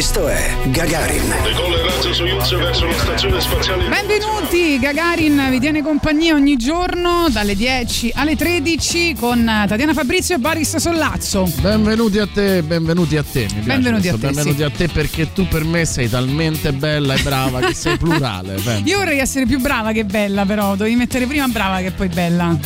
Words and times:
Questo 0.00 0.28
è 0.28 0.56
Gagarin. 0.68 1.28
Decolla 1.42 1.76
il 1.76 1.82
razzo 1.82 2.14
Soyuz 2.14 2.56
verso 2.56 2.86
la 2.86 2.94
stazione 2.94 3.38
spaziale. 3.38 3.86
Benvenuti, 3.86 4.78
Gagarin 4.78 5.48
vi 5.50 5.60
tiene 5.60 5.82
compagnia 5.82 6.34
ogni 6.34 6.56
giorno 6.56 7.28
dalle 7.28 7.54
10 7.54 8.12
alle 8.14 8.34
13 8.34 9.14
con 9.20 9.44
Tatiana 9.44 9.92
Fabrizio 9.92 10.36
e 10.36 10.38
Boris 10.38 10.74
Sollazzo. 10.76 11.52
Benvenuti 11.60 12.18
a 12.18 12.26
te, 12.26 12.62
benvenuti 12.62 13.18
a 13.18 13.22
te. 13.22 13.46
Mi 13.54 13.60
Benvenuti 13.60 14.08
a 14.08 14.12
te, 14.12 14.18
benvenuti 14.20 14.56
sì. 14.56 14.62
a 14.62 14.70
te 14.70 14.88
perché 14.88 15.34
tu 15.34 15.46
per 15.46 15.64
me 15.64 15.84
sei 15.84 16.08
talmente 16.08 16.72
bella 16.72 17.12
e 17.12 17.20
brava 17.20 17.60
che 17.60 17.74
sei 17.74 17.98
plurale. 17.98 18.54
Io 18.84 18.96
vorrei 18.96 19.18
essere 19.18 19.44
più 19.44 19.60
brava 19.60 19.92
che 19.92 20.06
bella, 20.06 20.46
però 20.46 20.76
devi 20.76 20.96
mettere 20.96 21.26
prima 21.26 21.46
brava 21.48 21.80
che 21.80 21.90
poi 21.90 22.08
bella. 22.08 22.56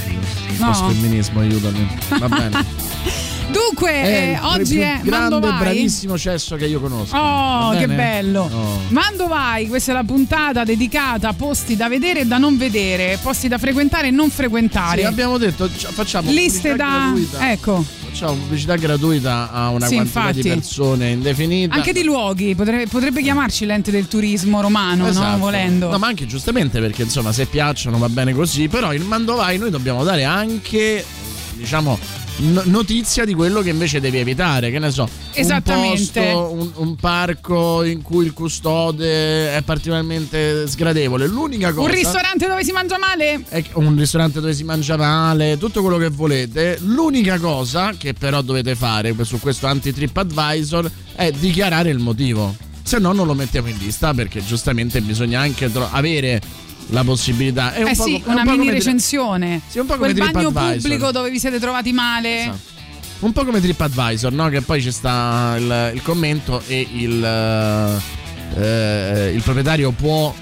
No. 0.58 0.72
femminismo, 0.72 1.40
aiutami. 1.40 1.98
Va 2.16 2.28
bene. 2.28 3.32
Dunque, 3.54 3.90
È 3.92 4.06
eh, 4.06 4.38
oggi 4.42 4.78
è 4.80 4.98
grande 5.02 5.10
Mando 5.10 5.46
e 5.46 5.50
Vai. 5.50 5.58
bravissimo 5.60 6.18
cesso 6.18 6.56
che 6.56 6.66
io 6.66 6.80
conosco. 6.80 7.16
Oh, 7.16 7.70
che 7.76 7.86
bello! 7.86 8.50
Oh. 8.52 8.80
Mando 8.88 9.26
vai, 9.28 9.68
questa 9.68 9.92
è 9.92 9.94
la 9.94 10.02
puntata 10.04 10.64
dedicata 10.64 11.28
a 11.28 11.32
posti 11.34 11.76
da 11.76 11.88
vedere 11.88 12.20
e 12.20 12.24
da 12.26 12.38
non 12.38 12.56
vedere, 12.56 13.18
posti 13.22 13.46
da 13.48 13.58
frequentare 13.58 14.08
e 14.08 14.10
non 14.10 14.28
frequentare. 14.30 15.00
Sì, 15.00 15.06
abbiamo 15.06 15.38
detto 15.38 15.68
facciamo 15.68 16.30
Liste 16.30 16.74
da. 16.74 16.86
gratuita. 17.12 17.50
Ecco, 17.52 17.84
Facciamo 18.14 18.34
pubblicità 18.34 18.76
gratuita 18.76 19.50
a 19.50 19.68
una 19.70 19.86
Sì, 19.86 19.94
quantità 19.96 20.30
di 20.30 20.38
infatti. 20.38 20.48
persone 20.48 21.10
indefinita. 21.10 21.74
anche 21.74 21.92
di 21.92 22.04
luoghi, 22.04 22.54
potrebbe, 22.54 22.86
potrebbe 22.86 23.22
chiamarci 23.22 23.64
l'ente 23.66 23.90
del 23.90 24.06
turismo 24.06 24.60
romano, 24.60 25.02
no? 25.04 25.08
Esatto. 25.10 25.38
Volendo. 25.38 25.90
No, 25.90 25.98
ma 25.98 26.06
anche 26.06 26.24
giustamente 26.26 26.78
perché 26.80 27.02
insomma 27.02 27.32
se 27.32 27.46
piacciono 27.46 27.98
va 27.98 28.08
bene 28.08 28.32
così, 28.32 28.68
però 28.68 28.92
il 28.94 29.02
Mandovai 29.02 29.58
noi 29.58 29.70
dobbiamo 29.70 30.04
dare 30.04 30.22
anche 30.24 31.04
diciamo 31.54 31.98
notizia 32.36 33.24
di 33.24 33.34
quello 33.34 33.60
che 33.60 33.70
invece 33.70 34.00
devi 34.00 34.18
evitare, 34.18 34.70
che 34.70 34.78
ne 34.78 34.90
so, 34.90 35.08
Esattamente. 35.32 36.20
un 36.20 36.32
posto, 36.32 36.52
un, 36.52 36.70
un 36.88 36.96
parco 36.96 37.82
in 37.84 38.02
cui 38.02 38.24
il 38.26 38.32
custode 38.32 39.54
è 39.54 39.62
particolarmente 39.62 40.66
sgradevole. 40.66 41.26
L'unica 41.26 41.72
cosa 41.72 41.88
Un 41.88 41.94
ristorante 41.94 42.48
dove 42.48 42.64
si 42.64 42.72
mangia 42.72 42.98
male? 42.98 43.44
è 43.48 43.62
un 43.74 43.96
ristorante 43.96 44.40
dove 44.40 44.54
si 44.54 44.64
mangia 44.64 44.96
male, 44.96 45.56
tutto 45.58 45.80
quello 45.82 45.96
che 45.98 46.08
volete. 46.08 46.78
L'unica 46.80 47.38
cosa 47.38 47.92
che 47.96 48.12
però 48.14 48.42
dovete 48.42 48.74
fare 48.74 49.14
su 49.22 49.38
questo 49.38 49.66
anti-trip 49.66 50.16
advisor 50.16 50.90
è 51.14 51.30
dichiarare 51.30 51.90
il 51.90 51.98
motivo. 51.98 52.54
Se 52.82 52.98
no 52.98 53.12
non 53.12 53.26
lo 53.26 53.34
mettiamo 53.34 53.68
in 53.68 53.78
lista 53.78 54.12
perché 54.12 54.44
giustamente 54.44 55.00
bisogna 55.00 55.40
anche 55.40 55.72
tro- 55.72 55.88
avere 55.90 56.40
la 56.88 57.04
possibilità. 57.04 57.72
È 57.72 57.82
un 57.82 57.88
Eh 57.88 57.96
po' 57.96 58.04
sì, 58.04 58.20
co- 58.20 58.28
un 58.28 58.34
una 58.34 58.44
po' 58.44 58.50
mini 58.50 58.70
recensione. 58.70 59.60
Sì, 59.66 59.78
un 59.78 59.86
po' 59.86 59.96
come 59.96 60.12
Quel 60.12 60.32
bagno 60.32 60.50
pubblico 60.52 61.10
dove 61.10 61.30
vi 61.30 61.38
siete 61.38 61.58
trovati 61.58 61.92
male. 61.92 62.40
Esatto. 62.40 62.72
Un 63.20 63.32
po' 63.32 63.44
come 63.44 63.60
TripAdvisor, 63.60 64.32
no? 64.32 64.48
Che 64.48 64.60
poi 64.60 64.82
ci 64.82 64.90
sta 64.90 65.54
il, 65.56 65.92
il 65.94 66.02
commento 66.02 66.62
e 66.66 66.86
il, 66.92 67.24
eh, 68.56 69.32
il 69.34 69.42
proprietario 69.42 69.92
può 69.92 70.34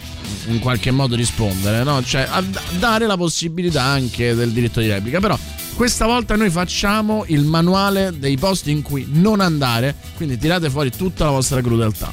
in 0.47 0.59
qualche 0.59 0.91
modo 0.91 1.15
rispondere, 1.15 1.85
no? 1.85 2.03
Cioè 2.03 2.27
a 2.29 2.43
dare 2.79 3.07
la 3.07 3.17
possibilità 3.17 3.83
anche 3.83 4.35
del 4.35 4.51
diritto 4.51 4.81
di 4.81 4.89
replica. 4.89 5.21
Però 5.21 5.39
questa 5.77 6.07
volta 6.07 6.35
noi 6.35 6.51
facciamo 6.51 7.25
il 7.29 7.45
manuale 7.45 8.13
dei 8.19 8.37
posti 8.37 8.71
in 8.73 8.83
cui 8.83 9.07
non 9.09 9.41
andare, 9.41 9.95
quindi 10.17 10.37
tirate 10.37 10.69
fuori 10.69 10.91
tutta 10.91 11.27
la 11.27 11.31
vostra 11.31 11.61
crudeltà. 11.61 12.13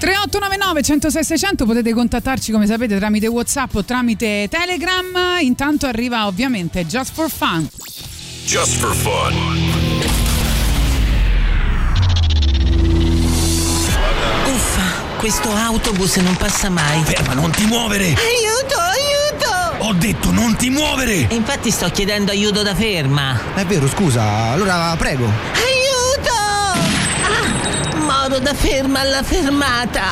3899 0.00 0.82
106 0.82 1.24
600 1.24 1.66
potete 1.66 1.92
contattarci 1.92 2.52
come 2.52 2.66
sapete 2.66 2.96
tramite 2.96 3.26
Whatsapp 3.26 3.74
o 3.74 3.84
tramite 3.84 4.48
Telegram. 4.48 5.38
Intanto 5.40 5.86
arriva 5.86 6.26
ovviamente 6.26 6.86
Just 6.86 7.12
for 7.12 7.30
Fun. 7.30 7.68
Just 8.46 8.78
for 8.78 8.94
fun. 8.94 9.34
Uffa, 14.46 14.82
questo 15.18 15.54
autobus 15.54 16.16
non 16.16 16.34
passa 16.36 16.70
mai. 16.70 17.02
Ferma, 17.04 17.34
non 17.34 17.50
ti 17.50 17.66
muovere! 17.66 18.06
Aiuto, 18.06 18.76
aiuto! 18.78 19.84
Ho 19.86 19.92
detto 19.92 20.32
non 20.32 20.56
ti 20.56 20.70
muovere! 20.70 21.28
E 21.28 21.34
infatti 21.34 21.70
sto 21.70 21.90
chiedendo 21.90 22.32
aiuto 22.32 22.62
da 22.62 22.74
ferma. 22.74 23.38
È 23.54 23.64
vero, 23.66 23.86
scusa, 23.86 24.22
allora 24.22 24.96
prego. 24.96 25.26
Aiuto! 25.26 25.79
Moro 28.30 28.42
da 28.44 28.54
ferma 28.54 29.00
alla 29.00 29.24
fermata. 29.24 30.02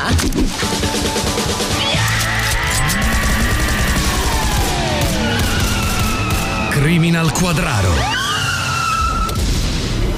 Criminal 6.71 7.31
Quadraro. 7.31 7.95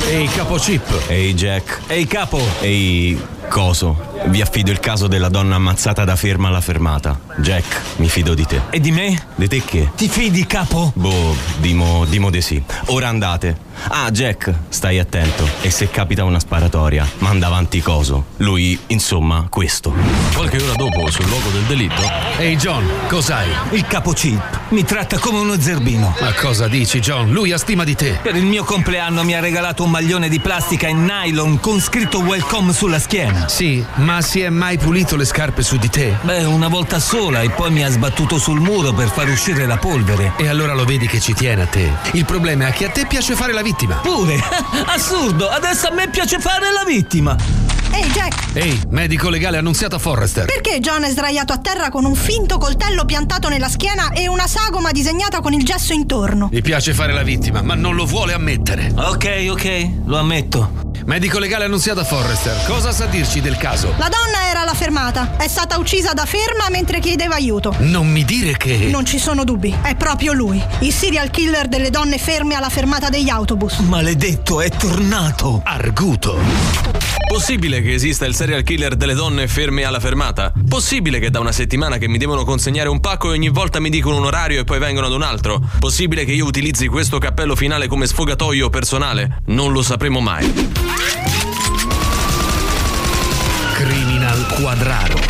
Ehi 0.09 0.27
capo 0.29 0.57
Chip. 0.57 0.83
Ehi 1.09 1.35
Jack. 1.35 1.81
Ehi 1.89 2.07
capo. 2.07 2.41
Ehi 2.63 3.21
coso. 3.51 4.10
Vi 4.27 4.41
affido 4.41 4.71
il 4.71 4.81
caso 4.81 5.07
della 5.07 5.29
donna 5.29 5.57
ammazzata 5.57 6.05
da 6.05 6.15
ferma 6.15 6.49
alla 6.49 6.61
fermata. 6.61 7.19
Jack, 7.39 7.81
mi 7.97 8.09
fido 8.09 8.35
di 8.35 8.45
te. 8.45 8.61
E 8.71 8.79
di 8.79 8.93
me? 8.93 9.21
Di 9.35 9.49
te 9.49 9.63
che? 9.65 9.91
Ti 9.97 10.09
fidi 10.09 10.47
capo? 10.47 10.93
Boh, 10.95 11.35
dimo, 11.59 12.05
dimo 12.05 12.31
di 12.31 12.41
sì. 12.41 12.63
Ora 12.87 13.09
andate. 13.09 13.69
Ah, 13.89 14.11
Jack, 14.11 14.53
stai 14.69 14.99
attento. 14.99 15.49
E 15.63 15.71
se 15.71 15.91
capita 15.91 16.25
una 16.25 16.39
sparatoria, 16.39 17.09
manda 17.19 17.47
avanti 17.47 17.81
coso. 17.81 18.27
Lui, 18.37 18.79
insomma, 18.89 19.47
questo. 19.49 19.93
Qualche 20.35 20.63
ora 20.63 20.75
dopo, 20.75 21.11
sul 21.11 21.27
luogo 21.27 21.49
del 21.51 21.63
delitto, 21.63 22.03
Ehi 22.39 22.57
John, 22.57 22.87
cos'hai? 23.09 23.49
Il 23.71 23.87
capo 23.87 24.13
Chip 24.13 24.59
mi 24.71 24.85
tratta 24.85 25.19
come 25.19 25.39
uno 25.39 25.59
zerbino. 25.59 26.15
Ma 26.21 26.33
cosa 26.35 26.69
dici 26.69 27.01
John? 27.01 27.31
Lui 27.31 27.53
ha 27.53 27.59
stima 27.59 27.85
di 27.85 27.95
te. 27.95 28.19
Per 28.23 28.37
il 28.37 28.45
mio 28.45 28.65
compleanno 28.65 29.25
mi 29.25 29.35
ha 29.35 29.41
regalato 29.41 29.83
un 29.83 29.91
maglione 29.91 30.29
di 30.29 30.41
plastica 30.41 30.87
in 30.87 31.05
nylon 31.05 31.59
con 31.59 31.81
scritto 31.81 32.21
welcome 32.21 32.73
sulla 32.73 32.99
schiena. 32.99 33.49
Sì, 33.49 33.85
ma 33.97 34.10
si 34.21 34.41
è 34.41 34.51
mai 34.51 34.77
pulito 34.77 35.15
le 35.17 35.25
scarpe 35.25 35.63
su 35.63 35.77
di 35.77 35.89
te? 35.89 36.17
Beh, 36.23 36.45
una 36.45 36.69
volta 36.69 36.99
sola 36.99 37.41
e 37.43 37.51
poi 37.51 37.71
mi 37.71 37.85
ha 37.85 37.89
sbattuto 37.91 38.39
sul 38.39 38.61
muro 38.61 38.93
per 38.93 39.09
far 39.09 39.29
uscire 39.29 39.65
la 39.67 39.79
polvere. 39.79 40.33
E 40.37 40.49
allora 40.49 40.75
lo 40.75 40.85
vedi 40.85 41.07
che 41.07 41.21
ci 41.21 41.33
tiene 41.33 41.63
a 41.63 41.67
te. 41.67 41.91
Il 42.13 42.25
problema 42.25 42.67
è 42.67 42.73
che 42.73 42.87
a 42.87 42.91
te 42.91 43.07
piace 43.07 43.35
fare 43.35 43.53
la 43.53 43.63
vittima. 43.63 43.95
Pure! 43.97 44.39
Assurdo! 44.87 45.49
Adesso 45.49 45.89
a 45.89 45.93
me 45.95 46.09
piace 46.11 46.39
fare 46.39 46.71
la 46.73 46.85
vittima! 46.85 47.37
Ehi 47.93 48.09
Jack, 48.11 48.57
Ehi, 48.57 48.81
medico 48.91 49.29
legale 49.31 49.57
annunziato 49.59 49.97
a 49.97 49.99
Forrester. 49.99 50.45
perché 50.45 50.79
John 50.79 51.03
è 51.03 51.11
sdraiato 51.11 51.53
a 51.53 51.59
terra 51.59 51.89
con 51.89 52.05
un 52.05 52.15
finto 52.15 52.57
coltello 52.59 53.05
piantato 53.05 53.49
nella 53.49 53.69
schiena 53.69 54.11
e 54.13 54.29
una 54.29 54.47
sagoma 54.47 54.93
disegnata 54.93 55.41
con 55.41 55.53
il 55.55 55.65
gesso 55.65 55.93
intorno? 55.93 56.49
Gli 56.53 56.61
piace 56.63 56.95
fare 56.95 57.13
la 57.13 57.23
vittima, 57.25 57.63
ma 57.63 57.75
non 57.75 57.97
lo 57.97 58.05
vuole 58.07 58.33
ammettere. 58.33 58.93
Ok, 58.95 59.47
ok, 59.51 59.91
lo 60.05 60.19
ammetto. 60.19 60.89
Medico 61.07 61.39
legale 61.41 61.65
annunziato 61.65 61.99
a 62.01 62.05
Forrester. 62.05 62.63
Cosa 62.67 62.93
sa 62.93 63.07
dirci 63.07 63.41
del 63.41 63.57
caso? 63.57 63.93
La 64.01 64.09
donna 64.09 64.49
era 64.49 64.63
alla 64.63 64.73
fermata, 64.73 65.37
è 65.37 65.47
stata 65.47 65.77
uccisa 65.77 66.15
da 66.15 66.25
ferma 66.25 66.71
mentre 66.71 67.01
chiedeva 67.01 67.35
aiuto. 67.35 67.75
Non 67.81 68.09
mi 68.09 68.25
dire 68.25 68.57
che. 68.57 68.89
Non 68.91 69.05
ci 69.05 69.19
sono 69.19 69.45
dubbi, 69.45 69.77
è 69.83 69.95
proprio 69.95 70.33
lui, 70.33 70.59
il 70.79 70.91
serial 70.91 71.29
killer 71.29 71.69
delle 71.69 71.91
donne 71.91 72.17
ferme 72.17 72.55
alla 72.55 72.71
fermata 72.71 73.11
degli 73.11 73.29
autobus. 73.29 73.81
Maledetto, 73.81 74.63
è 74.63 74.71
tornato! 74.71 75.61
Arguto. 75.67 76.39
Possibile 77.29 77.83
che 77.83 77.93
esista 77.93 78.25
il 78.25 78.35
serial 78.35 78.63
killer 78.63 78.97
delle 78.97 79.13
donne 79.13 79.47
ferme 79.49 79.85
alla 79.85 80.01
fermata? 80.01 80.51
Possibile 80.67 81.19
che 81.19 81.29
da 81.29 81.41
una 81.41 81.53
settimana 81.53 81.99
che 81.99 82.09
mi 82.09 82.17
devono 82.17 82.43
consegnare 82.45 82.89
un 82.89 83.01
pacco 83.01 83.31
e 83.31 83.35
ogni 83.35 83.51
volta 83.51 83.81
mi 83.81 83.91
dicono 83.91 84.17
un 84.17 84.25
orario 84.25 84.61
e 84.61 84.65
poi 84.65 84.79
vengono 84.79 85.09
ad 85.09 85.13
un 85.13 85.21
altro? 85.21 85.61
Possibile 85.79 86.25
che 86.25 86.33
io 86.33 86.47
utilizzi 86.47 86.87
questo 86.87 87.19
cappello 87.19 87.55
finale 87.55 87.87
come 87.87 88.07
sfogatoio 88.07 88.71
personale? 88.71 89.43
Non 89.49 89.73
lo 89.73 89.83
sapremo 89.83 90.21
mai. 90.21 90.71
Criminal 94.51 95.30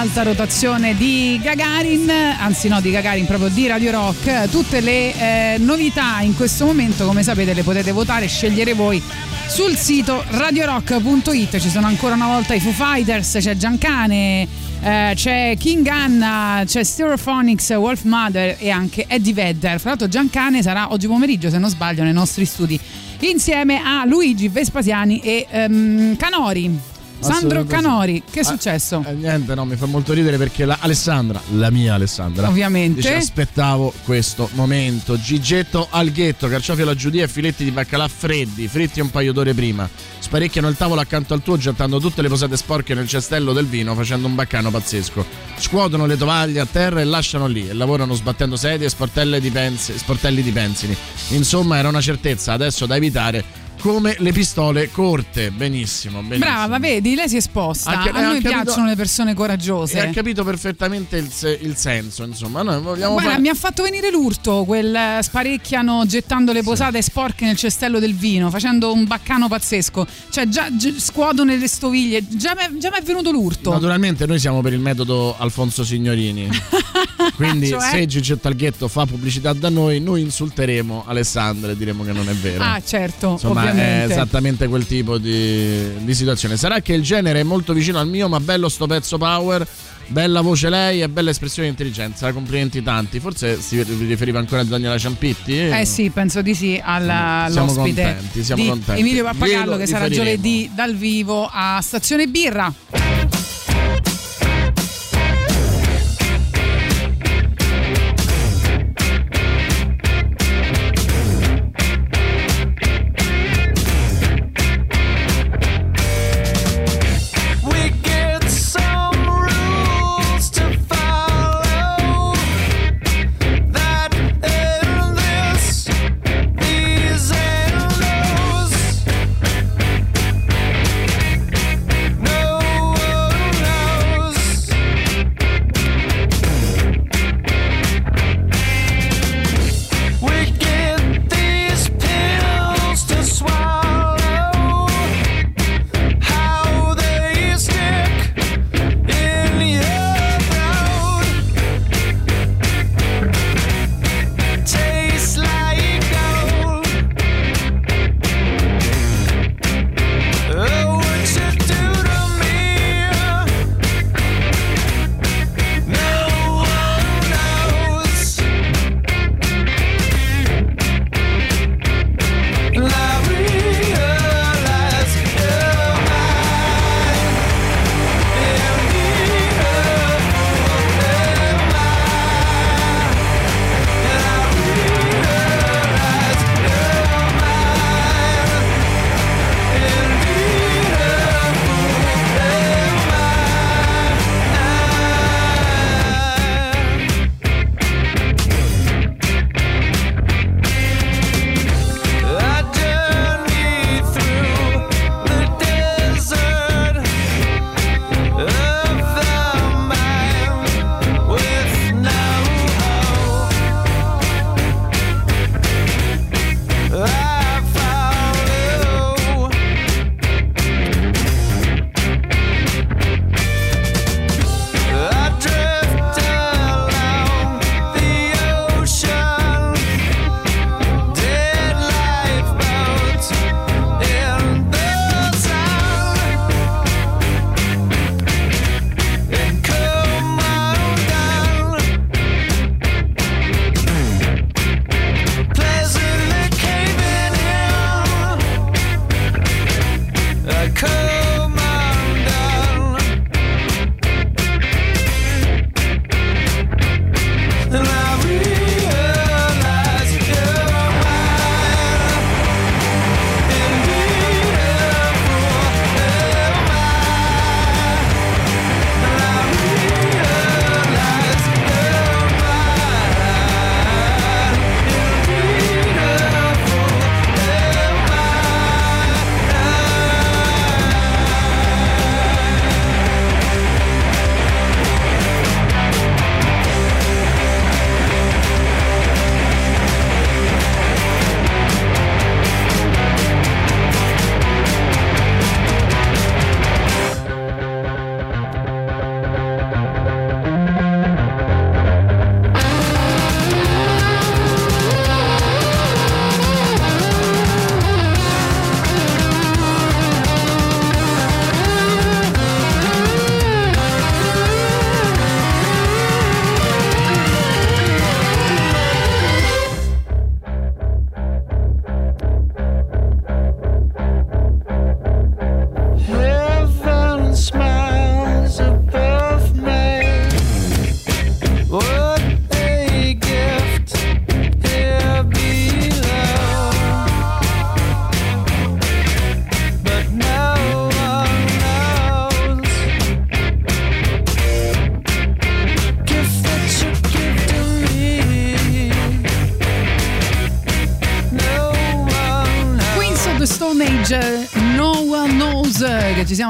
nell'alta 0.00 0.22
rotazione 0.22 0.96
di 0.96 1.38
Gagarin, 1.42 2.08
anzi 2.08 2.68
no 2.68 2.80
di 2.80 2.90
Gagarin, 2.90 3.26
proprio 3.26 3.50
di 3.50 3.66
Radio 3.66 3.90
Rock. 3.90 4.48
Tutte 4.48 4.80
le 4.80 5.12
eh, 5.54 5.58
novità 5.58 6.20
in 6.20 6.34
questo 6.34 6.64
momento, 6.64 7.04
come 7.04 7.22
sapete, 7.22 7.52
le 7.52 7.62
potete 7.62 7.92
votare 7.92 8.26
scegliere 8.26 8.72
voi 8.72 9.02
sul 9.46 9.76
sito 9.76 10.24
radiorock.it. 10.26 11.58
Ci 11.58 11.68
sono 11.68 11.86
ancora 11.86 12.14
una 12.14 12.28
volta 12.28 12.54
i 12.54 12.60
Foo 12.60 12.72
Fighters, 12.72 13.36
c'è 13.40 13.54
Giancane, 13.56 14.48
eh, 14.80 15.12
c'è 15.14 15.56
King 15.58 15.86
Anna, 15.86 16.62
c'è 16.64 16.82
Stereophonics, 16.82 17.68
Wolf 17.72 18.04
Mother 18.04 18.56
e 18.58 18.70
anche 18.70 19.04
Eddie 19.06 19.34
Vedder. 19.34 19.78
Fra 19.78 19.90
l'altro 19.90 20.08
Giancane 20.08 20.62
sarà 20.62 20.92
oggi 20.92 21.08
pomeriggio, 21.08 21.50
se 21.50 21.58
non 21.58 21.68
sbaglio, 21.68 22.04
nei 22.04 22.14
nostri 22.14 22.46
studi 22.46 22.80
insieme 23.18 23.82
a 23.84 24.06
Luigi 24.06 24.48
Vespasiani 24.48 25.20
e 25.20 25.46
ehm, 25.50 26.16
Canori. 26.16 26.89
Sandro. 27.20 27.64
Canori, 27.64 28.22
che 28.30 28.40
è 28.40 28.42
Ah, 28.42 28.46
successo? 28.46 29.04
Eh, 29.06 29.12
niente, 29.12 29.54
no, 29.54 29.64
mi 29.64 29.76
fa 29.76 29.86
molto 29.86 30.12
ridere 30.12 30.36
perché 30.38 30.64
la 30.64 30.78
Alessandra, 30.80 31.40
la 31.52 31.70
mia 31.70 31.94
Alessandra, 31.94 32.48
Ovviamente. 32.48 33.00
dice 33.00 33.14
aspettavo 33.16 33.92
questo 34.04 34.48
momento. 34.54 35.18
Gigetto 35.20 35.86
al 35.90 36.10
ghetto, 36.10 36.48
carciofi 36.48 36.82
alla 36.82 36.94
giudia 36.94 37.24
e 37.24 37.28
filetti 37.28 37.64
di 37.64 37.70
baccalà 37.70 38.08
freddi, 38.08 38.66
fritti 38.68 39.00
un 39.00 39.10
paio 39.10 39.32
d'ore 39.32 39.54
prima. 39.54 39.88
Sparecchiano 40.18 40.68
il 40.68 40.76
tavolo 40.76 41.00
accanto 41.00 41.34
al 41.34 41.42
tuo 41.42 41.56
gettando 41.56 41.98
tutte 41.98 42.22
le 42.22 42.28
posate 42.28 42.56
sporche 42.56 42.94
nel 42.94 43.06
cestello 43.08 43.52
del 43.52 43.66
vino 43.66 43.94
facendo 43.94 44.26
un 44.26 44.34
baccano 44.34 44.70
pazzesco. 44.70 45.24
Scuotono 45.58 46.06
le 46.06 46.16
tovaglie 46.16 46.60
a 46.60 46.66
terra 46.70 47.00
e 47.00 47.04
lasciano 47.04 47.46
lì 47.46 47.68
e 47.68 47.72
lavorano 47.74 48.14
sbattendo 48.14 48.56
sedie 48.56 48.86
e 48.86 48.90
sportelle 48.90 49.40
di 49.40 49.50
pens- 49.50 49.94
sportelli 49.94 50.42
di 50.42 50.52
pensili. 50.52 50.96
Insomma 51.30 51.76
era 51.78 51.88
una 51.88 52.00
certezza 52.00 52.52
adesso 52.52 52.86
da 52.86 52.96
evitare 52.96 53.44
come 53.80 54.14
le 54.18 54.32
pistole 54.32 54.90
corte. 54.90 55.50
Benissimo, 55.50 56.20
benissimo. 56.20 56.50
Brava, 56.50 56.78
vedi, 56.78 57.14
lei 57.14 57.28
si 57.28 57.34
è 57.36 57.38
esposta. 57.38 57.90
Anche- 57.90 58.08
a 58.10 58.12
noi 58.12 58.22
ha 58.22 58.40
capito- 58.40 58.48
piacciono 58.48 58.86
le 58.86 58.96
persone 58.96 59.30
E 59.30 59.32
ha 59.32 59.36
coraggiose. 59.36 60.10
capito 60.12 60.44
perfettamente 60.44 61.16
il, 61.16 61.30
il 61.62 61.76
senso, 61.76 62.24
insomma. 62.24 62.62
Noi 62.62 62.80
vogliamo 62.80 63.12
Guarda, 63.14 63.30
fare- 63.30 63.42
mi 63.42 63.48
ha 63.48 63.54
fatto 63.54 63.82
venire 63.82 64.10
l'urto 64.10 64.64
quel 64.64 64.94
eh, 64.94 65.18
sparecchiano 65.22 66.04
gettando 66.06 66.52
le 66.52 66.62
posate 66.62 67.00
sporche 67.02 67.44
nel 67.44 67.56
cestello 67.56 67.98
del 67.98 68.14
vino, 68.14 68.50
facendo 68.50 68.92
un 68.92 69.06
baccano 69.06 69.48
pazzesco. 69.48 70.06
Cioè, 70.30 70.46
già, 70.48 70.68
gi- 70.70 70.98
scuotono 71.00 71.54
le 71.54 71.66
stoviglie. 71.68 72.26
Già 72.28 72.54
mi 72.54 72.78
già 72.78 72.90
mi 72.90 72.98
è 72.98 73.02
venuto 73.02 73.30
l'urto. 73.30 73.72
Naturalmente 73.72 74.26
noi 74.26 74.38
siamo 74.38 74.60
per 74.60 74.72
il 74.72 74.80
metodo 74.80 75.36
Alfonso 75.38 75.84
Signorini. 75.84 76.48
Quindi 77.36 77.68
Cioè? 77.68 77.80
se 77.90 78.06
Gigi 78.06 78.38
Talghetto 78.38 78.88
fa 78.88 79.06
pubblicità 79.06 79.52
da 79.52 79.68
noi, 79.68 80.00
noi 80.00 80.20
insulteremo 80.22 81.04
Alessandra 81.06 81.70
e 81.72 81.76
diremo 81.76 82.04
che 82.04 82.12
non 82.12 82.28
è 82.28 82.34
vero. 82.34 82.62
Ah, 82.62 82.80
certo, 82.84 83.30
Insomma, 83.32 83.69
è 83.74 84.04
esattamente 84.10 84.66
quel 84.68 84.86
tipo 84.86 85.18
di, 85.18 86.04
di 86.04 86.14
situazione. 86.14 86.56
Sarà 86.56 86.80
che 86.80 86.92
il 86.94 87.02
genere 87.02 87.40
è 87.40 87.42
molto 87.42 87.72
vicino 87.72 87.98
al 87.98 88.08
mio, 88.08 88.28
ma 88.28 88.40
bello 88.40 88.68
sto 88.68 88.86
pezzo 88.86 89.18
power. 89.18 89.66
Bella 90.08 90.40
voce 90.40 90.68
lei 90.68 91.02
e 91.02 91.08
bella 91.08 91.30
espressione 91.30 91.68
di 91.68 91.74
intelligenza. 91.74 92.32
Complimenti 92.32 92.82
tanti. 92.82 93.20
Forse 93.20 93.60
si 93.60 93.80
riferiva 93.82 94.40
ancora 94.40 94.62
a 94.62 94.64
Daniela 94.64 94.98
Ciampitti. 94.98 95.56
Eh 95.56 95.84
sì, 95.84 96.10
penso 96.10 96.42
di 96.42 96.54
sì, 96.54 96.80
alla- 96.82 97.46
Siamo 97.48 97.70
all'ospite 97.70 98.02
contenti, 98.02 98.42
siamo 98.42 98.64
contenti. 98.64 99.00
Emilio 99.00 99.22
Pappagallo 99.22 99.64
Glielo 99.64 99.76
che 99.76 99.86
sarà 99.86 100.06
riferiremo. 100.06 100.36
giovedì 100.42 100.70
dal 100.74 100.96
vivo 100.96 101.48
a 101.52 101.78
Stazione 101.80 102.26
Birra. 102.26 103.39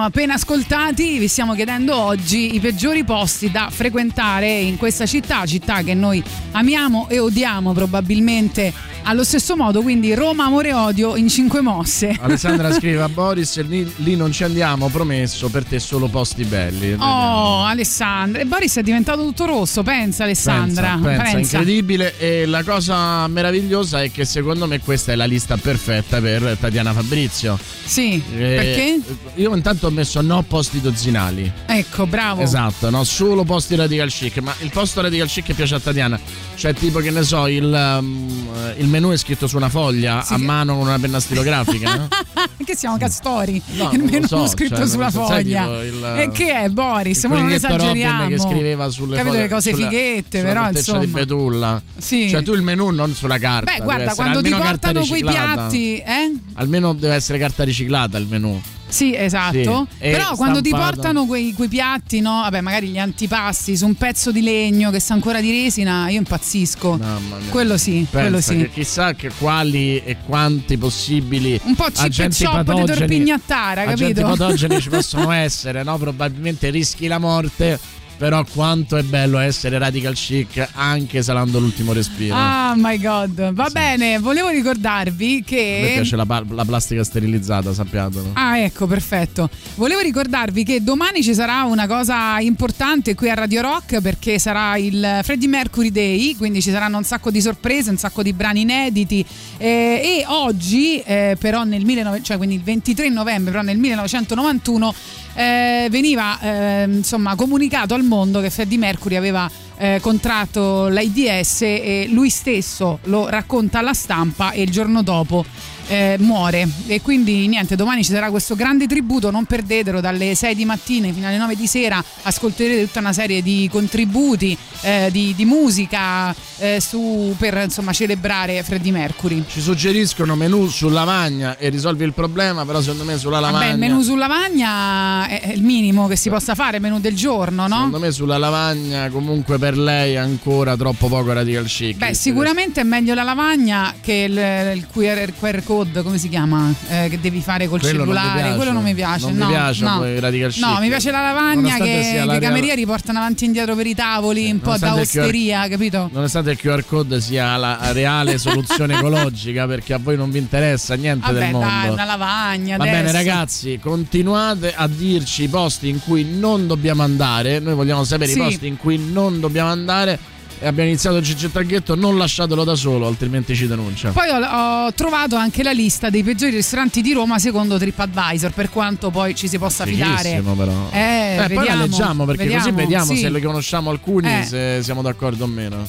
Siamo 0.00 0.14
appena 0.14 0.34
ascoltati. 0.34 1.18
Vi 1.18 1.28
stiamo 1.28 1.52
chiedendo 1.52 1.94
oggi 1.94 2.54
i 2.54 2.60
peggiori 2.60 3.04
posti 3.04 3.50
da 3.50 3.68
frequentare 3.70 4.48
in 4.48 4.78
questa 4.78 5.04
città, 5.04 5.44
città 5.44 5.82
che 5.82 5.92
noi 5.92 6.24
amiamo 6.52 7.06
e 7.10 7.18
odiamo 7.18 7.74
probabilmente 7.74 8.72
allo 9.10 9.24
stesso 9.24 9.56
modo. 9.56 9.82
Quindi 9.82 10.14
Roma, 10.14 10.44
amore 10.44 10.68
e 10.68 10.72
odio 10.72 11.16
in 11.16 11.28
cinque 11.28 11.60
mosse. 11.60 12.16
Alessandra 12.20 12.72
scrive 12.78 13.02
a 13.02 13.08
Boris: 13.08 13.60
lì, 13.66 13.90
lì 13.96 14.16
non 14.16 14.32
ci 14.32 14.44
andiamo, 14.44 14.88
promesso, 14.88 15.48
per 15.48 15.64
te 15.64 15.78
solo 15.78 16.08
posti 16.08 16.44
belli. 16.44 16.92
Oh, 16.98 17.64
Alessandra. 17.64 18.40
E 18.40 18.46
Boris 18.46 18.76
è 18.76 18.82
diventato 18.82 19.22
tutto 19.24 19.46
rosso, 19.46 19.82
pensa 19.82 20.24
Alessandra. 20.24 20.98
Pensa, 21.02 21.22
pensa, 21.22 21.38
incredibile. 21.56 22.16
E 22.18 22.46
la 22.46 22.62
cosa 22.62 23.26
meravigliosa 23.26 24.02
è 24.02 24.10
che 24.10 24.24
secondo 24.24 24.66
me 24.66 24.80
questa 24.80 25.12
è 25.12 25.16
la 25.16 25.24
lista 25.24 25.56
perfetta 25.56 26.20
per 26.20 26.56
Tatiana 26.60 26.92
Fabrizio. 26.92 27.58
Sì, 27.84 28.22
Eh, 28.32 28.38
perché? 28.38 29.00
Io 29.34 29.54
intanto 29.54 29.88
ho 29.88 29.90
messo 29.90 30.20
no 30.20 30.42
posti 30.42 30.80
dozzinali. 30.80 31.50
Ecco, 31.66 32.06
bravo. 32.06 32.42
Esatto, 32.42 32.88
no, 32.90 33.02
solo 33.04 33.42
posti 33.44 33.74
radical 33.74 34.10
chic. 34.10 34.38
Ma 34.38 34.54
il 34.60 34.70
posto 34.70 35.00
radical 35.00 35.26
chic 35.26 35.52
piace 35.54 35.74
a 35.74 35.80
Tatiana. 35.80 36.18
Cioè, 36.54 36.74
tipo 36.74 37.00
che 37.00 37.10
ne 37.10 37.22
so, 37.22 37.46
il, 37.46 37.64
um, 37.64 38.48
il 38.76 38.86
menù 39.00 39.12
è 39.12 39.16
scritto 39.16 39.46
su 39.46 39.56
una 39.56 39.68
foglia 39.68 40.22
Sì. 40.22 40.34
a 40.34 40.38
mano 40.38 40.76
con 40.76 40.86
una 40.86 40.98
penna 40.98 41.18
stilografica. 41.20 41.94
no? 41.96 42.08
che 42.64 42.76
siamo 42.76 42.96
castori? 42.98 43.60
No, 43.76 43.90
il 43.92 44.02
menù 44.02 44.26
so, 44.26 44.46
scritto 44.46 44.76
cioè, 44.76 44.86
sulla 44.86 45.10
so, 45.10 45.24
foglia. 45.24 45.82
il- 45.82 46.14
E 46.18 46.30
che 46.30 46.52
è 46.52 46.68
Boris? 46.68 47.24
Ma 47.24 47.38
non 47.38 47.50
esageriamo. 47.50 48.28
che 48.28 48.38
scriveva 48.38 48.88
sulle 48.90 49.16
Capito 49.16 49.32
foglie- 49.32 49.42
le 49.46 49.48
cose 49.52 49.72
sulla- 49.72 49.88
fighette, 49.88 50.38
sulla 50.40 50.52
però 50.52 50.70
insomma. 50.70 50.98
di 51.00 51.06
betulla. 51.06 51.82
Sì. 51.96 52.28
Cioè, 52.28 52.42
tu 52.42 52.52
il 52.52 52.62
menù 52.62 52.90
non 52.90 53.14
sulla 53.14 53.38
carta. 53.38 53.72
Beh, 53.72 53.82
guarda, 53.82 54.14
quando 54.14 54.42
ti 54.42 54.50
portano 54.50 55.04
quei 55.06 55.22
piatti, 55.24 55.96
eh? 55.98 56.32
Almeno 56.54 56.92
deve 56.92 57.14
essere 57.14 57.38
carta 57.38 57.64
riciclata 57.64 58.18
il 58.18 58.26
menù. 58.28 58.60
Sì, 58.90 59.14
esatto. 59.14 59.86
Sì, 59.90 59.98
Però 60.10 60.34
quando 60.36 60.60
ti 60.60 60.70
portano 60.70 61.24
quei, 61.26 61.52
quei 61.54 61.68
piatti, 61.68 62.20
no? 62.20 62.40
Vabbè, 62.42 62.60
magari 62.60 62.88
gli 62.88 62.98
antipasti 62.98 63.76
su 63.76 63.86
un 63.86 63.94
pezzo 63.94 64.30
di 64.32 64.42
legno 64.42 64.90
che 64.90 65.00
sa 65.00 65.14
ancora 65.14 65.40
di 65.40 65.50
resina, 65.50 66.08
io 66.08 66.18
impazzisco. 66.18 66.96
Mamma 66.98 67.38
mia. 67.38 67.50
Quello 67.50 67.78
sì, 67.78 68.06
quello 68.10 68.32
Pensa 68.32 68.52
sì. 68.52 68.58
che 68.58 68.70
chissà 68.70 69.14
che 69.14 69.30
quali 69.38 70.02
e 70.04 70.16
quanti 70.26 70.76
possibili 70.76 71.58
Un 71.62 71.74
po' 71.74 71.84
chip 71.86 71.98
agenti 71.98 72.44
chop 72.44 72.74
di 72.74 72.84
torpignattara, 72.84 73.82
agenti 73.82 74.20
capito? 74.20 74.36
patogeni 74.36 74.80
ci 74.80 74.88
possono 74.88 75.30
essere, 75.30 75.82
no? 75.82 75.96
Probabilmente 75.98 76.70
rischi 76.70 77.06
la 77.06 77.18
morte, 77.18 77.78
però 78.20 78.44
quanto 78.44 78.98
è 78.98 79.02
bello 79.02 79.38
essere 79.38 79.78
radical 79.78 80.12
chic 80.12 80.68
anche 80.74 81.22
salando 81.22 81.58
l'ultimo 81.58 81.94
respiro. 81.94 82.34
Ah, 82.36 82.74
my 82.76 82.98
god. 83.00 83.54
Va 83.54 83.70
bene, 83.72 84.18
volevo 84.18 84.50
ricordarvi 84.50 85.36
A 85.36 85.36
me 85.38 85.42
che. 85.42 85.90
piace 85.94 86.16
la, 86.16 86.26
pa- 86.26 86.44
la 86.46 86.66
plastica 86.66 87.02
sterilizzata, 87.02 87.72
sappiatelo. 87.72 88.32
Ah, 88.34 88.58
ecco, 88.58 88.86
perfetto. 88.86 89.48
Volevo 89.76 90.02
ricordarvi 90.02 90.64
che 90.64 90.82
domani 90.82 91.22
ci 91.22 91.32
sarà 91.32 91.62
una 91.62 91.86
cosa 91.86 92.38
importante 92.40 93.14
qui 93.14 93.30
a 93.30 93.34
Radio 93.34 93.62
Rock 93.62 94.02
perché 94.02 94.38
sarà 94.38 94.76
il 94.76 95.20
Freddie 95.22 95.48
Mercury 95.48 95.90
Day, 95.90 96.36
quindi 96.36 96.60
ci 96.60 96.70
saranno 96.70 96.98
un 96.98 97.04
sacco 97.04 97.30
di 97.30 97.40
sorprese, 97.40 97.88
un 97.88 97.96
sacco 97.96 98.22
di 98.22 98.34
brani 98.34 98.60
inediti 98.60 99.24
eh, 99.56 99.66
e 100.04 100.24
oggi 100.26 100.98
eh, 100.98 101.38
però 101.40 101.64
nel 101.64 101.82
19, 101.82 102.22
cioè 102.22 102.36
quindi 102.36 102.56
il 102.56 102.62
23 102.62 103.08
novembre, 103.08 103.50
però 103.50 103.62
nel 103.62 103.78
1991 103.78 104.94
eh, 105.40 105.88
veniva 105.90 106.38
eh, 106.40 106.84
insomma 106.84 107.34
comunicato 107.34 107.94
al 107.94 108.02
mondo 108.02 108.40
che 108.40 108.50
Freddie 108.50 108.76
Mercury 108.76 109.16
aveva 109.16 109.50
eh, 109.80 109.98
contratto 110.00 110.88
l'AIDS 110.88 111.62
e 111.62 112.06
lui 112.10 112.30
stesso 112.30 112.98
lo 113.04 113.28
racconta 113.28 113.80
alla 113.80 113.94
stampa 113.94 114.52
e 114.52 114.62
il 114.62 114.70
giorno 114.70 115.02
dopo 115.02 115.44
eh, 115.86 116.16
muore 116.20 116.68
e 116.86 117.00
quindi 117.00 117.48
niente 117.48 117.74
domani 117.74 118.04
ci 118.04 118.12
sarà 118.12 118.30
questo 118.30 118.54
grande 118.54 118.86
tributo 118.86 119.30
non 119.32 119.44
perdetelo 119.44 120.00
dalle 120.00 120.36
6 120.36 120.54
di 120.54 120.64
mattina 120.64 121.12
fino 121.12 121.26
alle 121.26 121.38
9 121.38 121.56
di 121.56 121.66
sera 121.66 122.02
ascolterete 122.22 122.86
tutta 122.86 123.00
una 123.00 123.12
serie 123.12 123.42
di 123.42 123.68
contributi 123.72 124.56
eh, 124.82 125.08
di, 125.10 125.34
di 125.34 125.44
musica 125.44 126.32
eh, 126.58 126.80
su, 126.80 127.34
per 127.36 127.62
insomma 127.64 127.92
celebrare 127.92 128.62
Freddie 128.62 128.92
Mercury 128.92 129.42
Ci 129.48 129.60
suggeriscono 129.60 130.36
menù 130.36 130.68
su 130.68 130.88
lavagna 130.88 131.56
e 131.56 131.70
risolvi 131.70 132.04
il 132.04 132.12
problema, 132.12 132.64
però 132.64 132.80
secondo 132.80 133.04
me 133.04 133.18
sulla 133.18 133.40
lavagna... 133.40 133.58
Vabbè, 133.58 133.72
il 133.72 133.78
menù 133.78 134.02
su 134.02 134.14
lavagna 134.14 135.26
è 135.26 135.40
è 135.40 135.52
il 135.52 135.62
minimo 135.62 136.06
che 136.06 136.16
si 136.16 136.28
possa 136.28 136.54
fare, 136.54 136.76
il 136.76 136.82
menù 136.82 137.00
del 137.00 137.14
giorno, 137.14 137.66
no? 137.66 137.74
Secondo 137.74 137.98
me 137.98 138.12
sulla 138.12 138.36
lavagna 138.36 139.08
comunque 139.08 139.58
per 139.58 139.69
lei 139.76 140.14
è 140.14 140.16
ancora 140.16 140.76
troppo 140.76 141.08
poco 141.08 141.32
radical 141.32 141.64
chic. 141.64 141.96
Beh, 141.96 142.14
sicuramente 142.14 142.80
è 142.80 142.84
meglio 142.84 143.14
la 143.14 143.22
lavagna 143.22 143.94
che 144.00 144.26
il, 144.28 144.76
il 144.76 144.86
QR, 144.92 145.32
QR 145.38 145.62
code, 145.64 146.02
come 146.02 146.18
si 146.18 146.28
chiama? 146.28 146.72
Eh, 146.88 147.08
che 147.08 147.20
devi 147.20 147.40
fare 147.40 147.68
col 147.68 147.80
Quello 147.80 148.04
non 148.04 148.08
mi 148.08 148.14
cellulare. 148.14 148.40
piace. 148.40 148.56
Quello 148.56 148.72
non 148.72 148.82
mi 148.82 148.94
piace. 148.94 149.24
Non 149.26 149.32
mi 149.34 149.38
no, 149.38 149.48
piace 149.48 149.84
no. 149.84 150.20
radical 150.20 150.50
chic. 150.52 150.64
No, 150.64 150.78
mi 150.80 150.88
piace 150.88 151.10
la 151.10 151.20
lavagna 151.22 151.76
che, 151.76 152.22
i 152.24 152.38
camerieri 152.38 152.86
portano 152.86 153.18
avanti 153.18 153.44
e 153.44 153.46
indietro 153.48 153.74
per 153.74 153.86
i 153.86 153.94
tavoli, 153.94 154.50
un 154.50 154.60
po' 154.60 154.76
da 154.76 154.88
il 154.88 154.92
QR 155.08 155.20
osteria, 155.20 155.68
capito? 155.68 156.08
Nonostante 156.12 156.50
il 156.52 156.56
QR 156.58 156.84
code 156.86 157.20
sia 157.20 157.56
la 157.56 157.78
reale 157.92 158.36
soluzione 158.38 158.94
ecologica, 158.96 159.66
perché 159.66 159.94
a 159.94 159.98
voi 159.98 160.16
non 160.16 160.30
vi 160.30 160.38
interessa 160.38 160.94
niente 160.94 161.26
Vabbè, 161.26 161.38
del 161.38 161.50
mondo. 161.50 161.66
dai, 161.66 161.88
una 161.90 162.04
lavagna. 162.04 162.76
Va 162.76 162.84
adesso. 162.84 162.98
bene 162.98 163.12
ragazzi, 163.12 163.78
continuate 163.80 164.72
a 164.74 164.86
dirci 164.88 165.44
i 165.44 165.48
posti 165.48 165.88
in 165.88 166.00
cui 166.00 166.24
non 166.24 166.66
dobbiamo 166.66 167.02
andare, 167.02 167.58
noi 167.58 167.74
vogliamo 167.74 168.04
sapere 168.04 168.32
Sì. 168.32 168.38
i 168.38 168.42
posti 168.42 168.66
in 168.66 168.76
cui 168.76 168.98
non 168.98 169.40
dobbiamo 169.40 169.59
andare 169.68 170.18
e 170.62 170.66
abbiamo 170.66 170.90
iniziato 170.90 171.16
il 171.16 171.24
Ciccio 171.24 171.48
Traghetto, 171.48 171.94
non 171.94 172.18
lasciatelo 172.18 172.64
da 172.64 172.74
solo, 172.74 173.06
altrimenti 173.06 173.56
ci 173.56 173.66
denuncia. 173.66 174.10
Poi 174.10 174.28
ho, 174.28 174.86
ho 174.86 174.92
trovato 174.92 175.34
anche 175.36 175.62
la 175.62 175.72
lista 175.72 176.10
dei 176.10 176.22
peggiori 176.22 176.54
ristoranti 176.54 177.00
di 177.00 177.14
Roma 177.14 177.38
secondo 177.38 177.78
TripAdvisor, 177.78 178.52
per 178.52 178.68
quanto 178.68 179.08
poi 179.08 179.34
ci 179.34 179.48
si 179.48 179.58
possa 179.58 179.86
fidare. 179.86 180.42
Però. 180.42 180.90
Eh, 180.90 181.36
poi 181.36 181.38
la 181.38 181.46
vediamo, 181.46 181.82
leggiamo 181.82 182.24
perché 182.26 182.42
così 182.44 182.56
vediamo, 182.56 182.76
vediamo 182.76 183.04
sì. 183.06 183.16
se 183.16 183.30
le 183.30 183.40
conosciamo 183.40 183.88
alcuni, 183.88 184.40
Eh. 184.40 184.44
se 184.44 184.80
siamo 184.82 185.00
d'accordo 185.00 185.44
o 185.44 185.48
meno. 185.48 185.88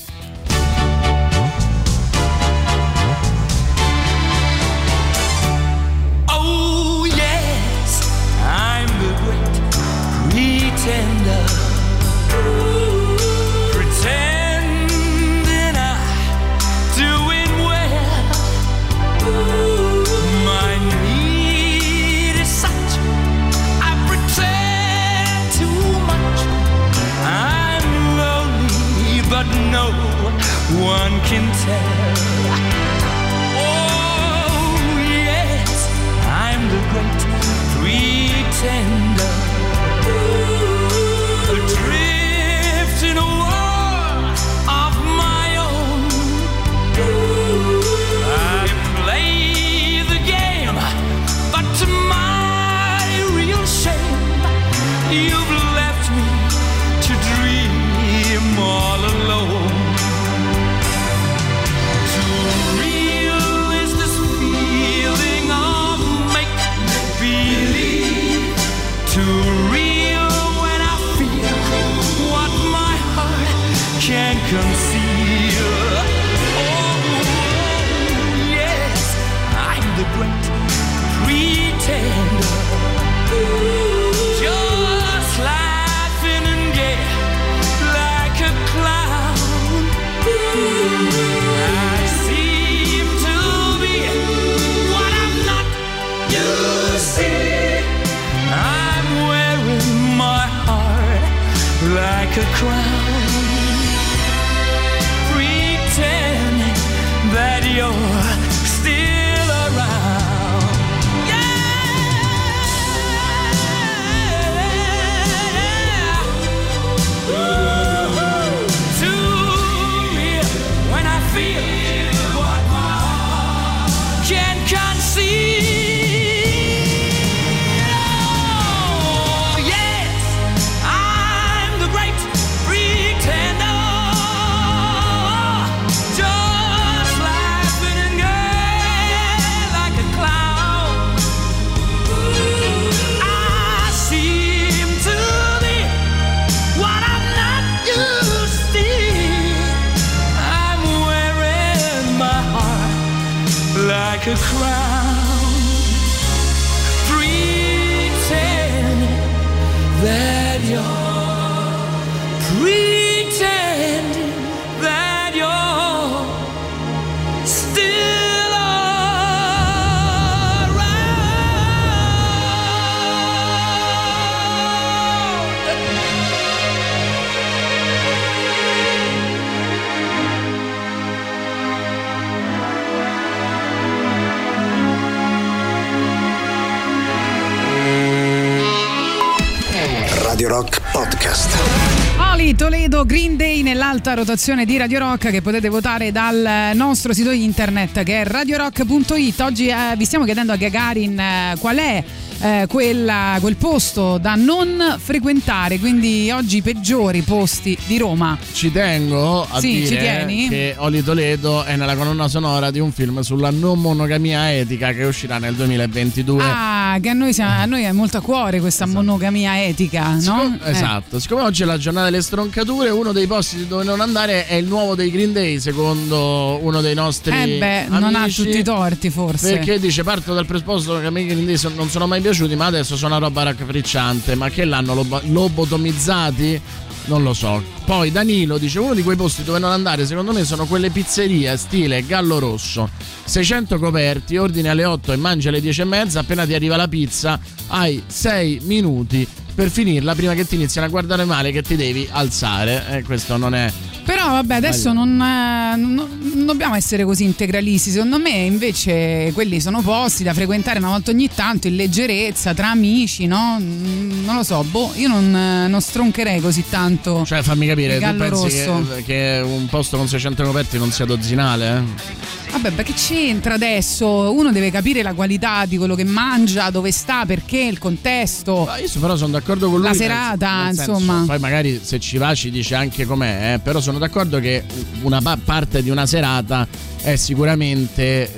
Toledo 192.92 193.06
Green 193.06 193.38
Day 193.38 193.62
nell'alta 193.62 194.14
rotazione 194.16 194.66
di 194.66 194.76
Radio 194.76 195.00
Rock 195.00 195.32
che 195.32 195.42
potete 195.42 195.70
votare 195.70 196.12
dal 196.12 196.72
nostro 196.76 197.14
sito 197.14 197.32
internet 197.32 198.04
che 198.04 198.22
è 198.22 198.26
radiorock.it. 198.26 199.40
Oggi 199.40 199.68
eh, 199.68 199.96
vi 199.96 200.04
stiamo 200.04 200.26
chiedendo 200.26 200.52
a 200.52 200.58
Gagarin 200.58 201.18
eh, 201.18 201.56
qual 201.58 201.78
è 201.78 202.04
eh, 202.42 202.66
quella- 202.68 203.38
quel 203.40 203.56
posto 203.56 204.18
da 204.18 204.36
non 204.36 204.96
frequentare, 204.98 205.78
quindi 205.80 206.32
oggi 206.32 206.58
i 206.58 206.62
peggiori 206.62 207.22
posti 207.22 207.78
di 207.86 207.98
Roma. 207.98 208.38
Ci 208.54 208.72
tengo 208.72 209.46
a 209.50 209.60
Sì, 209.60 209.82
dire 209.82 210.26
che 210.50 210.76
Oli 210.78 211.04
Toledo 211.04 211.64
è 211.64 211.76
nella 211.76 211.96
colonna 211.96 212.28
sonora 212.28 212.72
di 212.72 212.80
un 212.80 212.92
film 212.92 213.20
sulla 213.22 213.52
non 213.52 213.80
monogamia 213.80 214.52
etica 214.54 214.92
che 214.94 215.04
uscirà 215.04 215.38
nel 215.38 215.54
2022. 215.56 216.44
Ah, 216.44 216.98
che 217.02 217.10
a 217.10 217.14
noi, 217.14 217.34
siamo- 217.34 217.60
a 217.62 217.66
noi 217.66 217.84
è 217.84 217.92
molto 217.92 218.18
a 218.18 218.22
cuore 218.22 218.60
questa 218.60 218.86
monogamia 218.88 219.64
etica, 219.64 220.18
no? 220.22 220.58
Eh. 220.64 220.72
Esatto, 220.72 221.20
siccome 221.20 221.42
oggi 221.44 221.62
è 221.64 221.66
la 221.66 221.78
giornata 221.78 222.06
delle 222.10 222.22
stroncature, 222.22 222.90
uno 222.90 223.12
dei 223.12 223.28
posti 223.28 223.68
dove 223.68 223.84
non 223.84 224.02
andare 224.02 224.48
è 224.48 224.56
il 224.56 224.66
nuovo 224.66 224.96
dei 224.96 225.12
Green 225.12 225.32
Day, 225.34 225.60
secondo 225.60 226.60
uno 226.62 226.82
dei 226.82 226.96
nostri 226.96 227.32
Eh 227.40 227.58
beh, 227.60 227.86
non 227.90 228.16
ha 228.16 228.22
amici, 228.24 228.44
tutti 228.44 228.58
i 228.58 228.64
torti 228.64 229.10
forse. 229.10 229.54
Perché 229.58 229.80
dice 229.80 230.04
parto 230.04 230.34
dal 230.34 230.46
presupposto 230.46 231.00
che 231.00 231.06
a 231.06 231.10
me 231.12 231.22
i 231.22 231.26
Green 231.26 231.46
Day 231.46 231.58
non 231.76 231.90
sono 231.90 232.08
mai 232.08 232.20
piaciuti, 232.20 232.30
ma 232.56 232.66
adesso 232.66 232.96
sono 232.96 233.16
una 233.16 233.26
roba 233.26 233.44
raccapricciante. 233.44 234.36
Ma 234.36 234.50
che 234.50 234.66
l'hanno 234.66 234.94
lobo- 234.94 235.22
lobotomizzati? 235.24 236.62
Non 237.06 237.24
lo 237.24 237.34
so. 237.34 237.64
Poi 237.86 238.12
Danilo 238.12 238.58
dice 238.58 238.80
uno 238.80 238.94
di 238.94 239.04
quei 239.04 239.16
posti 239.16 239.44
dove 239.44 239.60
non 239.60 239.72
andare 239.72 240.06
secondo 240.06 240.32
me 240.34 240.44
sono 240.44 240.66
quelle 240.66 240.92
pizzerie 240.92 241.58
stile 241.58 242.06
Gallo 242.06 242.40
Rosso. 242.40 242.90
600 243.26 243.80
coperti, 243.80 244.38
ordini 244.38 244.70
alle 244.70 244.86
8 244.86 245.12
e 245.14 245.16
mangi 245.16 245.48
alle 245.48 245.62
10 245.62 245.82
e 245.82 245.86
mezza, 245.86 246.20
appena 246.20 246.46
ti 246.46 246.54
arriva 246.54 246.76
la 246.76 246.88
pizza 246.88 247.40
hai 247.72 248.04
6 248.06 248.60
minuti 248.64 249.28
per 249.54 249.70
finirla 249.70 250.16
prima 250.16 250.34
che 250.34 250.46
ti 250.46 250.56
iniziano 250.56 250.88
a 250.88 250.90
guardare 250.90 251.26
male 251.26 251.52
che 251.52 251.62
ti 251.62 251.76
devi 251.76 252.08
alzare. 252.10 252.86
E 252.90 253.04
questo 253.04 253.38
non 253.38 253.54
è... 253.54 253.72
Però 254.04 254.30
vabbè, 254.30 254.56
adesso 254.56 254.92
non, 254.94 255.10
eh, 255.22 255.76
non- 255.78 256.20
non 256.34 256.46
dobbiamo 256.46 256.76
essere 256.76 257.04
così 257.06 257.24
integralisti. 257.24 257.92
Secondo 257.92 258.18
me 258.20 258.30
invece 258.32 259.32
quelli 259.34 259.62
sono 259.62 259.82
posti 259.82 260.24
da 260.24 260.34
frequentare 260.34 260.80
una 260.80 260.90
volta 260.90 261.12
ogni 261.12 261.30
tanto 261.34 261.68
in 261.68 261.76
leggerezza, 261.76 262.54
tra 262.54 262.70
amici, 262.72 263.28
no? 263.28 263.58
Mm, 263.60 264.10
Non 264.26 264.36
lo 264.36 264.44
so, 264.44 264.64
boh, 264.64 264.92
io 264.96 265.08
non, 265.08 265.36
eh, 265.36 265.68
non 265.68 265.82
stroncherei 265.82 266.40
così 266.42 266.64
tanto. 266.70 267.24
Cioè 267.26 267.42
fammi 267.42 267.68
capire, 267.68 268.00
tu 268.00 268.16
pensi 268.16 268.66
rosso. 268.66 268.88
che, 268.96 269.04
che 269.04 269.42
un 269.44 269.68
posto 269.68 269.98
con 269.98 270.08
600 270.08 270.44
coperti 270.44 270.78
non 270.78 270.92
sia 270.92 271.06
dozzinale? 271.06 271.78
Eh? 271.78 272.41
Vabbè, 272.52 272.70
ma 272.72 272.84
che 272.84 272.94
c'entra 272.94 273.54
adesso? 273.54 274.32
Uno 274.34 274.52
deve 274.52 274.70
capire 274.72 275.02
la 275.02 275.14
qualità 275.14 275.66
di 275.66 275.78
quello 275.78 275.96
che 275.96 276.04
mangia, 276.04 276.70
dove 276.70 276.92
sta, 276.92 277.26
perché, 277.26 277.60
il 277.60 277.78
contesto. 277.80 278.68
Io 278.80 279.00
però 279.00 279.16
sono 279.16 279.32
d'accordo 279.32 279.68
con 279.70 279.76
lui. 279.76 279.84
La 279.84 279.90
nel- 279.92 279.98
serata, 279.98 280.64
nel 280.66 280.76
senso, 280.76 280.92
insomma. 280.92 281.24
poi 281.26 281.40
magari 281.40 281.80
se 281.82 282.00
ci 282.00 282.18
va 282.18 282.36
ci 282.36 282.52
dice 282.52 282.76
anche 282.76 283.06
com'è, 283.06 283.54
eh, 283.54 283.60
però 283.60 283.80
sono 283.80 283.98
d'accordo 283.98 284.40
che 284.40 284.64
una 285.04 285.22
pa- 285.22 285.38
parte 285.44 285.82
di 285.82 285.90
una 285.90 286.06
serata 286.06 286.68
è 287.02 287.16
sicuramente 287.16 288.36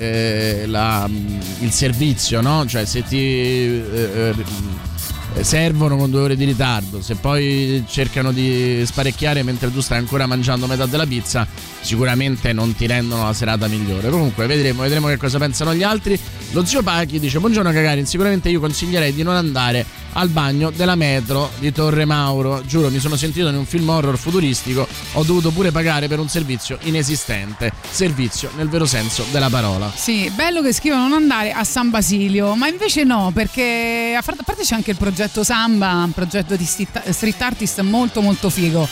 eh, 0.62 0.66
la- 0.66 1.08
il 1.60 1.72
servizio, 1.72 2.40
no? 2.40 2.64
Cioè 2.66 2.84
se 2.84 3.02
ti 3.02 3.16
eh, 3.18 3.82
eh, 3.92 4.34
servono 5.42 5.96
con 5.96 6.10
due 6.10 6.20
ore 6.20 6.36
di 6.36 6.44
ritardo, 6.44 7.02
se 7.02 7.16
poi 7.16 7.84
cercano 7.88 8.32
di 8.32 8.82
sparecchiare 8.86 9.42
mentre 9.42 9.72
tu 9.72 9.80
stai 9.80 9.98
ancora 9.98 10.26
mangiando 10.26 10.66
metà 10.66 10.86
della 10.86 11.06
pizza, 11.06 11.46
sicuramente 11.80 12.52
non 12.52 12.74
ti 12.74 12.86
rendono 12.86 13.24
la 13.24 13.32
serata 13.32 13.66
migliore. 13.66 14.10
Comunque 14.10 14.46
vedremo, 14.46 14.82
vedremo 14.82 15.08
che 15.08 15.16
cosa 15.16 15.38
pensano 15.38 15.74
gli 15.74 15.82
altri. 15.82 16.18
Lo 16.52 16.64
zio 16.64 16.82
Pachi 16.82 17.18
dice: 17.18 17.40
Buongiorno 17.40 17.72
Gagarin, 17.72 18.06
sicuramente 18.06 18.48
io 18.48 18.60
consiglierei 18.60 19.12
di 19.12 19.22
non 19.22 19.34
andare 19.34 19.84
al 20.16 20.28
bagno 20.28 20.70
della 20.70 20.94
metro 20.94 21.50
di 21.58 21.72
Torre 21.72 22.04
Mauro. 22.04 22.62
Giuro, 22.64 22.88
mi 22.90 23.00
sono 23.00 23.16
sentito 23.16 23.48
in 23.48 23.56
un 23.56 23.66
film 23.66 23.88
horror 23.88 24.16
futuristico, 24.16 24.86
ho 25.14 25.22
dovuto 25.24 25.50
pure 25.50 25.72
pagare 25.72 26.06
per 26.06 26.20
un 26.20 26.28
servizio 26.28 26.78
inesistente. 26.82 27.72
Servizio 27.90 28.50
nel 28.56 28.68
vero 28.68 28.86
senso 28.86 29.24
della 29.32 29.50
parola. 29.50 29.92
Sì, 29.94 30.30
bello 30.34 30.62
che 30.62 30.72
scrivono 30.72 31.08
non 31.08 31.14
andare 31.14 31.50
a 31.52 31.64
San 31.64 31.90
Basilio, 31.90 32.54
ma 32.54 32.68
invece 32.68 33.02
no, 33.02 33.32
perché 33.34 34.16
a 34.16 34.22
parte 34.22 34.62
c'è 34.62 34.74
anche 34.74 34.92
il 34.92 34.96
progetto 34.96 35.23
Samba, 35.44 35.92
un 36.04 36.12
progetto 36.12 36.56
di 36.56 36.64
street 36.64 37.40
artist 37.40 37.80
molto 37.80 38.20
molto 38.20 38.50
figo. 38.50 38.86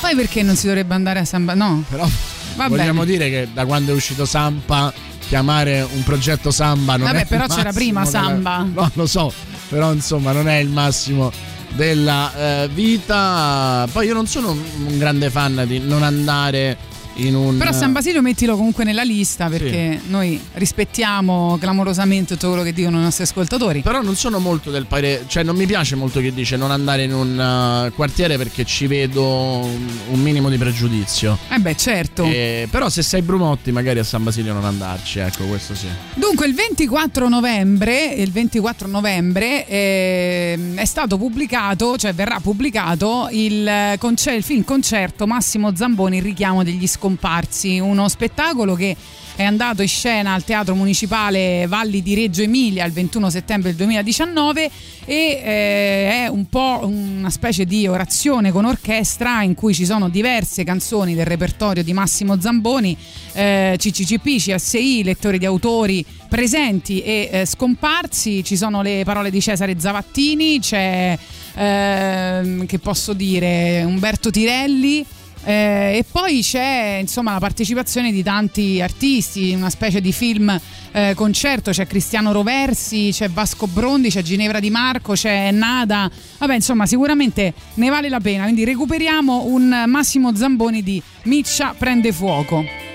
Poi 0.00 0.14
perché 0.14 0.42
non 0.42 0.56
si 0.56 0.66
dovrebbe 0.66 0.94
andare 0.94 1.20
a 1.20 1.22
Basilio? 1.22 1.54
No. 1.54 1.84
Però 1.88 2.08
Va 2.56 2.68
vogliamo 2.68 3.04
bene. 3.04 3.12
dire 3.18 3.30
che 3.30 3.48
da 3.52 3.64
quando 3.66 3.92
è 3.92 3.94
uscito 3.94 4.24
Sampa 4.24 4.92
chiamare 5.26 5.80
un 5.90 6.02
progetto 6.02 6.50
Samba 6.50 6.96
non 6.96 7.06
Vabbè, 7.06 7.22
è 7.22 7.26
però 7.26 7.46
c'era 7.46 7.72
prima 7.72 8.04
della- 8.04 8.10
Samba. 8.10 8.66
No, 8.72 8.90
lo 8.94 9.06
so, 9.06 9.32
però 9.68 9.92
insomma 9.92 10.32
non 10.32 10.48
è 10.48 10.56
il 10.56 10.68
massimo 10.68 11.32
della 11.70 12.62
eh, 12.64 12.68
vita. 12.72 13.86
Poi 13.90 14.06
io 14.06 14.14
non 14.14 14.26
sono 14.26 14.50
un 14.50 14.98
grande 14.98 15.30
fan 15.30 15.64
di 15.66 15.78
non 15.80 16.02
andare 16.02 16.76
in 17.16 17.34
un 17.34 17.56
Però 17.58 17.72
San 17.72 17.92
Basilio 17.92 18.22
mettilo 18.22 18.56
comunque 18.56 18.84
nella 18.84 19.02
lista 19.02 19.48
perché 19.48 20.00
noi 20.08 20.40
rispettiamo 20.54 21.56
clamorosamente 21.60 22.34
tutto 22.34 22.48
quello 22.48 22.62
che 22.62 22.72
dicono 22.72 22.98
i 22.98 23.02
nostri 23.02 23.24
ascoltatori. 23.24 23.80
Però 23.80 24.02
non 24.02 24.16
sono 24.16 24.38
molto 24.38 24.70
del 24.70 24.86
parere, 24.86 25.24
cioè 25.26 25.42
non 25.42 25.56
mi 25.56 25.66
piace 25.66 25.94
molto 25.94 26.20
che 26.20 26.32
dice 26.32 26.56
non 26.56 26.70
andare 26.70 27.04
in 27.04 27.14
un 27.14 27.86
eh, 27.86 27.90
quartiere 27.90 28.36
perché 28.36 28.64
ci 28.64 28.86
vedo 28.86 29.22
un, 29.24 30.20
minimo 30.20 30.48
di 30.48 30.56
pregiudizio. 30.56 31.38
Eh 31.50 31.58
beh, 31.58 31.76
certo. 31.76 32.24
Eh, 32.24 32.66
però 32.70 32.88
se 32.88 33.02
sei 33.02 33.22
Brumotti 33.22 33.72
magari 33.72 33.98
a 33.98 34.04
San 34.04 34.22
Basilio 34.22 34.52
non 34.52 34.64
andarci, 34.64 35.18
ecco 35.18 35.44
questo 35.44 35.74
sì. 35.74 35.86
Dunque 36.14 36.46
il 36.46 36.54
24 36.54 37.28
novembre, 37.28 38.06
il 38.06 38.30
24 38.30 38.88
novembre 38.88 39.66
ehm, 39.66 40.76
è 40.76 40.84
stato 40.84 41.18
pubblicato, 41.18 41.96
cioè 41.96 42.14
verrà 42.14 42.40
pubblicato 42.40 43.28
il, 43.30 43.66
eh, 43.66 43.96
conce- 43.98 44.32
il 44.32 44.42
film 44.42 44.64
concerto 44.64 45.26
Massimo 45.26 45.74
Zamboni, 45.76 46.16
il 46.16 46.22
richiamo 46.22 46.64
degli 46.64 46.86
scomparsi, 47.04 47.78
uno 47.78 48.08
spettacolo 48.08 48.74
che 48.74 48.96
è 49.36 49.44
andato 49.44 49.82
in 49.82 49.88
scena 49.88 50.32
al 50.32 50.44
Teatro 50.44 50.74
Municipale 50.74 51.66
Valli 51.66 52.00
di 52.02 52.14
Reggio 52.14 52.40
Emilia 52.40 52.84
il 52.86 52.92
21 52.92 53.28
settembre 53.28 53.70
del 53.70 53.78
2019 53.78 54.70
e 55.04 55.14
eh, 55.14 56.24
è 56.24 56.26
un 56.28 56.46
po' 56.46 56.80
una 56.84 57.28
specie 57.28 57.66
di 57.66 57.86
orazione 57.86 58.52
con 58.52 58.64
orchestra 58.64 59.42
in 59.42 59.54
cui 59.54 59.74
ci 59.74 59.84
sono 59.84 60.08
diverse 60.08 60.64
canzoni 60.64 61.14
del 61.14 61.26
repertorio 61.26 61.82
di 61.82 61.92
Massimo 61.92 62.40
Zamboni, 62.40 62.96
eh, 63.34 63.74
CCCP, 63.76 64.38
CSI, 64.38 65.04
lettori 65.04 65.38
di 65.38 65.44
autori 65.44 66.02
presenti 66.28 67.02
e 67.02 67.28
eh, 67.30 67.44
scomparsi, 67.44 68.42
ci 68.44 68.56
sono 68.56 68.80
le 68.80 69.02
parole 69.04 69.30
di 69.30 69.42
Cesare 69.42 69.78
Zavattini, 69.78 70.58
c'è 70.58 71.18
ehm, 71.54 72.64
che 72.64 72.78
posso 72.78 73.12
dire 73.12 73.82
Umberto 73.84 74.30
Tirelli. 74.30 75.04
Eh, 75.44 75.98
e 75.98 76.04
poi 76.10 76.40
c'è 76.40 76.98
insomma 77.00 77.32
la 77.32 77.38
partecipazione 77.38 78.10
di 78.10 78.22
tanti 78.22 78.80
artisti, 78.80 79.52
una 79.52 79.68
specie 79.68 80.00
di 80.00 80.12
film 80.12 80.58
eh, 80.92 81.12
concerto, 81.14 81.70
c'è 81.70 81.86
Cristiano 81.86 82.32
Roversi, 82.32 83.10
c'è 83.12 83.28
Vasco 83.28 83.66
Brondi, 83.66 84.08
c'è 84.08 84.22
Ginevra 84.22 84.58
Di 84.58 84.70
Marco, 84.70 85.12
c'è 85.12 85.50
Nada, 85.50 86.10
vabbè 86.38 86.54
insomma 86.54 86.86
sicuramente 86.86 87.52
ne 87.74 87.88
vale 87.90 88.08
la 88.08 88.20
pena, 88.20 88.44
quindi 88.44 88.64
recuperiamo 88.64 89.44
un 89.46 89.84
Massimo 89.86 90.34
Zamboni 90.34 90.82
di 90.82 91.02
Miccia 91.24 91.74
prende 91.76 92.12
fuoco. 92.12 92.93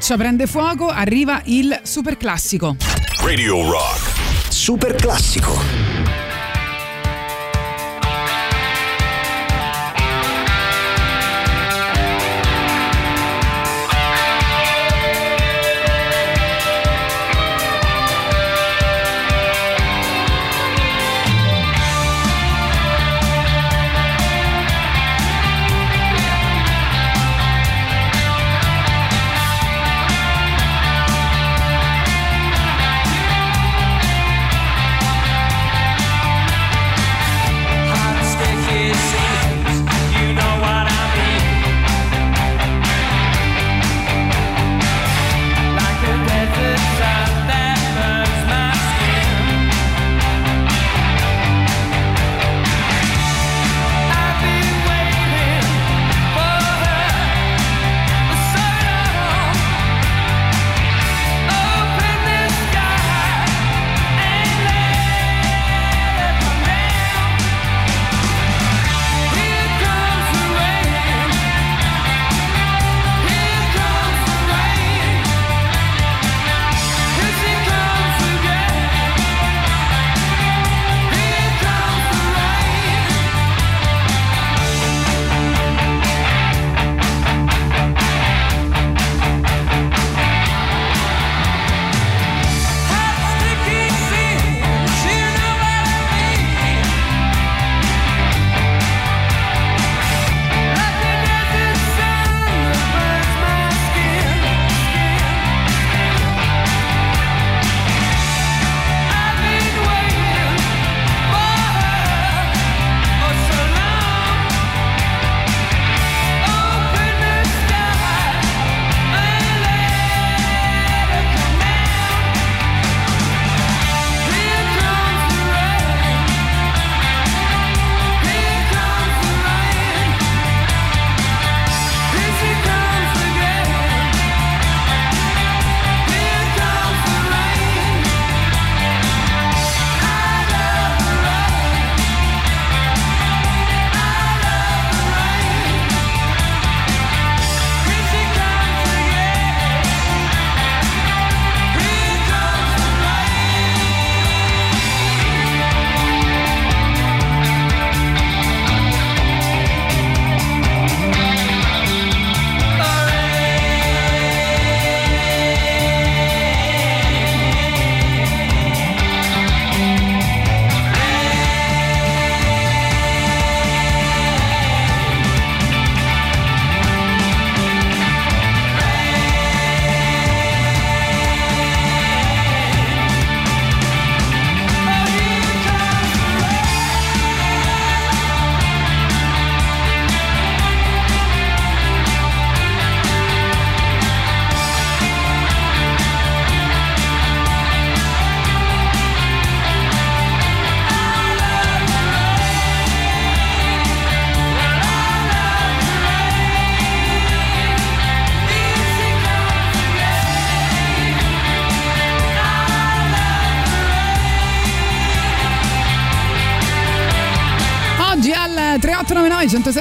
ciccia 0.00 0.16
prende 0.16 0.46
fuoco, 0.46 0.88
arriva 0.88 1.42
il 1.44 1.80
super 1.82 2.16
classico. 2.16 2.76
Radio 3.22 3.70
Rock. 3.70 4.48
Super 4.48 4.94
classico. 4.94 5.79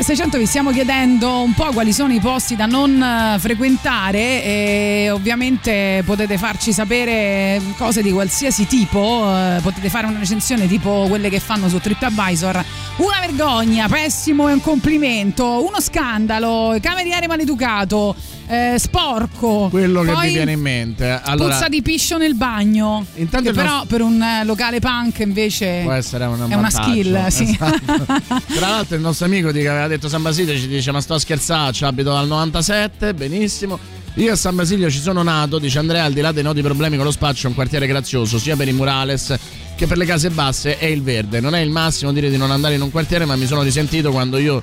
600 0.10 0.40
vi 0.40 0.48
stiamo 0.48 0.72
chiedendo 0.72 1.44
un 1.44 1.54
po' 1.54 1.70
quali 1.72 1.94
sono 1.94 2.12
i 2.12 2.20
posti 2.20 2.56
da 2.56 2.66
non 2.66 3.00
eh, 3.00 3.38
frequentare 3.38 4.44
e 4.44 5.10
ovviamente 5.12 6.02
potete 6.04 6.36
farci 6.40 6.74
sapere 6.74 7.62
cose 7.78 8.02
di 8.02 8.12
qualsiasi 8.12 8.66
tipo, 8.66 9.24
eh, 9.28 9.60
potete 9.62 9.88
fare 9.88 10.08
una 10.08 10.18
recensione 10.18 10.66
tipo 10.66 11.06
quelle 11.08 11.30
che 11.30 11.40
fanno 11.40 11.70
su 11.70 11.78
TripAdvisor. 11.78 12.66
Una 12.98 13.20
vergogna, 13.20 13.88
pessimo 13.88 14.50
e 14.50 14.54
un 14.54 14.62
complimento, 14.62 15.64
uno 15.64 15.80
scandalo, 15.80 16.76
cameriere 16.82 17.28
maleducato, 17.28 18.16
eh, 18.50 18.80
sporco. 18.80 19.68
Quello 19.70 20.02
che 20.02 20.12
Poi 20.12 20.28
mi 20.28 20.34
viene 20.34 20.54
in 20.54 20.60
mente. 20.60 21.22
Allora, 21.24 21.54
Puzza 21.54 21.70
di 21.70 21.84
piscio 21.84 22.18
nel 22.18 22.34
bagno. 22.34 23.06
Intanto 23.16 23.52
però 23.54 23.70
nostro- 23.70 23.88
per 23.88 24.02
un 24.02 24.20
eh, 24.22 24.44
locale 24.44 24.80
punk 24.80 25.20
invece 25.20 25.82
può 25.84 25.92
essere 25.92 26.26
una, 26.26 26.48
è 26.48 26.56
una 26.56 26.70
skill, 26.72 27.28
sì. 27.28 27.56
Tra 27.56 28.68
l'altro 28.68 28.96
il 28.96 29.02
nostro 29.02 29.28
amico 29.28 29.52
che 29.52 29.68
aveva 29.68 29.88
detto 29.88 30.10
San 30.10 30.24
Basilio 30.24 30.58
ci 30.58 30.68
dice 30.68 30.92
ma 30.92 31.00
sto 31.00 31.14
a 31.14 31.20
scherzare, 31.20 31.74
ci 31.74 31.84
abito 31.84 32.12
dal 32.12 32.26
97, 32.28 33.14
benissimo. 33.14 33.78
Io 34.16 34.34
a 34.34 34.36
San 34.36 34.56
Basilio 34.56 34.90
ci 34.90 35.00
sono 35.00 35.22
nato, 35.22 35.60
dice 35.60 35.78
Andrea, 35.78 36.04
al 36.04 36.14
di 36.14 36.22
là 36.22 36.32
dei 36.32 36.44
noti 36.44 36.62
problemi 36.62 36.96
con 36.96 37.06
lo 37.06 37.12
spaccio, 37.12 37.46
è 37.46 37.50
un 37.50 37.56
quartiere 37.56 37.86
grazioso 37.86 38.40
sia 38.40 38.56
per 38.56 38.68
i 38.68 38.74
murales 38.74 39.38
che 39.76 39.88
per 39.88 39.98
le 39.98 40.06
case 40.06 40.30
basse 40.32 40.78
è 40.78 40.86
il 40.86 41.04
verde. 41.04 41.40
Non 41.40 41.54
è 41.54 41.60
il 41.60 41.70
massimo 41.70 42.12
dire 42.12 42.30
di 42.30 42.36
non 42.36 42.50
andare 42.50 42.74
in 42.74 42.82
un 42.82 42.90
quartiere, 42.90 43.26
ma 43.26 43.36
mi 43.36 43.46
sono 43.46 43.62
risentito 43.62 44.12
quando 44.12 44.38
io 44.38 44.62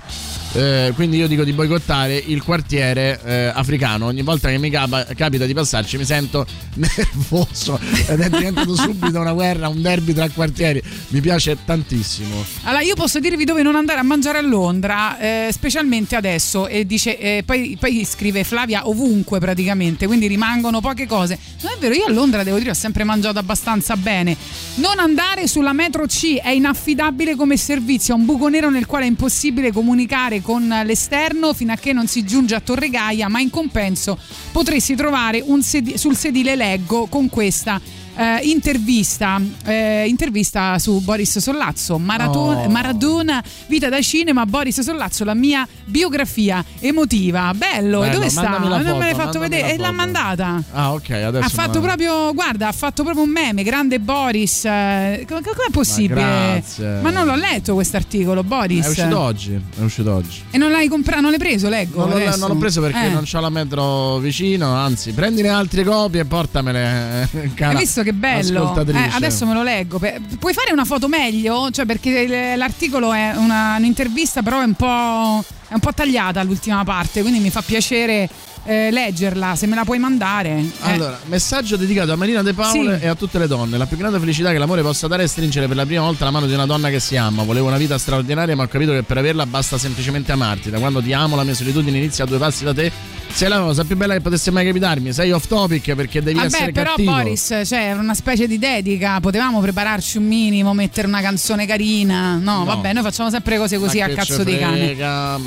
eh, 0.53 0.93
quindi 0.95 1.19
io 1.19 1.27
dico 1.27 1.45
di 1.45 1.53
boicottare 1.53 2.17
il 2.17 2.43
quartiere 2.43 3.21
eh, 3.25 3.47
africano. 3.47 4.07
Ogni 4.07 4.23
volta 4.23 4.49
che 4.49 4.59
mi 4.59 4.71
capa- 4.71 5.05
capita 5.05 5.45
di 5.45 5.53
passarci 5.53 5.99
mi 5.99 6.05
sento 6.05 6.47
nervoso 6.75 7.79
ed 8.07 8.21
è 8.21 8.31
diventato 8.31 8.75
subito 8.75 9.21
una 9.21 9.33
guerra, 9.33 9.69
un 9.69 9.83
derby 9.83 10.13
tra 10.13 10.29
quartieri. 10.31 10.83
Mi 11.09 11.21
piace 11.21 11.59
tantissimo. 11.65 12.45
Allora, 12.63 12.83
io 12.83 12.95
posso 12.95 13.21
dirvi 13.21 13.45
dove 13.45 13.63
non 13.63 13.77
andare 13.77 14.01
a 14.01 14.03
mangiare 14.03 14.39
a 14.39 14.43
Londra, 14.43 15.19
eh, 15.19 15.49
specialmente 15.53 16.17
adesso. 16.17 16.69
E 16.69 16.87
dice, 16.87 17.19
eh, 17.19 17.43
poi, 17.45 17.77
poi 17.79 18.05
scrive 18.05 18.45
Flavia 18.45 18.89
ovunque 18.89 19.39
praticamente, 19.39 20.07
quindi 20.07 20.27
rimangono 20.27 20.81
poche 20.81 21.07
cose. 21.07 21.39
Non 21.63 21.73
è 21.73 21.79
vero, 21.79 21.95
io 21.95 22.07
a 22.07 22.11
Londra 22.11 22.43
devo 22.43 22.59
dire 22.59 22.71
ho 22.71 22.75
sempre 22.75 23.05
mangiato 23.05 23.39
abbastanza 23.39 23.97
bene. 23.97 24.37
Non 24.77 24.99
andare 24.99 25.47
sulla 25.47 25.73
metro 25.73 26.07
C 26.07 26.37
è 26.37 26.51
inaffidabile 26.51 27.37
come 27.37 27.57
servizio, 27.57 28.15
è 28.15 28.17
un 28.17 28.25
buco 28.25 28.49
nero 28.49 28.71
nel 28.71 28.87
quale 28.87 29.05
è 29.05 29.09
impossibile 29.09 29.73
comunicare 29.73 30.36
con 30.43 30.67
l'esterno 30.85 31.55
fino 31.55 31.73
a 31.73 31.77
che 31.77 31.93
non 31.93 32.07
si 32.07 32.25
giunge 32.25 32.55
a 32.55 32.61
Torre 32.61 32.89
Gaia, 32.89 33.29
ma 33.29 33.41
in 33.41 33.51
compenso 33.51 34.19
potresti 34.53 34.95
trovare 34.95 35.45
sedi- 35.61 35.99
sul 35.99 36.17
sedile 36.17 36.57
leggo 36.57 37.07
con 37.07 37.29
questa 37.29 37.81
eh, 38.17 38.41
intervista, 38.45 39.41
eh, 39.65 40.07
intervista 40.09 40.79
su 40.79 41.01
Boris 41.01 41.39
Sollazzo, 41.39 41.99
Maraton- 41.99 42.35
Oh. 42.67 42.69
Maradona, 42.69 43.43
vita 43.67 43.89
da 43.89 44.01
cinema, 44.01 44.47
Boris 44.47 44.81
Sollazzo, 44.81 45.25
la 45.25 45.35
mia 45.35 45.67
biografia 45.85 46.65
emotiva. 46.81 47.53
Bello, 47.55 48.01
Bello, 48.01 48.13
dove 48.15 48.29
sta? 48.31 48.43
la 48.43 48.59
non 48.59 48.69
me 48.79 48.85
foto, 48.85 48.99
l'hai 48.99 49.15
fatto 49.15 49.39
vedere 49.39 49.73
e 49.75 49.77
l'ha 49.77 49.85
foto. 49.85 49.97
mandata. 49.97 50.63
Ah, 50.73 50.93
ok, 50.93 51.11
adesso 51.11 51.45
Ha 51.47 51.49
fatto 51.49 51.81
la- 51.81 51.87
proprio, 51.87 52.33
guarda, 52.35 52.69
ha 52.69 52.73
fatto 52.73 53.03
proprio 53.03 53.25
un 53.25 53.31
meme, 53.31 53.63
grande 53.63 53.99
Boris. 54.01 54.65
eh, 54.65 55.25
come 55.29 55.41
com'è 55.43 55.71
possibile? 55.71 56.15
grazie. 56.23 57.01
Ma 57.03 57.11
non 57.11 57.27
l'ho 57.27 57.35
letto 57.37 57.75
questo 57.75 57.97
articolo, 57.97 58.43
Boris. 58.43 58.85
È 58.85 58.89
uscito 58.89 59.19
oggi, 59.19 59.55
è 59.55 59.83
uscito 59.83 60.13
oggi. 60.15 60.43
E 60.51 60.59
non 60.59 60.71
l'hai 60.71 60.89
comprato, 60.89 61.21
non 61.21 61.31
l'hai 61.31 61.39
preso, 61.39 61.69
leggo. 61.69 62.07
Non, 62.07 62.21
non 62.39 62.49
l'ho 62.49 62.57
preso 62.57 62.81
perché 62.81 63.07
Eh. 63.07 63.11
non 63.11 63.25
c'ho 63.25 63.41
la 63.41 63.51
metro 63.51 64.19
vicino, 64.19 64.73
anzi, 64.75 65.13
prendine 65.13 65.49
altre 65.49 65.85
copie 65.85 66.21
e 66.21 66.25
portamele. 66.25 67.29
eh, 67.33 67.55
cara 67.55 67.73
Hai 67.73 67.77
visto 67.85 68.03
che 68.07 68.13
bello? 68.13 68.75
Eh, 68.87 69.11
adesso 69.13 69.45
me 69.47 69.53
lo 69.55 69.63
leggo. 69.65 69.99
Puoi 69.99 70.53
fare 70.53 70.73
una 70.73 70.85
foto 70.85 71.09
meglio? 71.09 71.71
Cioè, 71.71 71.85
perché 71.87 72.55
l'articolo 72.57 73.13
è 73.13 73.33
una- 73.37 73.77
un'intervista, 73.79 74.43
però 74.43 74.61
è 74.61 74.65
un 74.65 74.75
po'. 74.75 75.45
È 75.69 75.75
un 75.75 75.81
po' 75.81 75.93
tagliata 75.93 76.45
l'ultima 76.45 76.85
parte, 76.85 77.23
quindi 77.23 77.41
mi 77.41 77.51
fa 77.51 77.61
piacere 77.61 78.29
eh, 78.69 78.91
leggerla. 78.93 79.57
Se 79.57 79.67
me 79.67 79.75
la 79.75 79.85
puoi 79.85 79.99
mandare. 79.99 80.51
Eh. 80.59 80.93
Allora, 80.93 81.19
messaggio 81.27 81.77
dedicato 81.77 82.13
a 82.13 82.17
Marina 82.17 82.43
De 82.43 82.53
Paule 82.53 82.99
Sì. 82.99 83.05
e 83.05 83.09
a 83.09 83.15
tutte 83.17 83.39
le 83.39 83.49
donne. 83.49 83.77
La 83.77 83.87
più 83.87 83.97
grande 83.97 84.19
felicità 84.21 84.53
che 84.53 84.59
l'amore 84.59 84.83
possa 84.83 85.09
dare 85.09 85.25
è 85.25 85.27
stringere 85.27 85.67
per 85.67 85.75
la 85.77 85.85
prima 85.87 86.03
volta 86.03 86.25
la 86.25 86.31
mano 86.31 86.47
di 86.47 86.55
una 86.55 86.67
donna 86.67 86.89
che 86.89 87.01
si 87.01 87.17
ama. 87.17 87.43
Volevo 87.43 87.67
una 87.67 87.77
vita 87.79 87.99
straordinaria, 87.99 88.55
ma 88.55 88.63
ho 88.63 88.69
capito 88.69 88.93
che 88.93 89.03
per 89.03 89.19
averla 89.19 89.45
basta 89.47 89.77
semplicemente 89.77 90.31
amarti. 90.31 90.71
Da 90.71 90.79
quando 90.79 91.03
ti 91.03 91.13
amo, 91.13 91.35
la 91.37 91.43
mia 91.45 91.55
solitudine 91.55 91.99
inizia 91.99 92.23
a 92.25 92.27
due 92.29 92.39
passi 92.39 92.63
da 92.65 92.73
te. 92.73 92.93
Sei 93.33 93.49
la 93.51 93.59
cosa 93.59 93.85
più 93.85 93.97
bella 93.97 94.15
che 94.15 94.23
potesse 94.23 94.51
mai 94.51 94.65
capitarmi. 94.65 95.13
Sei 95.13 95.31
off 95.31 95.47
topic 95.47 95.95
perché 95.95 96.23
devi 96.23 96.39
Vabbè, 96.39 96.47
essere 96.47 96.73
però 96.73 96.91
cattivo. 96.91 97.13
Boris, 97.13 97.61
cioè, 97.67 97.79
era 97.91 98.01
una 98.01 98.15
specie 98.15 98.47
di 98.47 98.59
dedica, 98.59 99.21
potevamo 99.21 99.61
prepararci 99.61 100.17
un 100.17 100.25
minimo, 100.27 100.73
mettere 100.73 101.07
una 101.07 101.21
canzone 101.21 101.67
carina. 101.67 102.37
No, 102.37 102.59
No. 102.61 102.65
vabbè, 102.65 102.95
noi 102.95 103.03
facciamo 103.03 103.29
sempre 103.29 103.59
cose 103.59 103.77
così 103.79 103.99
Ma 103.99 104.07
a 104.07 104.09
cazzo 104.09 104.43
di 104.43 104.57
cane. 104.57 104.97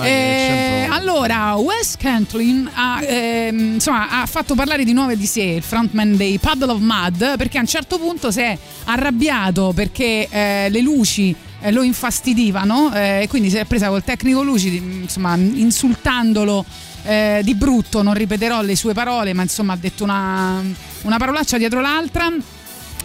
Eh, 0.03 0.87
allora, 0.89 1.55
Wes 1.55 1.95
Cantlin 1.97 2.69
ha, 2.71 3.01
ehm, 3.03 3.73
insomma, 3.73 4.21
ha 4.21 4.25
fatto 4.27 4.53
parlare 4.53 4.83
di 4.83 4.93
nuovo 4.93 5.15
di 5.15 5.25
sé, 5.25 5.41
il 5.41 5.63
frontman 5.63 6.15
dei 6.15 6.37
Puddle 6.37 6.71
of 6.71 6.79
Mud, 6.81 7.37
perché 7.37 7.57
a 7.57 7.61
un 7.61 7.67
certo 7.67 7.97
punto 7.97 8.29
si 8.29 8.41
è 8.41 8.55
arrabbiato 8.85 9.71
perché 9.73 10.27
eh, 10.29 10.67
le 10.69 10.81
luci 10.81 11.35
eh, 11.61 11.71
lo 11.71 11.81
infastidivano 11.81 12.93
eh, 12.93 13.21
e 13.23 13.27
quindi 13.27 13.49
si 13.49 13.57
è 13.57 13.65
presa 13.65 13.87
col 13.89 14.03
tecnico 14.03 14.43
luci, 14.43 14.75
insomma, 14.75 15.35
insultandolo 15.35 16.63
eh, 17.03 17.41
di 17.43 17.55
brutto, 17.55 18.01
non 18.01 18.13
ripeterò 18.13 18.61
le 18.61 18.75
sue 18.75 18.93
parole, 18.93 19.33
ma 19.33 19.43
insomma 19.43 19.73
ha 19.73 19.77
detto 19.77 20.03
una, 20.03 20.61
una 21.03 21.17
parolaccia 21.17 21.57
dietro 21.57 21.81
l'altra. 21.81 22.31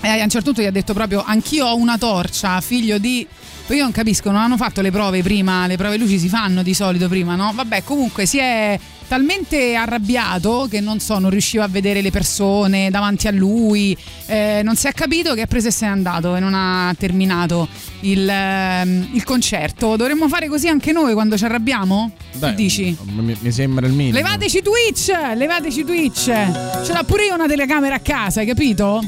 E 0.00 0.08
a 0.08 0.22
un 0.22 0.28
certo 0.28 0.46
punto 0.46 0.62
gli 0.62 0.66
ha 0.66 0.70
detto 0.70 0.92
proprio: 0.92 1.22
Anch'io 1.24 1.66
ho 1.66 1.76
una 1.76 1.96
torcia, 1.98 2.60
figlio 2.60 2.98
di. 2.98 3.26
Poi 3.66 3.76
io 3.76 3.82
non 3.82 3.92
capisco, 3.92 4.30
non 4.30 4.42
hanno 4.42 4.58
fatto 4.58 4.82
le 4.82 4.90
prove 4.90 5.22
prima, 5.22 5.66
le 5.66 5.76
prove 5.76 5.96
luci 5.96 6.18
si 6.18 6.28
fanno 6.28 6.62
di 6.62 6.74
solito 6.74 7.08
prima, 7.08 7.34
no? 7.34 7.52
Vabbè, 7.54 7.82
comunque 7.82 8.26
si 8.26 8.38
è 8.38 8.78
talmente 9.06 9.74
arrabbiato 9.74 10.66
che 10.70 10.80
non 10.80 11.00
so, 11.00 11.18
non 11.18 11.30
riusciva 11.30 11.64
a 11.64 11.68
vedere 11.68 12.00
le 12.00 12.10
persone 12.10 12.90
davanti 12.90 13.28
a 13.28 13.30
lui, 13.30 13.96
eh, 14.26 14.60
non 14.62 14.76
si 14.76 14.86
è 14.86 14.92
capito 14.92 15.34
che 15.34 15.42
ha 15.42 15.46
preso 15.46 15.68
e 15.68 15.70
se 15.70 15.86
n'è 15.86 15.92
andato 15.92 16.34
e 16.36 16.40
non 16.40 16.54
ha 16.54 16.94
terminato 16.98 17.68
il, 18.00 18.28
ehm, 18.28 19.10
il 19.12 19.24
concerto. 19.24 19.96
Dovremmo 19.96 20.28
fare 20.28 20.48
così 20.48 20.68
anche 20.68 20.92
noi 20.92 21.12
quando 21.14 21.36
ci 21.36 21.44
arrabbiamo? 21.44 22.12
Beh, 22.36 22.48
che 22.48 22.54
dici? 22.54 22.96
Mi, 23.04 23.36
mi 23.38 23.52
sembra 23.52 23.86
il 23.86 23.92
minimo. 23.92 24.16
Levateci 24.16 24.62
Twitch, 24.62 25.12
levateci 25.34 25.84
Twitch. 25.84 26.24
Ce 26.24 26.92
l'ha 26.92 27.04
pure 27.04 27.26
io 27.26 27.34
una 27.34 27.46
telecamera 27.46 27.96
a 27.96 28.00
casa, 28.00 28.40
hai 28.40 28.46
capito? 28.46 29.02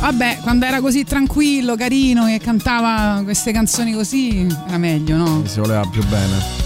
Vabbè, 0.00 0.40
quando 0.42 0.66
era 0.66 0.82
così 0.82 1.02
tranquillo, 1.02 1.76
carino, 1.76 2.26
che 2.26 2.38
cantava 2.38 3.22
queste 3.24 3.52
canzoni 3.52 3.94
così, 3.94 4.46
era 4.68 4.76
meglio, 4.76 5.16
no? 5.16 5.42
Si 5.46 5.60
voleva 5.60 5.82
più 5.90 6.04
bene. 6.06 6.63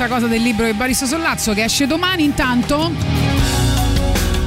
Questa 0.00 0.18
cosa 0.18 0.32
del 0.32 0.40
libro 0.40 0.64
di 0.64 0.72
Baristo 0.72 1.04
Sollazzo 1.04 1.52
che 1.52 1.64
esce 1.64 1.86
domani. 1.86 2.24
Intanto, 2.24 2.90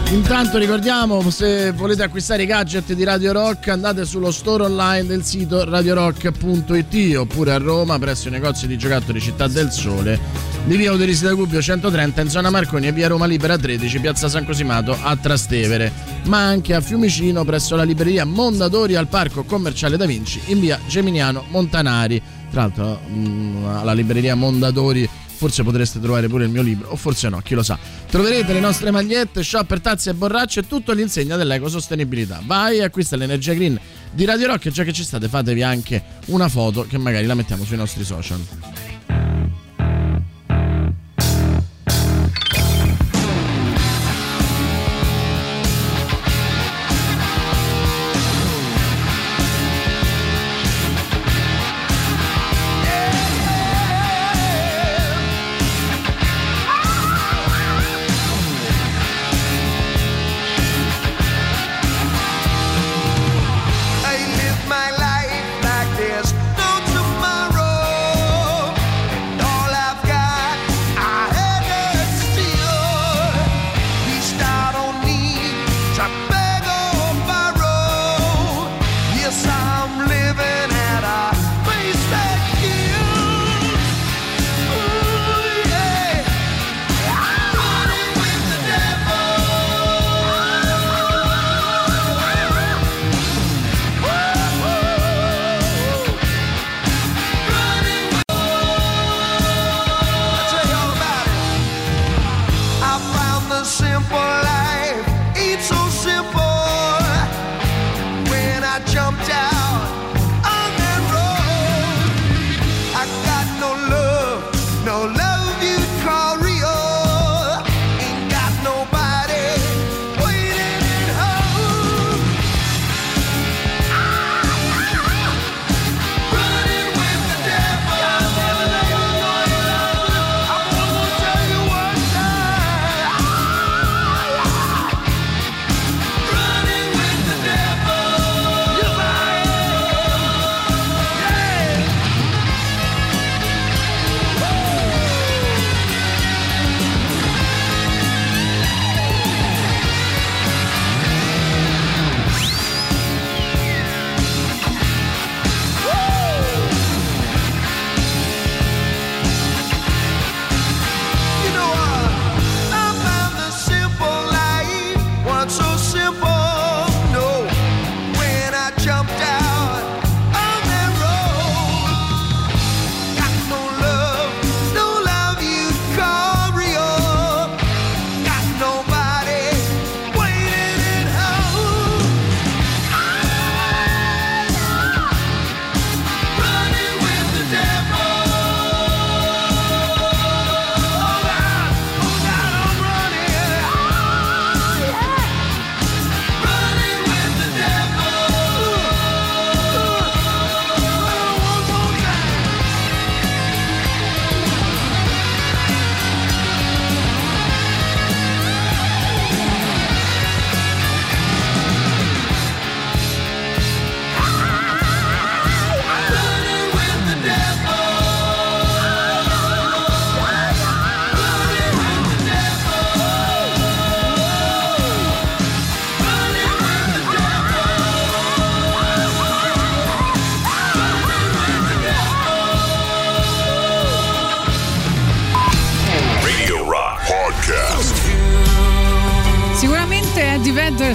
Intanto 0.09 0.57
ricordiamo, 0.57 1.29
se 1.29 1.71
volete 1.71 2.03
acquistare 2.03 2.43
i 2.43 2.45
gadget 2.45 2.93
di 2.93 3.03
Radio 3.03 3.33
Rock 3.33 3.67
andate 3.67 4.05
sullo 4.05 4.31
store 4.31 4.63
online 4.63 5.05
del 5.05 5.23
sito 5.23 5.63
radiorock.it 5.63 7.15
oppure 7.17 7.53
a 7.53 7.57
Roma 7.57 7.97
presso 7.99 8.27
i 8.27 8.31
negozi 8.31 8.67
di 8.67 8.77
giocattoli 8.77 9.19
Città 9.19 9.47
del 9.47 9.71
Sole 9.71 10.19
di 10.65 10.75
via 10.75 10.91
Uderisi 10.91 11.23
da 11.23 11.33
Gubbio 11.33 11.61
130 11.61 12.21
in 12.21 12.29
zona 12.29 12.49
Marconi 12.49 12.87
e 12.87 12.91
via 12.91 13.07
Roma 13.07 13.25
Libera 13.25 13.57
13 13.57 13.99
piazza 13.99 14.29
San 14.29 14.45
Cosimato 14.45 14.95
a 15.01 15.15
Trastevere 15.15 15.91
ma 16.25 16.45
anche 16.45 16.75
a 16.75 16.81
Fiumicino 16.81 17.43
presso 17.43 17.75
la 17.75 17.83
libreria 17.83 18.23
Mondadori 18.23 18.95
al 18.95 19.07
parco 19.07 19.43
commerciale 19.43 19.97
Da 19.97 20.05
Vinci 20.05 20.39
in 20.45 20.59
via 20.59 20.79
Geminiano 20.87 21.45
Montanari 21.49 22.21
tra 22.51 22.61
l'altro 22.61 22.99
mh, 23.07 23.65
alla 23.79 23.93
libreria 23.93 24.35
Mondadori 24.35 25.09
forse 25.43 25.61
potreste 25.61 25.99
trovare 25.99 26.29
pure 26.29 26.45
il 26.45 26.49
mio 26.49 26.61
libro, 26.61 26.91
o 26.91 26.95
forse 26.95 27.27
no, 27.27 27.41
chi 27.41 27.53
lo 27.53 27.63
sa. 27.63 27.77
Troverete 28.09 28.53
le 28.53 28.61
nostre 28.61 28.91
magliette, 28.91 29.43
shopper, 29.43 29.81
tazze 29.81 30.11
e 30.11 30.13
borracce 30.13 30.61
e 30.61 30.67
tutto 30.67 30.93
all'insegna 30.93 31.35
dell'ecosostenibilità. 31.35 32.41
Vai 32.45 32.81
acquista 32.81 33.17
l'energia 33.17 33.53
green 33.53 33.77
di 34.09 34.23
Radio 34.23 34.47
Rock 34.47 34.67
e 34.67 34.71
già 34.71 34.85
che 34.85 34.93
ci 34.93 35.03
state 35.03 35.27
fatevi 35.27 35.61
anche 35.61 36.01
una 36.27 36.47
foto 36.47 36.85
che 36.87 36.97
magari 36.97 37.25
la 37.25 37.35
mettiamo 37.35 37.65
sui 37.65 37.75
nostri 37.75 38.05
social. 38.05 38.72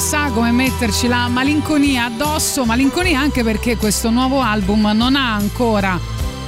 Sa 0.01 0.31
come 0.33 0.53
metterci 0.53 1.09
la 1.09 1.29
malinconia 1.29 2.05
addosso, 2.05 2.65
malinconia 2.65 3.19
anche 3.19 3.43
perché 3.43 3.77
questo 3.77 4.11
nuovo 4.11 4.41
album 4.41 4.91
non 4.95 5.17
ha 5.17 5.35
ancora 5.35 5.99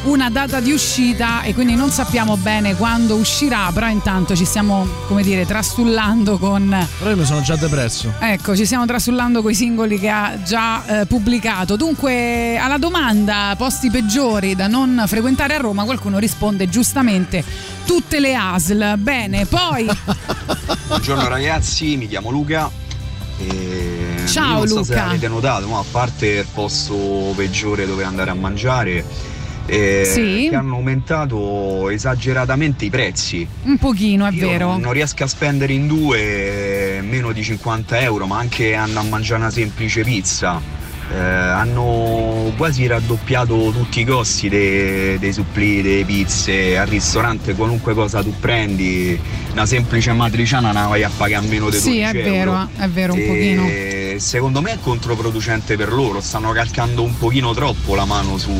una 0.04 0.30
data 0.30 0.60
di 0.60 0.72
uscita 0.72 1.42
e 1.42 1.52
quindi 1.52 1.74
non 1.74 1.90
sappiamo 1.90 2.36
bene 2.36 2.74
quando 2.76 3.16
uscirà, 3.16 3.70
però 3.72 3.88
intanto 3.88 4.34
ci 4.36 4.44
stiamo, 4.44 4.86
come 5.06 5.22
dire, 5.22 5.44
trastullando 5.44 6.38
con 6.38 6.86
Però 6.98 7.10
io 7.10 7.16
mi 7.16 7.24
sono 7.24 7.40
già 7.40 7.56
depresso. 7.56 8.12
Ecco, 8.18 8.56
ci 8.56 8.64
stiamo 8.64 8.86
trasullando 8.86 9.42
con 9.42 9.50
i 9.50 9.54
singoli 9.54 9.98
che 9.98 10.08
ha 10.08 10.40
già 10.42 11.00
eh, 11.00 11.06
pubblicato. 11.06 11.76
Dunque, 11.76 12.56
alla 12.56 12.78
domanda 12.78 13.54
posti 13.58 13.90
peggiori 13.90 14.54
da 14.54 14.68
non 14.68 15.04
frequentare 15.06 15.54
a 15.54 15.58
Roma, 15.58 15.84
qualcuno 15.84 16.18
risponde 16.18 16.68
giustamente 16.68 17.44
tutte 17.84 18.20
le 18.20 18.34
ASL. 18.34 18.96
Bene, 18.96 19.44
poi 19.46 19.88
Buongiorno 20.86 21.28
ragazzi, 21.28 21.96
mi 21.96 22.08
chiamo 22.08 22.30
Luca. 22.30 22.79
Ciao, 24.32 24.58
non 24.58 24.68
so 24.68 24.82
se 24.84 24.92
Luca. 24.94 25.06
avete 25.06 25.28
notato, 25.28 25.66
ma 25.68 25.78
a 25.78 25.84
parte 25.90 26.26
il 26.26 26.46
posto 26.52 27.32
peggiore 27.36 27.86
dove 27.86 28.04
andare 28.04 28.30
a 28.30 28.34
mangiare, 28.34 29.04
eh, 29.66 30.02
Sì. 30.04 30.46
che 30.50 30.56
hanno 30.56 30.76
aumentato 30.76 31.90
esageratamente 31.90 32.84
i 32.84 32.90
prezzi. 32.90 33.46
un 33.64 33.78
pochino, 33.78 34.26
è 34.26 34.32
Io 34.32 34.46
vero. 34.48 34.66
Non, 34.72 34.80
non 34.80 34.92
riesco 34.92 35.24
a 35.24 35.26
spendere 35.26 35.72
in 35.72 35.86
due 35.86 37.00
meno 37.02 37.32
di 37.32 37.42
50 37.42 38.00
euro, 38.00 38.26
ma 38.26 38.38
anche 38.38 38.74
andare 38.74 39.06
a 39.06 39.08
mangiare 39.08 39.40
una 39.40 39.50
semplice 39.50 40.02
pizza. 40.02 40.78
Eh, 41.12 41.16
hanno 41.18 42.52
quasi 42.56 42.86
raddoppiato 42.86 43.72
tutti 43.72 43.98
i 44.00 44.04
costi 44.04 44.48
dei, 44.48 45.18
dei 45.18 45.32
supplì, 45.32 45.82
delle 45.82 46.04
pizze, 46.04 46.78
al 46.78 46.86
ristorante 46.86 47.54
qualunque 47.54 47.94
cosa 47.94 48.22
tu 48.22 48.32
prendi, 48.38 49.18
una 49.50 49.66
semplice 49.66 50.12
matriciana 50.12 50.72
la 50.72 50.86
vai 50.86 51.02
a 51.02 51.10
pagare 51.16 51.44
a 51.44 51.48
meno 51.48 51.68
di 51.68 51.78
12 51.80 51.80
Sì, 51.80 51.98
è 51.98 52.12
vero, 52.12 52.52
euro. 52.52 52.68
è 52.76 52.86
vero, 52.88 53.14
un 53.14 53.18
E 53.18 53.22
pochino. 53.26 53.66
Secondo 54.20 54.60
me 54.60 54.72
è 54.72 54.78
controproducente 54.82 55.76
per 55.76 55.90
loro, 55.92 56.20
stanno 56.20 56.52
calcando 56.52 57.02
un 57.02 57.16
pochino 57.16 57.54
troppo 57.54 57.94
la 57.94 58.04
mano 58.04 58.36
su, 58.36 58.50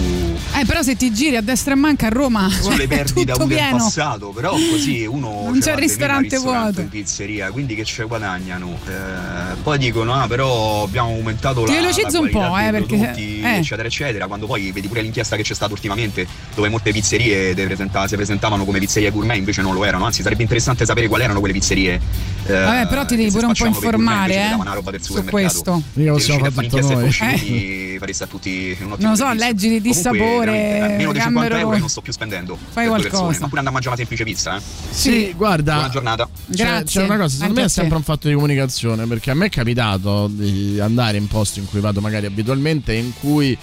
Eh, 0.59 0.65
però 0.65 0.81
se 0.81 0.97
ti 0.97 1.13
giri 1.13 1.37
a 1.37 1.43
destra 1.43 1.75
e 1.75 1.77
manca 1.77 2.07
a 2.07 2.09
Roma, 2.09 2.49
sulle 2.49 2.77
cioè, 2.79 2.87
perdite 2.89 3.33
avute 3.33 3.55
in 3.59 3.69
passato, 3.77 4.29
però 4.31 4.53
così 4.53 5.05
uno 5.05 5.43
Non 5.45 5.61
c'è 5.61 5.73
l'ha 5.73 5.79
ristorante 5.79 6.37
ristorante 6.37 6.39
vuoto. 6.41 6.81
in 6.81 6.89
pizzeria, 6.89 7.51
quindi 7.51 7.75
che 7.75 7.85
ci 7.85 8.03
guadagnano. 8.03 8.79
Eh, 8.89 9.55
poi 9.63 9.77
dicono, 9.77 10.15
ah 10.15 10.27
però 10.27 10.83
abbiamo 10.85 11.11
aumentato 11.11 11.65
Ti 11.65 11.73
la, 11.75 11.81
velocizzo 11.81 12.09
la 12.11 12.21
un 12.21 12.31
po', 12.31 12.59
eh, 12.59 12.71
perché- 12.71 12.97
prodotti, 12.97 13.41
eh. 13.43 13.57
eccetera, 13.59 13.87
eccetera, 13.87 14.27
quando 14.29 14.47
poi 14.47 14.73
vedi 14.73 14.89
pure 14.89 15.03
l'inchiesta 15.03 15.37
che 15.37 15.43
c'è 15.43 15.55
stata 15.55 15.73
ultimamente, 15.75 16.27
dove 16.55 16.71
molte 16.71 16.91
pizzerie 16.91 17.53
presenta- 17.55 18.09
si 18.09 18.17
presentavano 18.17 18.65
come 18.65 18.79
pizzerie 18.79 19.11
gourmet, 19.11 19.37
invece 19.37 19.61
non 19.61 19.75
lo 19.75 19.85
erano, 19.85 20.07
anzi 20.07 20.23
sarebbe 20.23 20.41
interessante 20.43 20.87
sapere 20.87 21.07
quali 21.07 21.25
erano 21.25 21.39
quelle 21.39 21.53
pizzerie. 21.55 22.01
eh, 22.47 22.53
Vabbè, 22.53 22.87
però 22.89 23.05
ti 23.05 23.15
devi 23.17 23.31
pure 23.31 23.45
un 23.45 23.53
po' 23.53 23.59
gourmet, 23.59 23.75
informare, 23.83 24.33
invece 24.33 24.51
eh, 24.51 24.55
una 24.55 24.73
roba 24.73 24.91
del 24.91 25.01
su 25.03 25.07
supermercato. 25.13 25.49
Questo. 25.51 25.82
Mica 25.94 26.12
possiamo 26.12 26.51
fare 26.51 26.66
tutto 26.68 26.80
noi. 26.80 26.94
conosciuti, 26.94 27.96
fareste 27.98 28.24
a 28.24 28.26
tutti 28.26 28.76
un 28.80 28.92
ottimo 28.92 29.09
Non 29.09 29.16
so, 29.16 29.32
leggi 29.32 29.68
di 29.68 29.78
Comunque, 29.78 29.80
dissapore, 29.80 30.51
veramente, 30.51 30.96
meno 30.96 31.12
di 31.12 31.18
50 31.18 31.30
Gamberone. 31.30 31.61
euro 31.61 31.78
non 31.78 31.88
sto 31.88 32.01
più 32.01 32.12
spendendo 32.12 32.57
Fai 32.70 32.86
qualcosa. 32.86 33.09
persone, 33.11 33.38
ma 33.40 33.46
pure 33.48 33.59
andare 33.59 33.68
a 33.68 33.70
mangiare 33.70 33.88
una 33.88 33.96
semplice 33.96 34.24
pizza 34.24 34.57
eh. 34.57 34.61
Sì, 34.90 35.32
guarda. 35.36 35.74
buona 35.74 35.88
giornata 35.88 36.28
C'è, 36.53 36.82
c'è 36.84 37.03
una 37.05 37.16
cosa, 37.16 37.28
secondo 37.28 37.44
Anche 37.44 37.61
me 37.61 37.66
è 37.66 37.68
sempre 37.68 37.96
un 37.96 38.03
fatto 38.03 38.28
di 38.28 38.34
comunicazione, 38.34 39.07
perché 39.07 39.30
a 39.30 39.34
me 39.34 39.46
è 39.46 39.51
capitato 39.51 40.28
di 40.28 40.78
andare 40.80 41.16
in 41.16 41.26
posti 41.28 41.59
in 41.61 41.66
cui 41.66 41.80
vado 41.80 42.01
magari 42.01 42.26
abitualmente, 42.26 42.92
in 42.94 43.12
cui 43.18 43.53
eh, 43.53 43.59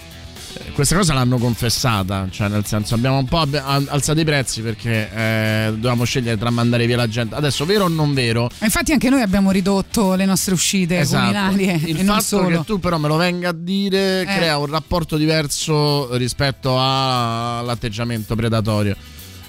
questa 0.78 0.94
cosa 0.94 1.12
l'hanno 1.12 1.38
confessata, 1.38 2.28
cioè 2.30 2.46
nel 2.46 2.64
senso 2.64 2.94
abbiamo 2.94 3.18
un 3.18 3.24
po' 3.24 3.44
alzato 3.50 4.20
i 4.20 4.24
prezzi 4.24 4.62
perché 4.62 5.10
eh, 5.12 5.70
dovevamo 5.72 6.04
scegliere 6.04 6.38
tra 6.38 6.50
mandare 6.50 6.86
via 6.86 6.96
la 6.96 7.08
gente. 7.08 7.34
Adesso 7.34 7.66
vero 7.66 7.86
o 7.86 7.88
non 7.88 8.14
vero? 8.14 8.48
Ma 8.60 8.66
Infatti 8.66 8.92
anche 8.92 9.10
noi 9.10 9.22
abbiamo 9.22 9.50
ridotto 9.50 10.14
le 10.14 10.24
nostre 10.24 10.54
uscite 10.54 11.00
Esatto. 11.00 11.56
Il 11.56 11.98
e 11.98 12.04
fatto 12.04 12.46
che 12.46 12.62
tu 12.64 12.78
però 12.78 12.96
me 12.96 13.08
lo 13.08 13.16
venga 13.16 13.48
a 13.48 13.52
dire 13.52 14.20
Eh. 14.20 14.24
crea 14.26 14.56
un 14.58 14.66
rapporto 14.66 15.16
diverso 15.16 16.16
rispetto 16.16 16.76
all'atteggiamento 16.78 18.36
predatorio. 18.36 18.94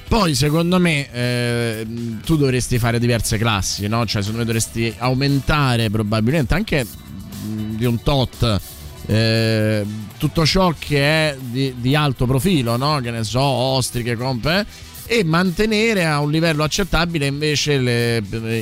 Poi 0.08 0.34
secondo 0.34 0.80
me 0.80 1.12
eh, 1.12 1.88
tu 2.26 2.38
dovresti 2.38 2.80
fare 2.80 2.98
diverse 2.98 3.38
classi, 3.38 3.88
no? 3.88 4.04
Cioè 4.08 4.24
secondo 4.24 4.40
me 4.40 4.46
dovresti 4.46 4.92
aumentare 4.98 5.92
probabilmente 5.92 6.56
anche 6.56 6.84
mh, 6.84 7.76
di 7.76 7.86
un 7.86 8.02
tot 8.02 8.60
eh, 9.10 9.84
tutto 10.18 10.46
ciò 10.46 10.72
che 10.78 11.00
è 11.00 11.38
di, 11.40 11.74
di 11.78 11.96
alto 11.96 12.28
profilo, 12.28 12.78
no? 12.78 13.00
Che 13.02 13.10
ne 13.10 13.24
so, 13.24 13.42
ostriche, 13.42 14.16
compe 14.16 14.66
e 15.08 15.24
mantenere 15.24 16.06
a 16.06 16.20
un 16.20 16.30
livello 16.30 16.64
accettabile 16.64 17.26
invece 17.26 17.80
le- 17.80 18.18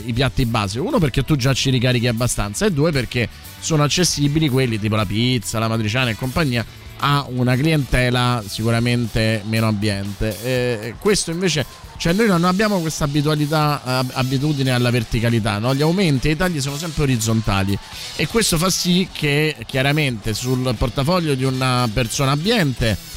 i 0.05 0.13
piatti 0.13 0.45
base. 0.45 0.79
Uno 0.79 0.99
perché 0.99 1.25
tu 1.25 1.35
già 1.35 1.51
ci 1.53 1.69
ricarichi 1.69 2.07
abbastanza 2.07 2.65
e 2.65 2.71
due 2.71 2.93
perché 2.93 3.27
sono 3.59 3.83
accessibili 3.83 4.47
quelli 4.47 4.79
tipo 4.79 4.95
la 4.95 5.05
pizza, 5.05 5.59
la 5.59 5.67
matriciana 5.67 6.11
e 6.11 6.15
compagnia 6.15 6.65
a 6.99 7.25
una 7.27 7.57
clientela 7.57 8.41
sicuramente 8.47 9.41
meno 9.47 9.67
ambiente. 9.67 10.37
E 10.41 10.93
questo 10.97 11.31
invece, 11.31 11.65
cioè 11.97 12.13
noi 12.13 12.27
non 12.27 12.43
abbiamo 12.43 12.79
questa 12.79 13.05
abitualità, 13.05 13.81
ab- 13.83 14.11
abitudine 14.13 14.71
alla 14.71 14.91
verticalità, 14.91 15.57
no? 15.57 15.73
gli 15.73 15.81
aumenti 15.81 16.29
e 16.29 16.31
i 16.31 16.35
tagli 16.35 16.61
sono 16.61 16.77
sempre 16.77 17.03
orizzontali 17.03 17.77
e 18.15 18.27
questo 18.27 18.57
fa 18.57 18.69
sì 18.69 19.07
che 19.11 19.55
chiaramente 19.65 20.33
sul 20.33 20.73
portafoglio 20.77 21.35
di 21.35 21.43
una 21.43 21.89
persona 21.91 22.31
abbiente 22.31 23.15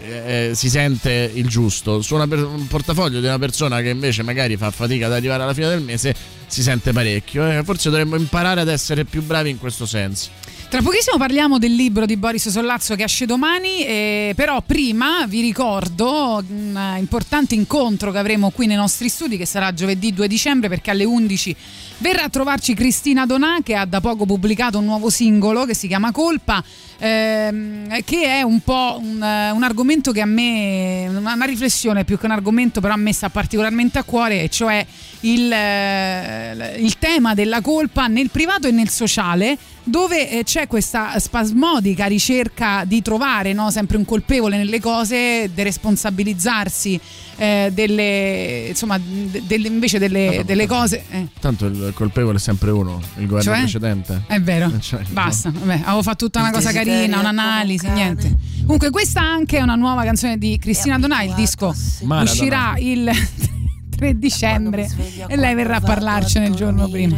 eh, 0.00 0.52
si 0.54 0.68
sente 0.68 1.30
il 1.34 1.48
giusto. 1.48 2.02
Su 2.02 2.16
per- 2.26 2.44
un 2.44 2.66
portafoglio 2.66 3.20
di 3.20 3.26
una 3.26 3.38
persona 3.38 3.80
che 3.80 3.90
invece 3.90 4.22
magari 4.22 4.56
fa 4.56 4.70
fatica 4.70 5.06
ad 5.06 5.12
arrivare 5.12 5.42
alla 5.42 5.54
fine 5.54 5.68
del 5.68 5.82
mese 5.82 6.14
si 6.46 6.62
sente 6.62 6.92
parecchio. 6.92 7.48
eh. 7.48 7.62
forse 7.62 7.90
dovremmo 7.90 8.16
imparare 8.16 8.60
ad 8.60 8.68
essere 8.68 9.04
più 9.04 9.22
bravi 9.22 9.50
in 9.50 9.58
questo 9.58 9.86
senso. 9.86 10.30
Tra 10.74 10.82
pochissimo 10.82 11.18
parliamo 11.18 11.60
del 11.60 11.72
libro 11.72 12.04
di 12.04 12.16
Boris 12.16 12.48
Sollazzo 12.48 12.96
che 12.96 13.04
esce 13.04 13.26
domani, 13.26 13.86
eh, 13.86 14.32
però 14.34 14.60
prima 14.60 15.24
vi 15.24 15.40
ricordo 15.40 16.44
un 16.48 16.96
importante 16.98 17.54
incontro 17.54 18.10
che 18.10 18.18
avremo 18.18 18.50
qui 18.50 18.66
nei 18.66 18.74
nostri 18.74 19.08
studi 19.08 19.36
che 19.36 19.46
sarà 19.46 19.72
giovedì 19.72 20.12
2 20.12 20.26
dicembre 20.26 20.68
perché 20.68 20.90
alle 20.90 21.04
11 21.04 21.56
verrà 21.98 22.24
a 22.24 22.28
trovarci 22.28 22.74
Cristina 22.74 23.26
Donà 23.26 23.58
che 23.62 23.74
ha 23.74 23.84
da 23.84 24.00
poco 24.00 24.26
pubblicato 24.26 24.78
un 24.78 24.84
nuovo 24.84 25.10
singolo 25.10 25.64
che 25.64 25.74
si 25.74 25.86
chiama 25.86 26.12
Colpa, 26.12 26.62
ehm, 26.98 28.02
che 28.04 28.24
è 28.24 28.42
un 28.42 28.60
po' 28.60 28.98
un, 29.00 29.22
eh, 29.22 29.50
un 29.50 29.62
argomento 29.62 30.12
che 30.12 30.20
a 30.20 30.26
me, 30.26 31.06
una 31.08 31.44
riflessione 31.44 32.04
più 32.04 32.18
che 32.18 32.26
un 32.26 32.32
argomento 32.32 32.80
però 32.80 32.94
a 32.94 32.98
me 32.98 33.12
sta 33.12 33.28
particolarmente 33.28 33.98
a 33.98 34.02
cuore, 34.02 34.48
cioè 34.48 34.84
il, 35.20 35.50
eh, 35.50 36.76
il 36.78 36.98
tema 36.98 37.34
della 37.34 37.60
colpa 37.60 38.06
nel 38.06 38.30
privato 38.30 38.66
e 38.66 38.70
nel 38.70 38.88
sociale 38.88 39.56
dove 39.84 40.30
eh, 40.30 40.44
c'è 40.44 40.66
questa 40.66 41.18
spasmodica 41.18 42.06
ricerca 42.06 42.84
di 42.86 43.02
trovare 43.02 43.52
no, 43.52 43.70
sempre 43.70 43.98
un 43.98 44.04
colpevole 44.04 44.56
nelle 44.56 44.80
cose, 44.80 45.50
deresponsabilizzarsi 45.52 47.00
eh, 47.36 47.70
delle, 47.72 48.66
insomma, 48.68 48.98
de- 48.98 49.42
delle- 49.46 49.68
invece 49.68 49.98
delle, 49.98 50.42
delle 50.44 50.66
cose. 50.66 51.04
eh, 51.10 51.26
Tanto 51.40 51.66
il 51.66 51.92
colpevole 51.94 52.36
è 52.36 52.40
sempre 52.40 52.70
uno, 52.70 53.00
il 53.18 53.26
governo 53.26 53.50
Cioè? 53.52 53.60
precedente. 53.60 54.22
è 54.26 54.40
vero, 54.40 54.72
Cioè, 54.80 55.02
basta. 55.10 55.50
Vabbè, 55.50 55.80
avevo 55.84 56.02
fatto 56.02 56.24
tutta 56.26 56.40
una 56.40 56.50
cosa 56.52 56.72
carina, 56.72 57.16
è 57.16 57.20
un'analisi, 57.20 57.88
niente. 57.88 58.36
Comunque, 58.62 58.90
questa 58.90 59.20
anche 59.20 59.58
è 59.58 59.62
una 59.62 59.74
nuova 59.74 60.04
canzone 60.04 60.38
di 60.38 60.58
Cristina 60.58 60.98
Donà. 60.98 61.22
Il 61.22 61.34
disco 61.34 61.74
Maradona. 62.02 62.30
uscirà 62.30 62.74
il 62.78 63.10
3 63.94 64.18
dicembre 64.18 64.88
e 65.28 65.36
lei 65.36 65.54
verrà 65.54 65.76
a 65.76 65.80
parlarcene 65.80 66.46
il 66.46 66.54
giorno 66.54 66.88
prima. 66.88 67.16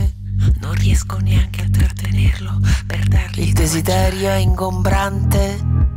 Non 0.61 0.73
riesco 0.75 1.17
neanche 1.19 1.63
a 1.63 1.69
trattenerlo 1.71 2.61
per 2.87 3.07
dargli 3.09 3.41
Il 3.41 3.53
desiderio 3.53 4.29
è 4.29 4.35
ingombrante. 4.37 5.95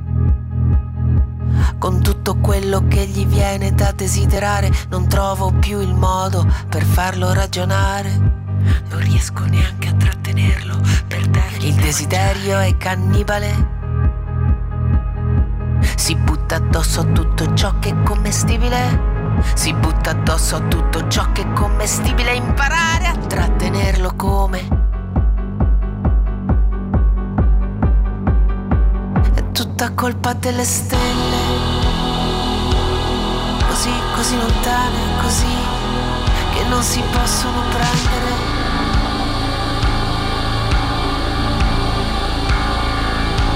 Con 1.77 2.01
tutto 2.01 2.35
quello 2.37 2.87
che 2.87 3.05
gli 3.05 3.25
viene 3.25 3.73
da 3.73 3.91
desiderare, 3.91 4.71
non 4.89 5.07
trovo 5.07 5.51
più 5.51 5.79
il 5.79 5.93
modo 5.93 6.45
per 6.67 6.83
farlo 6.83 7.33
ragionare. 7.33 8.09
Non 8.89 8.99
riesco 8.99 9.45
neanche 9.45 9.87
a 9.87 9.93
trattenerlo 9.93 10.77
per 11.07 11.25
dargli 11.27 11.67
Il 11.67 11.75
desiderio 11.75 12.59
è 12.59 12.75
cannibale. 12.77 13.77
Si 15.95 16.15
butta 16.15 16.55
addosso 16.55 17.01
a 17.01 17.03
tutto 17.05 17.53
ciò 17.53 17.79
che 17.79 17.89
è 17.89 18.03
commestibile. 18.03 19.17
Si 19.53 19.73
butta 19.73 20.11
addosso 20.11 20.57
a 20.57 20.59
tutto 20.59 21.07
ciò 21.07 21.31
che 21.31 21.43
è 21.43 21.53
commestibile. 21.53 22.33
Imparare 22.33 23.05
a 23.07 23.15
trattenerlo 23.15 24.13
come. 24.15 24.67
È 29.33 29.51
tutta 29.51 29.91
colpa 29.93 30.33
delle 30.33 30.63
stelle. 30.65 31.28
Così, 33.81 34.01
così 34.13 34.35
lontane, 34.35 34.99
così 35.21 35.55
che 36.51 36.63
non 36.65 36.83
si 36.83 37.01
possono 37.13 37.61
prendere. 37.69 38.33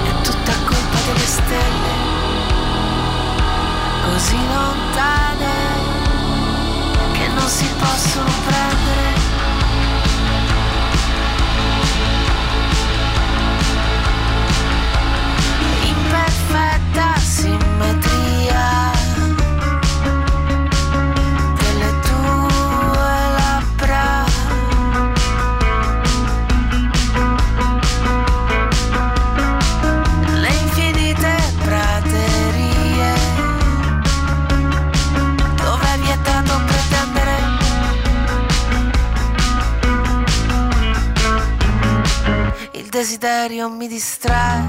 È 0.02 0.20
tutta 0.22 0.52
colpa 0.64 0.98
delle 1.04 1.26
stelle 1.26 1.92
così 4.08 4.38
lontane 4.48 5.52
che 7.12 7.28
non 7.28 7.46
si 7.46 7.68
possono 7.76 8.30
prendere. 8.46 9.12
In 15.82 15.96
perfetta 16.08 17.14
simmetria 17.18 18.13
desiderio 43.04 43.68
mi 43.68 43.86
distrae. 43.86 44.66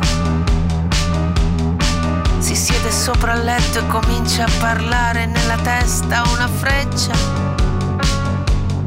Si 2.39 2.53
siede 2.53 2.91
sopra 2.91 3.35
il 3.35 3.45
letto 3.45 3.79
e 3.79 3.87
comincia 3.87 4.43
a 4.43 4.51
parlare 4.59 5.25
nella 5.25 5.55
testa 5.63 6.21
una 6.33 6.49
freccia 6.49 7.13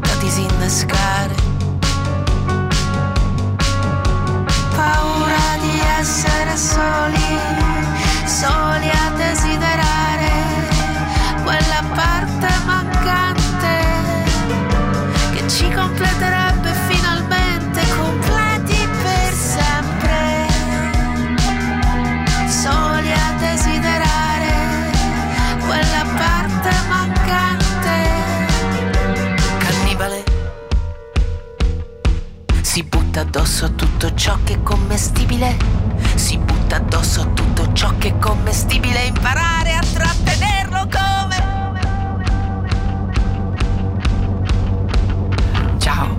da 0.00 0.14
disinnescare. 0.20 1.34
Paura 4.76 5.56
di 5.62 5.80
essere 5.98 6.54
soli, 6.54 7.38
soli 8.26 8.90
a 8.90 9.10
desiderare 9.16 10.30
quella 11.42 11.82
parte 11.94 12.48
mancante 12.66 13.80
che 15.32 15.48
ci 15.48 15.72
completa. 15.72 16.17
Possibile. 35.28 35.56
Si 36.14 36.38
butta 36.38 36.76
addosso 36.76 37.32
tutto 37.34 37.72
ciò 37.72 37.92
che 37.98 38.08
è 38.08 38.18
commestibile 38.18 39.04
imparare 39.04 39.74
a 39.74 39.80
trattenerlo 39.80 40.88
come. 40.88 41.36
Ciao. 45.78 46.18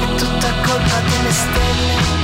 È 0.00 0.14
tutta 0.16 0.48
colpa 0.64 1.00
delle 1.08 1.32
stelle. 1.32 2.16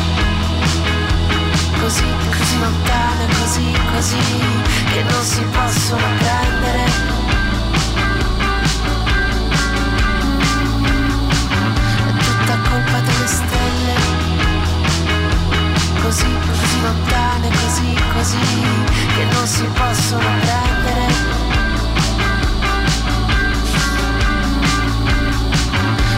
Così, 1.81 2.05
così 2.37 2.59
lontane, 2.61 3.27
così, 3.41 3.72
così, 3.93 4.16
che 4.93 5.03
non 5.03 5.22
si 5.22 5.43
possono 5.43 6.07
prendere. 6.18 7.14
Così, 16.15 16.31
così 16.47 16.81
lontane, 16.81 17.49
così, 17.49 17.93
così, 18.12 18.39
che 19.17 19.25
non 19.33 19.47
si 19.49 19.65
possono 19.65 20.29
prendere. 20.39 21.07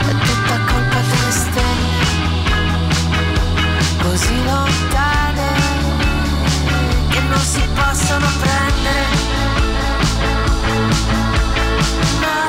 È 0.06 0.14
tutta 0.26 0.58
colpa 0.70 1.00
delle 1.00 1.30
stelle. 1.30 1.94
Così 4.02 4.44
lontane 4.44 5.48
che 7.08 7.20
non 7.20 7.40
si 7.40 7.66
possono 7.74 8.26
prendere. 8.38 9.04
Maledetta 12.20 12.45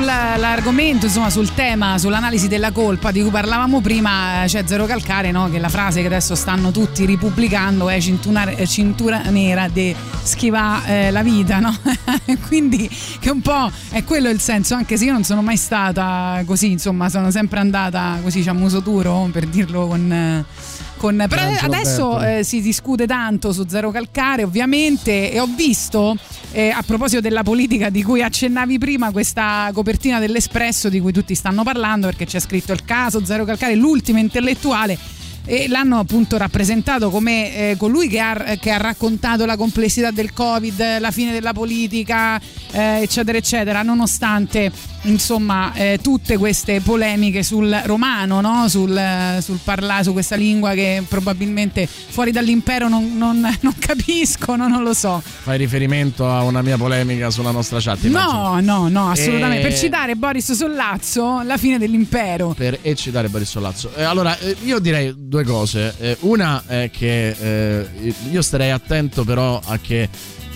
sull'argomento, 0.00 1.06
insomma 1.06 1.28
sul 1.28 1.52
tema, 1.52 1.98
sull'analisi 1.98 2.48
della 2.48 2.70
colpa 2.70 3.10
di 3.10 3.20
cui 3.20 3.30
parlavamo 3.30 3.82
prima, 3.82 4.44
eh, 4.44 4.46
c'è 4.46 4.62
Zero 4.64 4.86
Calcare, 4.86 5.30
no? 5.30 5.50
che 5.50 5.58
la 5.58 5.68
frase 5.68 6.00
che 6.00 6.06
adesso 6.06 6.34
stanno 6.34 6.70
tutti 6.70 7.04
ripubblicando 7.04 7.88
è 7.90 8.00
cintura, 8.00 8.48
eh, 8.48 8.66
cintura 8.66 9.20
nera 9.24 9.68
di 9.68 9.94
schivà 10.22 10.84
eh, 10.86 11.10
la 11.10 11.22
vita, 11.22 11.58
no? 11.58 11.76
quindi 12.48 12.88
che 13.18 13.30
un 13.30 13.42
po' 13.42 13.70
è 13.90 14.02
quello 14.02 14.30
il 14.30 14.40
senso, 14.40 14.74
anche 14.74 14.96
se 14.96 15.04
io 15.04 15.12
non 15.12 15.22
sono 15.22 15.42
mai 15.42 15.58
stata 15.58 16.42
così, 16.46 16.70
insomma 16.70 17.10
sono 17.10 17.30
sempre 17.30 17.60
andata 17.60 18.18
così 18.22 18.42
a 18.48 18.54
muso 18.54 18.80
duro, 18.80 19.28
per 19.30 19.46
dirlo 19.46 19.86
con... 19.86 20.10
eh, 20.10 20.78
con- 21.00 21.24
però 21.30 21.50
adesso 21.62 22.20
eh, 22.20 22.44
si 22.44 22.60
discute 22.60 23.06
tanto 23.06 23.54
su 23.54 23.64
Zero 23.66 23.90
Calcare 23.90 24.42
ovviamente 24.42 25.32
e 25.32 25.40
ho 25.40 25.46
visto 25.46 26.14
eh, 26.52 26.68
a 26.68 26.82
proposito 26.82 27.22
della 27.22 27.42
politica 27.42 27.88
di 27.88 28.02
cui 28.02 28.22
accennavi 28.22 28.76
prima 28.76 29.10
questa 29.10 29.70
copertina 29.72 30.18
dell'Espresso 30.18 30.90
di 30.90 31.00
cui 31.00 31.10
tutti 31.10 31.34
stanno 31.34 31.62
parlando 31.62 32.06
perché 32.06 32.26
c'è 32.26 32.38
scritto 32.38 32.72
il 32.72 32.84
caso 32.84 33.24
Zero 33.24 33.46
Calcare 33.46 33.74
l'ultimo 33.76 34.18
intellettuale 34.18 34.98
e 35.46 35.68
l'hanno 35.68 35.98
appunto 35.98 36.36
rappresentato 36.36 37.08
come 37.08 37.70
eh, 37.70 37.76
colui 37.78 38.06
che 38.06 38.20
ha, 38.20 38.34
che 38.60 38.70
ha 38.70 38.76
raccontato 38.76 39.46
la 39.46 39.56
complessità 39.56 40.10
del 40.10 40.34
covid 40.34 40.98
la 40.98 41.10
fine 41.10 41.32
della 41.32 41.54
politica 41.54 42.38
eh, 42.72 43.00
eccetera 43.00 43.38
eccetera. 43.38 43.82
Nonostante 43.82 44.70
insomma 45.02 45.72
eh, 45.74 45.98
tutte 46.02 46.36
queste 46.36 46.80
polemiche 46.80 47.42
sul 47.42 47.80
romano 47.84 48.40
no? 48.40 48.68
sul, 48.68 49.00
sul 49.40 49.58
parlare 49.64 50.04
su 50.04 50.12
questa 50.12 50.36
lingua 50.36 50.72
che 50.72 51.02
probabilmente 51.08 51.86
fuori 51.86 52.30
dall'impero 52.32 52.88
non, 52.88 53.16
non- 53.16 53.40
non 53.60 53.74
capiscono 53.78 54.68
non 54.68 54.82
lo 54.82 54.92
so 54.92 55.22
Fai 55.24 55.56
riferimento 55.56 56.28
a 56.30 56.42
una 56.42 56.60
mia 56.62 56.76
polemica 56.76 57.30
sulla 57.30 57.50
nostra 57.50 57.80
chat. 57.80 58.02
no 58.04 58.60
no 58.60 58.88
no 58.88 59.10
assolutamente 59.10 59.66
E- 59.66 59.68
per 59.70 59.78
citare 59.78 60.16
Boris 60.16 60.52
Sollazzo 60.52 61.42
la 61.42 61.56
fine 61.56 61.78
dell'impero 61.78 62.54
per 62.56 62.78
eccitare 62.82 63.28
Boris 63.28 63.48
Sollazzo. 63.48 63.90
Eh, 63.96 64.02
allora, 64.02 64.38
eh, 64.38 64.56
io 64.64 64.78
direi 64.78 65.14
due 65.16 65.44
cose. 65.44 65.94
Eh, 65.98 66.16
una 66.20 66.62
è 66.66 66.90
che 66.92 67.28
eh, 67.30 68.14
io 68.30 68.42
starei 68.42 68.70
attento 68.70 69.24
però 69.24 69.60
a 69.64 69.78
che 69.78 70.08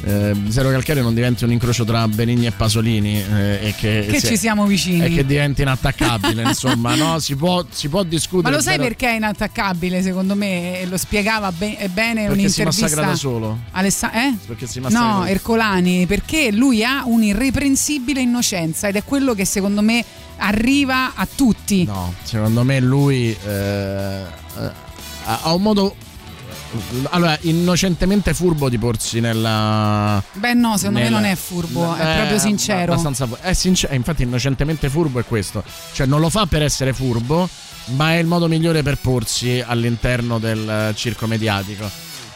eh, 0.05 0.35
Zero 0.49 0.71
Calcare 0.71 1.01
non 1.01 1.15
diventi 1.15 1.45
un 1.45 1.53
incrocio 1.53 1.85
tra 1.85 2.07
Benigni 2.09 2.47
e 2.47 2.51
Pasolini 2.53 3.23
eh, 3.23 3.69
e 3.69 3.75
che, 3.77 4.07
che 4.11 4.21
si- 4.21 4.27
ci 4.29 4.37
siamo 4.37 4.67
vicini 4.67 5.05
e 5.05 5.09
che 5.15 5.25
diventi 5.27 5.63
inattaccabile, 5.63 6.43
insomma, 6.49 6.95
no? 6.95 7.19
Si 7.19 7.35
può, 7.37 7.65
si 7.71 7.89
può 7.89 8.03
discutere. 8.03 8.51
Ma 8.51 8.57
lo 8.57 8.63
sai 8.63 8.75
Zero- 8.75 8.85
perché 8.89 9.09
è 9.09 9.15
inattaccabile 9.17 10.03
secondo 10.03 10.35
me? 10.35 10.81
E 10.81 10.87
lo 10.87 10.97
spiegava 10.97 11.51
be- 11.53 11.77
bene 11.93 12.27
Perché 12.27 12.49
si 12.49 12.61
un'intervista. 12.61 12.65
massacra 12.83 13.07
da 13.07 13.15
solo. 13.17 13.59
Alessa- 13.73 14.13
eh? 14.13 14.35
Perché 14.47 14.67
si 14.67 14.81
massacra 14.81 15.07
No, 15.19 15.25
Ercolani, 15.27 16.07
perché 16.07 16.51
lui 16.53 16.85
ha 16.85 17.03
un'irreprensibile 17.07 18.21
innocenza 18.21 18.89
ed 18.89 18.97
è 18.97 19.05
quello 19.05 19.35
che 19.35 19.45
secondo 19.45 19.81
me 19.83 20.05
arriva 20.37 21.13
a 21.15 21.27
tutti. 21.33 21.85
No, 21.85 22.13
secondo 22.23 22.63
me 22.65 22.81
lui 22.81 23.31
eh, 23.47 24.23
eh, 24.59 24.71
ha 25.25 25.53
un 25.55 25.63
modo. 25.63 25.95
Allora, 27.11 27.37
innocentemente 27.43 28.35
furbo 28.35 28.69
di 28.69 28.79
porsi 28.79 29.21
nella. 29.21 30.23
Beh 30.33 30.55
no, 30.55 30.77
secondo 30.77 30.99
me 30.99 31.05
nella- 31.05 31.21
non 31.21 31.29
è 31.29 31.35
furbo, 31.35 31.95
è 31.95 32.01
Eh, 32.01 32.17
proprio 32.17 32.39
sincero. 32.39 32.93
Abbastanza 32.93 33.29
è 33.41 33.53
sincero, 33.53 33.95
infatti, 33.95 34.23
innocentemente 34.23 34.89
furbo 34.89 35.19
è 35.21 35.25
questo. 35.25 35.63
Cioè, 35.93 36.07
non 36.07 36.21
lo 36.21 36.31
fa 36.31 36.47
per 36.47 36.63
essere 36.63 36.93
furbo, 36.93 37.49
ma 37.97 38.13
è 38.13 38.17
il 38.17 38.27
modo 38.27 38.49
migliore 38.49 38.83
per 38.83 38.97
porsi 38.99 39.63
all'interno 39.65 40.39
del 40.39 40.69
eh, 40.91 40.95
circo 40.97 41.27
mediatico. 41.27 41.89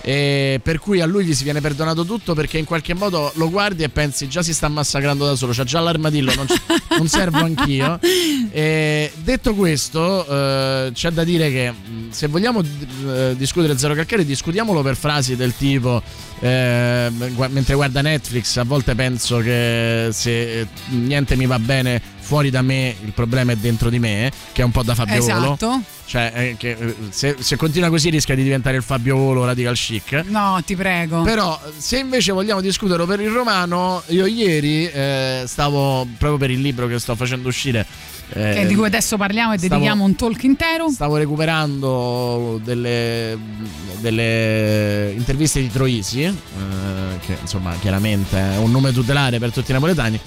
E 0.08 0.58
per 0.62 0.78
cui 0.78 1.02
a 1.02 1.06
lui 1.06 1.26
gli 1.26 1.34
si 1.34 1.44
viene 1.44 1.60
perdonato 1.60 2.02
tutto 2.06 2.32
perché 2.32 2.56
in 2.56 2.64
qualche 2.64 2.94
modo 2.94 3.30
lo 3.34 3.50
guardi 3.50 3.82
e 3.82 3.90
pensi 3.90 4.26
già 4.26 4.40
si 4.40 4.54
sta 4.54 4.66
massacrando 4.68 5.26
da 5.26 5.36
solo, 5.36 5.52
c'ha 5.52 5.64
già 5.64 5.80
l'armadillo, 5.80 6.32
non, 6.34 6.46
non 6.96 7.08
servo 7.08 7.40
anch'io. 7.40 8.00
E 8.50 9.12
detto 9.16 9.54
questo, 9.54 10.26
eh, 10.26 10.92
c'è 10.94 11.10
da 11.10 11.24
dire 11.24 11.50
che 11.50 11.74
se 12.08 12.26
vogliamo 12.26 12.62
eh, 12.62 13.34
discutere 13.36 13.76
Zero 13.76 13.92
Calcare, 13.92 14.24
discutiamolo 14.24 14.80
per 14.80 14.96
frasi 14.96 15.36
del 15.36 15.54
tipo 15.54 16.02
eh, 16.40 17.10
mentre 17.10 17.74
guarda 17.74 18.00
Netflix 18.00 18.56
a 18.58 18.64
volte 18.64 18.94
penso 18.94 19.38
che 19.38 20.08
se 20.12 20.60
eh, 20.60 20.66
niente 20.90 21.34
mi 21.34 21.46
va 21.46 21.58
bene 21.58 22.00
fuori 22.28 22.50
da 22.50 22.60
me 22.60 22.94
il 23.02 23.12
problema 23.12 23.52
è 23.52 23.56
dentro 23.56 23.88
di 23.88 23.98
me, 23.98 24.30
che 24.52 24.60
è 24.60 24.64
un 24.66 24.70
po' 24.70 24.82
da 24.82 24.94
Fabio 24.94 25.22
Volo. 25.22 25.54
Esatto. 25.54 25.80
Cioè, 26.04 26.32
eh, 26.34 26.56
che, 26.58 26.76
eh, 26.78 26.94
se, 27.08 27.36
se 27.38 27.56
continua 27.56 27.88
così 27.88 28.10
rischia 28.10 28.34
di 28.34 28.42
diventare 28.42 28.76
il 28.76 28.82
Fabio 28.82 29.16
Volo 29.16 29.46
radical 29.46 29.74
chic. 29.74 30.24
No, 30.28 30.60
ti 30.64 30.76
prego. 30.76 31.22
Però, 31.22 31.58
se 31.74 31.98
invece 31.98 32.32
vogliamo 32.32 32.60
discutere 32.60 33.06
per 33.06 33.20
il 33.20 33.30
romano, 33.30 34.02
io 34.08 34.26
ieri 34.26 34.86
eh, 34.86 35.44
stavo 35.46 36.06
proprio 36.18 36.36
per 36.38 36.50
il 36.50 36.60
libro 36.60 36.86
che 36.86 36.98
sto 36.98 37.14
facendo 37.14 37.48
uscire. 37.48 37.86
eh, 38.34 38.66
di 38.66 38.74
cui 38.74 38.84
adesso 38.84 39.16
parliamo 39.16 39.54
e 39.54 39.56
stavo- 39.58 39.72
dedichiamo 39.74 40.04
un 40.04 40.14
talk 40.14 40.42
intero. 40.42 40.90
Stavo 40.90 41.16
recuperando 41.16 42.60
delle, 42.62 43.38
delle 44.00 45.14
interviste 45.16 45.60
di 45.60 45.70
Troisi, 45.70 46.22
eh, 46.24 46.34
che 47.24 47.38
insomma 47.40 47.74
chiaramente 47.80 48.36
è 48.38 48.56
un 48.58 48.70
nome 48.70 48.92
tutelare 48.92 49.38
per 49.38 49.50
tutti 49.50 49.70
i 49.70 49.74
napoletani. 49.74 50.20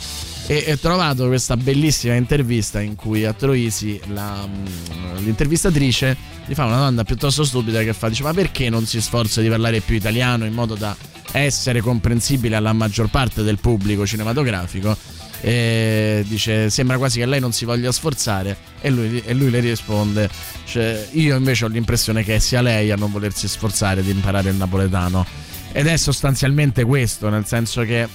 E 0.47 0.71
ho 0.71 0.77
trovato 0.77 1.27
questa 1.27 1.55
bellissima 1.55 2.15
intervista 2.15 2.81
in 2.81 2.95
cui 2.95 3.25
a 3.25 3.33
Troisi 3.33 3.99
la, 4.07 4.45
mm, 4.45 5.23
l'intervistatrice 5.23 6.17
gli 6.45 6.53
fa 6.53 6.65
una 6.65 6.75
domanda 6.75 7.03
piuttosto 7.03 7.45
stupida 7.45 7.83
che 7.83 7.93
fa, 7.93 8.09
dice 8.09 8.23
ma 8.23 8.33
perché 8.33 8.69
non 8.69 8.85
si 8.85 8.99
sforza 8.99 9.39
di 9.39 9.47
parlare 9.47 9.79
più 9.79 9.95
italiano 9.95 10.45
in 10.45 10.53
modo 10.53 10.75
da 10.75 10.95
essere 11.31 11.79
comprensibile 11.79 12.55
alla 12.57 12.73
maggior 12.73 13.09
parte 13.09 13.43
del 13.43 13.59
pubblico 13.59 14.05
cinematografico? 14.05 14.97
E 15.43 16.23
dice 16.27 16.69
sembra 16.69 16.97
quasi 16.97 17.19
che 17.19 17.25
lei 17.25 17.39
non 17.39 17.51
si 17.51 17.65
voglia 17.65 17.91
sforzare 17.91 18.55
e 18.79 18.89
lui, 18.91 19.23
e 19.25 19.33
lui 19.33 19.49
le 19.49 19.59
risponde 19.59 20.29
cioè, 20.65 21.07
io 21.13 21.35
invece 21.35 21.65
ho 21.65 21.67
l'impressione 21.67 22.23
che 22.23 22.39
sia 22.39 22.61
lei 22.61 22.91
a 22.91 22.95
non 22.95 23.11
volersi 23.11 23.47
sforzare 23.47 24.03
di 24.03 24.11
imparare 24.11 24.49
il 24.49 24.55
napoletano 24.55 25.25
ed 25.71 25.87
è 25.87 25.97
sostanzialmente 25.97 26.83
questo 26.83 27.29
nel 27.29 27.47
senso 27.47 27.81
che 27.81 28.07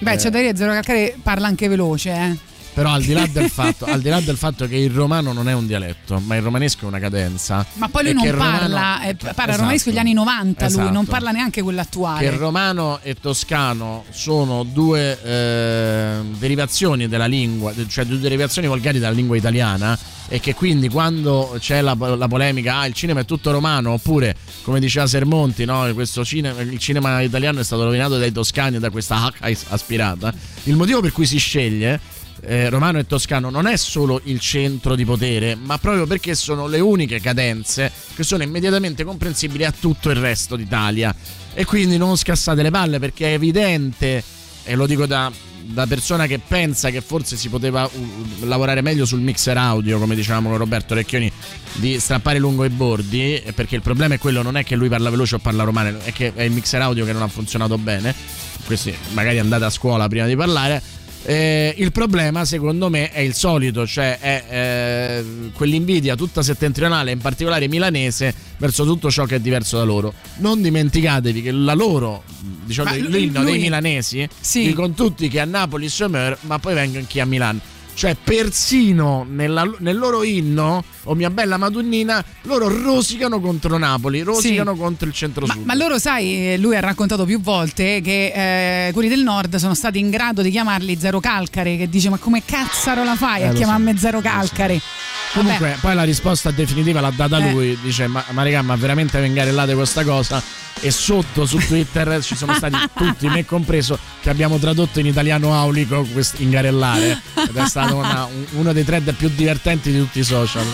Beh, 0.00 0.12
Eh. 0.12 0.16
c'è 0.16 0.30
da 0.30 0.38
dire, 0.40 0.56
Zero 0.56 0.72
Calcare 0.72 1.16
parla 1.22 1.46
anche 1.46 1.68
veloce, 1.68 2.10
eh. 2.10 2.36
Però 2.72 2.90
al 2.92 3.02
di, 3.02 3.12
là 3.12 3.26
del 3.26 3.50
fatto, 3.50 3.84
al 3.84 4.00
di 4.00 4.08
là 4.08 4.20
del 4.20 4.36
fatto 4.36 4.66
che 4.68 4.76
il 4.76 4.90
romano 4.90 5.32
non 5.32 5.48
è 5.48 5.52
un 5.52 5.66
dialetto, 5.66 6.20
ma 6.24 6.36
il 6.36 6.42
romanesco 6.42 6.84
è 6.84 6.88
una 6.88 7.00
cadenza. 7.00 7.66
Ma 7.74 7.88
poi 7.88 8.04
lui 8.04 8.12
non 8.14 8.24
il 8.24 8.30
romano- 8.32 8.58
parla, 8.58 9.02
eh, 9.02 9.14
parla 9.16 9.32
Esatto. 9.32 9.56
romanesco 9.56 9.88
degli 9.90 9.98
anni 9.98 10.12
90, 10.12 10.66
lui 10.68 10.76
non 10.84 10.88
Esatto. 10.92 11.10
parla 11.10 11.30
neanche 11.32 11.62
quello 11.62 11.80
attuale. 11.80 12.20
che 12.30 12.36
romano 12.36 13.00
e 13.02 13.16
toscano 13.20 14.04
sono 14.10 14.62
due 14.62 15.20
eh, 15.20 16.20
derivazioni 16.38 17.08
della 17.08 17.26
lingua, 17.26 17.72
cioè 17.88 18.04
due 18.04 18.18
derivazioni 18.20 18.68
volgari 18.68 19.00
dalla 19.00 19.14
lingua 19.14 19.36
italiana 19.36 19.98
e 20.32 20.38
che 20.38 20.54
quindi 20.54 20.88
quando 20.88 21.56
c'è 21.58 21.80
la, 21.80 21.96
la 21.98 22.28
polemica, 22.28 22.76
ah 22.76 22.86
il 22.86 22.94
cinema 22.94 23.20
è 23.20 23.24
tutto 23.24 23.50
romano, 23.50 23.90
oppure 23.90 24.36
come 24.62 24.78
diceva 24.78 25.08
Sermonti, 25.08 25.64
no, 25.64 25.92
cinema, 26.22 26.60
il 26.60 26.78
cinema 26.78 27.20
italiano 27.20 27.58
è 27.58 27.64
stato 27.64 27.82
rovinato 27.82 28.16
dai 28.16 28.30
toscani 28.30 28.78
da 28.78 28.90
questa 28.90 29.26
H 29.40 29.64
aspirata, 29.70 30.32
il 30.64 30.76
motivo 30.76 31.00
per 31.00 31.10
cui 31.10 31.26
si 31.26 31.38
sceglie 31.38 31.98
eh, 32.42 32.68
romano 32.68 33.00
e 33.00 33.06
toscano 33.06 33.50
non 33.50 33.66
è 33.66 33.76
solo 33.76 34.20
il 34.24 34.38
centro 34.38 34.94
di 34.94 35.04
potere, 35.04 35.56
ma 35.56 35.78
proprio 35.78 36.06
perché 36.06 36.36
sono 36.36 36.68
le 36.68 36.78
uniche 36.78 37.20
cadenze 37.20 37.90
che 38.14 38.22
sono 38.22 38.44
immediatamente 38.44 39.02
comprensibili 39.02 39.64
a 39.64 39.72
tutto 39.72 40.10
il 40.10 40.16
resto 40.16 40.54
d'Italia. 40.54 41.12
E 41.52 41.64
quindi 41.64 41.96
non 41.96 42.16
scassate 42.16 42.62
le 42.62 42.70
palle 42.70 43.00
perché 43.00 43.30
è 43.30 43.32
evidente, 43.32 44.22
e 44.62 44.74
lo 44.76 44.86
dico 44.86 45.06
da, 45.06 45.30
da 45.72 45.86
persona 45.86 46.26
che 46.26 46.38
pensa 46.38 46.90
che 46.90 47.00
forse 47.00 47.36
si 47.36 47.48
poteva 47.48 47.84
uh, 47.84 48.46
lavorare 48.46 48.80
meglio 48.80 49.04
sul 49.04 49.20
mixer 49.20 49.56
audio, 49.56 49.98
come 49.98 50.14
dicevamo 50.14 50.48
con 50.48 50.58
Roberto 50.58 50.94
Recchioni, 50.94 51.30
di 51.74 51.98
strappare 51.98 52.38
lungo 52.38 52.64
i 52.64 52.68
bordi, 52.68 53.36
eh, 53.36 53.52
perché 53.52 53.76
il 53.76 53.82
problema 53.82 54.14
è 54.14 54.18
quello, 54.18 54.42
non 54.42 54.56
è 54.56 54.64
che 54.64 54.76
lui 54.76 54.88
parla 54.88 55.10
veloce 55.10 55.36
o 55.36 55.38
parla 55.38 55.62
romano, 55.62 55.98
è 56.02 56.12
che 56.12 56.32
è 56.34 56.42
il 56.42 56.52
mixer 56.52 56.80
audio 56.82 57.04
che 57.04 57.12
non 57.12 57.22
ha 57.22 57.28
funzionato 57.28 57.78
bene. 57.78 58.14
Questi 58.64 58.94
magari 59.12 59.38
andate 59.38 59.64
a 59.64 59.70
scuola 59.70 60.06
prima 60.08 60.26
di 60.26 60.36
parlare. 60.36 60.82
Eh, 61.22 61.74
il 61.76 61.92
problema 61.92 62.46
secondo 62.46 62.88
me 62.88 63.10
è 63.10 63.20
il 63.20 63.34
solito, 63.34 63.86
cioè 63.86 64.18
è 64.18 64.44
eh, 64.48 65.24
quell'invidia 65.52 66.16
tutta 66.16 66.42
settentrionale, 66.42 67.12
in 67.12 67.18
particolare 67.18 67.68
milanese, 67.68 68.34
verso 68.56 68.84
tutto 68.84 69.10
ciò 69.10 69.24
che 69.26 69.36
è 69.36 69.40
diverso 69.40 69.76
da 69.76 69.84
loro. 69.84 70.14
Non 70.38 70.62
dimenticatevi 70.62 71.42
che 71.42 71.52
la 71.52 71.74
loro, 71.74 72.22
diciamo, 72.64 72.90
lui- 72.96 73.10
l'inno 73.26 73.42
dei 73.44 73.52
lui- 73.52 73.60
milanesi, 73.62 74.26
Sì. 74.40 74.64
dicono 74.66 74.92
tutti 74.94 75.28
che 75.28 75.40
a 75.40 75.44
Napoli 75.44 75.88
Sommer, 75.90 76.38
ma 76.42 76.58
poi 76.58 76.72
vengono 76.74 77.04
chi 77.06 77.20
a 77.20 77.26
Milano. 77.26 77.60
Cioè, 77.92 78.16
persino 78.22 79.26
nella- 79.28 79.70
nel 79.80 79.98
loro 79.98 80.22
inno, 80.22 80.82
o 81.04 81.14
mia 81.14 81.30
bella 81.30 81.56
Madonnina, 81.56 82.22
loro 82.42 82.68
rosicano 82.68 83.40
contro 83.40 83.76
Napoli, 83.78 84.20
rosicano 84.22 84.74
contro 84.74 85.06
il 85.08 85.14
centro-sud. 85.14 85.64
Ma 85.64 85.74
loro, 85.74 85.98
sai, 85.98 86.56
lui 86.58 86.76
ha 86.76 86.80
raccontato 86.80 87.24
più 87.24 87.40
volte 87.40 88.00
che 88.02 88.86
eh, 88.88 88.92
quelli 88.92 89.08
del 89.08 89.22
nord 89.22 89.56
sono 89.56 89.74
stati 89.74 89.98
in 89.98 90.10
grado 90.10 90.42
di 90.42 90.50
chiamarli 90.50 90.96
zero 90.98 91.20
calcare, 91.20 91.76
che 91.76 91.88
dice 91.88 92.10
ma 92.10 92.16
come 92.18 92.42
cazzaro 92.44 93.02
la 93.04 93.16
fai 93.16 93.42
Eh, 93.42 93.46
a 93.46 93.52
chiamarmi 93.52 93.96
zero 93.96 94.20
calcare? 94.20 94.80
Comunque, 95.32 95.76
poi 95.80 95.94
la 95.94 96.02
risposta 96.02 96.50
definitiva 96.50 97.00
l'ha 97.00 97.12
data 97.14 97.38
Eh. 97.38 97.50
lui. 97.52 97.78
Dice: 97.80 98.06
Ma, 98.08 98.24
ma 98.30 98.42
raga, 98.42 98.62
ma 98.62 98.74
veramente 98.76 99.20
vengarellate 99.20 99.74
questa 99.74 100.02
cosa? 100.04 100.42
E 100.80 100.90
sotto 100.90 101.46
su 101.46 101.56
Twitter 101.58 102.18
ci 102.24 102.34
sono 102.34 102.52
stati 102.54 102.76
tutti, 102.94 103.28
me 103.28 103.44
compreso, 103.44 103.96
che 104.20 104.28
abbiamo 104.30 104.58
tradotto 104.58 104.98
in 104.98 105.06
italiano 105.06 105.54
aulico 105.54 106.02
questo 106.12 106.42
ingarellare. 106.42 107.20
Ed 107.48 107.56
è 107.56 107.66
stato 107.66 107.96
una- 107.96 108.24
un- 108.24 108.44
uno 108.58 108.72
dei 108.72 108.84
thread 108.84 109.12
più 109.14 109.30
divertenti 109.34 109.92
di 109.92 109.98
tutti 109.98 110.18
i 110.18 110.24
social. 110.24 110.64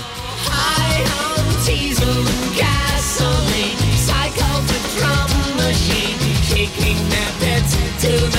till 8.06 8.35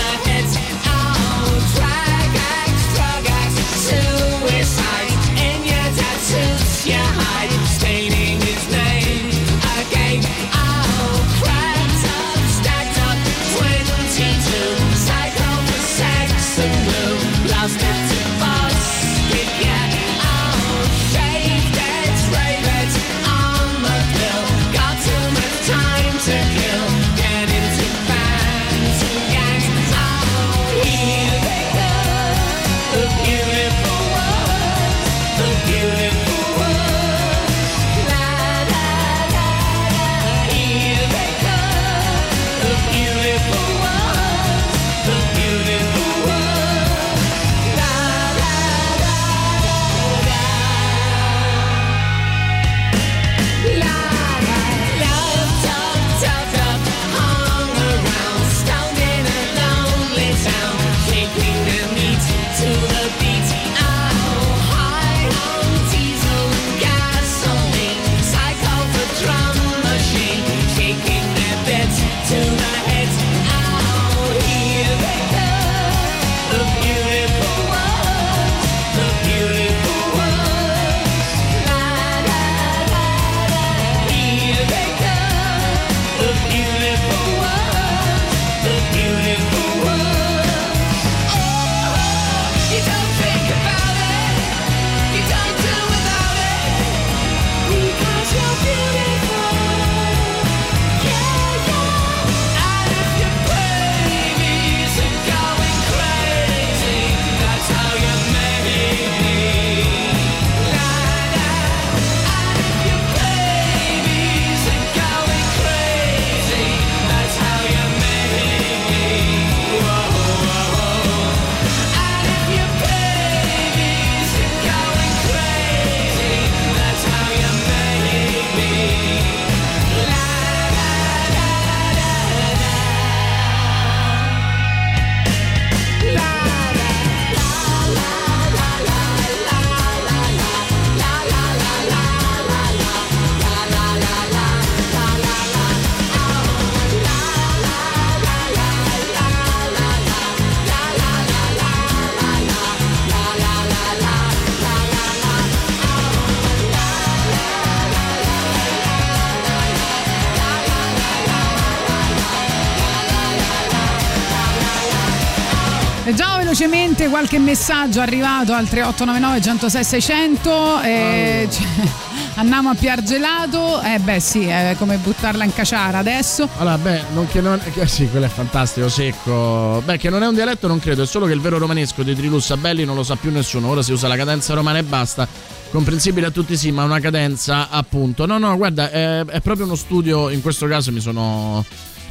qualche 167.38 167.39
messaggio 167.39 168.01
arrivato 168.01 168.53
al 168.53 168.67
3899 168.67 169.41
106 169.41 169.83
600 169.83 170.81
eh, 170.81 171.47
cioè, 171.51 171.65
andiamo 172.35 172.69
a 172.69 172.75
Piar 172.75 173.03
Gelato 173.03 173.81
eh 173.81 173.99
beh 173.99 174.19
sì 174.19 174.45
è 174.45 174.75
come 174.77 174.97
buttarla 174.97 175.43
in 175.43 175.53
caciara 175.53 175.97
adesso 175.99 176.47
Allora, 176.57 176.77
beh, 176.77 177.03
non 177.13 177.27
che 177.27 177.41
non. 177.41 177.59
Che, 177.77 177.85
sì, 177.85 178.07
quello 178.09 178.25
è 178.25 178.29
fantastico, 178.29 178.88
secco. 178.89 179.81
Beh, 179.85 179.97
che 179.97 180.09
non 180.09 180.23
è 180.23 180.27
un 180.27 180.33
dialetto, 180.33 180.67
non 180.67 180.79
credo, 180.79 181.03
è 181.03 181.05
solo 181.05 181.25
che 181.25 181.33
il 181.33 181.41
vero 181.41 181.57
romanesco 181.57 182.01
di 182.01 182.15
Trilussa 182.15 182.55
Belli 182.57 182.85
non 182.85 182.95
lo 182.95 183.03
sa 183.03 183.15
più 183.15 183.29
nessuno. 183.29 183.67
Ora 183.67 183.81
si 183.83 183.91
usa 183.91 184.07
la 184.07 184.15
cadenza 184.15 184.53
romana 184.53 184.79
e 184.79 184.83
basta. 184.83 185.27
Comprensibile 185.69 186.27
a 186.27 186.31
tutti, 186.31 186.55
sì, 186.55 186.71
ma 186.71 186.83
una 186.85 186.99
cadenza, 186.99 187.69
appunto. 187.69 188.25
No, 188.25 188.38
no, 188.38 188.55
guarda, 188.55 188.89
è, 188.89 189.25
è 189.25 189.41
proprio 189.41 189.65
uno 189.65 189.75
studio. 189.75 190.29
In 190.29 190.41
questo 190.41 190.65
caso 190.65 190.91
mi 190.91 191.01
sono 191.01 191.63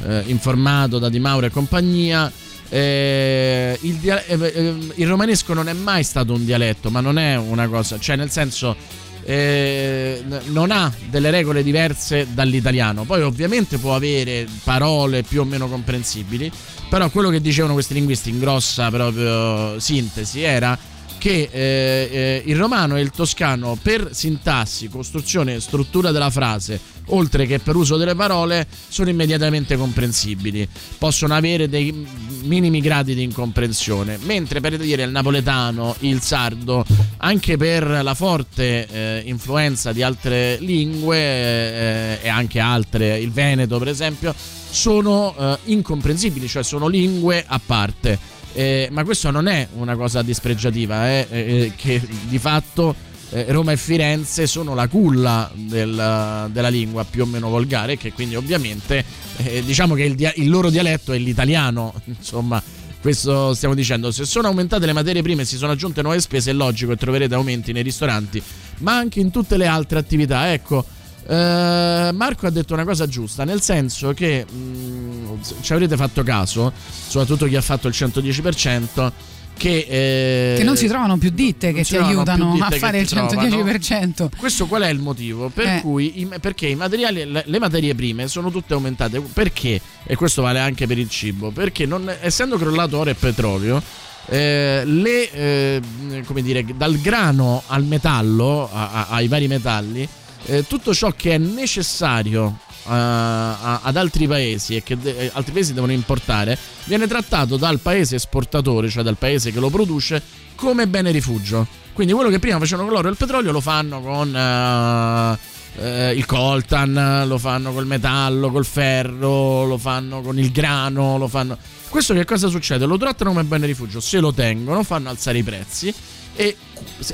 eh, 0.05 0.23
informato 0.27 0.99
da 0.99 1.09
Di 1.09 1.19
Mauro 1.19 1.47
e 1.47 1.49
compagnia. 1.49 2.31
Eh, 2.69 3.77
il, 3.81 3.95
dia- 3.95 4.23
eh, 4.25 4.37
eh, 4.37 4.75
il 4.95 5.07
romanesco 5.07 5.53
non 5.53 5.69
è 5.69 5.73
mai 5.73 6.03
stato 6.03 6.33
un 6.33 6.45
dialetto, 6.45 6.89
ma 6.89 6.99
non 6.99 7.17
è 7.17 7.37
una 7.37 7.67
cosa, 7.67 7.99
cioè 7.99 8.15
nel 8.15 8.29
senso 8.29 8.75
eh, 9.23 10.23
non 10.47 10.71
ha 10.71 10.91
delle 11.09 11.29
regole 11.29 11.61
diverse 11.61 12.27
dall'italiano. 12.33 13.03
Poi 13.03 13.21
ovviamente 13.21 13.77
può 13.77 13.93
avere 13.93 14.47
parole 14.63 15.23
più 15.23 15.41
o 15.41 15.43
meno 15.43 15.67
comprensibili, 15.67 16.49
però 16.89 17.09
quello 17.09 17.29
che 17.29 17.41
dicevano 17.41 17.73
questi 17.73 17.93
linguisti 17.93 18.29
in 18.29 18.39
grossa 18.39 18.89
proprio 18.89 19.79
sintesi 19.79 20.41
era 20.41 20.77
che 21.17 21.49
eh, 21.51 22.09
eh, 22.11 22.43
il 22.45 22.55
romano 22.55 22.95
e 22.95 23.01
il 23.01 23.09
toscano 23.09 23.77
per 23.81 24.09
sintassi, 24.13 24.87
costruzione 24.87 25.55
e 25.55 25.59
struttura 25.59 26.11
della 26.11 26.29
frase, 26.29 26.79
oltre 27.07 27.45
che 27.45 27.59
per 27.59 27.75
uso 27.75 27.97
delle 27.97 28.15
parole, 28.15 28.67
sono 28.87 29.09
immediatamente 29.09 29.75
comprensibili. 29.77 30.67
Possono 30.97 31.33
avere 31.33 31.67
dei 31.67 32.07
minimi 32.43 32.81
gradi 32.81 33.15
di 33.15 33.23
incomprensione, 33.23 34.17
mentre 34.23 34.59
per 34.59 34.77
dire 34.77 35.03
il 35.03 35.11
napoletano, 35.11 35.95
il 35.99 36.21
sardo, 36.21 36.85
anche 37.17 37.57
per 37.57 37.85
la 38.03 38.13
forte 38.13 38.87
eh, 38.87 39.21
influenza 39.25 39.91
di 39.91 40.03
altre 40.03 40.57
lingue 40.59 41.17
eh, 41.17 42.19
e 42.21 42.27
anche 42.27 42.59
altre, 42.59 43.17
il 43.19 43.31
veneto 43.31 43.77
per 43.79 43.87
esempio, 43.87 44.33
sono 44.69 45.35
eh, 45.37 45.57
incomprensibili, 45.65 46.47
cioè 46.47 46.63
sono 46.63 46.87
lingue 46.87 47.43
a 47.45 47.59
parte. 47.63 48.35
Eh, 48.53 48.87
ma 48.91 49.03
questo 49.03 49.29
non 49.29 49.47
è 49.47 49.67
una 49.75 49.95
cosa 49.95 50.23
dispregiativa, 50.23 51.07
eh, 51.07 51.27
eh, 51.29 51.71
che 51.75 52.01
di 52.27 52.39
fatto 52.39 52.95
Roma 53.29 53.73
e 53.73 53.77
Firenze 53.77 54.47
sono 54.47 54.73
la 54.73 54.87
culla 54.87 55.51
del- 55.53 56.49
della 56.51 56.69
lingua 56.69 57.03
più 57.03 57.23
o 57.23 57.25
meno 57.25 57.49
volgare, 57.49 57.97
che 57.97 58.13
quindi 58.13 58.35
ovviamente 58.35 59.03
eh, 59.37 59.63
diciamo 59.65 59.95
che 59.95 60.03
il, 60.03 60.15
dia- 60.15 60.33
il 60.37 60.49
loro 60.49 60.69
dialetto 60.69 61.11
è 61.13 61.17
l'italiano, 61.17 61.93
insomma. 62.05 62.61
Questo 62.99 63.53
stiamo 63.53 63.75
dicendo, 63.75 64.11
se 64.11 64.25
sono 64.25 64.47
aumentate 64.47 64.85
le 64.85 64.91
materie 64.91 65.21
prime 65.21 65.43
e 65.43 65.45
si 65.45 65.55
sono 65.55 65.71
aggiunte 65.73 66.01
nuove 66.01 66.19
spese, 66.19 66.49
è 66.49 66.53
logico 66.53 66.91
che 66.91 66.97
troverete 66.97 67.35
aumenti 67.35 67.71
nei 67.71 67.83
ristoranti, 67.83 68.41
ma 68.79 68.97
anche 68.97 69.19
in 69.19 69.29
tutte 69.29 69.55
le 69.55 69.67
altre 69.67 69.99
attività. 69.99 70.51
Ecco, 70.51 70.83
eh, 71.27 72.09
Marco 72.11 72.47
ha 72.47 72.49
detto 72.49 72.73
una 72.73 72.83
cosa 72.83 73.05
giusta, 73.07 73.43
nel 73.45 73.61
senso 73.61 74.13
che 74.13 74.45
mh, 74.45 75.39
ci 75.61 75.73
avrete 75.73 75.95
fatto 75.95 76.23
caso, 76.23 76.73
soprattutto 77.07 77.45
chi 77.45 77.55
ha 77.55 77.61
fatto 77.61 77.87
il 77.87 77.93
110%, 77.95 79.11
che, 79.57 79.85
eh, 79.89 80.55
che 80.57 80.63
non 80.63 80.77
si 80.77 80.87
trovano 80.87 81.17
più 81.17 81.29
ditte 81.31 81.73
che 81.73 81.83
ti 81.83 81.97
aiutano 81.97 82.57
a 82.59 82.69
fare 82.71 82.99
il 82.99 83.07
ti 83.07 83.15
trovano. 83.15 83.41
110%. 83.41 84.29
Questo 84.37 84.67
qual 84.67 84.83
è 84.83 84.89
il 84.89 84.99
motivo? 84.99 85.49
Per 85.49 85.65
Eh. 85.67 85.81
cui 85.81 86.21
i- 86.21 86.29
perché 86.39 86.67
i 86.67 86.75
materiali, 86.75 87.25
le, 87.29 87.43
le 87.45 87.59
materie 87.59 87.93
prime 87.95 88.27
sono 88.27 88.51
tutte 88.51 88.73
aumentate. 88.73 89.19
Perché? 89.19 89.81
E 90.05 90.15
questo 90.15 90.41
vale 90.41 90.59
anche 90.59 90.87
per 90.87 90.97
il 90.97 91.09
cibo. 91.09 91.51
Perché 91.51 91.85
non- 91.85 92.09
essendo 92.21 92.57
crollato 92.57 92.97
oro 92.99 93.09
e 93.09 93.15
petrolio, 93.15 93.81
eh, 94.29 94.81
le, 94.85 95.31
eh, 95.31 95.81
come 96.25 96.41
dire, 96.41 96.65
dal 96.75 96.97
grano 96.99 97.63
al 97.67 97.83
metallo, 97.85 98.69
a- 98.71 98.91
a- 98.91 99.07
ai 99.09 99.27
vari 99.27 99.47
metalli, 99.47 100.07
eh, 100.45 100.65
tutto 100.67 100.93
ciò 100.93 101.11
che 101.11 101.33
è 101.35 101.37
necessario 101.37 102.59
a- 102.87 103.79
ad 103.83 103.95
altri 103.97 104.27
paesi 104.27 104.75
e 104.75 104.83
che 104.83 104.97
de- 104.97 105.17
eh, 105.17 105.31
altri 105.33 105.53
paesi 105.53 105.73
devono 105.73 105.91
importare 105.91 106.57
viene 106.85 107.07
trattato 107.07 107.57
dal 107.57 107.79
paese 107.79 108.15
esportatore, 108.15 108.89
cioè 108.89 109.03
dal 109.03 109.17
paese 109.17 109.51
che 109.51 109.59
lo 109.59 109.69
produce, 109.69 110.21
come 110.55 110.87
bene 110.87 111.11
rifugio. 111.11 111.65
Quindi 111.93 112.13
quello 112.13 112.29
che 112.29 112.39
prima 112.39 112.59
facevano 112.59 112.87
con 112.87 112.95
l'oro 112.95 113.07
e 113.07 113.11
il 113.11 113.17
petrolio 113.17 113.51
lo 113.51 113.61
fanno 113.61 114.01
con 114.01 114.35
eh, 114.35 115.37
eh, 115.79 116.11
il 116.13 116.25
coltan, 116.25 117.23
lo 117.27 117.37
fanno 117.37 117.71
col 117.73 117.85
metallo, 117.85 118.51
col 118.51 118.65
ferro, 118.65 119.65
lo 119.65 119.77
fanno 119.77 120.21
con 120.21 120.37
il 120.39 120.51
grano, 120.51 121.17
lo 121.17 121.27
fanno... 121.27 121.57
Questo 121.89 122.13
che 122.13 122.25
cosa 122.25 122.49
succede? 122.49 122.85
Lo 122.85 122.97
trattano 122.97 123.31
come 123.31 123.43
bene 123.43 123.65
rifugio, 123.65 123.99
se 123.99 124.19
lo 124.19 124.33
tengono, 124.33 124.83
fanno 124.83 125.09
alzare 125.09 125.37
i 125.39 125.43
prezzi 125.43 125.93
e 126.35 126.55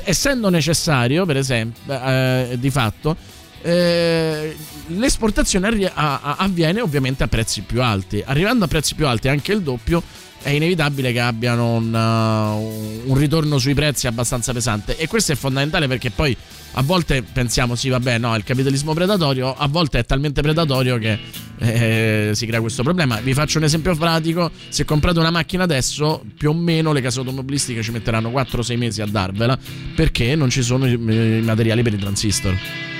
essendo 0.04 0.50
necessario, 0.50 1.24
per 1.24 1.36
esempio, 1.38 1.92
eh, 1.92 2.56
di 2.58 2.70
fatto, 2.70 3.16
eh, 3.64 4.54
l'esportazione 4.88 5.68
a- 5.92 6.20
a- 6.22 6.36
avviene 6.38 6.82
ovviamente 6.82 7.22
a 7.22 7.28
prezzi 7.28 7.62
più 7.62 7.82
alti. 7.82 8.22
Arrivando 8.24 8.66
a 8.66 8.68
prezzi 8.68 8.94
più 8.94 9.06
alti, 9.06 9.28
anche 9.28 9.52
il 9.52 9.62
doppio, 9.62 10.02
è 10.42 10.50
inevitabile 10.50 11.10
che 11.10 11.20
abbiano 11.20 11.72
un, 11.72 11.94
uh, 11.94 13.10
un 13.10 13.16
ritorno 13.16 13.56
sui 13.56 13.72
prezzi 13.72 14.06
abbastanza 14.06 14.52
pesante. 14.52 14.98
E 14.98 15.08
questo 15.08 15.32
è 15.32 15.34
fondamentale 15.34 15.88
perché 15.88 16.10
poi 16.10 16.36
a 16.72 16.82
volte 16.82 17.22
pensiamo, 17.22 17.74
sì, 17.74 17.88
vabbè, 17.88 18.18
no, 18.18 18.36
il 18.36 18.44
capitalismo 18.44 18.92
predatorio, 18.92 19.54
a 19.56 19.66
volte 19.66 20.00
è 20.00 20.04
talmente 20.04 20.42
predatorio 20.42 20.98
che 20.98 21.18
eh, 21.60 22.30
si 22.34 22.44
crea 22.46 22.60
questo 22.60 22.82
problema. 22.82 23.20
Vi 23.20 23.32
faccio 23.32 23.56
un 23.56 23.64
esempio 23.64 23.96
pratico: 23.96 24.50
se 24.68 24.84
comprate 24.84 25.18
una 25.18 25.30
macchina 25.30 25.62
adesso, 25.62 26.22
più 26.36 26.50
o 26.50 26.52
meno 26.52 26.92
le 26.92 27.00
case 27.00 27.20
automobilistiche 27.20 27.82
ci 27.82 27.92
metteranno 27.92 28.28
4-6 28.28 28.76
mesi 28.76 29.00
a 29.00 29.06
darvela 29.06 29.58
perché 29.94 30.34
non 30.34 30.50
ci 30.50 30.62
sono 30.62 30.86
i, 30.86 30.92
i 30.92 31.40
materiali 31.42 31.82
per 31.82 31.94
i 31.94 31.98
transistor. 31.98 32.92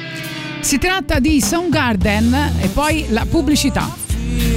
Si 0.65 0.79
tratta 0.79 1.21
di 1.21 1.43
Soundgarden 1.43 2.55
e 2.63 2.69
poi 2.69 3.05
la 3.11 3.27
pubblicità. 3.29 4.54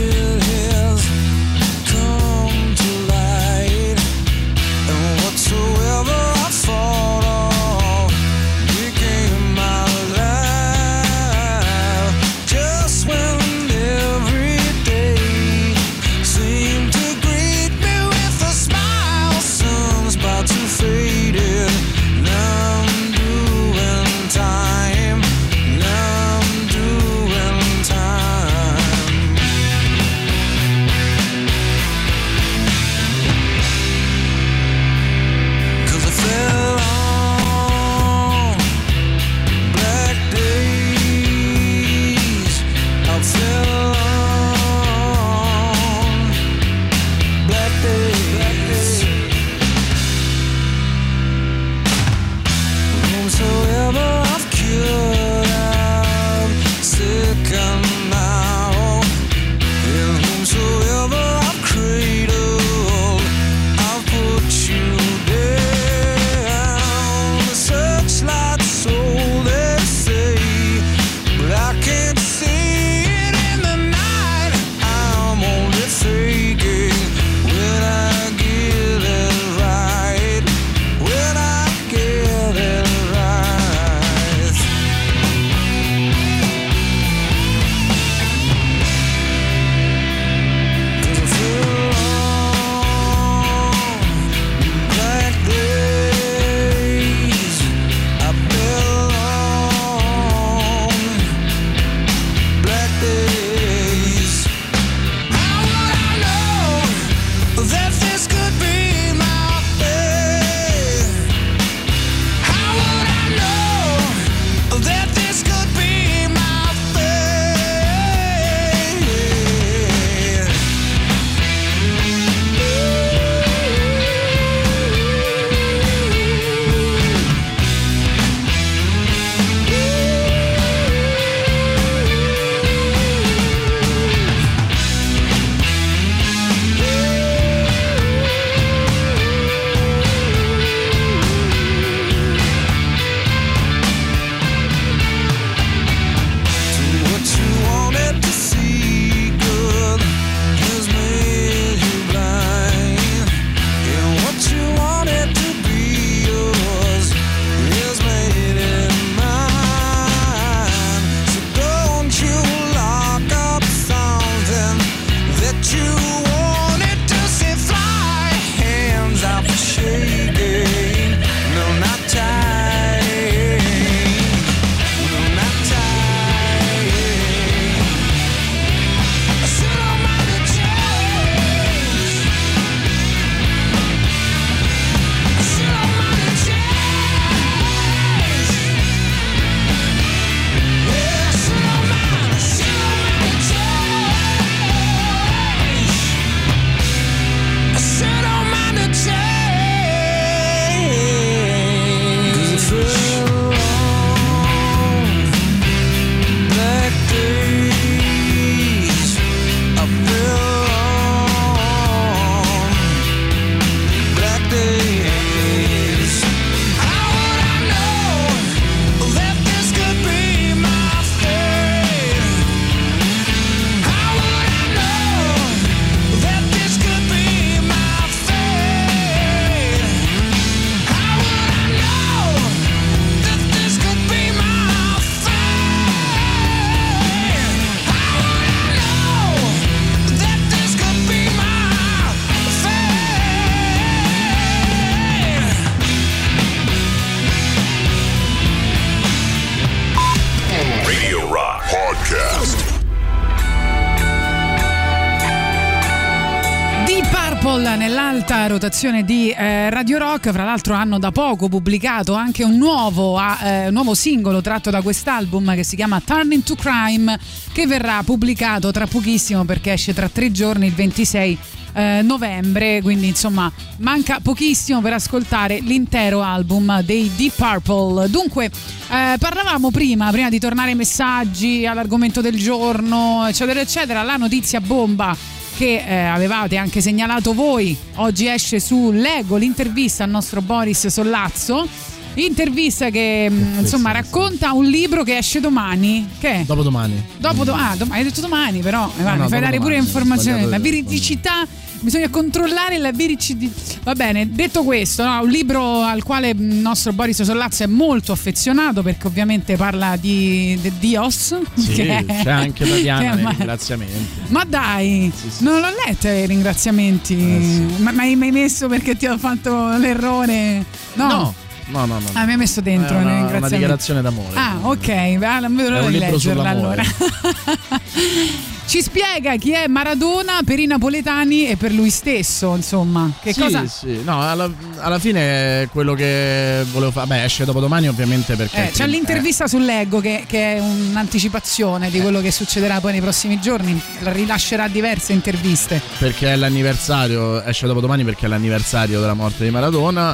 Rotazione 258.47 259.03
di 259.03 259.29
eh, 259.31 259.69
Radio 259.69 259.97
Rock, 259.97 260.31
fra 260.31 260.43
l'altro 260.43 260.73
hanno 260.73 260.99
da 260.99 261.11
poco 261.11 261.49
pubblicato 261.49 262.13
anche 262.13 262.43
un 262.43 262.57
nuovo, 262.57 263.19
eh, 263.43 263.69
nuovo 263.71 263.93
singolo 263.93 264.41
tratto 264.41 264.69
da 264.69 264.81
quest'album 264.81 265.55
che 265.55 265.63
si 265.63 265.75
chiama 265.75 266.01
Turning 266.01 266.43
to 266.43 266.55
Crime 266.55 267.19
che 267.51 267.67
verrà 267.67 268.01
pubblicato 268.03 268.71
tra 268.71 268.87
pochissimo 268.87 269.45
perché 269.45 269.73
esce 269.73 269.93
tra 269.93 270.09
tre 270.09 270.31
giorni 270.31 270.67
il 270.67 270.73
26 270.73 271.37
eh, 271.73 272.01
novembre, 272.01 272.81
quindi 272.81 273.07
insomma 273.07 273.51
manca 273.77 274.19
pochissimo 274.21 274.81
per 274.81 274.93
ascoltare 274.93 275.59
l'intero 275.59 276.21
album 276.21 276.81
dei 276.81 277.11
Deep 277.15 277.33
Purple. 277.35 278.09
Dunque, 278.09 278.45
eh, 278.45 279.15
parlavamo 279.19 279.69
prima, 279.69 280.09
prima 280.09 280.29
di 280.29 280.39
tornare 280.39 280.71
ai 280.71 280.75
messaggi, 280.75 281.65
all'argomento 281.65 282.21
del 282.21 282.35
giorno, 282.35 283.25
eccetera, 283.27 283.59
eccetera, 283.59 284.01
la 284.01 284.15
notizia 284.15 284.59
bomba 284.59 285.15
che 285.57 285.83
eh, 285.83 285.95
avevate 286.03 286.55
anche 286.55 286.81
segnalato 286.81 287.33
voi. 287.33 287.75
Oggi 287.95 288.27
esce 288.27 288.59
su 288.59 288.91
Lego 288.91 289.37
l'intervista 289.37 290.03
al 290.03 290.11
nostro 290.11 290.41
Boris 290.41 290.85
Sollazzo. 290.85 291.67
Intervista 292.13 292.91
che 292.91 293.27
mh, 293.29 293.59
insomma 293.59 293.91
racconta 293.91 294.51
un 294.53 294.65
libro 294.65 295.03
che 295.03 295.17
esce 295.17 295.39
domani. 295.39 296.07
Che? 296.19 296.43
Dopodomani. 296.45 297.03
Dopo 297.17 297.43
do- 297.43 297.53
ah, 297.53 297.73
dom- 297.75 297.91
hai 297.91 298.03
detto 298.03 298.21
domani, 298.21 298.59
però 298.59 298.91
eh, 298.99 299.01
no, 299.01 299.15
mi 299.15 299.27
fai 299.29 299.39
dare 299.39 299.59
pure 299.59 299.77
informazioni. 299.77 300.45
La 300.45 300.59
veridicità, 300.59 301.45
bisogna 301.79 302.09
controllare 302.09 302.77
la 302.77 302.91
veridicità. 302.91 303.45
Va 303.83 303.93
bene, 303.93 304.29
detto 304.31 304.63
questo, 304.63 305.03
no, 305.03 305.21
un 305.21 305.29
libro 305.29 305.81
al 305.81 306.03
quale 306.03 306.29
il 306.29 306.41
nostro 306.41 306.91
Boris 306.93 307.21
Sollazzo 307.21 307.63
è 307.63 307.67
molto 307.67 308.11
affezionato 308.11 308.81
perché 308.83 309.07
ovviamente 309.07 309.55
parla 309.55 309.95
di, 309.95 310.57
di 310.61 310.71
Dios. 310.79 311.35
Sì, 311.55 311.71
che 311.73 311.97
è- 312.05 312.05
c'è 312.23 312.29
anche 312.31 312.63
che 312.65 312.69
Tatiana 312.69 313.11
è- 313.11 313.13
nei 313.15 313.23
ma- 313.23 313.29
ringraziamenti. 313.31 314.07
ma 314.27 314.43
dai, 314.47 315.11
non 315.39 315.59
l'ho 315.61 315.69
letto 315.85 316.07
i 316.07 316.25
ringraziamenti. 316.25 317.13
Eh, 317.15 317.65
Ma 317.81 317.91
mi 317.91 317.99
hai 317.99 318.15
mai 318.15 318.31
messo 318.31 318.67
perché 318.67 318.95
ti 318.97 319.05
ho 319.05 319.17
fatto 319.17 319.77
l'errore? 319.77 320.63
No. 320.93 321.33
No, 321.69 321.79
no, 321.85 321.85
no. 321.85 321.99
no. 321.99 322.05
Ah, 322.13 322.23
mi 322.25 322.31
hai 322.31 322.37
messo 322.37 322.61
dentro 322.61 322.97
È 322.97 323.01
una, 323.01 323.27
una 323.37 323.49
dichiarazione 323.49 324.01
d'amore. 324.01 324.35
Ah, 324.35 324.57
ok, 324.61 325.17
ah, 325.21 325.39
non 325.39 325.55
vedo 325.55 325.67
È 325.67 325.71
l'ora 325.71 325.83
un 325.85 325.91
di 325.91 325.97
libro 325.99 326.11
leggerla 326.13 326.49
allora. 326.49 326.83
Ci 328.67 328.81
spiega 328.81 329.37
chi 329.37 329.53
è 329.53 329.67
Maradona 329.67 330.41
per 330.43 330.59
i 330.59 330.65
napoletani 330.65 331.47
e 331.47 331.55
per 331.55 331.71
lui 331.71 331.89
stesso, 331.89 332.53
insomma. 332.53 333.09
Che 333.21 333.31
sì, 333.31 333.39
cosa 333.39 333.65
sì, 333.65 334.01
no, 334.03 334.21
alla, 334.21 334.51
alla 334.79 334.99
fine 334.99 335.61
è 335.61 335.69
quello 335.71 335.93
che 335.93 336.65
volevo 336.73 336.91
fare. 336.91 337.07
Beh, 337.07 337.23
esce 337.23 337.45
dopo 337.45 337.61
domani, 337.61 337.87
ovviamente, 337.87 338.35
perché. 338.35 338.67
Eh, 338.67 338.71
c'è 338.71 338.85
l'intervista 338.85 339.47
su 339.47 339.57
Leggo 339.57 340.01
che, 340.01 340.25
che 340.27 340.55
è 340.55 340.59
un'anticipazione 340.59 341.89
di 341.89 342.01
quello 342.01 342.19
che 342.19 342.29
succederà 342.29 342.81
poi 342.81 342.91
nei 342.91 342.99
prossimi 342.99 343.39
giorni. 343.39 343.81
Rilascerà 344.01 344.67
diverse 344.67 345.13
interviste. 345.13 345.81
perché 345.97 346.33
è 346.33 346.35
l'anniversario, 346.35 347.41
esce 347.43 347.67
dopo 347.67 347.79
domani 347.79 348.03
perché 348.03 348.25
è 348.25 348.29
l'anniversario 348.29 348.99
della 348.99 349.13
morte 349.13 349.45
di 349.45 349.49
Maradona. 349.49 350.13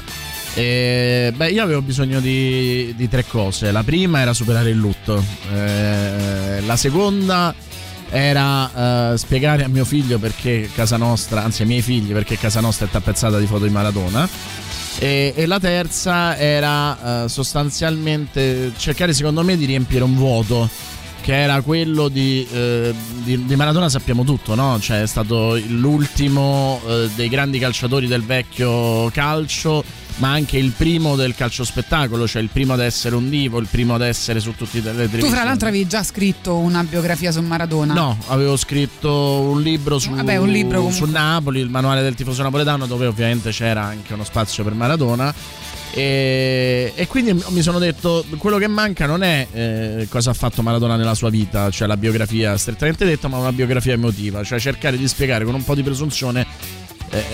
E, 0.54 1.34
beh, 1.36 1.50
io 1.50 1.64
avevo 1.64 1.82
bisogno 1.82 2.20
di, 2.20 2.94
di 2.96 3.10
tre 3.10 3.26
cose. 3.26 3.72
La 3.72 3.82
prima 3.82 4.20
era 4.20 4.32
superare 4.32 4.70
il 4.70 4.78
lutto, 4.78 5.24
Eh, 5.52 6.62
la 6.62 6.76
seconda 6.76 7.72
era 8.14 9.14
eh, 9.14 9.18
spiegare 9.18 9.64
a 9.64 9.68
mio 9.68 9.86
figlio 9.86 10.20
perché 10.20 10.70
casa 10.76 10.98
nostra, 10.98 11.44
anzi 11.44 11.64
ai 11.64 11.68
miei 11.68 11.82
figli, 11.82 12.14
perché 12.14 12.38
casa 12.38 12.60
nostra 12.60 12.86
è 12.86 12.90
tappezzata 12.90 13.40
di 13.40 13.48
foto 13.48 13.64
di 13.64 13.72
Maradona. 13.72 14.30
E, 15.00 15.34
e 15.36 15.46
la 15.48 15.60
terza 15.60 16.38
era 16.38 17.24
eh, 17.24 17.30
sostanzialmente 17.30 18.72
cercare, 18.78 19.14
secondo 19.14 19.42
me, 19.44 19.58
di 19.58 19.66
riempire 19.66 20.04
un 20.04 20.16
vuoto 20.16 20.70
che 21.22 21.42
era 21.42 21.62
quello 21.62 22.08
di, 22.08 22.48
eh, 22.52 22.94
di, 23.24 23.46
di 23.46 23.56
Maradona 23.56 23.90
sappiamo 23.90 24.24
tutto, 24.24 24.54
no? 24.54 24.78
Cioè 24.80 25.02
è 25.02 25.08
stato 25.08 25.58
l'ultimo 25.70 26.82
eh, 26.86 27.10
dei 27.16 27.30
grandi 27.30 27.58
calciatori 27.58 28.06
del 28.06 28.24
vecchio 28.24 29.10
calcio, 29.10 29.84
ma 30.18 30.32
anche 30.32 30.58
il 30.58 30.72
primo 30.72 31.16
del 31.16 31.36
calcio 31.36 31.64
spettacolo, 31.64 32.28
cioè 32.28 32.42
il 32.42 32.50
primo 32.50 32.74
ad 32.74 32.80
essere 32.80 33.16
un 33.16 33.30
divo, 33.30 33.60
il 33.60 33.68
primo 33.70 33.96
ad 33.96 34.02
essere 34.02 34.40
su 34.40 34.56
tutti 34.56 34.78
le 34.78 34.92
televisioni. 34.92 35.24
Tu, 35.24 35.30
fra 35.30 35.44
l'altro, 35.44 35.68
avevi 35.68 35.88
già 35.88 36.04
scritto 36.04 36.58
una 36.58 36.84
biografia 36.84 37.32
su 37.32 37.42
Maradona. 37.42 37.94
No, 37.94 38.18
avevo 38.28 38.56
scritto 38.58 39.12
un 39.12 39.62
libro 39.62 40.00
su, 40.00 40.12
Vabbè, 40.12 40.38
un 40.38 40.50
libro 40.50 40.90
su 40.92 41.06
Napoli, 41.06 41.60
il 41.60 41.70
manuale 41.70 42.02
del 42.02 42.16
tifoso 42.16 42.44
napoletano, 42.44 42.86
dove 42.86 43.06
ovviamente 43.06 43.52
c'era 43.52 43.84
anche 43.84 44.14
uno 44.14 44.24
spazio 44.24 44.64
per 44.64 44.74
Maradona. 44.74 45.34
E, 45.96 46.92
e 46.96 47.08
quindi 47.08 47.40
mi 47.50 47.62
sono 47.62 47.78
detto: 47.78 48.26
quello 48.38 48.58
che 48.58 48.68
manca 48.68 49.06
non 49.06 49.22
è 49.22 49.48
eh, 49.52 50.08
cosa 50.10 50.32
ha 50.32 50.34
fatto 50.34 50.64
Maradona 50.64 50.96
nella 50.96 51.14
sua 51.14 51.30
vita, 51.30 51.70
cioè 51.70 51.88
la 51.88 51.98
biografia 51.98 52.58
strettamente 52.58 53.06
detta, 53.06 53.28
ma 53.28 53.38
una 53.38 53.52
biografia 53.52 53.94
emotiva, 53.94 54.44
cioè 54.44 54.60
cercare 54.60 54.98
di 54.98 55.08
spiegare 55.08 55.46
con 55.46 55.54
un 55.54 55.64
po' 55.64 55.76
di 55.76 55.84
presunzione 55.84 56.46
eh, 57.14 57.26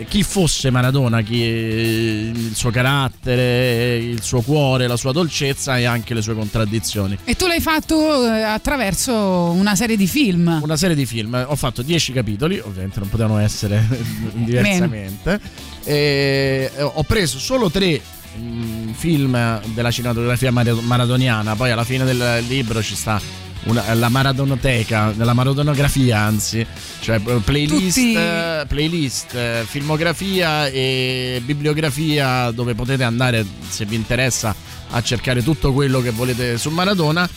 eh, 0.00 0.06
chi 0.08 0.24
fosse 0.24 0.70
Maradona, 0.70 1.22
chi, 1.22 1.36
il 1.36 2.52
suo 2.54 2.70
carattere, 2.70 3.96
il 3.96 4.22
suo 4.22 4.40
cuore, 4.40 4.88
la 4.88 4.96
sua 4.96 5.12
dolcezza 5.12 5.78
e 5.78 5.84
anche 5.84 6.14
le 6.14 6.22
sue 6.22 6.34
contraddizioni. 6.34 7.16
E 7.22 7.36
tu 7.36 7.46
l'hai 7.46 7.60
fatto 7.60 8.26
eh, 8.26 8.42
attraverso 8.42 9.14
una 9.14 9.76
serie 9.76 9.96
di 9.96 10.08
film. 10.08 10.58
Una 10.62 10.76
serie 10.76 10.96
di 10.96 11.06
film, 11.06 11.44
ho 11.46 11.54
fatto 11.54 11.82
10 11.82 12.12
capitoli, 12.12 12.58
ovviamente 12.58 12.98
non 12.98 13.08
potevano 13.08 13.38
essere 13.38 13.86
diversamente. 14.34 15.40
E 15.84 16.70
ho 16.80 17.02
preso 17.04 17.38
solo 17.38 17.70
tre 17.70 18.00
mm, 18.36 18.90
film 18.90 19.62
della 19.74 19.92
cinematografia 19.92 20.50
mara- 20.50 20.74
maradoniana, 20.74 21.54
poi 21.54 21.70
alla 21.70 21.84
fine 21.84 22.04
del 22.04 22.44
libro 22.48 22.82
ci 22.82 22.96
sta 22.96 23.20
una- 23.64 23.92
la 23.94 24.08
maradonoteca, 24.08 25.12
la 25.16 25.32
maradonografia 25.32 26.18
anzi, 26.20 26.64
cioè 27.00 27.18
playlist, 27.20 27.94
Tutti- 27.98 28.14
eh, 28.14 28.64
playlist, 28.66 29.34
eh, 29.34 29.64
filmografia 29.66 30.66
e 30.68 31.40
bibliografia 31.44 32.50
dove 32.50 32.74
potete 32.74 33.04
andare 33.04 33.44
se 33.68 33.84
vi 33.84 33.96
interessa 33.96 34.54
a 34.92 35.02
cercare 35.02 35.42
tutto 35.42 35.72
quello 35.72 36.00
che 36.00 36.10
volete 36.10 36.58
su 36.58 36.70
Maradona. 36.70 37.28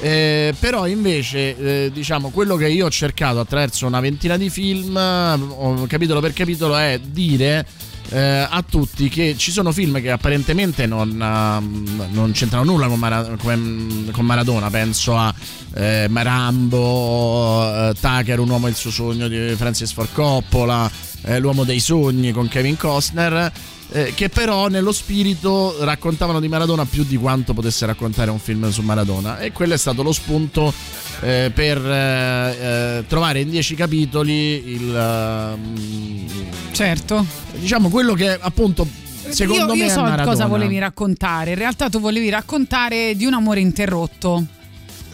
Eh, 0.00 0.54
però 0.58 0.86
invece 0.88 1.56
eh, 1.84 1.90
diciamo 1.92 2.30
quello 2.30 2.56
che 2.56 2.66
io 2.68 2.86
ho 2.86 2.90
cercato 2.90 3.38
attraverso 3.38 3.86
una 3.86 4.00
ventina 4.00 4.36
di 4.36 4.48
film 4.50 4.96
eh, 4.96 5.86
capitolo 5.86 6.18
per 6.20 6.32
capitolo 6.32 6.76
è 6.76 6.98
dire 7.04 7.64
eh, 8.10 8.46
a 8.48 8.64
tutti 8.68 9.08
che 9.08 9.36
ci 9.36 9.50
sono 9.50 9.72
film 9.72 10.00
che 10.00 10.10
apparentemente 10.10 10.86
non, 10.86 11.10
ehm, 11.10 12.08
non 12.12 12.32
c'entrano 12.32 12.64
nulla 12.64 12.86
con, 12.86 12.98
Mara- 12.98 13.36
come- 13.38 14.10
con 14.10 14.24
Maradona 14.24 14.70
penso 14.70 15.16
a 15.16 15.32
eh, 15.74 16.08
Rambo 16.12 17.88
eh, 17.90 17.94
Tucker 17.98 18.38
un 18.38 18.50
uomo 18.50 18.66
e 18.66 18.70
il 18.70 18.76
suo 18.76 18.90
sogno 18.90 19.28
di 19.28 19.54
Francis 19.56 19.92
Ford 19.92 20.12
Coppola 20.12 20.90
eh, 21.22 21.38
l'uomo 21.38 21.64
dei 21.64 21.80
sogni 21.80 22.32
con 22.32 22.48
Kevin 22.48 22.76
Costner 22.76 23.52
eh, 23.92 24.12
che 24.14 24.28
però 24.28 24.68
nello 24.68 24.92
spirito 24.92 25.76
raccontavano 25.84 26.40
di 26.40 26.48
Maradona 26.48 26.84
più 26.84 27.04
di 27.04 27.16
quanto 27.16 27.52
potesse 27.52 27.86
raccontare 27.86 28.30
un 28.30 28.38
film 28.38 28.70
su 28.70 28.82
Maradona 28.82 29.38
e 29.38 29.52
quello 29.52 29.74
è 29.74 29.76
stato 29.76 30.02
lo 30.02 30.12
spunto 30.12 30.72
eh, 31.20 31.50
per 31.54 31.78
eh, 31.78 32.56
eh, 32.98 33.04
trovare 33.06 33.40
in 33.40 33.50
dieci 33.50 33.74
capitoli 33.74 34.72
il 34.72 34.94
ehm, 34.94 36.30
Certo. 36.72 37.24
diciamo 37.52 37.90
quello 37.90 38.14
che 38.14 38.38
appunto 38.40 38.86
secondo 39.28 39.74
io, 39.74 39.74
me 39.74 39.84
io 39.84 39.90
so 39.90 40.22
cosa 40.24 40.46
volevi 40.46 40.78
raccontare. 40.78 41.50
In 41.50 41.58
realtà 41.58 41.88
tu 41.88 42.00
volevi 42.00 42.28
raccontare 42.28 43.14
di 43.14 43.24
un 43.24 43.34
amore 43.34 43.60
interrotto. 43.60 44.44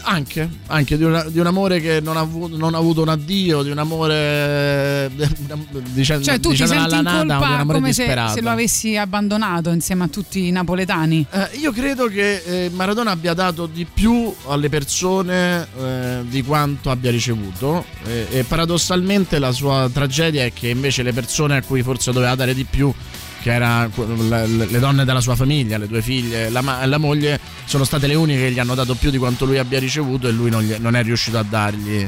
Anche, 0.01 0.49
anche 0.67 0.97
di, 0.97 1.03
una- 1.03 1.23
di 1.23 1.39
un 1.39 1.45
amore 1.47 1.79
che 1.79 1.99
non 2.01 2.17
ha, 2.17 2.21
avuto, 2.21 2.57
non 2.57 2.73
ha 2.73 2.77
avuto 2.77 3.01
un 3.01 3.09
addio, 3.09 3.61
di 3.63 3.69
un 3.69 3.77
amore 3.77 5.09
dicendo, 5.93 6.23
Cioè 6.23 6.39
tu 6.39 6.49
ti 6.49 6.55
dicendo 6.63 6.73
senti 6.73 6.95
in 6.95 7.03
nata, 7.27 7.63
come 7.65 7.93
se, 7.93 8.03
disperato. 8.03 8.33
se 8.33 8.41
lo 8.41 8.49
avessi 8.49 8.95
abbandonato 8.97 9.69
insieme 9.71 10.03
a 10.03 10.07
tutti 10.07 10.47
i 10.47 10.51
napoletani. 10.51 11.25
Eh, 11.29 11.49
io 11.59 11.71
credo 11.71 12.07
che 12.07 12.41
eh, 12.65 12.69
Maradona 12.73 13.11
abbia 13.11 13.33
dato 13.33 13.65
di 13.65 13.85
più 13.85 14.33
alle 14.47 14.69
persone 14.69 15.67
eh, 15.77 16.19
di 16.27 16.41
quanto 16.43 16.89
abbia 16.91 17.11
ricevuto 17.11 17.85
e, 18.05 18.27
e 18.29 18.43
paradossalmente 18.43 19.39
la 19.39 19.51
sua 19.51 19.89
tragedia 19.91 20.43
è 20.45 20.53
che 20.53 20.69
invece 20.69 21.03
le 21.03 21.13
persone 21.13 21.57
a 21.57 21.61
cui 21.61 21.83
forse 21.83 22.11
doveva 22.11 22.35
dare 22.35 22.53
di 22.53 22.63
più 22.63 22.91
che 23.41 23.51
erano 23.53 23.89
le 23.95 24.79
donne 24.79 25.05
della 25.05 25.21
sua 25.21 25.35
famiglia, 25.35 25.77
le 25.77 25.87
due 25.87 26.01
figlie, 26.01 26.49
la, 26.49 26.61
ma- 26.61 26.85
la 26.85 26.97
moglie, 26.97 27.39
sono 27.65 27.83
state 27.83 28.07
le 28.07 28.15
uniche 28.15 28.39
che 28.39 28.51
gli 28.51 28.59
hanno 28.59 28.75
dato 28.75 28.95
più 28.95 29.09
di 29.09 29.17
quanto 29.17 29.45
lui 29.45 29.57
abbia 29.57 29.79
ricevuto 29.79 30.27
e 30.27 30.31
lui 30.31 30.49
non, 30.49 30.63
gli- 30.63 30.77
non 30.79 30.95
è 30.95 31.03
riuscito 31.03 31.37
a 31.37 31.43
dargli 31.43 32.07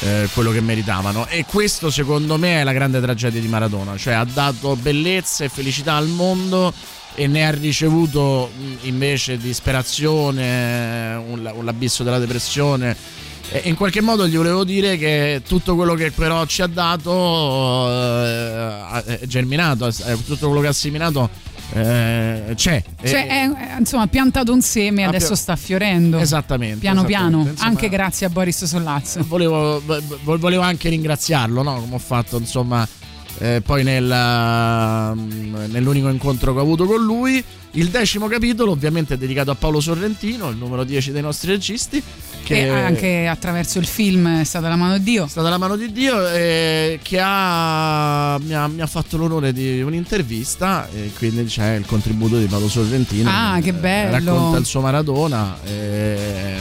eh, 0.00 0.28
quello 0.32 0.50
che 0.50 0.60
meritavano. 0.60 1.26
E 1.26 1.44
questo 1.46 1.90
secondo 1.90 2.38
me 2.38 2.60
è 2.60 2.64
la 2.64 2.72
grande 2.72 3.00
tragedia 3.00 3.40
di 3.40 3.48
Maradona, 3.48 3.96
cioè 3.96 4.14
ha 4.14 4.24
dato 4.24 4.76
bellezza 4.76 5.44
e 5.44 5.48
felicità 5.48 5.94
al 5.94 6.08
mondo 6.08 6.72
e 7.14 7.26
ne 7.26 7.46
ha 7.46 7.50
ricevuto 7.50 8.50
invece 8.82 9.36
disperazione, 9.36 11.14
un, 11.14 11.50
un 11.54 11.64
l'abisso 11.64 12.02
della 12.02 12.18
depressione. 12.18 12.96
E 13.52 13.62
in 13.64 13.74
qualche 13.74 14.00
modo 14.00 14.28
gli 14.28 14.36
volevo 14.36 14.62
dire 14.64 14.96
che 14.96 15.42
tutto 15.46 15.74
quello 15.74 15.94
che 15.94 16.12
però 16.12 16.46
ci 16.46 16.62
ha 16.62 16.68
dato 16.68 17.88
eh, 17.90 19.18
è 19.18 19.26
germinato, 19.26 19.86
è- 19.88 20.16
tutto 20.24 20.46
quello 20.46 20.60
che 20.60 20.68
ha 20.68 20.72
seminato 20.72 21.28
eh, 21.72 22.52
c'è. 22.54 22.82
Cioè, 23.04 23.26
è, 23.26 23.76
insomma, 23.78 24.04
ha 24.04 24.06
piantato 24.06 24.52
un 24.52 24.60
seme 24.62 25.02
e 25.02 25.04
adesso 25.04 25.28
pia- 25.28 25.36
sta 25.36 25.56
fiorendo. 25.56 26.18
Esattamente. 26.18 26.78
Piano 26.78 27.00
esattamente. 27.04 27.30
piano, 27.36 27.50
Insomma, 27.50 27.68
anche 27.70 27.88
grazie 27.88 28.26
a 28.26 28.28
Boris 28.30 28.64
Sollazzo. 28.64 29.24
volevo, 29.26 29.80
vo- 29.84 30.38
volevo 30.38 30.62
anche 30.62 30.88
ringraziarlo, 30.88 31.62
no? 31.62 31.80
Come 31.80 31.94
ho 31.94 31.98
fatto, 31.98 32.38
insomma. 32.38 32.86
Eh, 33.40 33.60
poi 33.64 33.82
nel, 33.82 34.04
mm, 35.16 35.64
nell'unico 35.72 36.08
incontro 36.08 36.52
che 36.52 36.58
ho 36.58 36.62
avuto 36.62 36.84
con 36.86 37.02
lui. 37.02 37.42
Il 37.74 37.88
decimo 37.88 38.26
capitolo 38.26 38.72
ovviamente 38.72 39.14
è 39.14 39.16
dedicato 39.16 39.52
a 39.52 39.54
Paolo 39.54 39.78
Sorrentino, 39.78 40.48
il 40.48 40.56
numero 40.56 40.82
10 40.82 41.12
dei 41.12 41.22
nostri 41.22 41.50
registi. 41.52 42.02
Che 42.42 42.62
E 42.64 42.68
anche 42.68 43.28
attraverso 43.28 43.78
il 43.78 43.86
film 43.86 44.40
è 44.40 44.44
stata 44.44 44.68
la 44.68 44.74
mano 44.74 44.98
di 44.98 45.04
Dio. 45.04 45.26
è 45.26 45.28
stata 45.28 45.48
la 45.48 45.56
mano 45.58 45.76
di 45.76 45.92
Dio 45.92 46.28
eh, 46.30 46.98
che 47.00 47.20
ha, 47.22 48.38
mi, 48.42 48.54
ha, 48.54 48.66
mi 48.66 48.80
ha 48.80 48.86
fatto 48.88 49.16
l'onore 49.16 49.52
di 49.52 49.80
un'intervista 49.82 50.88
e 50.92 51.12
quindi 51.16 51.44
c'è 51.44 51.74
il 51.76 51.86
contributo 51.86 52.38
di 52.38 52.46
Paolo 52.46 52.68
Sorrentino. 52.68 53.30
Ah, 53.32 53.60
che 53.62 53.68
Eh, 53.68 53.72
bello. 53.72 54.10
Racconta 54.32 54.58
il 54.58 54.64
suo 54.66 54.80
Maradona. 54.80 55.56
eh, 55.64 56.56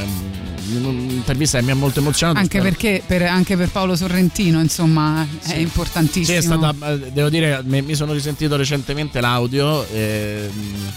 un'intervista 0.78 1.60
che 1.60 1.66
mi 1.66 1.72
ha 1.72 1.76
molto 1.76 2.00
emozionato. 2.00 2.40
Anche 2.40 2.62
perché 2.62 3.02
per, 3.06 3.24
anche 3.24 3.56
per 3.58 3.70
Paolo 3.70 3.96
Sorrentino, 3.96 4.60
insomma, 4.60 5.26
è 5.42 5.48
Sì, 5.48 5.62
importantissimo. 5.62 6.38
è 6.38 6.42
stata, 6.42 6.74
eh, 6.92 7.12
devo 7.12 7.30
dire, 7.30 7.62
mi, 7.66 7.96
sono 7.96 8.14
risentito 8.14 8.56
recentemente 8.56 9.20
l'audio 9.22 9.86
ehm, 9.88 10.50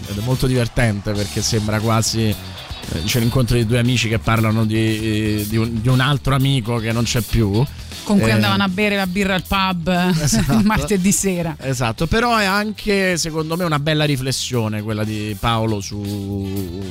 ed 0.08 0.18
è 0.18 0.20
molto 0.22 0.46
divertente 0.46 1.12
perché 1.12 1.42
sembra 1.42 1.78
quasi. 1.80 2.28
eh, 2.28 3.02
C'è 3.04 3.20
l'incontro 3.20 3.56
di 3.56 3.66
due 3.66 3.78
amici 3.78 4.08
che 4.08 4.18
parlano 4.18 4.64
di, 4.66 5.46
di 5.48 5.56
un, 5.56 5.80
di 5.80 5.88
un 5.88 6.00
altro 6.00 6.34
amico 6.34 6.76
che 6.78 6.92
non 6.92 7.04
c'è 7.04 7.20
più. 7.20 7.64
con 8.04 8.18
cui 8.18 8.28
Eh, 8.30 8.32
andavano 8.32 8.64
a 8.64 8.68
bere 8.68 8.96
la 8.96 9.06
birra 9.06 9.34
al 9.34 9.44
pub 9.46 9.88
Esatto. 10.20 10.60
martedì 10.64 11.12
sera. 11.12 11.56
Esatto, 11.60 12.06
però 12.06 12.36
è 12.36 12.44
anche 12.44 13.16
secondo 13.16 13.56
me 13.56 13.64
una 13.64 13.78
bella 13.78 14.04
riflessione 14.04 14.82
quella 14.82 15.04
di 15.04 15.36
Paolo 15.38 15.80
su, 15.80 16.82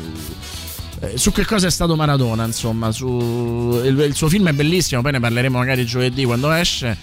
eh, 1.02 1.18
su 1.18 1.32
che 1.32 1.45
cosa 1.45 1.68
è 1.68 1.72
stato 1.72 1.95
Maradona, 1.95 2.45
insomma, 2.45 2.91
su, 2.91 3.82
il, 3.84 3.98
il 3.99 4.15
suo 4.15 4.30
film 4.30 4.48
è 4.49 4.53
bellissimo, 4.53 5.02
poi 5.02 5.14
ne 5.14 5.19
parleremo 5.19 5.57
magari 5.57 5.84
giovedì 5.86 6.23
quando 6.26 6.52
esce. 6.52 6.95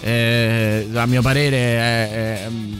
Eh, 0.00 0.88
a 0.92 1.06
mio 1.06 1.22
parere 1.22 1.56
è- 1.56 2.10
è- 2.10 2.48
mm, 2.50 2.74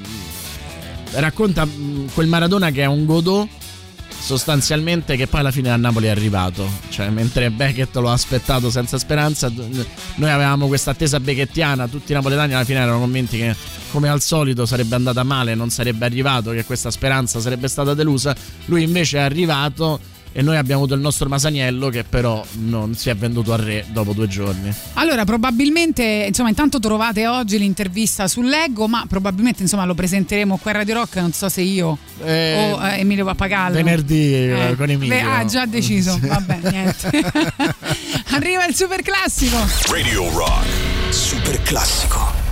racconta 1.13 1.65
mm, 1.65 2.09
quel 2.13 2.27
Maradona 2.27 2.71
che 2.71 2.83
è 2.83 2.87
un 2.87 3.07
Godot 3.07 3.49
sostanzialmente 4.19 5.17
che 5.17 5.27
poi 5.27 5.41
alla 5.41 5.51
fine 5.51 5.71
a 5.71 5.77
Napoli 5.77 6.07
è 6.07 6.11
arrivato 6.11 6.67
cioè 6.91 7.09
mentre 7.09 7.51
Beckett 7.51 7.95
lo 7.97 8.09
ha 8.11 8.13
aspettato 8.13 8.71
senza 8.71 8.99
speranza 8.99 9.51
noi 9.51 10.31
avevamo 10.31 10.67
questa 10.67 10.91
attesa 10.93 11.21
beckettiana 11.21 11.89
tutti 11.89 12.13
i 12.13 12.15
napoletani 12.15 12.55
alla 12.55 12.65
fine 12.65 12.81
erano 12.81 12.99
convinti 12.99 13.39
che 13.39 13.55
come 13.91 14.09
al 14.09 14.21
solito 14.23 14.67
sarebbe 14.67 14.95
andata 14.95 15.23
male 15.25 15.55
non 15.55 15.71
sarebbe 15.71 16.05
arrivato 16.07 16.53
che 16.53 16.65
questa 16.65 16.91
speranza 16.91 17.39
sarebbe 17.41 17.69
stata 17.69 17.93
delusa 17.95 18.35
lui 18.67 18.83
invece 18.83 19.19
è 19.19 19.23
arrivato 19.23 20.01
e 20.37 20.43
noi 20.43 20.57
abbiamo 20.57 20.81
avuto 20.83 20.97
il 20.97 21.01
nostro 21.01 21.29
Masaniello 21.29 21.91
che 21.91 22.03
però 22.03 22.45
non 22.55 22.97
si 22.97 23.09
è 23.09 23.15
venduto 23.15 23.53
al 23.53 23.61
re 23.61 23.85
dopo 23.91 24.13
due 24.13 24.27
giorni 24.27 24.75
Allora, 24.95 25.25
probabilmente, 25.25 26.25
insomma, 26.27 26.49
intanto 26.49 26.81
trovate 26.81 27.29
oggi 27.29 27.57
l'intervista 27.57 28.27
sull'Eggo, 28.27 28.89
ma 28.89 29.05
probabilmente, 29.09 29.63
insomma, 29.63 29.85
lo 29.85 29.95
presenteremo 29.95 30.57
qua 30.57 30.73
a 30.73 30.75
Radio 30.75 30.95
Rock, 30.95 31.17
non 31.17 31.33
so 31.33 31.49
se 31.49 31.61
io 31.61 31.97
Eh, 32.25 32.73
o 32.73 32.85
eh, 32.85 32.99
Emilio 32.99 33.25
Pappagallo. 33.25 33.75
venerdì 33.77 34.35
eh, 34.35 34.71
Eh, 34.71 34.77
con 34.77 34.91
Emilio 34.91 35.15
beh, 35.15 35.21
ah, 35.23 35.45
già 35.45 35.67
deciso, 35.67 36.19
vabbè, 36.21 36.59
niente. 36.69 37.11
Arriva 38.35 38.67
il 38.67 38.75
super 38.75 39.03
classico. 39.03 39.57
Radio 39.89 40.29
Rock. 40.31 40.67
Super 41.11 41.63
classico. 41.63 42.44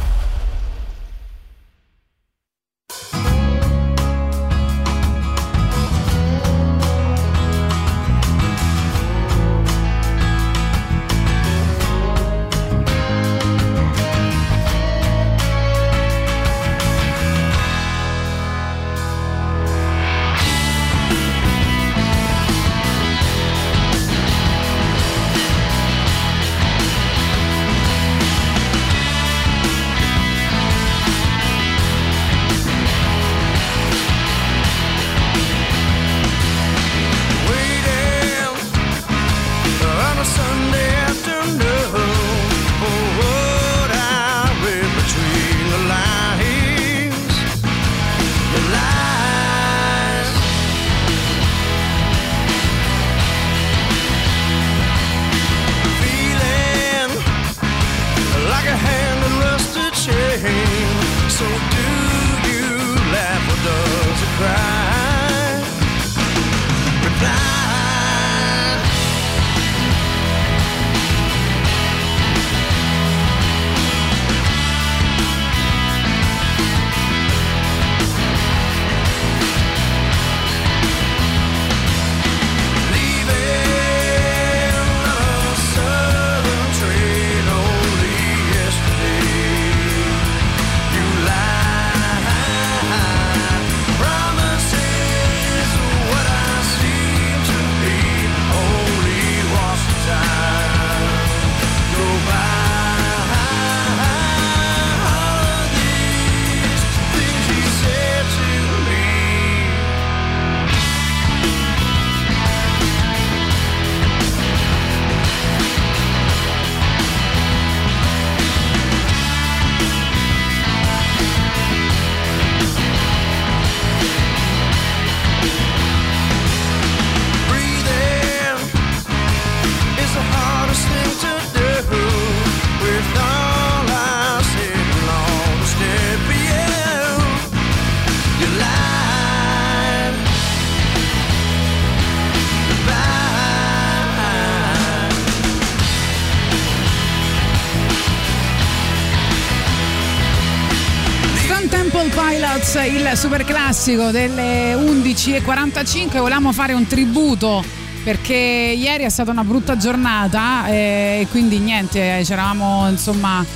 Super 153.23 153.44
classico 153.44 154.11
delle 154.11 154.74
11.45. 154.74 156.19
Volevamo 156.19 156.53
fare 156.53 156.73
un 156.73 156.89
tributo 156.89 157.62
perché 158.03 158.35
ieri 158.35 159.05
è 159.05 159.09
stata 159.11 159.31
una 159.31 159.44
brutta 159.44 159.77
giornata 159.77 160.66
eh, 160.66 161.20
e 161.20 161.27
quindi 161.31 161.59
niente, 161.59 162.23
c'eravamo 162.24 162.89
insomma. 162.89 163.47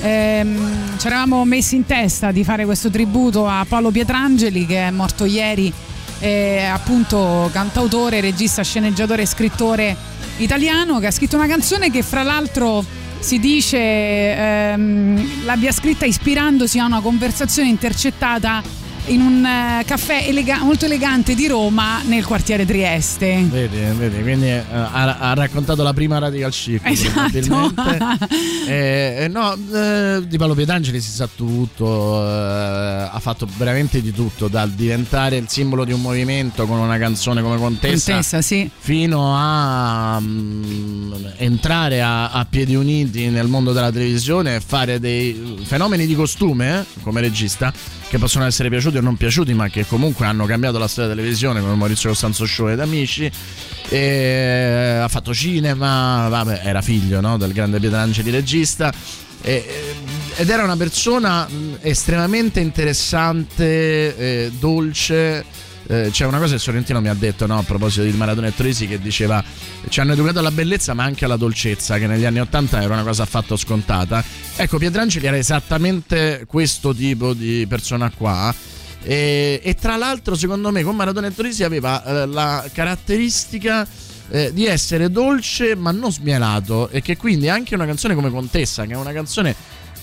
ehm, 0.00 0.96
ci 0.96 1.06
eravamo 1.08 1.44
messi 1.44 1.74
in 1.74 1.84
testa 1.84 2.30
di 2.30 2.44
fare 2.44 2.64
questo 2.66 2.88
tributo 2.88 3.48
a 3.48 3.66
Paolo 3.68 3.90
Pietrangeli 3.90 4.64
che 4.64 4.86
è 4.86 4.90
morto 4.92 5.24
ieri, 5.24 5.72
eh, 6.20 6.64
appunto 6.64 7.50
cantautore, 7.52 8.20
regista, 8.20 8.62
sceneggiatore 8.62 9.22
e 9.22 9.26
scrittore 9.26 9.96
italiano 10.36 11.00
che 11.00 11.08
ha 11.08 11.10
scritto 11.10 11.34
una 11.34 11.48
canzone 11.48 11.90
che 11.90 12.02
fra 12.04 12.22
l'altro 12.22 12.84
si 13.18 13.40
dice 13.40 13.76
ehm, 13.76 15.44
l'abbia 15.44 15.72
scritta 15.72 16.04
ispirandosi 16.06 16.78
a 16.78 16.84
una 16.84 17.00
conversazione 17.00 17.68
intercettata 17.68 18.84
in 19.06 19.20
un 19.20 19.44
eh, 19.44 19.84
caffè 19.84 20.24
elega- 20.26 20.62
molto 20.62 20.86
elegante 20.86 21.34
di 21.34 21.46
Roma 21.46 22.02
nel 22.02 22.24
quartiere 22.24 22.64
Trieste. 22.64 23.44
Vedi, 23.48 23.78
vedi, 23.96 24.22
quindi 24.22 24.46
eh, 24.46 24.62
ha, 24.68 25.18
ha 25.18 25.34
raccontato 25.34 25.82
la 25.82 25.92
prima 25.92 26.18
radical 26.18 26.50
chic 26.50 26.80
Esatto. 26.86 27.38
probabilmente. 27.40 28.44
Eh, 28.66 29.16
eh, 29.20 29.28
no, 29.28 29.56
eh, 29.72 30.24
di 30.26 30.36
Paolo 30.38 30.54
Pietrangeli 30.54 31.00
si 31.00 31.10
sa 31.12 31.28
tutto, 31.32 32.20
eh, 32.20 33.08
ha 33.12 33.18
fatto 33.20 33.46
veramente 33.56 34.02
di 34.02 34.12
tutto, 34.12 34.48
dal 34.48 34.70
diventare 34.72 35.36
il 35.36 35.46
simbolo 35.48 35.84
di 35.84 35.92
un 35.92 36.00
movimento 36.00 36.66
con 36.66 36.78
una 36.78 36.98
canzone 36.98 37.42
come 37.42 37.58
Contessa, 37.58 38.10
Contessa, 38.12 38.42
sì. 38.42 38.68
fino 38.76 39.32
a 39.36 40.18
mm, 40.20 41.12
entrare 41.36 42.02
a, 42.02 42.30
a 42.30 42.44
piedi 42.44 42.74
uniti 42.74 43.28
nel 43.28 43.46
mondo 43.46 43.72
della 43.72 43.92
televisione 43.92 44.56
e 44.56 44.60
fare 44.60 44.98
dei 44.98 45.58
fenomeni 45.62 46.04
di 46.04 46.16
costume 46.16 46.84
come 47.02 47.20
regista 47.20 47.72
che 48.08 48.18
possono 48.18 48.44
essere 48.44 48.68
piaciuti 48.68 48.96
o 48.98 49.00
non 49.00 49.16
piaciuti 49.16 49.52
ma 49.54 49.68
che 49.68 49.86
comunque 49.86 50.26
hanno 50.26 50.46
cambiato 50.46 50.78
la 50.78 50.86
storia 50.86 51.08
della 51.10 51.20
televisione 51.20 51.60
come 51.60 51.74
Maurizio 51.74 52.10
Costanzo 52.10 52.46
Show 52.46 52.68
ed 52.68 52.80
Amici 52.80 53.30
e 53.88 54.98
ha 55.02 55.08
fatto 55.08 55.34
cinema 55.34 56.28
vabbè, 56.28 56.60
era 56.64 56.82
figlio 56.82 57.20
no, 57.20 57.36
del 57.36 57.52
grande 57.52 57.80
Pietrangeli 57.80 58.30
regista 58.30 58.92
e- 59.42 59.94
ed 60.36 60.50
era 60.50 60.64
una 60.64 60.76
persona 60.76 61.48
estremamente 61.80 62.60
interessante 62.60 64.16
eh, 64.16 64.52
dolce 64.58 65.44
eh, 65.88 66.08
c'è 66.10 66.24
una 66.26 66.38
cosa 66.38 66.54
che 66.54 66.60
Sorrentino 66.60 67.00
mi 67.00 67.08
ha 67.08 67.14
detto 67.14 67.46
no, 67.46 67.58
a 67.58 67.62
proposito 67.62 68.04
di 68.04 68.12
Maradona 68.12 68.48
e 68.48 68.54
Torisi 68.54 68.86
che 68.86 68.98
diceva 68.98 69.42
ci 69.88 70.00
hanno 70.00 70.12
educato 70.12 70.40
alla 70.40 70.50
bellezza 70.50 70.94
ma 70.94 71.04
anche 71.04 71.24
alla 71.24 71.36
dolcezza 71.36 71.98
che 71.98 72.06
negli 72.06 72.24
anni 72.24 72.40
Ottanta 72.40 72.82
era 72.82 72.94
una 72.94 73.02
cosa 73.02 73.22
affatto 73.22 73.56
scontata 73.56 74.22
ecco 74.56 74.78
Pietrangeli 74.78 75.26
era 75.26 75.36
esattamente 75.36 76.44
questo 76.46 76.94
tipo 76.94 77.34
di 77.34 77.66
persona 77.68 78.10
qua 78.10 78.54
e, 79.02 79.60
e 79.62 79.74
tra 79.74 79.96
l'altro 79.96 80.34
secondo 80.34 80.72
me 80.72 80.82
con 80.82 80.96
Maradona 80.96 81.28
e 81.28 81.34
Torisi 81.34 81.62
aveva 81.62 82.04
eh, 82.04 82.26
la 82.26 82.68
caratteristica 82.72 83.86
eh, 84.28 84.52
di 84.52 84.66
essere 84.66 85.10
dolce 85.10 85.76
ma 85.76 85.92
non 85.92 86.10
smielato 86.10 86.88
e 86.88 87.00
che 87.00 87.16
quindi 87.16 87.48
anche 87.48 87.76
una 87.76 87.86
canzone 87.86 88.14
come 88.14 88.30
Contessa 88.30 88.84
che 88.84 88.94
è 88.94 88.96
una 88.96 89.12
canzone 89.12 89.54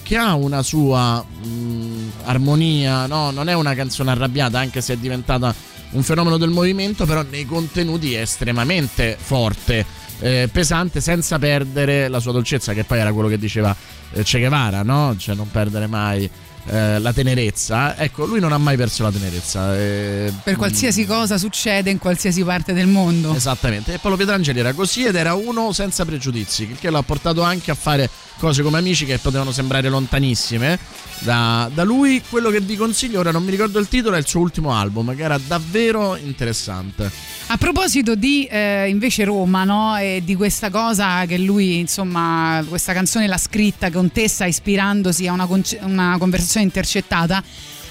che 0.04 0.18
ha 0.18 0.36
una 0.36 0.62
sua 0.62 1.24
mh, 1.24 2.12
armonia, 2.26 3.08
no? 3.08 3.32
non 3.32 3.48
è 3.48 3.54
una 3.54 3.74
canzone 3.74 4.12
arrabbiata 4.12 4.60
anche 4.60 4.82
se 4.82 4.94
è 4.94 4.98
diventata 4.98 5.56
un 5.94 6.04
fenomeno 6.04 6.38
del 6.38 6.50
movimento, 6.50 7.06
però 7.06 7.24
nei 7.30 7.46
contenuti 7.46 8.14
è 8.14 8.22
estremamente 8.22 9.18
forte, 9.20 9.86
eh, 10.20 10.50
pesante, 10.52 11.02
senza 11.02 11.40
perdere 11.40 12.08
la 12.08 12.20
sua 12.20 12.32
dolcezza, 12.32 12.74
che 12.74 12.84
poi 12.84 13.00
era 13.00 13.12
quello 13.12 13.28
che 13.28 13.38
diceva 13.38 13.76
eh, 14.14 14.24
Che 14.24 14.40
Guevara, 14.40 14.84
no? 14.84 15.16
cioè 15.18 15.36
non 15.36 15.50
perdere 15.50 15.88
mai 15.88 16.30
eh, 16.66 17.00
la 17.00 17.14
tenerezza. 17.14 17.98
Ecco, 17.98 18.26
lui 18.26 18.40
non 18.40 18.52
ha 18.52 18.58
mai 18.58 18.78
perso 18.78 19.04
la 19.04 19.12
tenerezza. 19.12 19.76
eh, 19.78 20.32
Per 20.44 20.56
qualsiasi 20.56 21.06
cosa 21.06 21.38
succede 21.38 21.90
in 21.90 21.98
qualsiasi 21.98 22.44
parte 22.44 22.74
del 22.74 22.88
mondo. 22.88 23.34
Esattamente, 23.34 23.94
e 23.94 23.98
Paolo 24.00 24.18
Pietrangeli 24.18 24.60
era 24.60 24.74
così 24.74 25.06
ed 25.06 25.16
era 25.16 25.34
uno 25.34 25.72
senza 25.72 26.06
pregiudizi, 26.06 26.64
il 26.64 26.78
che 26.80 26.90
l'ha 26.90 27.02
portato 27.04 27.42
anche 27.42 27.72
a 27.72 27.76
fare 27.76 28.10
cose 28.38 28.64
come 28.64 28.78
amici 28.80 29.06
che 29.06 29.20
potevano 29.20 29.52
sembrare 29.52 29.90
lontanissime 29.90 30.80
da, 31.20 31.70
da 31.74 31.84
lui. 31.84 32.22
Quello 32.28 32.50
che 32.50 32.60
vi 32.62 32.76
consiglio, 32.76 33.20
ora 33.20 33.32
non 33.32 33.44
mi 33.44 33.52
ricordo 33.52 33.80
il 33.80 33.88
titolo, 33.88 34.16
è 34.16 34.20
il 34.20 34.28
suo 34.28 34.40
ultimo 34.40 34.74
album, 34.74 35.16
che 35.16 35.24
era 35.24 35.38
davvero 35.38 36.16
interessante. 36.16 37.12
A 37.54 37.58
proposito 37.58 38.16
di 38.16 38.46
eh, 38.46 38.90
invece 38.90 39.26
Roma, 39.26 39.64
no? 39.64 39.96
E 39.96 40.24
di 40.26 40.36
questa 40.36 40.72
cosa 40.72 41.24
che 41.28 41.38
lui, 41.38 41.78
insomma, 41.78 42.66
questa 42.68 42.94
canzone 42.94 43.28
l'ha 43.28 43.38
scritta 43.38 43.92
Contessa 43.92 44.46
ispirandosi 44.46 45.28
a 45.28 45.34
una, 45.34 45.46
conce- 45.46 45.78
una 45.84 46.16
conversazione 46.18 46.66
intercettata. 46.66 47.44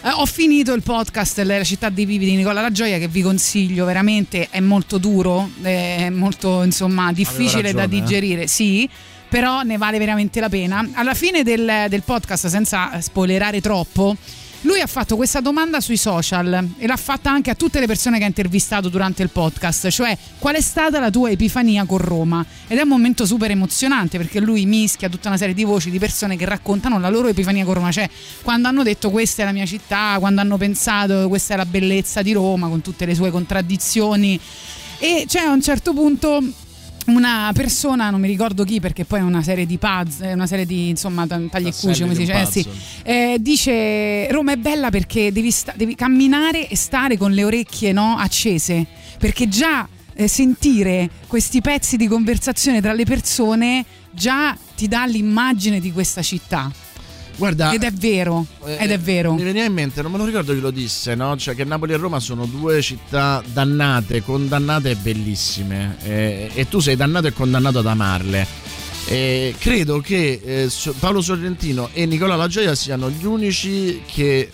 eh, 0.03 0.09
ho 0.09 0.27
finito 0.27 0.73
il 0.73 0.83
podcast 0.83 1.39
La 1.43 1.63
città 1.63 1.91
dei 1.91 2.07
vivi 2.07 2.25
di 2.25 2.35
Nicola 2.35 2.61
La 2.61 2.73
Gioia 2.73 2.99
che 2.99 3.07
vi 3.07 3.23
consiglio 3.23 3.85
veramente, 3.85 4.49
è 4.51 4.59
molto 4.59 4.99
duro, 4.99 5.49
è 5.63 6.11
molto 6.11 6.65
insomma 6.65 7.13
difficile 7.13 7.73
da 7.73 7.83
ragione, 7.83 7.85
eh. 7.85 8.01
digerire, 8.01 8.47
sì, 8.49 8.91
però 9.29 9.63
ne 9.63 9.77
vale 9.77 9.99
veramente 9.99 10.41
la 10.41 10.49
pena. 10.49 10.85
Alla 10.95 11.15
fine 11.15 11.45
del, 11.45 11.87
del 11.89 12.03
podcast, 12.03 12.49
senza 12.49 13.01
spoilerare 13.01 13.61
troppo, 13.61 14.17
lui 14.63 14.81
ha 14.81 14.87
fatto 14.87 15.17
questa 15.17 15.41
domanda 15.41 15.81
sui 15.81 15.97
social 15.97 16.69
e 16.79 16.87
l'ha 16.87 16.97
fatta 16.97 17.31
anche 17.31 17.51
a 17.51 17.55
tutte 17.55 17.81
le 17.81 17.87
persone 17.87 18.19
che 18.19 18.25
ha 18.25 18.27
intervistato 18.27 18.89
durante 18.89 19.23
il 19.23 19.31
podcast, 19.31 19.89
cioè 19.89 20.17
qual 20.39 20.55
è 20.55 20.61
stata 20.61 21.01
la 21.01 21.11
tua 21.11 21.31
epifania 21.31 21.85
con 21.85 21.99
Roma? 21.99 22.45
Ed 22.69 22.79
è 22.79 22.83
un 22.83 22.89
momento 22.89 23.27
super 23.27 23.51
emozionante 23.51 24.19
perché 24.19 24.41
lui 24.41 24.65
mischia 24.67 25.09
tutta 25.09 25.29
una 25.29 25.37
serie 25.37 25.55
di 25.55 25.65
voci 25.65 25.91
di 25.91 25.99
persone 25.99 26.37
che 26.37 26.45
raccontano 26.45 26.99
la 26.99 27.09
loro 27.09 27.29
epifania 27.29 27.65
con 27.65 27.75
Roma, 27.75 27.91
cioè 27.91 28.09
quando 28.43 28.69
hanno 28.69 28.83
detto 28.83 29.11
questa 29.11 29.43
è 29.43 29.45
la 29.45 29.53
mia 29.53 29.67
città, 29.67 30.17
quando 30.19 30.41
hanno 30.41 30.57
pensato 30.57 31.29
questa 31.29 31.55
è 31.55 31.57
la 31.57 31.67
bellezza 31.67 32.23
di 32.23 32.33
Roma 32.33 32.69
con 32.69 32.81
tutte 32.83 33.05
le 33.05 33.15
sue 33.15 33.31
contraddizioni 33.31 34.39
e 34.99 35.25
c'è 35.27 35.41
a 35.41 35.51
un 35.51 35.61
certo 35.61 35.93
punto 35.93 36.41
una 37.07 37.51
persona, 37.55 38.11
non 38.11 38.21
mi 38.21 38.29
ricordo 38.29 38.65
chi 38.65 38.81
perché 38.81 39.05
poi 39.05 39.21
è 39.21 39.23
una 39.23 39.43
serie 39.43 39.67
di 39.67 39.79
puzzle, 39.79 40.33
una 40.33 40.47
serie 40.47 40.67
di 40.67 40.89
insomma 40.89 41.27
tagli 41.27 41.67
e 41.67 41.73
cuci 41.73 42.03
come 42.03 42.15
si 42.15 42.25
di 42.25 42.27
dice, 42.27 42.41
eh, 42.41 42.47
sì. 42.47 42.69
Eh, 43.03 43.37
dice 43.41 44.31
Roma 44.31 44.53
è 44.53 44.57
bella 44.57 44.91
perché 44.91 45.33
devi, 45.33 45.51
sta- 45.51 45.75
devi 45.77 45.95
camminare 45.95 46.69
e 46.69 46.77
stare 46.77 47.17
con 47.17 47.33
le 47.33 47.45
orecchie 47.45 47.93
no, 47.93 48.17
accese 48.17 48.87
perché 49.19 49.49
già 49.49 49.89
eh, 50.15 50.29
sentire 50.29 51.11
questi 51.27 51.61
pezzi 51.61 51.97
di 51.97 52.07
conversazione 52.07 52.81
tra 52.81 52.93
le 52.93 53.05
persone 53.05 53.85
già 54.11 54.57
ti 54.77 54.89
dà 54.89 55.05
l'immagine 55.07 55.81
di 55.81 55.91
questa 55.91 56.23
città 56.23 56.71
Guarda, 57.43 57.73
ed 57.73 57.83
è 57.83 57.91
vero 57.91 58.47
eh, 58.65 58.77
ed 58.79 58.93
è 58.93 59.01
vero 59.01 59.33
Mi 59.33 59.43
veniva 59.43 59.65
in 59.65 59.73
mente, 59.73 60.01
non 60.01 60.13
me 60.13 60.19
lo 60.19 60.25
ricordo 60.25 60.55
chi 60.55 60.61
lo 60.61 60.71
disse, 60.71 61.17
no? 61.17 61.37
Cioè 61.37 61.57
che 61.57 61.65
Napoli 61.65 61.93
e 61.93 61.97
Roma 61.97 62.21
sono 62.21 62.47
due 62.47 62.81
città 62.83 63.43
dannate, 63.45 64.23
condannate 64.23 64.91
e 64.91 64.95
bellissime. 64.95 65.97
Eh, 66.05 66.51
e 66.55 66.69
tu 66.69 66.79
sei 66.79 66.95
dannato 66.95 67.27
e 67.27 67.33
condannato 67.33 67.81
ad 67.81 67.87
amarle. 67.89 68.47
E 69.09 69.57
credo 69.59 69.99
che 69.99 70.41
eh, 70.41 70.71
Paolo 71.01 71.21
Sorrentino 71.21 71.89
e 71.93 72.07
Nicola 72.07 72.37
La 72.37 72.47
Gioia 72.47 72.77
siano 72.77 73.11
gli 73.11 73.25
unici 73.25 74.03
che 74.07 74.49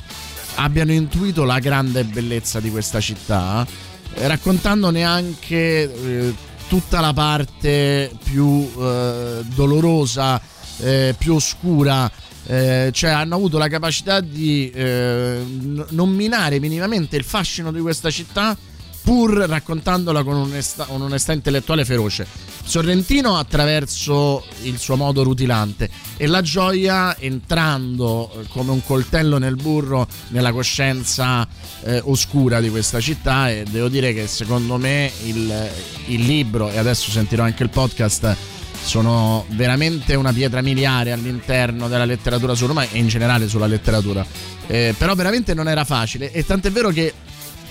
abbiano 0.55 0.93
intuito 0.93 1.44
la 1.44 1.59
grande 1.59 2.05
bellezza 2.05 2.59
di 2.59 2.70
questa 2.70 3.01
città, 3.01 3.66
eh, 4.15 4.27
raccontandone 4.27 5.05
anche 5.05 5.82
eh, 5.82 6.35
tutta 6.69 7.01
la 7.01 7.12
parte 7.12 8.10
più 8.24 8.66
eh, 8.81 9.43
dolorosa, 9.44 10.40
eh, 10.78 11.15
più 11.19 11.35
oscura. 11.35 12.10
Eh, 12.49 12.91
cioè 12.93 13.11
hanno 13.11 13.35
avuto 13.35 13.59
la 13.59 13.69
capacità 13.69 14.20
di 14.20 14.70
eh, 14.70 15.45
non 15.91 16.09
minare 16.09 16.59
minimamente 16.59 17.16
il 17.16 17.25
fascino 17.25 17.70
di 17.70 17.81
questa 17.81 18.11
città 18.11 18.57
pur 19.03 19.33
raccontandola 19.33 20.23
con 20.23 20.37
un'onestà, 20.37 20.87
un'onestà 20.91 21.33
intellettuale 21.33 21.85
feroce. 21.85 22.27
Sorrentino 22.65 23.37
attraverso 23.37 24.45
il 24.62 24.79
suo 24.79 24.97
modo 24.97 25.23
rutilante 25.23 25.89
e 26.16 26.27
la 26.27 26.43
gioia 26.43 27.16
entrando 27.19 28.31
eh, 28.31 28.47
come 28.49 28.73
un 28.73 28.85
coltello 28.85 29.39
nel 29.39 29.57
burro 29.57 30.07
nella 30.29 30.53
coscienza 30.53 31.47
eh, 31.85 32.01
oscura 32.05 32.61
di 32.61 32.69
questa 32.70 33.01
città 33.01 33.51
e 33.51 33.65
devo 33.70 33.89
dire 33.89 34.12
che 34.12 34.27
secondo 34.27 34.77
me 34.77 35.11
il, 35.25 35.70
il 36.07 36.20
libro 36.23 36.70
e 36.70 36.77
adesso 36.77 37.11
sentirò 37.11 37.45
anche 37.45 37.62
il 37.62 37.70
podcast 37.70 38.37
sono 38.83 39.45
veramente 39.51 40.15
una 40.15 40.33
pietra 40.33 40.63
miliare 40.63 41.13
all'interno 41.13 41.89
della 41.89 42.05
letteratura 42.05 42.55
su 42.55 42.67
Roma 42.67 42.89
e 42.89 42.99
in 42.99 43.09
generale 43.09 43.49
sulla 43.49 43.67
letteratura. 43.67 44.25
Eh, 44.67 44.95
però 44.97 45.15
veramente 45.15 45.55
non 45.55 45.69
era 45.69 45.85
facile 45.85 46.31
e 46.33 46.45
tant'è 46.45 46.71
vero 46.71 46.91
che 46.91 47.13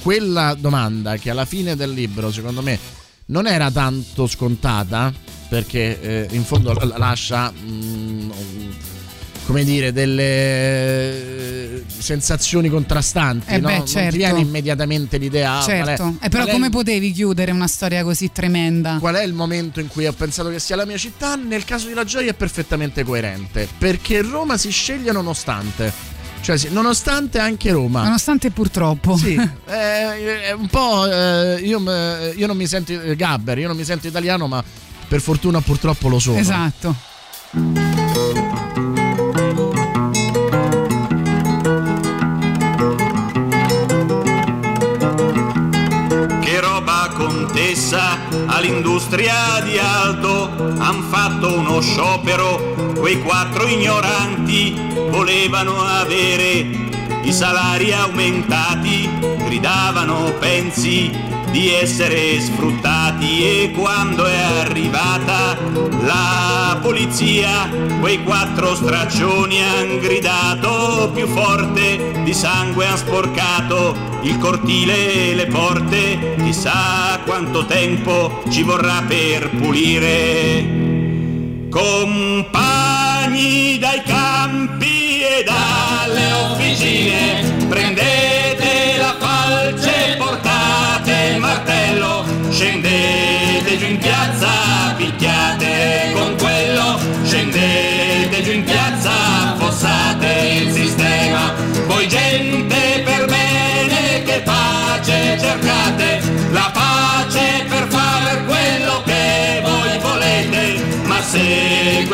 quella 0.02 0.56
domanda 0.58 1.18
che 1.18 1.30
alla 1.30 1.46
fine 1.46 1.76
del 1.76 1.92
libro 1.92 2.32
secondo 2.32 2.62
me 2.62 2.78
non 3.28 3.46
era 3.48 3.70
tanto 3.72 4.26
scontata 4.28 5.12
perché 5.50 6.00
eh, 6.02 6.28
in 6.36 6.44
fondo 6.44 6.74
la- 6.74 6.86
la- 6.86 6.98
lascia 6.98 7.52
mm, 7.52 8.30
come 9.48 9.64
dire 9.64 9.94
delle 9.94 10.24
eh, 11.78 11.84
sensazioni 11.88 12.68
contrastanti 12.68 13.54
Eh 13.54 13.60
no? 13.60 13.68
beh, 13.70 13.78
non 13.78 13.88
certo. 13.88 14.12
ti 14.12 14.18
viene 14.18 14.40
immediatamente 14.42 15.18
l'idea 15.18 15.60
ah, 15.60 15.64
qual 15.64 15.78
è- 15.78 15.84
certo 15.86 16.16
e 16.20 16.28
però 16.28 16.46
come 16.48 16.66
il- 16.66 16.72
potevi 16.72 17.12
chiudere 17.14 17.52
una 17.52 17.68
storia 17.68 18.04
così 18.04 18.30
tremenda 18.34 18.98
Qual 19.00 19.16
è 19.16 19.24
il 19.24 19.32
momento 19.34 19.80
in 19.80 19.88
cui 19.88 20.06
ho 20.06 20.12
pensato 20.12 20.50
che 20.50 20.60
sia 20.60 20.76
la 20.76 20.86
mia 20.86 20.98
città? 20.98 21.36
Nel 21.38 21.64
caso 21.64 21.88
di 21.88 21.94
La 21.94 22.04
Gioia 22.04 22.32
è 22.32 22.34
perfettamente 22.34 23.04
coerente, 23.06 23.68
perché 23.78 24.22
Roma 24.22 24.58
si 24.58 24.70
sceglie 24.70 25.12
nonostante. 25.14 25.94
Cioè, 26.42 26.58
sì, 26.58 26.68
nonostante 26.72 27.40
anche 27.40 27.72
Roma. 27.72 28.04
nonostante 28.04 28.52
purtroppo 28.52 29.16
Sì, 29.18 29.34
eh, 29.68 30.42
è 30.44 30.52
un 30.52 30.68
po'. 30.68 31.06
eh, 31.10 31.60
io, 31.64 31.80
io 32.36 32.48
non 32.48 32.58
mi 32.58 32.68
sento 32.68 32.92
eh, 33.02 33.16
Gabber, 33.16 33.58
io 33.60 33.68
non 33.68 33.78
mi 33.78 33.86
sento 33.86 34.08
italiano, 34.08 34.48
ma 34.48 34.62
per 35.08 35.22
fortuna 35.22 35.62
purtroppo 35.62 36.10
lo 36.10 36.20
sono. 36.20 36.38
esatto 36.38 36.96
contessa 47.78 48.18
all'industria 48.48 49.62
di 49.64 49.78
Aldo. 49.78 50.50
Han 50.80 51.04
fatto 51.10 51.60
uno 51.60 51.80
sciopero, 51.80 52.94
quei 52.98 53.22
quattro 53.22 53.68
ignoranti 53.68 54.76
volevano 55.10 55.84
avere 55.84 56.66
di 57.22 57.32
salari 57.32 57.94
aumentati, 57.94 59.08
gridavano 59.46 60.34
pensi 60.40 61.12
di 61.58 61.74
essere 61.74 62.40
sfruttati 62.40 63.42
e 63.44 63.72
quando 63.72 64.26
è 64.28 64.38
arrivata 64.60 65.58
la 66.02 66.78
polizia, 66.80 67.68
quei 68.00 68.22
quattro 68.22 68.76
straccioni 68.76 69.60
han 69.60 69.98
gridato 69.98 71.10
più 71.16 71.26
forte, 71.26 72.22
di 72.24 72.32
sangue 72.32 72.86
han 72.86 72.98
sporcato 72.98 73.96
il 74.22 74.38
cortile 74.38 75.32
e 75.32 75.34
le 75.34 75.48
porte, 75.48 76.36
chissà 76.44 77.20
quanto 77.26 77.66
tempo 77.66 78.44
ci 78.50 78.62
vorrà 78.62 79.02
per 79.08 79.50
pulire. 79.50 80.64
Compagni 81.72 82.60
dai 83.80 84.04
campi 84.04 85.22
e 85.22 85.44
dalle 85.44 86.32
officine, 86.52 87.66
prendete 87.68 88.27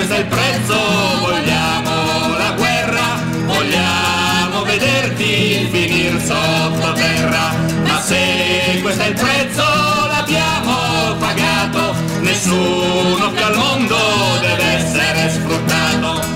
questo 0.05 0.15
è 0.15 0.19
il 0.19 0.25
prezzo? 0.25 0.75
Vogliamo 1.21 2.37
la 2.37 2.51
guerra, 2.57 3.23
vogliamo 3.45 4.63
vederti 4.63 5.67
finire 5.71 6.19
sotto 6.19 6.91
terra, 6.93 7.55
ma 7.85 8.01
se 8.01 8.79
questo 8.81 9.01
è 9.01 9.07
il 9.07 9.13
prezzo 9.13 9.63
l'abbiamo 10.07 11.15
pagato, 11.19 11.95
nessuno 12.19 13.31
più 13.31 13.45
al 13.45 13.55
mondo 13.55 13.95
deve 14.41 14.63
essere 14.63 15.29
sfruttato. 15.29 16.31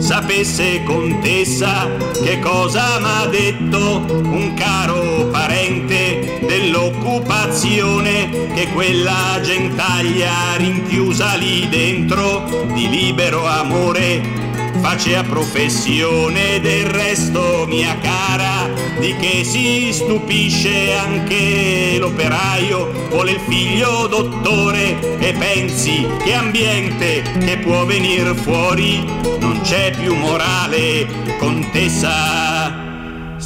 Sapesse 0.00 0.82
contessa 0.84 1.88
che 2.22 2.38
cosa 2.38 3.00
m'ha 3.00 3.26
detto 3.26 4.04
un 4.06 4.54
caro 4.54 5.28
parente 5.32 6.03
dell'occupazione 6.74 8.52
che 8.52 8.66
quella 8.72 9.38
gentaglia 9.40 10.56
rinchiusa 10.56 11.34
lì 11.34 11.68
dentro 11.68 12.66
di 12.74 12.88
libero 12.88 13.46
amore 13.46 14.20
facea 14.80 15.22
professione. 15.22 16.60
Del 16.60 16.86
resto 16.86 17.64
mia 17.68 17.96
cara 18.00 18.68
di 18.98 19.14
che 19.16 19.44
si 19.44 19.90
stupisce 19.92 20.94
anche 20.94 21.96
l'operaio 21.98 22.90
vuole 23.08 23.32
il 23.32 23.40
figlio 23.46 24.08
dottore 24.08 25.18
e 25.20 25.32
pensi 25.32 26.04
che 26.24 26.34
ambiente 26.34 27.22
che 27.38 27.58
può 27.58 27.84
venir 27.84 28.34
fuori 28.34 29.04
non 29.38 29.60
c'è 29.62 29.92
più 29.96 30.14
morale 30.16 31.06
contessa 31.38 32.43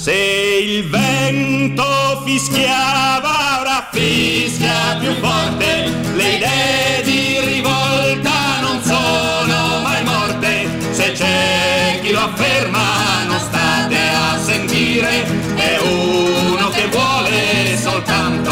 se 0.08 0.64
il 0.64 0.88
vento 0.88 2.22
fischiava 2.24 3.58
ora 3.60 3.88
fischia 3.92 4.96
più 4.98 5.12
forte. 5.20 5.92
Le 6.14 6.28
idee 6.36 7.02
di 7.02 7.40
rivolta 7.44 8.60
non 8.62 8.80
sono 8.82 9.80
mai 9.82 10.02
morte. 10.04 10.70
Se 10.92 11.12
c'è 11.12 12.00
chi 12.02 12.12
lo 12.12 12.20
afferma 12.20 13.24
non 13.26 13.38
state 13.38 13.98
a 13.98 14.38
sentire. 14.38 15.26
È 15.56 15.78
uno 15.82 16.70
che 16.70 16.86
vuole 16.86 17.76
soltanto 17.78 18.50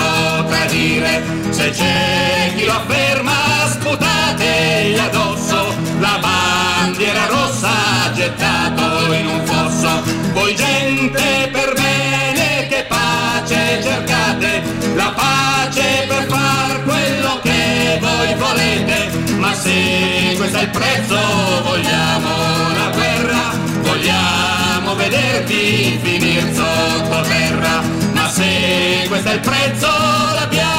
tradire. 0.48 1.22
Se 1.48 1.70
c'è 1.70 2.52
chi 2.54 2.66
lo 2.66 2.72
afferma 2.72 3.32
sputategli 3.70 4.98
addosso. 4.98 5.74
La 6.00 6.18
bandiera 6.20 7.24
rossa 7.28 7.86
fosso 8.16 8.65
voi 10.32 10.54
gente 10.54 11.48
per 11.52 11.72
bene 11.74 12.66
che 12.68 12.84
pace 12.88 13.80
cercate. 13.82 14.62
La 14.94 15.12
pace 15.14 16.04
per 16.08 16.26
far 16.28 16.82
quello 16.84 17.40
che 17.42 17.98
voi 18.00 18.34
volete. 18.34 19.10
Ma 19.36 19.54
se 19.54 20.34
questo 20.36 20.58
è 20.58 20.62
il 20.62 20.70
prezzo 20.70 21.16
vogliamo 21.62 22.28
la 22.76 22.90
guerra. 22.92 23.42
Vogliamo 23.82 24.94
vederti 24.94 25.98
finir 26.02 26.52
sotto 26.54 27.20
terra. 27.22 27.82
Ma 28.12 28.28
se 28.28 29.04
questo 29.08 29.28
è 29.28 29.34
il 29.34 29.40
prezzo 29.40 29.88
l'abbiamo 30.34 30.75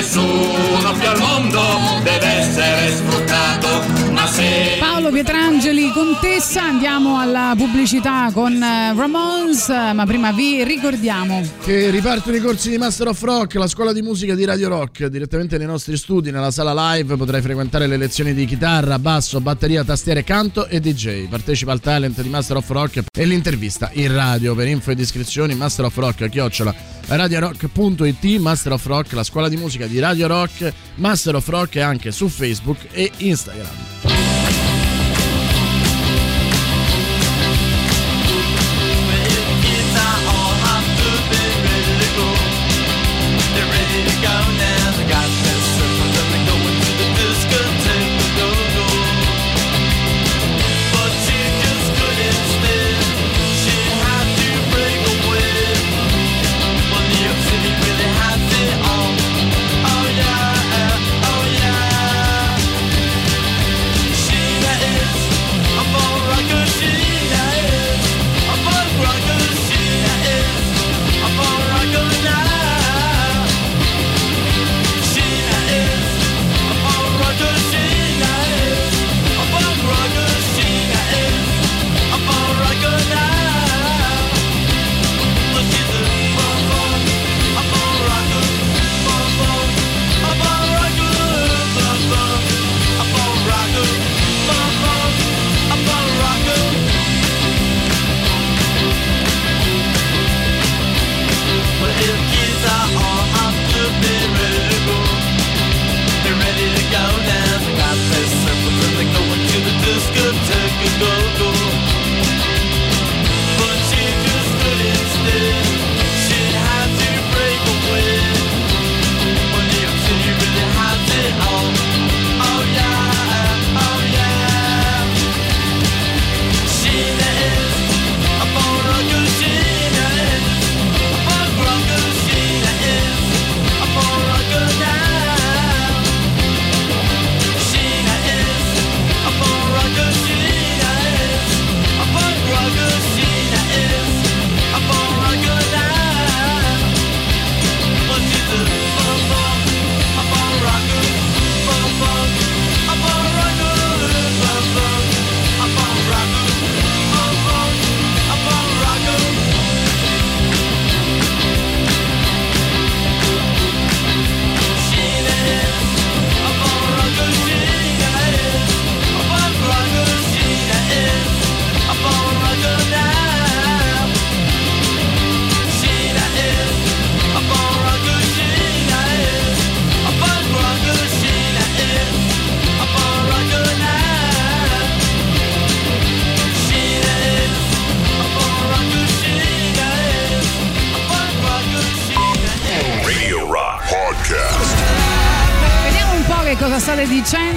nessuno 0.00 0.92
più 0.98 1.08
al 1.08 1.18
mondo 1.18 1.60
deve 2.02 2.26
essere 2.26 2.90
sfruttato 2.96 4.08
ma 4.12 4.26
se 4.26 4.76
Paolo 4.78 5.10
Pietrangeli, 5.10 5.92
Contessa, 5.92 6.62
andiamo 6.62 7.18
alla 7.18 7.54
pubblicità 7.56 8.30
con 8.32 8.52
eh, 8.52 8.94
Ramones, 8.94 9.68
ma 9.68 10.04
prima 10.06 10.32
vi 10.32 10.64
ricordiamo. 10.64 11.42
Che 11.62 11.90
ripartono 11.90 12.36
i 12.36 12.40
corsi 12.40 12.70
di 12.70 12.78
Master 12.78 13.08
of 13.08 13.22
Rock, 13.22 13.54
la 13.54 13.66
scuola 13.66 13.92
di 13.92 14.02
musica 14.02 14.34
di 14.34 14.44
Radio 14.44 14.68
Rock, 14.68 15.06
direttamente 15.06 15.58
nei 15.58 15.66
nostri 15.66 15.96
studi, 15.96 16.30
nella 16.30 16.50
sala 16.50 16.94
live, 16.94 17.16
potrai 17.16 17.40
frequentare 17.40 17.86
le 17.86 17.96
lezioni 17.96 18.34
di 18.34 18.44
chitarra, 18.44 18.98
basso, 18.98 19.40
batteria, 19.40 19.84
tastiere, 19.84 20.22
canto 20.24 20.66
e 20.66 20.80
DJ. 20.80 21.28
Partecipa 21.28 21.72
al 21.72 21.80
talent 21.80 22.20
di 22.20 22.28
Master 22.28 22.56
of 22.56 22.68
Rock 22.68 23.04
e 23.10 23.24
l'intervista 23.24 23.90
in 23.94 24.12
radio. 24.14 24.54
Per 24.54 24.66
info 24.66 24.90
ed 24.90 24.98
iscrizioni 24.98 25.54
Master 25.54 25.86
of 25.86 25.96
Rock, 25.96 26.28
chiocciola 26.28 26.99
radiorock.it, 27.16 28.38
Master 28.38 28.72
of 28.72 28.86
Rock, 28.86 29.12
la 29.12 29.24
scuola 29.24 29.48
di 29.48 29.56
musica 29.56 29.86
di 29.86 29.98
Radio 29.98 30.26
Rock, 30.26 30.72
Master 30.96 31.34
of 31.34 31.48
Rock 31.48 31.76
è 31.76 31.80
anche 31.80 32.12
su 32.12 32.28
Facebook 32.28 32.86
e 32.92 33.10
Instagram. 33.18 33.89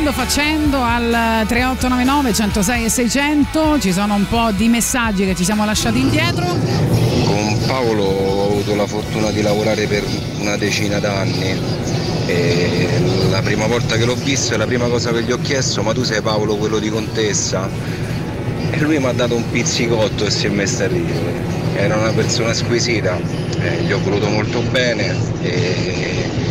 Dicendo, 0.04 0.12
facendo 0.12 0.82
al 0.82 1.46
3899 1.48 2.34
106 2.34 2.84
e 2.84 2.90
600. 2.90 3.80
Ci 3.80 3.94
sono 3.94 4.16
un 4.16 4.28
po' 4.28 4.52
di 4.52 4.68
messaggi 4.68 5.26
che 5.26 5.34
ci 5.34 5.46
siamo 5.46 5.64
lasciati 5.64 6.00
indietro. 6.00 6.46
Con 6.46 7.60
Paolo 7.66 8.04
ho 8.04 8.52
avuto 8.52 8.76
la 8.76 8.86
fortuna 8.86 9.32
di 9.32 9.42
lavorare 9.42 9.88
per 9.88 10.04
una 10.40 10.58
decina 10.58 11.00
d'anni 11.00 11.58
e 12.26 12.88
la 13.30 13.42
prima 13.42 13.68
volta 13.68 13.96
che 13.96 14.06
l'ho 14.06 14.16
visto 14.16 14.54
e 14.54 14.58
la 14.58 14.66
prima 14.66 14.88
cosa 14.88 15.12
che 15.12 15.24
gli 15.24 15.32
ho 15.32 15.40
chiesto 15.40 15.84
ma 15.84 15.94
tu 15.94 16.04
sei 16.04 16.22
Paolo 16.22 16.58
quello 16.58 16.80
di 16.80 16.90
Contessa? 16.90 17.70
E 18.72 18.80
lui 18.80 19.00
mi 19.00 19.06
ha 19.06 19.14
dato 19.14 19.36
un 19.36 19.50
pizzicotto 19.50 20.26
e 20.26 20.32
si 20.32 20.48
è 20.48 20.50
messo 20.50 20.84
a 20.84 20.88
ridere. 20.88 21.42
Era 21.76 21.96
una 21.96 22.12
persona 22.12 22.54
squisita, 22.54 23.18
eh, 23.60 23.84
gli 23.84 23.92
ho 23.92 24.00
voluto 24.00 24.28
molto 24.28 24.62
bene 24.62 25.16
e 25.42 26.43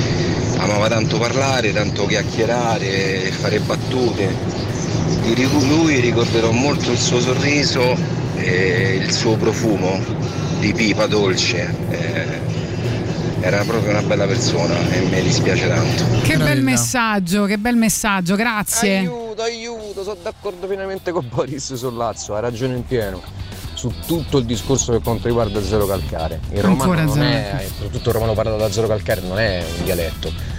amava 0.73 0.89
tanto 0.89 1.19
parlare, 1.19 1.73
tanto 1.73 2.07
chiacchierare 2.07 3.31
fare 3.31 3.61
battute. 3.61 4.35
Di 5.23 5.67
lui 5.69 6.01
ricorderò 6.01 6.51
molto 6.51 6.91
il 6.91 6.99
suo 6.99 7.21
sorriso 7.21 7.97
e 8.37 8.99
il 9.01 9.13
suo 9.13 9.37
profumo 9.37 10.01
di 10.59 10.73
pipa 10.73 11.07
dolce. 11.07 11.75
Eh, 11.91 12.41
era 13.41 13.65
proprio 13.65 13.91
una 13.91 14.03
bella 14.03 14.27
persona 14.27 14.75
e 14.91 15.01
mi 15.01 15.23
dispiace 15.23 15.69
tanto. 15.69 16.05
Che 16.23 16.37
bel 16.37 16.63
messaggio, 16.63 17.45
che 17.45 17.59
bel 17.59 17.77
messaggio, 17.77 18.35
grazie. 18.35 18.99
Aiuto, 18.99 19.43
aiuto, 19.43 20.03
sono 20.03 20.17
d'accordo 20.23 20.67
pienamente 20.67 21.13
con 21.13 21.27
Boris 21.29 21.75
sul 21.75 21.95
Lazio, 21.95 22.35
ha 22.35 22.41
ragione 22.41 22.77
in 22.77 22.87
pieno. 22.87 23.21
Su 23.75 23.93
tutto 24.07 24.39
il 24.39 24.45
discorso 24.45 24.93
per 24.93 25.03
quanto 25.03 25.27
riguarda 25.27 25.59
il 25.59 25.65
zero 25.65 25.87
calcare. 25.87 26.41
Il 26.53 26.63
romano 26.63 26.83
Ancora 26.83 27.03
non 27.03 27.15
zero 27.15 27.27
è, 27.27 27.67
soprattutto 27.67 28.09
il 28.09 28.15
romano 28.15 28.35
parlato 28.35 28.59
da 28.59 28.71
zero 28.71 28.87
calcare 28.87 29.21
non 29.23 29.39
è 29.39 29.65
un 29.77 29.85
dialetto. 29.85 30.52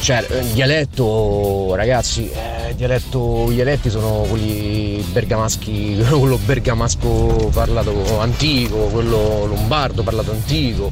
Cioè, 0.00 0.26
il 0.40 0.46
dialetto, 0.52 1.74
ragazzi, 1.74 2.30
eh, 2.30 2.74
dialetto, 2.74 3.50
i 3.50 3.54
dialetti 3.54 3.90
sono 3.90 4.24
quelli 4.28 5.04
bergamaschi, 5.12 6.02
quello 6.08 6.38
bergamasco 6.38 7.50
parlato 7.52 8.20
antico, 8.20 8.76
quello 8.86 9.44
lombardo 9.46 10.02
parlato 10.02 10.30
antico. 10.30 10.90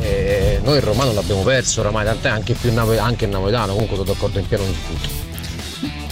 Eh, 0.00 0.60
noi 0.62 0.76
il 0.76 0.82
romano 0.82 1.12
l'abbiamo 1.12 1.42
perso 1.42 1.80
oramai, 1.80 2.04
tant'è 2.04 2.28
anche 2.28 2.54
più 2.54 2.72
anche 2.76 3.24
il 3.24 3.30
napoletano, 3.30 3.72
comunque 3.72 3.96
sono 3.96 4.12
d'accordo 4.12 4.38
in 4.38 4.48
pieno 4.48 4.64
su 4.64 4.72
tutto. 4.86 5.29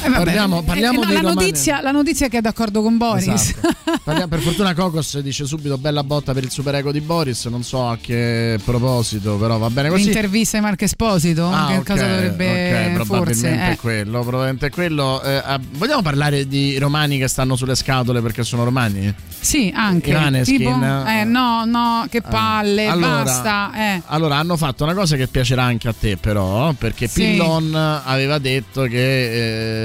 Eh. 0.01 0.11
Parliamo- 0.11 0.63
parliamo 0.63 1.03
Eh, 1.03 1.07
no, 1.07 1.13
la, 1.13 1.21
notizia, 1.21 1.81
la 1.81 1.91
notizia 1.91 2.27
è 2.27 2.29
che 2.29 2.39
è 2.39 2.41
d'accordo 2.41 2.83
con 2.83 2.97
Boris. 2.97 3.27
Esatto. 3.27 3.69
Parliamo- 4.05 4.29
per 4.29 4.41
fortuna 4.41 4.75
Cocos 4.75 5.19
dice 5.21 5.45
subito 5.47 5.77
bella 5.79 6.05
botta 6.05 6.33
per 6.33 6.45
il 6.45 6.51
super 6.51 6.75
ego 6.75 6.93
di 6.93 7.01
Boris, 7.01 7.47
non 7.47 7.63
so 7.63 7.89
a 7.89 7.99
che 8.01 8.59
proposito, 8.65 9.37
però 9.37 9.59
va 9.59 9.69
bene 9.71 9.89
così. 9.89 10.05
L'intervista 10.05 10.57
di 10.59 10.65
Marco 10.65 10.85
Esposito? 10.85 11.49
Ah, 11.51 11.67
che 11.69 11.77
ok, 11.79 11.87
cosa 11.87 12.07
dovrebbe 12.07 12.47
ok, 12.47 12.93
probabilmente 12.95 13.49
forse? 13.49 13.59
è 13.59 13.71
eh. 13.73 13.77
quello, 13.77 14.21
probabilmente 14.23 14.67
è 14.67 14.71
quello. 14.71 15.23
Eh, 15.23 15.35
ah, 15.45 15.61
vogliamo 15.73 16.03
parlare 16.03 16.47
di 16.47 16.79
romani 16.79 17.19
che 17.19 17.29
stanno 17.29 17.57
sulle 17.57 17.75
scatole 17.75 18.21
perché 18.21 18.45
sono 18.45 18.65
romani? 18.65 19.13
Sì, 19.41 19.73
anche. 19.75 20.13
Maneskin, 20.13 20.57
tipo, 20.57 20.71
eh. 20.83 21.21
eh, 21.21 21.25
no, 21.25 21.65
no, 21.65 22.07
che 22.11 22.23
palle, 22.23 22.87
Allora- 22.87 23.23
basta. 23.23 23.71
Eh. 23.75 24.03
Allora, 24.07 24.37
hanno 24.37 24.57
fatto 24.57 24.85
una 24.85 24.95
cosa 24.95 25.17
che 25.17 25.27
piacerà 25.29 25.63
anche 25.65 25.89
a 25.89 25.95
te, 25.99 26.17
però, 26.17 26.73
perché 26.73 27.07
Sì. 27.09 27.23
Pillon 27.23 27.75
aveva 28.05 28.39
detto 28.39 28.83
che 28.83 28.97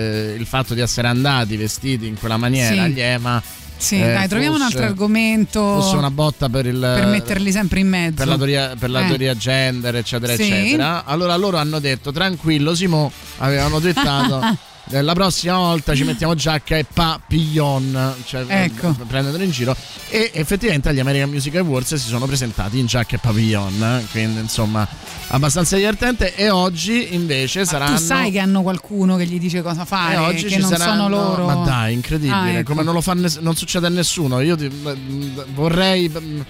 eh, 0.03 0.35
il 0.37 0.45
fatto 0.45 0.73
di 0.73 0.81
essere 0.81 1.07
andati 1.07 1.55
vestiti 1.57 2.07
in 2.07 2.17
quella 2.19 2.37
maniera 2.37 2.73
Sì. 2.73 2.79
agli 2.79 2.99
EMA. 2.99 3.41
Sì, 3.75 3.95
eh, 4.01 4.13
dai, 4.13 4.27
troviamo 4.29 4.55
un 4.55 4.61
fosse- 4.61 4.75
altro 4.77 4.89
argomento 4.91 5.59
Fosse 5.81 5.95
una 5.97 6.11
botta 6.11 6.47
per 6.47 6.65
il. 6.67 6.79
per 6.79 7.05
metterli 7.07 7.51
sempre 7.51 7.79
in 7.81 7.89
mezzo. 7.89 8.15
per 8.15 8.27
la, 8.27 8.35
teoria, 8.37 8.75
per 8.79 8.89
la 8.89 9.03
Eh. 9.03 9.07
teoria 9.07 9.35
gender, 9.35 9.95
eccetera, 9.95 10.35
Sì. 10.35 10.43
eccetera. 10.43 11.03
Allora 11.05 11.35
loro 11.35 11.57
hanno 11.57 11.79
detto: 11.79 12.11
tranquillo, 12.13 12.75
Simo, 12.75 13.11
avevano 13.39 13.79
twittato. 13.81 14.41
eh, 14.91 15.01
La 15.01 15.13
prossima 15.13 15.57
volta 15.57 15.95
ci 15.95 16.03
mettiamo 16.03 16.35
giacca 16.35 16.77
e 16.77 16.85
papillon, 16.91 18.15
cioè 18.25 18.45
Ecco. 18.47 18.89
eh, 18.89 19.05
prendetelo 19.07 19.43
in 19.43 19.51
giro. 19.51 19.75
E 20.09 20.29
effettivamente 20.33 20.89
agli 20.89 20.99
American 20.99 21.29
Music 21.29 21.55
Awards 21.55 21.95
si 21.95 22.07
sono 22.07 22.25
presentati 22.25 22.77
in 22.79 22.85
giacca 22.85 23.15
e 23.15 23.19
papillon, 23.19 23.81
eh, 23.83 24.05
quindi 24.11 24.39
insomma 24.41 24.87
abbastanza 25.29 25.75
divertente. 25.75 26.35
E 26.35 26.49
oggi 26.49 27.13
invece 27.15 27.65
saranno. 27.65 27.97
Tu 27.97 28.03
sai 28.03 28.31
che 28.31 28.39
hanno 28.39 28.61
qualcuno 28.61 29.15
che 29.15 29.25
gli 29.25 29.39
dice 29.39 29.61
cosa 29.61 29.85
fare, 29.85 30.15
Eh, 30.15 30.17
oggi 30.17 30.43
che 30.43 30.49
ci 30.49 30.59
non 30.59 30.69
saranno- 30.69 31.03
sono 31.03 31.09
loro. 31.09 31.45
Ma 31.45 31.65
dai, 31.65 31.93
incredibile. 31.93 32.35
Ah, 32.35 32.49
ecco. 32.59 32.71
Come 32.71 32.83
non 32.83 32.93
lo 32.93 33.01
fa 33.01 33.13
ness- 33.13 33.39
non 33.39 33.55
succede 33.55 33.87
a 33.87 33.89
nessuno. 33.89 34.39
Io 34.41 34.55
ti- 34.55 34.69
mm, 34.69 35.39
vorrei 35.53 36.09
mm, 36.09 36.41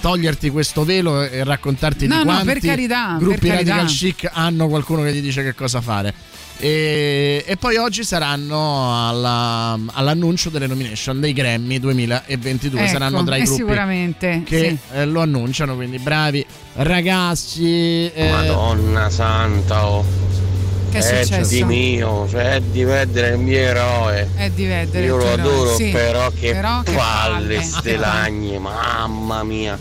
toglierti 0.00 0.50
questo 0.50 0.84
velo 0.84 1.22
e 1.22 1.42
raccontarti 1.42 2.06
No, 2.06 2.18
di 2.18 2.24
no, 2.24 2.24
quanti 2.26 2.46
per 2.46 2.58
carità, 2.60 3.16
gruppi 3.18 3.38
per 3.38 3.50
carità. 3.50 3.74
radical 3.76 3.86
chic 3.96 4.30
hanno 4.32 4.68
qualcuno 4.68 5.02
che 5.02 5.14
gli 5.14 5.20
dice 5.22 5.42
che 5.42 5.54
cosa 5.54 5.80
fare. 5.80 6.12
E, 6.64 7.42
e 7.44 7.56
poi 7.56 7.74
oggi 7.76 8.04
saranno 8.04 9.08
alla- 9.08 9.76
all'annuncio 9.94 10.48
delle 10.48 10.68
nomination 10.68 11.18
dei 11.18 11.32
Grammy 11.32 11.80
2022. 11.80 12.80
Ecco, 12.82 12.88
saranno 12.88 13.24
tra 13.24 13.34
i 13.36 13.40
e 13.40 13.44
gruppi 13.44 13.58
sicuramente, 13.60 14.42
che 14.44 14.58
sì. 14.68 14.96
eh, 14.96 15.04
lo 15.06 15.22
annunciano. 15.22 15.74
Quindi 15.74 15.98
bravi 15.98 16.46
ragazzi. 16.74 18.08
eh, 18.14 18.30
Madonna 18.30 19.10
santa, 19.10 19.88
oh. 19.88 20.04
Che 20.92 20.98
è 20.98 21.20
Eddie 21.20 21.24
successo? 21.44 21.66
mio, 21.66 22.28
cioè 22.30 22.54
Eddie 22.56 22.84
Vedder 22.84 23.24
è 23.24 23.32
il 23.32 23.38
mio 23.38 23.58
eroe. 23.58 24.28
È 24.36 24.50
di 24.50 24.66
vedere. 24.66 25.06
Io 25.06 25.16
lo 25.16 25.32
adoro, 25.32 25.74
sì. 25.74 25.88
però 25.90 26.30
che 26.30 26.52
Però 26.52 26.82
che 26.82 26.92
palle 26.92 27.54
palle. 27.56 27.62
ste 27.62 27.96
lagne, 27.96 28.58
mamma 28.58 29.42
mia, 29.42 29.76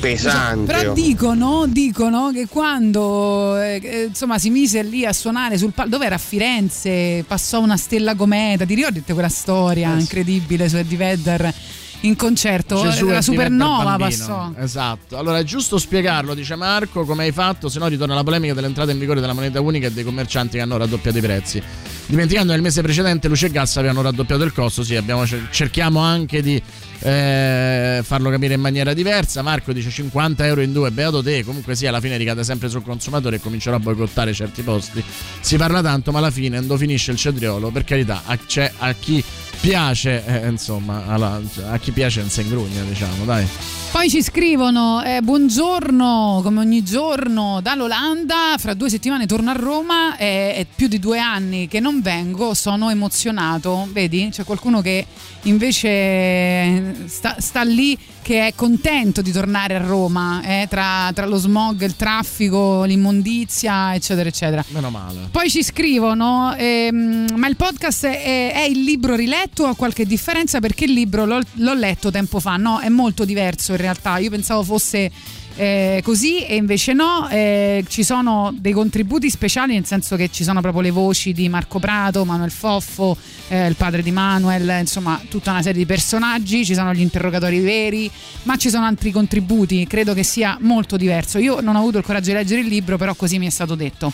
pesante. 0.00 0.72
Però 0.72 0.90
oh. 0.90 0.94
dicono, 0.94 1.66
dicono 1.68 2.30
che 2.32 2.46
quando 2.48 3.56
eh, 3.58 3.80
eh, 3.82 4.04
insomma 4.04 4.38
si 4.38 4.50
mise 4.50 4.82
lì 4.82 5.04
a 5.04 5.12
suonare 5.12 5.58
sul 5.58 5.72
palco, 5.72 5.90
dove 5.90 6.06
era 6.06 6.16
a 6.16 6.18
Firenze, 6.18 7.24
passò 7.26 7.60
una 7.60 7.76
stella 7.76 8.14
cometa, 8.14 8.64
ti 8.64 8.74
ricordi 8.74 9.02
quella 9.02 9.28
storia 9.28 9.94
Eh 9.94 10.00
incredibile 10.00 10.68
su 10.68 10.76
Eddie 10.76 10.96
Vedder 10.96 11.54
in 12.02 12.16
concerto? 12.16 12.80
Gesù 12.80 13.06
la 13.06 13.20
supernova 13.20 13.96
passò. 13.96 14.52
Esatto. 14.56 15.18
Allora 15.18 15.38
è 15.38 15.42
giusto 15.42 15.78
spiegarlo, 15.78 16.34
dice 16.34 16.56
Marco, 16.56 17.04
come 17.04 17.24
hai 17.24 17.32
fatto, 17.32 17.68
se 17.68 17.78
no 17.78 17.88
ritorna 17.88 18.14
la 18.14 18.24
polemica 18.24 18.54
dell'entrata 18.54 18.90
in 18.90 18.98
vigore 18.98 19.20
della 19.20 19.34
moneta 19.34 19.60
unica 19.60 19.88
e 19.88 19.92
dei 19.92 20.04
commercianti 20.04 20.56
che 20.56 20.62
hanno 20.62 20.78
raddoppiato 20.78 21.18
i 21.18 21.20
prezzi. 21.20 21.62
Dimenticando 22.06 22.52
che 22.52 22.56
il 22.56 22.64
mese 22.64 22.82
precedente 22.82 23.28
luce 23.28 23.46
e 23.46 23.50
gas 23.50 23.76
avevano 23.76 24.02
raddoppiato 24.02 24.44
il 24.44 24.52
costo, 24.52 24.82
sì, 24.82 24.96
abbiamo 24.96 25.26
cer- 25.26 25.50
cerchiamo 25.50 26.00
anche 26.00 26.42
di 26.42 26.60
eh, 27.00 28.00
farlo 28.02 28.30
capire 28.30 28.54
in 28.54 28.60
maniera 28.60 28.94
diversa. 28.94 29.42
Marco 29.42 29.72
dice 29.72 29.90
50 29.90 30.46
euro 30.46 30.60
in 30.60 30.72
due, 30.72 30.90
beato 30.90 31.22
te, 31.22 31.44
comunque 31.44 31.74
sì, 31.74 31.86
alla 31.86 32.00
fine 32.00 32.16
ricade 32.16 32.44
sempre 32.44 32.68
sul 32.68 32.82
consumatore 32.82 33.36
e 33.36 33.40
comincerà 33.40 33.76
a 33.76 33.80
boicottare 33.80 34.32
certi 34.32 34.62
posti. 34.62 35.02
Si 35.40 35.56
parla 35.56 35.82
tanto, 35.82 36.12
ma 36.12 36.18
alla 36.18 36.30
fine 36.30 36.56
quando 36.56 36.76
finisce 36.76 37.10
il 37.10 37.16
cetriolo, 37.16 37.70
per 37.70 37.84
carità, 37.84 38.22
c'è 38.46 38.70
a 38.78 38.92
chi 38.94 39.22
piace, 39.60 40.24
eh, 40.24 40.48
insomma, 40.48 41.06
alla- 41.06 41.40
a 41.70 41.78
chi 41.78 41.90
piace 41.92 42.20
non 42.20 42.30
si 42.30 42.40
ingrugna, 42.42 42.82
diciamo, 42.82 43.24
dai. 43.24 43.46
Poi 43.90 44.08
ci 44.08 44.22
scrivono: 44.22 45.02
eh, 45.02 45.20
Buongiorno, 45.20 46.40
come 46.44 46.60
ogni 46.60 46.84
giorno 46.84 47.58
dall'Olanda. 47.60 48.54
Fra 48.56 48.72
due 48.74 48.88
settimane 48.88 49.26
torno 49.26 49.50
a 49.50 49.54
Roma. 49.54 50.16
È, 50.16 50.54
è 50.54 50.66
più 50.72 50.86
di 50.86 51.00
due 51.00 51.18
anni 51.18 51.66
che 51.66 51.80
non 51.80 52.00
vengo. 52.00 52.54
Sono 52.54 52.88
emozionato. 52.90 53.88
Vedi? 53.90 54.28
C'è 54.30 54.44
qualcuno 54.44 54.80
che 54.80 55.06
invece 55.42 57.08
sta, 57.08 57.36
sta 57.40 57.62
lì 57.62 57.98
che 58.22 58.46
è 58.46 58.54
contento 58.54 59.22
di 59.22 59.32
tornare 59.32 59.74
a 59.74 59.84
Roma. 59.84 60.40
eh, 60.44 60.66
tra, 60.70 61.10
tra 61.12 61.26
lo 61.26 61.36
smog, 61.38 61.82
il 61.82 61.96
traffico, 61.96 62.84
l'immondizia, 62.84 63.92
eccetera, 63.94 64.28
eccetera. 64.28 64.64
Meno 64.68 64.90
male. 64.90 65.28
Poi 65.32 65.50
ci 65.50 65.64
scrivono: 65.64 66.54
ehm, 66.56 67.32
Ma 67.34 67.48
il 67.48 67.56
podcast 67.56 68.06
è, 68.06 68.52
è 68.52 68.62
il 68.70 68.82
libro 68.84 69.16
riletto 69.16 69.39
o 69.58 69.66
ha 69.66 69.74
qualche 69.74 70.06
differenza? 70.06 70.60
Perché 70.60 70.84
il 70.84 70.92
libro 70.92 71.24
l'ho, 71.24 71.40
l'ho 71.54 71.74
letto 71.74 72.10
tempo 72.10 72.40
fa. 72.40 72.56
No, 72.56 72.78
è 72.80 72.88
molto 72.88 73.24
diverso 73.24 73.72
in 73.72 73.78
realtà. 73.78 74.18
Io 74.18 74.30
pensavo 74.30 74.62
fosse. 74.62 75.10
eh, 75.56 76.00
così 76.02 76.44
e 76.46 76.56
invece 76.56 76.94
no, 76.94 77.28
eh, 77.28 77.84
ci 77.88 78.02
sono 78.02 78.50
dei 78.56 78.72
contributi 78.72 79.28
speciali 79.28 79.74
nel 79.74 79.84
senso 79.84 80.16
che 80.16 80.30
ci 80.30 80.42
sono 80.42 80.60
proprio 80.60 80.80
le 80.82 80.90
voci 80.90 81.32
di 81.32 81.50
Marco 81.50 81.78
Prato, 81.78 82.24
Manuel 82.24 82.50
Foffo, 82.50 83.16
eh, 83.48 83.66
il 83.66 83.74
padre 83.74 84.02
di 84.02 84.10
Manuel, 84.10 84.78
insomma 84.80 85.20
tutta 85.28 85.50
una 85.50 85.60
serie 85.60 85.80
di 85.80 85.86
personaggi, 85.86 86.64
ci 86.64 86.74
sono 86.74 86.94
gli 86.94 87.00
interrogatori 87.00 87.60
veri, 87.60 88.10
ma 88.44 88.56
ci 88.56 88.70
sono 88.70 88.86
altri 88.86 89.10
contributi, 89.10 89.86
credo 89.86 90.14
che 90.14 90.22
sia 90.22 90.56
molto 90.60 90.96
diverso. 90.96 91.38
Io 91.38 91.60
non 91.60 91.76
ho 91.76 91.80
avuto 91.80 91.98
il 91.98 92.04
coraggio 92.04 92.30
di 92.30 92.36
leggere 92.36 92.60
il 92.62 92.68
libro, 92.68 92.96
però 92.96 93.14
così 93.14 93.38
mi 93.38 93.46
è 93.46 93.50
stato 93.50 93.74
detto. 93.74 94.12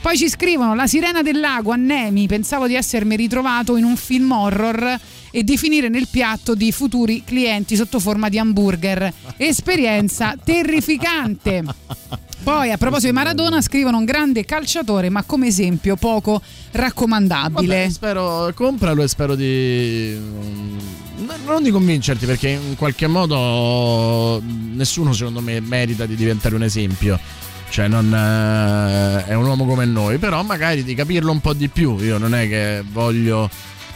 Poi 0.00 0.16
ci 0.16 0.28
scrivono 0.28 0.74
La 0.74 0.86
sirena 0.86 1.22
del 1.22 1.38
lago 1.40 1.72
a 1.72 1.76
Nemi, 1.76 2.26
pensavo 2.26 2.66
di 2.66 2.74
essermi 2.74 3.16
ritrovato 3.16 3.76
in 3.76 3.84
un 3.84 3.96
film 3.96 4.30
horror 4.32 4.98
e 5.30 5.42
di 5.44 5.58
finire 5.58 5.88
nel 5.88 6.08
piatto 6.10 6.54
di 6.54 6.72
futuri 6.72 7.22
clienti 7.24 7.76
sotto 7.76 7.98
forma 8.00 8.28
di 8.28 8.38
hamburger. 8.38 9.12
Esperienza 9.36 10.34
terrificante. 10.42 11.62
Poi 12.42 12.70
a 12.70 12.78
proposito 12.78 13.08
di 13.08 13.12
Maradona 13.12 13.60
scrivono 13.60 13.98
un 13.98 14.04
grande 14.04 14.44
calciatore 14.44 15.10
ma 15.10 15.24
come 15.24 15.48
esempio 15.48 15.96
poco 15.96 16.40
raccomandabile. 16.70 17.78
Vabbè, 17.80 17.90
spero, 17.90 18.50
compralo 18.54 19.02
e 19.02 19.08
spero 19.08 19.34
di. 19.34 20.16
mm, 20.16 20.78
Non 21.44 21.62
di 21.62 21.70
convincerti 21.70 22.24
perché 22.24 22.48
in 22.48 22.76
qualche 22.76 23.06
modo 23.08 24.40
nessuno 24.42 25.12
secondo 25.12 25.40
me 25.40 25.60
merita 25.60 26.06
di 26.06 26.14
diventare 26.14 26.54
un 26.54 26.62
esempio. 26.62 27.18
Cioè, 27.70 27.86
non, 27.88 28.12
eh, 28.12 29.24
è 29.26 29.34
un 29.34 29.44
uomo 29.46 29.64
come 29.66 29.84
noi, 29.84 30.18
però 30.18 30.42
magari 30.42 30.82
di 30.84 30.94
capirlo 30.94 31.30
un 31.30 31.40
po' 31.40 31.52
di 31.52 31.68
più. 31.68 31.98
Io 32.00 32.18
non 32.18 32.34
è 32.34 32.48
che 32.48 32.82
voglio. 32.90 33.48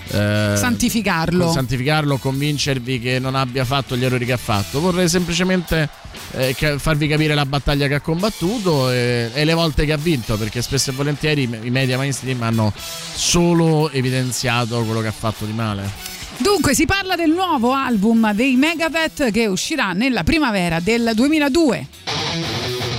eh, 0.08 0.52
Santificarlo. 0.56 1.50
santificarlo, 1.50 2.18
convincervi 2.18 3.00
che 3.00 3.18
non 3.18 3.34
abbia 3.34 3.64
fatto 3.64 3.96
gli 3.96 4.04
errori 4.04 4.24
che 4.26 4.32
ha 4.32 4.36
fatto. 4.36 4.78
Vorrei 4.80 5.08
semplicemente 5.08 5.88
eh, 6.32 6.54
farvi 6.78 7.08
capire 7.08 7.34
la 7.34 7.46
battaglia 7.46 7.86
che 7.88 7.94
ha 7.94 8.00
combattuto 8.00 8.90
e, 8.90 9.30
e 9.32 9.44
le 9.44 9.54
volte 9.54 9.84
che 9.86 9.92
ha 9.92 9.96
vinto, 9.96 10.36
perché 10.36 10.60
spesso 10.60 10.90
e 10.90 10.92
volentieri 10.92 11.48
i 11.62 11.70
media 11.70 11.96
mainstream 11.96 12.42
hanno 12.42 12.72
solo 12.76 13.90
evidenziato 13.90 14.82
quello 14.84 15.00
che 15.00 15.08
ha 15.08 15.12
fatto 15.12 15.44
di 15.46 15.52
male. 15.52 16.10
Dunque, 16.36 16.74
si 16.74 16.84
parla 16.86 17.14
del 17.16 17.30
nuovo 17.30 17.72
album 17.72 18.32
dei 18.34 18.54
Megadeth 18.56 19.30
che 19.30 19.46
uscirà 19.46 19.92
nella 19.92 20.24
primavera 20.24 20.80
del 20.80 21.12
2002. 21.14 22.91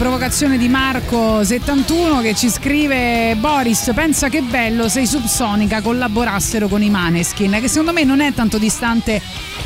Provocazione 0.00 0.56
di 0.56 0.66
Marco71 0.66 2.22
che 2.22 2.34
ci 2.34 2.48
scrive 2.48 3.36
Boris, 3.38 3.90
pensa 3.94 4.30
che 4.30 4.40
bello 4.40 4.88
se 4.88 5.02
i 5.02 5.06
Subsonica 5.06 5.82
collaborassero 5.82 6.68
con 6.68 6.82
i 6.82 6.88
Maneskin, 6.88 7.58
che 7.60 7.68
secondo 7.68 7.92
me 7.92 8.02
non 8.02 8.22
è 8.22 8.32
tanto 8.32 8.56
distante 8.56 9.20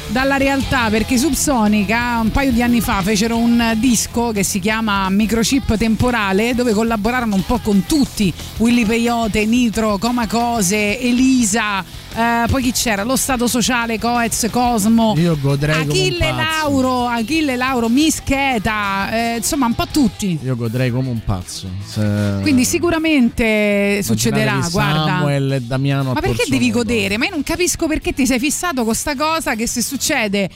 dalla 0.09 0.37
realtà 0.37 0.91
perché 0.91 1.15
i 1.15 1.19
Subsonica 1.19 2.19
un 2.21 2.33
paio 2.33 2.51
di 2.51 2.63
anni 2.63 2.81
fa 2.81 3.01
fecero 3.01 3.37
un 3.37 3.75
disco 3.77 4.33
che 4.33 4.43
si 4.43 4.59
chiama 4.59 5.09
Microchip 5.09 5.77
Temporale 5.77 6.57
dove 6.57 6.73
collaborarono 6.73 7.37
un 7.37 7.47
po' 7.47 7.61
con 7.63 7.87
tutti, 7.87 8.33
Willy 8.57 8.85
Peyote, 8.85 9.47
Nitro, 9.47 9.99
Coma 9.99 10.27
Cose, 10.27 10.99
Elisa, 10.99 11.85
eh, 12.15 12.47
poi 12.49 12.63
chi 12.63 12.73
c'era? 12.73 13.03
Lo 13.03 13.17
Stato 13.17 13.47
Sociale, 13.47 13.99
Coez, 13.99 14.49
Cosmo, 14.51 15.15
Io 15.17 15.37
godrei 15.41 15.83
Achille. 15.83 16.31
Lauro, 16.31 17.07
Achille 17.07 17.57
Lauro, 17.57 17.89
Mischeta, 17.89 19.11
eh, 19.11 19.37
insomma 19.37 19.67
un 19.67 19.75
po' 19.75 19.87
tutti. 19.91 20.39
Io 20.43 20.57
godrei 20.57 20.91
come 20.91 21.09
un 21.09 21.21
pazzo. 21.25 21.69
Se- 21.85 22.39
Quindi 22.43 22.65
sicuramente 22.65 24.01
succederà, 24.03 24.67
guarda. 24.71 25.05
Samuel 25.05 25.53
e 25.53 25.61
Damiano 25.61 26.13
Ma 26.13 26.21
perché 26.21 26.45
devi 26.49 26.71
godere? 26.71 27.19
Ma 27.19 27.25
io 27.25 27.31
non 27.31 27.43
capisco 27.43 27.87
perché 27.87 28.13
ti 28.13 28.27
sei 28.27 28.39
fissato 28.39 28.85
con 28.85 28.95
sta 28.95 29.17
cosa 29.17 29.55
che 29.55 29.67
se 29.67 29.83
succede, 29.83 30.49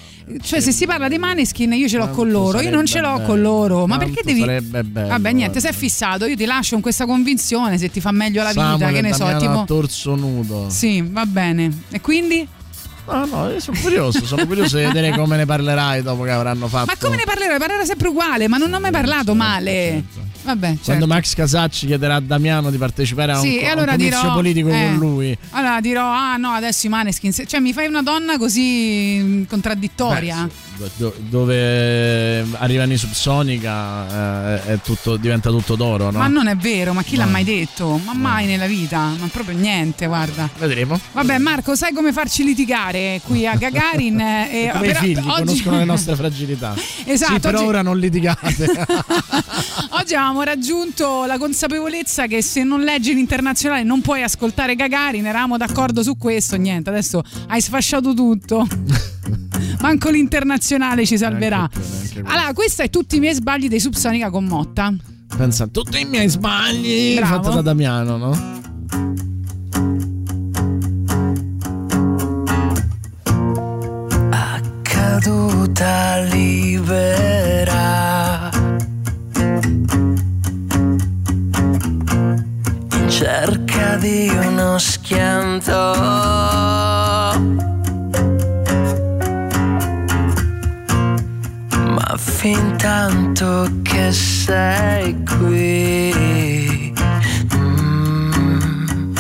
cioè 0.43 0.61
se 0.61 0.73
si 0.73 0.87
parla 0.87 1.09
dei 1.09 1.19
Maneskin 1.19 1.73
io 1.73 1.89
ce 1.89 1.99
l'ho 1.99 2.11
con 2.11 2.31
loro, 2.31 2.61
io 2.61 2.71
non 2.71 2.87
ce 2.87 3.01
l'ho 3.01 3.09
sarebbe 3.09 3.27
con 3.27 3.41
loro, 3.41 3.87
ma 3.87 3.97
Quanto 3.97 4.15
perché 4.15 4.23
devi... 4.23 4.41
sarebbe 4.41 4.85
bello, 4.85 5.09
Vabbè 5.09 5.33
niente, 5.33 5.61
sei 5.61 5.73
fissato, 5.73 6.27
io 6.27 6.37
ti 6.37 6.45
lascio 6.45 6.73
con 6.73 6.83
questa 6.83 7.07
convinzione 7.07 7.79
se 7.79 7.91
ti 7.91 8.01
fa 8.01 8.13
meglio 8.13 8.43
la 8.43 8.51
vita, 8.51 8.71
Samuel 8.71 8.93
che 8.93 8.99
e 8.99 9.03
ne 9.03 9.13
so, 9.13 9.25
Damiano 9.25 9.41
tipo... 9.41 9.61
a 9.61 9.65
torso 9.65 10.15
nudo. 10.15 10.67
Sì, 10.69 11.03
va 11.03 11.25
bene. 11.55 11.83
E 11.91 12.01
quindi? 12.01 12.47
No, 13.11 13.25
no, 13.25 13.49
io 13.49 13.59
sono 13.61 13.79
curioso, 13.81 14.27
sono 14.27 14.47
curioso 14.47 14.77
di 14.77 14.85
vedere 14.85 15.13
come 15.17 15.37
ne 15.39 15.47
parlerai 15.47 16.03
dopo 16.03 16.25
che 16.25 16.31
avranno 16.31 16.69
fatto. 16.69 16.87
Ma 16.87 16.97
come 16.99 17.17
ne 17.17 17.25
parlerò? 17.25 17.57
Parlerò 17.57 17.85
sempre 17.85 18.09
uguale, 18.09 18.49
ma 18.49 18.59
non 18.59 18.71
ho 18.73 18.81
mai 18.81 18.91
parlato 18.91 19.35
male. 19.35 20.05
Vabbè, 20.43 20.67
Quando 20.67 20.83
certo. 20.83 21.07
Max 21.07 21.35
Casacci 21.35 21.87
chiederà 21.87 22.17
a 22.17 22.21
Damiano 22.21 22.71
di 22.71 22.77
partecipare 22.77 23.33
a 23.33 23.37
un, 23.37 23.43
Sì, 23.43 23.57
co- 23.59 23.65
un 23.65 23.71
allora 23.71 23.93
comizio 23.93 24.21
dirò, 24.21 24.33
politico 24.35 24.69
eh, 24.69 24.73
con 24.73 24.97
lui. 24.99 25.39
Allora 25.51 25.81
dirò, 25.81 26.05
ah 26.07 26.37
no, 26.37 26.51
adesso 26.51 26.87
i 26.87 26.91
Maneskin, 26.91 27.33
cioè 27.33 27.61
mi 27.61 27.73
fai 27.73 27.87
una 27.87 28.03
donna 28.03 28.37
così 28.39 29.19
mm, 29.23 29.43
contraddittoria. 29.45 30.49
Do- 30.97 31.15
dove 31.29 32.45
arrivano 32.59 32.93
i 32.93 32.97
Subsonica 32.97 34.55
eh, 34.63 34.75
è 34.75 34.79
tutto, 34.81 35.17
diventa 35.17 35.51
tutto 35.51 35.75
d'oro, 35.75 36.11
no? 36.11 36.19
Ma 36.19 36.29
non 36.29 36.47
è 36.47 36.55
vero, 36.57 36.93
ma 36.93 37.03
chi 37.03 37.17
l'ha 37.17 37.25
No. 37.25 37.31
mai 37.33 37.43
detto? 37.45 38.01
Ma 38.05 38.15
mai 38.15 38.47
nella 38.47 38.67
vita, 38.67 38.99
ma 39.19 39.27
proprio 39.27 39.57
niente, 39.59 40.07
guarda. 40.07 40.49
Vedremo. 40.57 40.99
Vabbè, 41.13 41.39
Marco, 41.39 41.75
sai 41.75 41.93
come 41.93 42.13
farci 42.13 42.45
litigare 42.45 43.21
qui 43.25 43.45
a 43.47 43.57
Gagarin? 43.57 44.21
eh, 44.51 44.71
Come 44.73 44.85
i 44.87 44.89
però 44.89 45.01
figli 45.01 45.17
oggi- 45.19 45.29
conoscono 45.45 45.79
le 45.79 45.85
nostre 45.85 46.15
fragilità. 46.17 46.75
Esatto, 47.05 47.33
Sì, 47.35 47.41
per 47.41 47.55
oggi- 47.57 47.65
ora 47.65 47.83
non 47.83 47.99
litigate. 47.99 48.55
Oggi 49.91 50.15
avevamo 50.15 50.43
raggiunto 50.43 51.25
la 51.25 51.39
consapevolezza 51.39 52.27
che 52.27 52.41
se 52.43 52.63
non 52.63 52.83
leggi 52.83 53.15
l'internazionale 53.15 53.83
non 53.83 54.01
puoi 54.01 54.23
ascoltare 54.23 54.77
Gagarin, 54.77 55.27
eravamo 55.27 55.57
d'accordo 55.57 56.03
su 56.03 56.17
questo, 56.17 56.57
niente, 56.57 56.89
adesso 56.91 57.23
hai 57.49 57.61
sfasciato 57.61 58.15
tutto. 58.15 58.67
Manco 59.81 60.11
l'internazionale 60.11 61.07
ci 61.07 61.17
salverà. 61.17 61.69
Allora, 62.25 62.53
questo 62.53 62.83
è 62.83 62.91
tutti 62.91 63.17
i 63.17 63.21
miei 63.21 63.35
sbagli 63.35 63.69
dei 63.69 63.81
Subsonica 63.81 64.31
con 64.31 64.45
Motta. 64.45 64.95
Pensa 65.37 65.65
a 65.65 65.67
tutti 65.69 66.01
i 66.01 66.05
miei 66.05 66.29
sbagli 66.29 67.17
Bravo. 67.17 67.43
fatta 67.43 67.55
da 67.57 67.63
Damiano, 67.63 68.17
no? 68.17 68.57
caduta 75.19 76.21
libera 76.31 77.31
in 82.93 83.09
cerca 83.09 83.97
di 83.97 84.29
uno 84.29 84.79
schianto 84.79 85.97
fin 92.19 92.77
tanto 92.77 93.69
che 93.83 94.11
sei 94.13 95.17
qui. 95.25 96.93
Mm, 97.55 99.15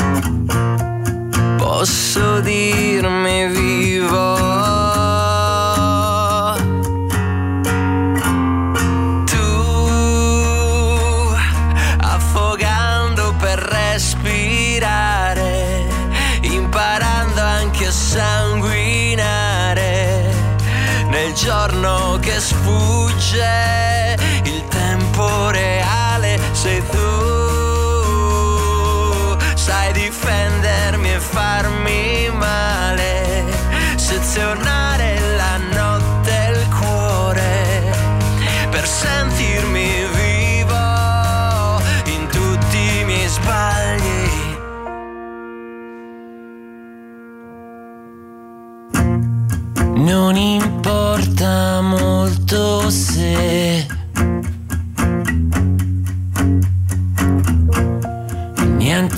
posso 1.57 2.41
dirmi 2.41 3.47
vivo 3.49 4.77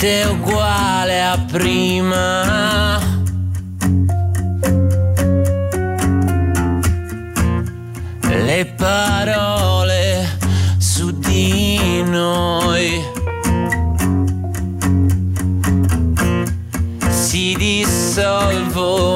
niente 0.01 0.27
uguale 0.31 1.21
a 1.21 1.37
prima. 1.51 2.99
Le 8.45 8.65
parole 8.77 10.27
su 10.79 11.11
di 11.19 12.03
noi 12.03 13.01
si 17.09 17.55
dissolvono 17.55 19.10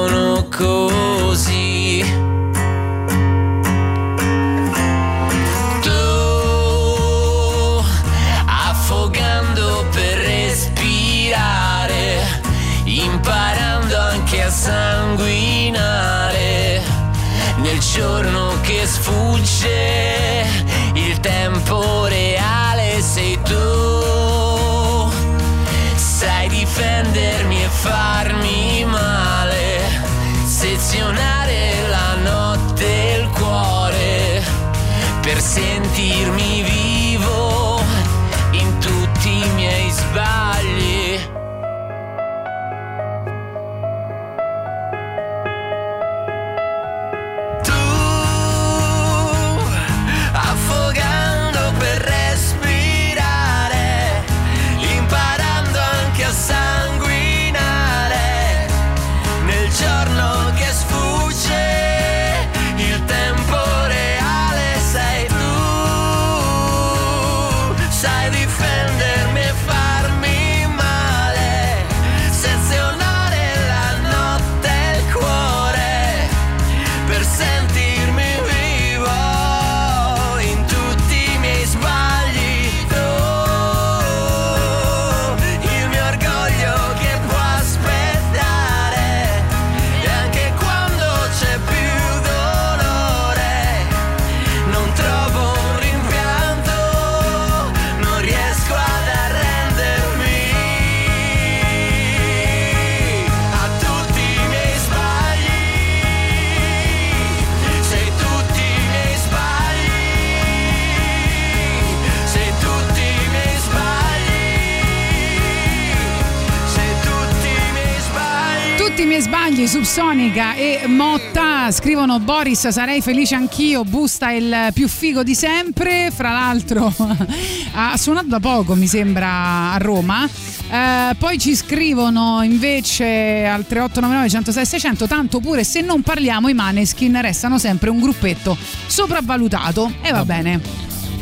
Subsonica 119.96 120.56
e 120.56 120.88
Motta 120.88 121.72
scrivono 121.72 122.20
Boris 122.20 122.68
sarei 122.68 123.00
felice 123.02 123.36
anch'io, 123.36 123.86
Busta 123.86 124.30
è 124.30 124.34
il 124.34 124.72
più 124.74 124.90
figo 124.90 125.24
di 125.24 125.34
sempre, 125.34 126.12
fra 126.14 126.34
l'altro 126.34 126.94
ha 127.72 127.96
suonato 127.96 128.28
da 128.28 128.42
poco 128.42 128.76
mi 128.76 128.88
sembra 128.88 129.72
a 129.72 129.78
Roma. 129.78 130.28
Eh, 130.28 131.16
poi 131.18 131.40
ci 131.40 131.56
scrivono 131.56 132.44
invece 132.44 133.46
al 133.46 133.66
3899 133.66 134.30
106 134.30 134.66
600 134.66 135.08
tanto 135.08 135.40
pure 135.40 135.64
se 135.64 135.80
non 135.80 136.02
parliamo 136.02 136.50
i 136.50 136.54
Maneskin 136.54 137.22
restano 137.22 137.58
sempre 137.58 137.90
un 137.90 138.02
gruppetto 138.02 138.58
sopravvalutato 138.88 139.94
e 140.02 140.12
va 140.12 140.26
bene. 140.26 140.60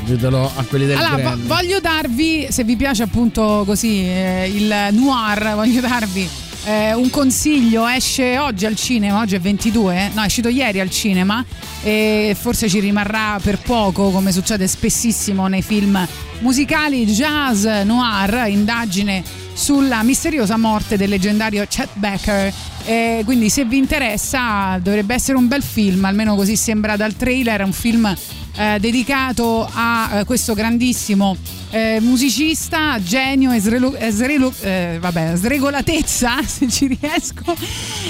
Ditelo 0.03 0.51
a 0.55 0.63
quelli 0.63 0.87
del 0.87 0.97
Allora, 0.97 1.35
vo- 1.35 1.41
voglio 1.45 1.79
darvi, 1.79 2.47
se 2.49 2.63
vi 2.63 2.75
piace 2.75 3.03
appunto 3.03 3.61
così 3.67 3.99
eh, 3.99 4.51
il 4.51 4.95
noir, 4.95 5.53
voglio 5.53 5.79
darvi 5.79 6.43
eh, 6.65 6.94
un 6.94 7.10
consiglio. 7.10 7.88
Esce 7.88 8.38
oggi 8.38 8.65
al 8.65 8.76
cinema, 8.76 9.19
oggi 9.19 9.35
è 9.35 9.40
22, 9.40 10.11
no, 10.14 10.22
è 10.22 10.26
uscito 10.26 10.49
ieri 10.49 10.80
al 10.80 10.90
cinema 10.90 11.44
e 11.81 12.35
forse 12.40 12.69
ci 12.69 12.80
rimarrà 12.80 13.40
per 13.41 13.60
poco, 13.60 14.10
come 14.10 14.31
succede 14.31 14.68
spessissimo 14.68 15.48
nei 15.48 15.61
film 15.61 16.07
musicali. 16.40 17.06
Jazz 17.06 17.65
Noir, 17.65 18.48
indagine 18.48 19.43
sulla 19.53 20.03
misteriosa 20.03 20.57
morte 20.57 20.97
del 20.97 21.09
leggendario 21.09 21.65
Chet 21.67 21.89
Baker. 21.93 22.53
E 22.85 23.21
quindi 23.23 23.49
se 23.49 23.63
vi 23.65 23.77
interessa 23.77 24.77
dovrebbe 24.81 25.13
essere 25.13 25.38
un 25.38 25.47
bel 25.47 25.63
film, 25.63 26.03
almeno 26.05 26.35
così 26.35 26.55
sembra 26.55 26.97
dal 26.97 27.15
trailer, 27.15 27.63
un 27.63 27.71
film 27.71 28.13
eh, 28.55 28.77
dedicato 28.80 29.67
a 29.73 30.19
eh, 30.19 30.25
questo 30.25 30.53
grandissimo 30.53 31.35
eh, 31.71 31.99
musicista, 32.01 33.01
genio 33.01 33.51
e 33.51 33.59
srelu- 33.59 33.95
e 33.97 34.11
srelu- 34.11 34.63
eh, 34.63 34.97
vabbè, 34.99 35.35
sregolatezza, 35.35 36.43
se 36.45 36.69
ci 36.69 36.88
riesco, 36.99 37.55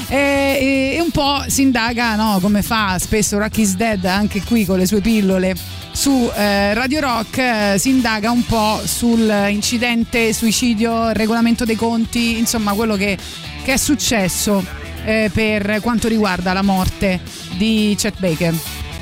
e, 0.07 0.17
e- 0.17 0.95
e 0.97 1.01
un 1.01 1.11
po' 1.11 1.43
si 1.47 1.61
indaga 1.61 2.15
no, 2.15 2.39
come 2.41 2.61
fa 2.61 2.97
spesso 2.99 3.37
Rock 3.37 3.57
is 3.59 3.75
Dead 3.75 4.03
anche 4.05 4.41
qui 4.43 4.65
con 4.65 4.77
le 4.79 4.85
sue 4.85 4.99
pillole 5.01 5.55
su 5.93 6.29
eh, 6.35 6.73
Radio 6.73 6.99
Rock 6.99 7.37
eh, 7.37 7.75
si 7.77 7.89
indaga 7.89 8.31
un 8.31 8.43
po' 8.43 8.81
sul 8.83 9.31
incidente, 9.49 10.33
suicidio, 10.33 11.11
regolamento 11.11 11.65
dei 11.65 11.75
conti, 11.75 12.37
insomma 12.39 12.73
quello 12.73 12.95
che, 12.95 13.17
che 13.63 13.73
è 13.73 13.77
successo 13.77 14.65
eh, 15.05 15.29
per 15.31 15.79
quanto 15.81 16.07
riguarda 16.07 16.51
la 16.51 16.63
morte 16.63 17.21
di 17.57 17.95
Chet 17.97 18.19
Baker. 18.19 18.53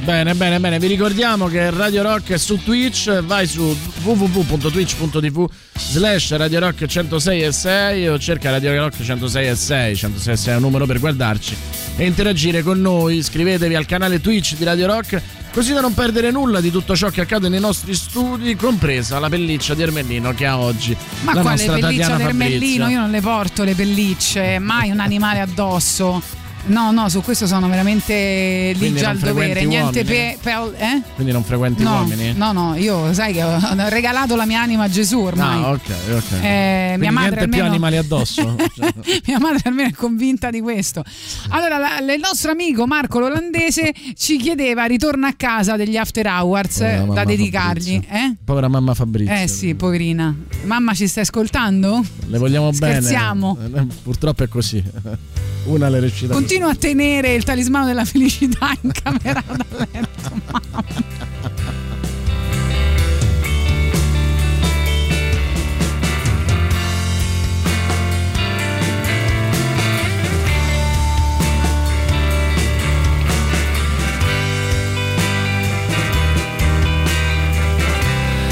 Bene, 0.03 0.33
bene, 0.33 0.59
bene. 0.59 0.79
Vi 0.79 0.87
ricordiamo 0.87 1.47
che 1.47 1.69
Radio 1.69 2.01
Rock 2.01 2.31
è 2.31 2.37
su 2.37 2.61
Twitch. 2.63 3.21
Vai 3.21 3.45
su 3.45 3.75
www.twitch.tv 4.01 5.45
slash 5.75 6.35
Radio 6.37 6.59
Rock 6.59 6.87
106 6.87 7.41
e 7.41 7.51
6 7.51 8.07
o 8.07 8.17
cerca 8.17 8.49
Radio 8.49 8.75
Rock 8.75 9.03
106 9.03 9.47
e 9.47 9.55
6. 9.55 9.95
106 9.95 10.33
e 10.33 10.37
6 10.37 10.53
è 10.53 10.55
un 10.55 10.61
numero 10.63 10.87
per 10.87 10.99
guardarci 10.99 11.55
e 11.97 12.05
interagire 12.07 12.63
con 12.63 12.81
noi. 12.81 13.17
Iscrivetevi 13.17 13.75
al 13.75 13.85
canale 13.85 14.19
Twitch 14.19 14.55
di 14.55 14.63
Radio 14.63 14.87
Rock 14.87 15.21
così 15.51 15.71
da 15.71 15.81
non 15.81 15.93
perdere 15.93 16.31
nulla 16.31 16.61
di 16.61 16.71
tutto 16.71 16.95
ciò 16.95 17.09
che 17.09 17.21
accade 17.21 17.47
nei 17.47 17.59
nostri 17.59 17.93
studi, 17.93 18.55
compresa 18.55 19.19
la 19.19 19.29
pelliccia 19.29 19.75
di 19.75 19.83
Ermellino 19.83 20.33
che 20.33 20.45
ha 20.45 20.57
oggi 20.57 20.95
Ma 21.21 21.33
la 21.33 21.41
quale 21.41 21.63
pelliccia 21.63 22.15
d'ermellino? 22.15 22.85
Fabrizio. 22.85 22.87
Io 22.87 22.99
non 22.99 23.11
le 23.11 23.21
porto 23.21 23.63
le 23.63 23.75
pellicce, 23.75 24.57
mai 24.57 24.89
un 24.89 24.99
animale 24.99 25.41
addosso. 25.41 26.40
No, 26.65 26.91
no, 26.91 27.09
su 27.09 27.21
questo 27.21 27.47
sono 27.47 27.67
veramente 27.67 28.73
lì 28.75 28.93
già 28.93 29.09
al 29.09 29.17
dovere. 29.17 29.63
Niente 29.65 29.99
uomini? 30.01 30.37
per. 30.41 30.73
eh? 30.77 31.01
Quindi 31.15 31.31
non 31.33 31.43
frequenti 31.43 31.81
No, 31.83 31.95
uomini? 32.01 32.33
no, 32.35 32.51
no, 32.51 32.75
io 32.75 33.13
sai 33.13 33.33
che 33.33 33.43
ho 33.43 33.59
regalato 33.89 34.35
la 34.35 34.45
mia 34.45 34.61
anima 34.61 34.83
a 34.83 34.89
Gesù 34.89 35.19
ormai. 35.19 35.63
Ah, 35.63 35.69
ok, 35.71 35.89
ok. 36.13 36.31
Eh, 36.43 36.95
mia 36.99 37.11
madre 37.11 37.29
niente 37.29 37.35
più 37.35 37.43
almeno- 37.63 37.65
animali 37.65 37.97
addosso. 37.97 38.55
Mia 39.25 39.39
madre 39.39 39.61
almeno 39.69 39.89
è 39.89 39.93
convinta 39.93 40.49
di 40.49 40.61
questo. 40.61 41.03
Allora, 41.49 41.77
la- 41.77 42.13
il 42.13 42.19
nostro 42.21 42.51
amico 42.51 42.85
Marco 42.85 43.19
l'olandese 43.19 43.91
ci 44.15 44.37
chiedeva 44.37 44.85
ritorno 44.85 45.25
a 45.27 45.33
casa 45.35 45.75
degli 45.75 45.97
after 45.97 46.27
hours 46.27 46.79
eh, 46.81 47.05
da 47.11 47.23
dedicargli. 47.25 47.95
Eh? 48.09 48.35
Povera 48.43 48.67
mamma 48.67 48.93
Fabrizio. 48.93 49.33
Eh 49.33 49.47
sì, 49.47 49.73
poverina. 49.75 50.33
Mamma 50.63 50.93
ci 50.93 51.07
stai 51.07 51.23
ascoltando? 51.23 52.03
Le 52.27 52.37
vogliamo 52.37 52.71
Scherziamo. 52.71 53.57
bene. 53.59 53.87
Eh, 53.89 53.95
Purtroppo 54.03 54.43
è 54.43 54.47
così. 54.47 54.83
Una 55.63 55.89
le 55.89 55.99
recita. 55.99 56.33
Continua 56.51 56.73
a 56.73 56.77
tenere 56.77 57.33
il 57.33 57.45
talismano 57.45 57.85
della 57.85 58.03
felicità 58.03 58.75
in 58.81 58.91
camera 58.91 59.41
da 59.47 59.65
letto. 59.89 60.31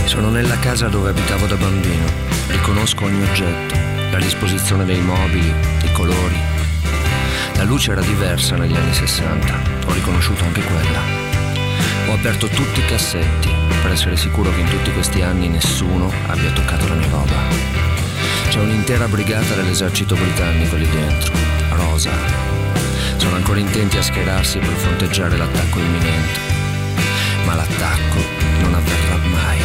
Sono 0.06 0.30
nella 0.30 0.58
casa 0.60 0.88
dove 0.88 1.10
abitavo 1.10 1.48
da 1.48 1.58
bambino. 1.58 2.06
Riconosco 2.48 3.04
ogni 3.04 3.22
oggetto, 3.24 3.76
la 4.10 4.20
disposizione 4.20 4.86
dei 4.86 5.02
mobili, 5.02 5.54
i 5.84 5.92
colori. 5.92 6.59
La 7.60 7.66
luce 7.66 7.92
era 7.92 8.00
diversa 8.00 8.56
negli 8.56 8.74
anni 8.74 8.94
60, 8.94 9.60
ho 9.86 9.92
riconosciuto 9.92 10.46
anche 10.46 10.62
quella. 10.62 11.02
Ho 12.08 12.14
aperto 12.14 12.48
tutti 12.48 12.80
i 12.80 12.86
cassetti 12.86 13.50
per 13.82 13.92
essere 13.92 14.16
sicuro 14.16 14.50
che 14.54 14.62
in 14.62 14.70
tutti 14.70 14.94
questi 14.94 15.22
anni 15.22 15.50
nessuno 15.50 16.10
abbia 16.28 16.54
toccato 16.54 16.88
la 16.88 16.94
mia 16.94 17.10
roba. 17.10 17.36
C'è 18.48 18.62
un'intera 18.62 19.10
brigata 19.10 19.56
dell'esercito 19.56 20.16
britannico 20.16 20.78
lì 20.78 20.88
dentro, 20.88 21.34
rosa. 21.72 22.12
Sono 23.18 23.36
ancora 23.36 23.60
intenti 23.60 23.98
a 23.98 24.04
schierarsi 24.04 24.60
per 24.60 24.70
fronteggiare 24.70 25.36
l'attacco 25.36 25.80
imminente. 25.80 26.40
Ma 27.44 27.56
l'attacco 27.56 28.20
non 28.62 28.74
avverrà 28.74 29.18
mai. 29.34 29.60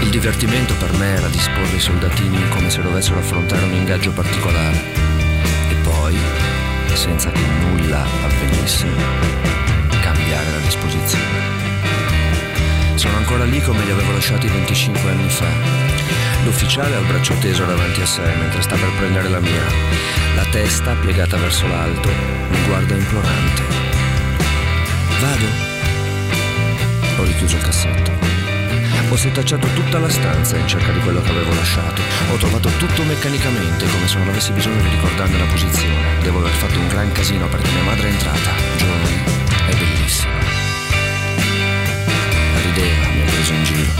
Il 0.00 0.10
divertimento 0.10 0.74
per 0.74 0.92
me 0.94 1.14
era 1.14 1.28
disporre 1.28 1.76
i 1.76 1.80
soldatini 1.80 2.48
come 2.48 2.68
se 2.68 2.82
dovessero 2.82 3.20
affrontare 3.20 3.64
un 3.64 3.74
ingaggio 3.74 4.10
particolare. 4.10 5.17
Poi, 6.08 6.18
senza 6.94 7.30
che 7.30 7.42
nulla 7.60 8.02
avvenisse, 8.24 8.86
cambiare 10.00 10.50
la 10.52 10.64
disposizione. 10.64 12.94
Sono 12.94 13.18
ancora 13.18 13.44
lì 13.44 13.60
come 13.60 13.84
li 13.84 13.90
avevo 13.90 14.12
lasciati 14.12 14.46
25 14.46 15.10
anni 15.10 15.28
fa. 15.28 15.44
L'ufficiale 16.44 16.96
ha 16.96 17.00
il 17.00 17.04
braccio 17.04 17.34
teso 17.34 17.66
davanti 17.66 18.00
a 18.00 18.06
sé 18.06 18.22
mentre 18.22 18.62
sta 18.62 18.76
per 18.76 18.90
prendere 18.96 19.28
la 19.28 19.40
mira. 19.40 19.66
La 20.34 20.46
testa 20.50 20.94
piegata 20.94 21.36
verso 21.36 21.66
l'alto 21.66 22.08
mi 22.08 22.64
guarda 22.66 22.94
implorante. 22.94 23.62
Vado? 25.20 25.46
Ho 27.18 27.24
richiuso 27.24 27.56
il 27.56 27.62
cassetto. 27.62 28.37
Ho 29.10 29.16
setacciato 29.16 29.66
tutta 29.68 29.98
la 29.98 30.08
stanza 30.10 30.58
in 30.58 30.68
cerca 30.68 30.92
di 30.92 31.00
quello 31.00 31.22
che 31.22 31.30
avevo 31.30 31.54
lasciato. 31.54 32.02
Ho 32.30 32.36
trovato 32.36 32.68
tutto 32.76 33.02
meccanicamente, 33.04 33.86
come 33.88 34.06
se 34.06 34.18
non 34.18 34.28
avessi 34.28 34.52
bisogno 34.52 34.82
di 34.82 34.88
ricordarne 34.90 35.38
la 35.38 35.46
posizione. 35.46 36.20
Devo 36.20 36.40
aver 36.40 36.52
fatto 36.52 36.78
un 36.78 36.88
gran 36.88 37.10
casino 37.12 37.48
perché 37.48 37.70
mia 37.70 37.84
madre 37.84 38.08
è 38.08 38.10
entrata, 38.10 38.50
giovane 38.76 39.24
e 39.70 39.74
bellissima. 39.76 40.32
Rideva, 42.62 43.08
mi 43.08 43.22
ha 43.22 43.24
preso 43.24 43.52
in 43.54 43.64
giro. 43.64 43.90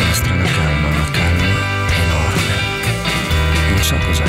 Una 0.00 0.14
strana 0.14 0.44
calma, 0.44 0.88
una 0.88 1.10
calma 1.10 1.44
enorme. 2.02 2.54
Non 3.74 3.82
so 3.82 3.96
cos'è, 4.06 4.24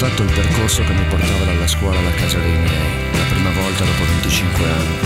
Ho 0.00 0.06
rifatto 0.06 0.22
il 0.22 0.32
percorso 0.32 0.82
che 0.82 0.94
mi 0.94 1.04
portava 1.10 1.44
dalla 1.44 1.66
scuola 1.66 1.98
alla 1.98 2.10
casa 2.12 2.38
dei 2.38 2.56
miei, 2.56 3.12
la 3.12 3.24
prima 3.28 3.50
volta 3.50 3.84
dopo 3.84 4.02
25 4.06 4.64
anni. 4.64 4.96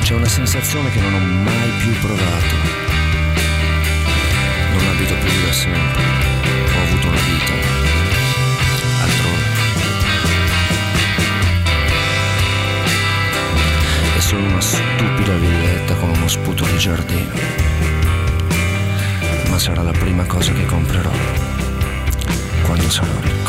C'è 0.00 0.12
una 0.14 0.28
sensazione 0.28 0.90
che 0.90 1.00
non 1.00 1.14
ho 1.14 1.18
mai 1.18 1.70
più 1.80 1.98
provato. 2.00 2.54
Non 4.74 4.88
abito 4.90 5.14
più 5.14 5.46
da 5.46 5.52
sempre. 5.54 6.02
Ho 6.04 6.82
avuto 6.82 7.08
una 7.08 7.20
vita. 7.20 7.52
Altrove. 9.00 9.42
E 14.16 14.20
sono 14.20 14.46
una 14.48 14.60
stupida 14.60 15.32
villetta 15.32 15.94
con 15.94 16.10
uno 16.10 16.28
sputo 16.28 16.66
di 16.66 16.76
giardino. 16.76 17.32
Ma 19.48 19.58
sarà 19.58 19.80
la 19.80 19.92
prima 19.92 20.26
cosa 20.26 20.52
che 20.52 20.66
comprerò 20.66 21.12
quando 22.64 22.90
sarò 22.90 23.18
ricco. 23.22 23.41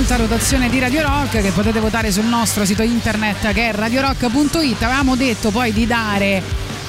Nell'alta 0.00 0.16
rotazione 0.16 0.70
di 0.70 0.78
Radio 0.78 1.02
Rock 1.02 1.42
che 1.42 1.50
potete 1.50 1.78
votare 1.78 2.10
sul 2.10 2.24
nostro 2.24 2.64
sito 2.64 2.82
internet 2.82 3.52
che 3.52 3.68
è 3.68 3.72
radiorock.it. 3.72 4.82
Avevamo 4.82 5.14
detto 5.14 5.50
poi 5.50 5.74
di 5.74 5.86
dare 5.86 6.42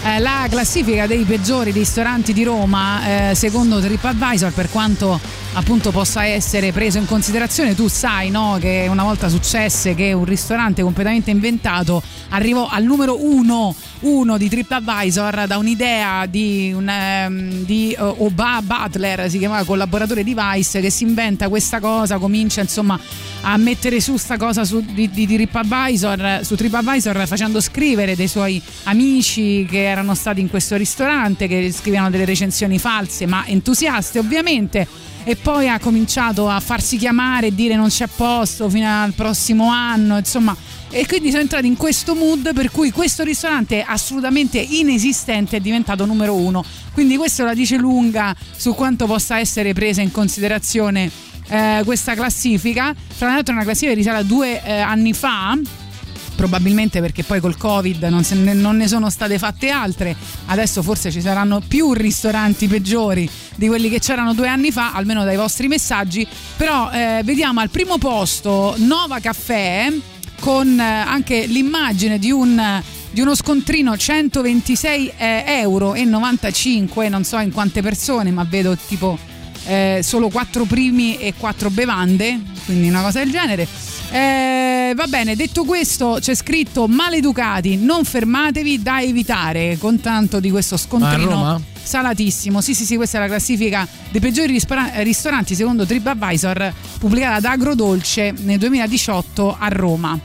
eh, 0.04 0.20
la 0.20 0.48
classifica 0.50 1.08
dei 1.08 1.26
peggiori 1.26 1.72
ristoranti 1.72 2.32
di 2.32 2.44
Roma 2.44 3.32
eh, 3.32 3.36
secondo 3.36 3.82
TripAdvisor 3.82 4.54
per 4.54 4.70
quanto 4.70 5.20
appunto 5.54 5.92
possa 5.92 6.24
essere 6.24 6.72
preso 6.72 7.00
in 7.00 7.06
considerazione 7.06 7.76
tu 7.76 7.90
sai 7.90 8.30
no, 8.30 8.58
che 8.62 8.88
una 8.90 9.04
volta 9.04 9.28
successe 9.28 9.94
che 9.94 10.14
un 10.14 10.24
ristorante 10.24 10.82
completamente 10.82 11.32
inventato 11.32 12.02
arrivò 12.32 12.68
al 12.70 12.84
numero 12.84 13.24
uno, 13.24 13.74
uno 14.02 14.38
di 14.38 14.50
TripAdvisor 14.50 15.48
da 15.48 15.58
un'idea 15.58 16.26
di, 16.26 16.72
un, 16.76 16.88
ehm, 16.88 17.64
di 17.64 17.92
eh, 17.92 18.02
Oba 18.02 18.62
Butler 18.62 19.30
si 19.30 19.38
chiamava 19.38 19.64
collaboratore 19.64 20.24
di 20.24 20.36
Vice 20.38 20.82
che 20.82 20.90
si 20.90 21.04
inventa 21.04 21.50
questa 21.50 21.80
cosa 21.80 22.18
comincia 22.18 22.62
insomma 22.62 23.00
a 23.44 23.58
mettere 23.58 24.00
su 24.00 24.18
sta 24.18 24.38
cosa 24.38 24.64
su, 24.64 24.82
di, 24.82 25.10
di, 25.10 25.26
di 25.26 25.36
TripAdvisor, 25.36 26.42
su 26.44 26.56
TripAdvisor 26.56 27.28
facendo 27.28 27.60
scrivere 27.60 28.16
dei 28.16 28.28
suoi 28.28 28.62
amici 28.84 29.66
che 29.70 29.84
erano 29.84 30.14
stati 30.16 30.42
in 30.42 30.50
questo 30.50 30.76
ristorante 30.76 31.48
che 31.48 31.72
scrivevano 31.72 32.10
delle 32.10 32.26
recensioni 32.26 32.80
false 32.80 33.26
ma 33.26 33.46
entusiaste 33.46 34.20
ovviamente. 34.20 34.88
E 35.24 35.36
poi 35.36 35.70
ha 35.70 35.78
cominciato 35.78 36.50
a 36.50 36.60
farsi 36.60 36.98
chiamare 36.98 37.48
e 37.48 37.56
dire 37.56 37.76
non 37.76 37.90
c'è 37.90 38.08
posto 38.08 38.68
fino 38.70 39.04
al 39.04 39.14
prossimo 39.14 39.70
anno 39.70 40.18
insomma 40.18 40.56
e 40.92 41.08
quindi 41.08 41.30
sono 41.30 41.42
entrati 41.42 41.68
in 41.68 41.78
questo 41.78 42.16
mood 42.16 42.54
per 42.54 42.70
cui 42.70 42.92
questo 42.92 43.24
ristorante 43.24 43.82
assolutamente 43.82 44.60
inesistente 44.60 45.58
è 45.58 45.60
diventato 45.62 46.06
numero 46.06 46.36
uno. 46.36 46.64
Quindi 46.94 47.16
questo 47.16 47.46
la 47.46 47.54
dice 47.54 47.78
lunga 47.78 48.36
su 48.56 48.76
quanto 48.76 49.06
possa 49.06 49.40
essere 49.40 49.72
presa 49.74 50.02
in 50.02 50.12
considerazione 50.12 51.10
eh, 51.48 51.82
questa 51.86 52.14
classifica. 52.14 52.94
Tra 53.18 53.30
l'altro 53.30 53.54
è 53.54 53.56
una 53.56 53.64
classifica 53.64 53.92
che 53.92 53.98
risale 53.98 54.18
a 54.18 54.24
due 54.24 54.62
eh, 54.64 54.80
anni 54.80 55.14
fa 55.14 55.58
probabilmente 56.34 57.02
perché 57.02 57.24
poi 57.24 57.40
col 57.40 57.56
covid 57.56 58.04
non, 58.06 58.26
ne, 58.32 58.54
non 58.54 58.76
ne 58.76 58.88
sono 58.88 59.10
state 59.10 59.38
fatte 59.38 59.70
altre. 59.70 60.16
Adesso 60.48 60.82
forse 60.82 61.12
ci 61.12 61.22
saranno 61.22 61.62
più 61.66 61.94
ristoranti 61.94 62.68
peggiori 62.68 63.30
di 63.56 63.68
quelli 63.68 63.90
che 63.90 64.00
c'erano 64.00 64.34
due 64.34 64.48
anni 64.48 64.72
fa 64.72 64.92
almeno 64.94 65.24
dai 65.24 65.38
vostri 65.38 65.68
messaggi. 65.68 66.28
Però 66.58 66.90
eh, 66.92 67.22
vediamo 67.24 67.60
al 67.60 67.70
primo 67.70 67.98
posto 67.98 68.74
Nova 68.78 69.20
Caffè 69.20 69.94
con 70.42 70.80
eh, 70.80 70.84
anche 70.84 71.46
l'immagine 71.46 72.18
di 72.18 72.32
un 72.32 72.82
di 73.12 73.22
uno 73.22 73.36
scontrino 73.36 73.96
126 73.96 75.14
eh, 75.18 75.44
euro 75.46 75.94
e 75.94 76.04
95 76.04 77.10
non 77.10 77.24
so 77.24 77.38
in 77.40 77.52
quante 77.52 77.82
persone 77.82 78.32
ma 78.32 78.44
vedo 78.50 78.76
tipo 78.76 79.18
eh, 79.66 80.00
solo 80.02 80.30
quattro 80.30 80.64
primi 80.64 81.18
e 81.18 81.34
quattro 81.38 81.70
bevande 81.70 82.40
quindi 82.66 82.90
una 82.90 83.02
cosa 83.02 83.20
del 83.20 83.30
genere 83.30 83.68
eh, 84.12 84.94
va 84.94 85.08
bene, 85.08 85.36
detto 85.36 85.64
questo, 85.64 86.18
c'è 86.20 86.36
scritto 86.36 86.88
maleducati, 86.88 87.78
non 87.78 88.04
fermatevi 88.04 88.82
da 88.82 89.02
evitare 89.02 89.78
con 89.80 90.02
tanto 90.02 90.40
di 90.40 90.52
questo 90.52 90.76
scontrino 90.78 91.70
salatissimo. 91.82 92.62
Sì, 92.62 92.74
sì, 92.74 92.86
sì, 92.86 92.96
questa 92.96 93.18
è 93.18 93.22
la 93.22 93.28
classifica 93.28 93.88
dei 94.10 94.22
peggiori 94.22 94.52
rispora- 94.52 94.92
ristoranti 95.02 95.56
secondo 95.56 95.86
TripAdvisor 95.86 96.74
pubblicata 97.00 97.40
da 97.40 97.52
Agrodolce 97.52 98.34
nel 98.44 98.58
2018 98.60 99.56
a 99.58 99.68
Roma. 99.70 100.20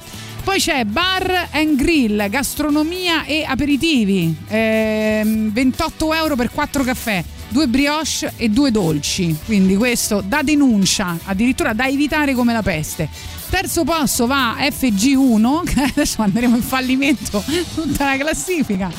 Poi 0.45 0.61
c'è 0.61 0.85
Bar 0.85 1.49
and 1.51 1.75
Grill, 1.75 2.29
gastronomia 2.29 3.25
e 3.25 3.45
aperitivi, 3.45 4.33
ehm, 4.47 5.53
28 5.53 6.15
euro 6.15 6.37
per 6.37 6.53
4 6.53 6.85
caffè, 6.85 7.25
due 7.49 7.67
brioche 7.67 8.33
e 8.37 8.49
due 8.49 8.71
dolci. 8.71 9.37
Quindi 9.45 9.75
questo 9.75 10.23
da 10.25 10.43
denuncia, 10.43 11.19
addirittura 11.25 11.73
da 11.73 11.89
evitare 11.89 12.33
come 12.35 12.53
la 12.53 12.63
peste. 12.63 13.09
Terzo 13.48 13.85
posto 13.85 14.27
va 14.27 14.56
FG1, 14.59 15.64
che 15.73 15.82
adesso 15.82 16.23
andremo 16.23 16.56
in 16.56 16.62
fallimento 16.62 17.43
tutta 17.74 18.05
la 18.05 18.16
classifica, 18.16 18.90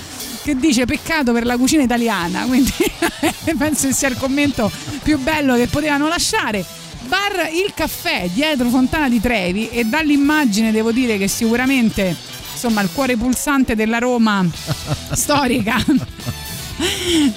che 0.43 0.55
dice 0.55 0.85
peccato 0.85 1.33
per 1.33 1.45
la 1.45 1.57
cucina 1.57 1.83
italiana, 1.83 2.45
quindi 2.45 2.71
penso 3.57 3.87
che 3.87 3.93
sia 3.93 4.07
il 4.07 4.17
commento 4.17 4.71
più 5.03 5.19
bello 5.19 5.55
che 5.55 5.67
potevano 5.67 6.07
lasciare. 6.07 6.65
Bar 7.07 7.49
Il 7.53 7.73
Caffè 7.73 8.29
dietro 8.33 8.67
Fontana 8.69 9.07
di 9.07 9.21
Trevi 9.21 9.69
e 9.69 9.85
dall'immagine 9.85 10.71
devo 10.71 10.91
dire 10.91 11.17
che 11.17 11.29
sicuramente 11.29 12.13
insomma 12.51 12.81
il 12.81 12.89
cuore 12.91 13.15
pulsante 13.15 13.75
della 13.75 13.99
Roma 13.99 14.45
storica 15.13 15.77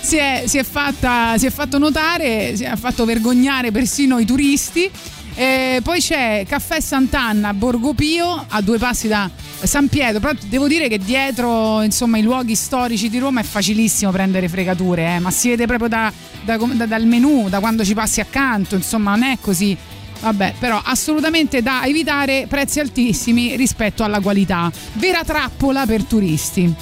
si 0.00 0.16
è, 0.16 0.44
si 0.46 0.58
è 0.58 0.64
fatta, 0.64 1.38
si 1.38 1.46
è 1.46 1.50
fatto 1.50 1.78
notare, 1.78 2.56
si 2.56 2.64
è 2.64 2.76
fatto 2.76 3.04
vergognare 3.04 3.70
persino 3.70 4.18
i 4.18 4.24
turisti. 4.24 4.90
E 5.34 5.80
poi 5.82 6.00
c'è 6.00 6.44
Caffè 6.46 6.80
Sant'Anna 6.80 7.54
Borgo 7.54 7.94
Pio 7.94 8.44
a 8.48 8.60
due 8.60 8.78
passi 8.78 9.08
da 9.08 9.30
San 9.62 9.88
Pietro. 9.88 10.20
Però 10.20 10.32
devo 10.46 10.66
dire 10.68 10.88
che 10.88 10.98
dietro 10.98 11.82
insomma, 11.82 12.18
i 12.18 12.22
luoghi 12.22 12.54
storici 12.54 13.08
di 13.08 13.18
Roma 13.18 13.40
è 13.40 13.44
facilissimo 13.44 14.10
prendere 14.10 14.48
fregature, 14.48 15.14
eh, 15.14 15.18
ma 15.18 15.30
si 15.30 15.48
vede 15.48 15.66
proprio 15.66 15.88
da- 15.88 16.12
da- 16.44 16.56
da- 16.56 16.86
dal 16.86 17.06
menù, 17.06 17.48
da 17.48 17.60
quando 17.60 17.84
ci 17.84 17.94
passi 17.94 18.20
accanto, 18.20 18.74
insomma, 18.74 19.10
non 19.10 19.22
è 19.24 19.38
così. 19.40 19.76
Vabbè, 20.20 20.54
però 20.58 20.78
assolutamente 20.84 21.62
da 21.62 21.86
evitare 21.86 22.44
prezzi 22.46 22.78
altissimi 22.78 23.56
rispetto 23.56 24.04
alla 24.04 24.20
qualità. 24.20 24.70
Vera 24.94 25.24
trappola 25.24 25.86
per 25.86 26.04
turisti. 26.04 26.74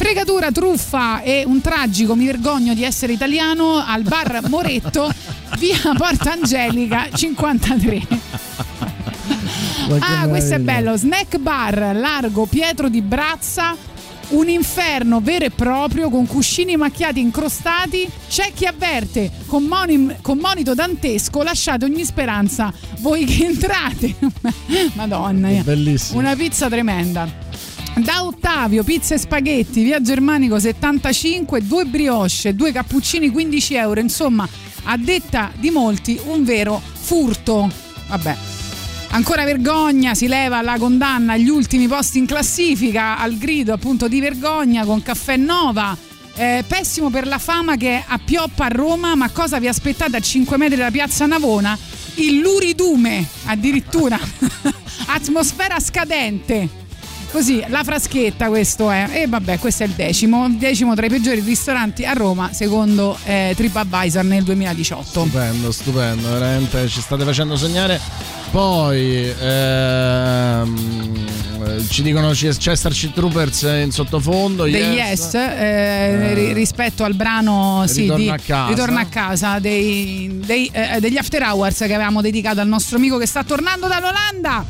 Fregatura, 0.00 0.50
truffa 0.50 1.20
e 1.20 1.44
un 1.46 1.60
tragico 1.60 2.16
mi 2.16 2.24
vergogno 2.24 2.72
di 2.72 2.84
essere 2.84 3.12
italiano 3.12 3.84
al 3.86 4.02
bar 4.02 4.48
Moretto, 4.48 5.12
via 5.58 5.76
Porta 5.94 6.32
Angelica 6.32 7.06
53. 7.12 8.06
Ah, 10.00 10.26
questo 10.26 10.54
è 10.54 10.58
bello. 10.58 10.96
Snack 10.96 11.36
bar 11.36 11.94
largo 11.94 12.46
Pietro 12.46 12.88
di 12.88 13.02
Brazza. 13.02 13.76
Un 14.30 14.48
inferno 14.48 15.20
vero 15.20 15.44
e 15.44 15.50
proprio 15.50 16.08
con 16.08 16.26
cuscini 16.26 16.78
macchiati 16.78 17.20
incrostati. 17.20 18.08
C'è 18.26 18.52
chi 18.54 18.64
avverte 18.64 19.30
con, 19.44 19.64
moni- 19.64 20.16
con 20.22 20.38
monito 20.38 20.72
dantesco. 20.72 21.42
Lasciate 21.42 21.84
ogni 21.84 22.06
speranza 22.06 22.72
voi 23.00 23.26
che 23.26 23.44
entrate. 23.44 24.14
Madonna. 24.94 25.50
Bellissimo. 25.62 26.20
Una 26.20 26.34
pizza 26.34 26.70
tremenda. 26.70 27.49
Da 28.02 28.24
Ottavio, 28.24 28.82
pizza 28.82 29.14
e 29.14 29.18
spaghetti, 29.18 29.82
via 29.82 30.00
Germanico 30.00 30.58
75, 30.58 31.66
due 31.66 31.84
brioche, 31.84 32.54
due 32.54 32.72
cappuccini 32.72 33.28
15 33.28 33.74
euro. 33.74 34.00
Insomma, 34.00 34.48
a 34.84 34.96
detta 34.96 35.52
di 35.58 35.70
molti, 35.70 36.18
un 36.24 36.42
vero 36.42 36.80
furto. 36.80 37.70
Vabbè. 38.08 38.36
Ancora 39.10 39.44
vergogna, 39.44 40.14
si 40.14 40.28
leva 40.28 40.62
la 40.62 40.78
condanna 40.78 41.34
agli 41.34 41.50
ultimi 41.50 41.88
posti 41.88 42.18
in 42.18 42.26
classifica, 42.26 43.18
al 43.18 43.36
grido 43.36 43.74
appunto 43.74 44.08
di 44.08 44.20
vergogna 44.20 44.84
con 44.86 45.02
Caffè 45.02 45.36
Nova. 45.36 45.94
Eh, 46.36 46.64
pessimo 46.66 47.10
per 47.10 47.26
la 47.26 47.38
fama 47.38 47.76
che 47.76 48.02
appioppa 48.06 48.64
a 48.64 48.68
Roma, 48.68 49.14
ma 49.14 49.28
cosa 49.28 49.58
vi 49.58 49.68
aspettate 49.68 50.16
a 50.16 50.20
5 50.20 50.56
metri 50.56 50.76
da 50.76 50.90
piazza 50.90 51.26
Navona? 51.26 51.76
Il 52.14 52.38
luridume, 52.38 53.26
addirittura. 53.44 54.18
Atmosfera 55.06 55.78
scadente. 55.78 56.79
Così, 57.30 57.62
la 57.68 57.84
fraschetta 57.84 58.48
questo 58.48 58.90
è. 58.90 59.08
E 59.12 59.26
vabbè, 59.28 59.58
questo 59.58 59.84
è 59.84 59.86
il 59.86 59.92
decimo. 59.92 60.46
Il 60.46 60.56
decimo 60.56 60.94
tra 60.94 61.06
i 61.06 61.08
peggiori 61.08 61.40
ristoranti 61.40 62.04
a 62.04 62.12
Roma, 62.12 62.50
secondo 62.52 63.16
eh, 63.24 63.52
TripAdvisor 63.56 64.24
nel 64.24 64.42
2018. 64.42 65.04
Stupendo, 65.04 65.70
stupendo, 65.70 66.28
veramente 66.28 66.88
ci 66.88 67.00
state 67.00 67.24
facendo 67.24 67.56
sognare. 67.56 68.00
Poi 68.50 69.32
ehm, 69.40 71.28
ci 71.88 72.02
dicono 72.02 72.30
c'è 72.30 72.52
Starship 72.52 73.14
Troopers 73.14 73.62
in 73.62 73.92
sottofondo. 73.92 74.64
degli 74.64 74.74
Yes, 74.74 75.34
eh, 75.34 76.34
ri- 76.34 76.52
rispetto 76.52 77.04
al 77.04 77.14
brano 77.14 77.84
sì, 77.86 78.02
Ritorno 78.02 78.22
di 78.24 78.28
a 78.28 78.38
casa. 78.44 78.68
Ritorno 78.70 78.98
a 78.98 79.04
casa 79.04 79.58
dei- 79.60 80.40
dei, 80.44 80.68
eh, 80.72 80.98
degli 80.98 81.16
After 81.16 81.42
Hours 81.42 81.76
che 81.78 81.94
avevamo 81.94 82.20
dedicato 82.20 82.58
al 82.60 82.66
nostro 82.66 82.96
amico 82.96 83.18
che 83.18 83.26
sta 83.26 83.44
tornando 83.44 83.86
dall'Olanda. 83.86 84.64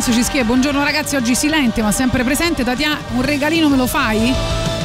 Lorenzo 0.00 0.18
ci 0.18 0.26
scrive: 0.26 0.44
Buongiorno 0.44 0.82
ragazzi, 0.82 1.14
oggi 1.16 1.34
silente 1.34 1.82
ma 1.82 1.92
sempre 1.92 2.24
presente. 2.24 2.64
Tatiana, 2.64 2.98
un 3.12 3.20
regalino 3.20 3.68
me 3.68 3.76
lo 3.76 3.86
fai? 3.86 4.32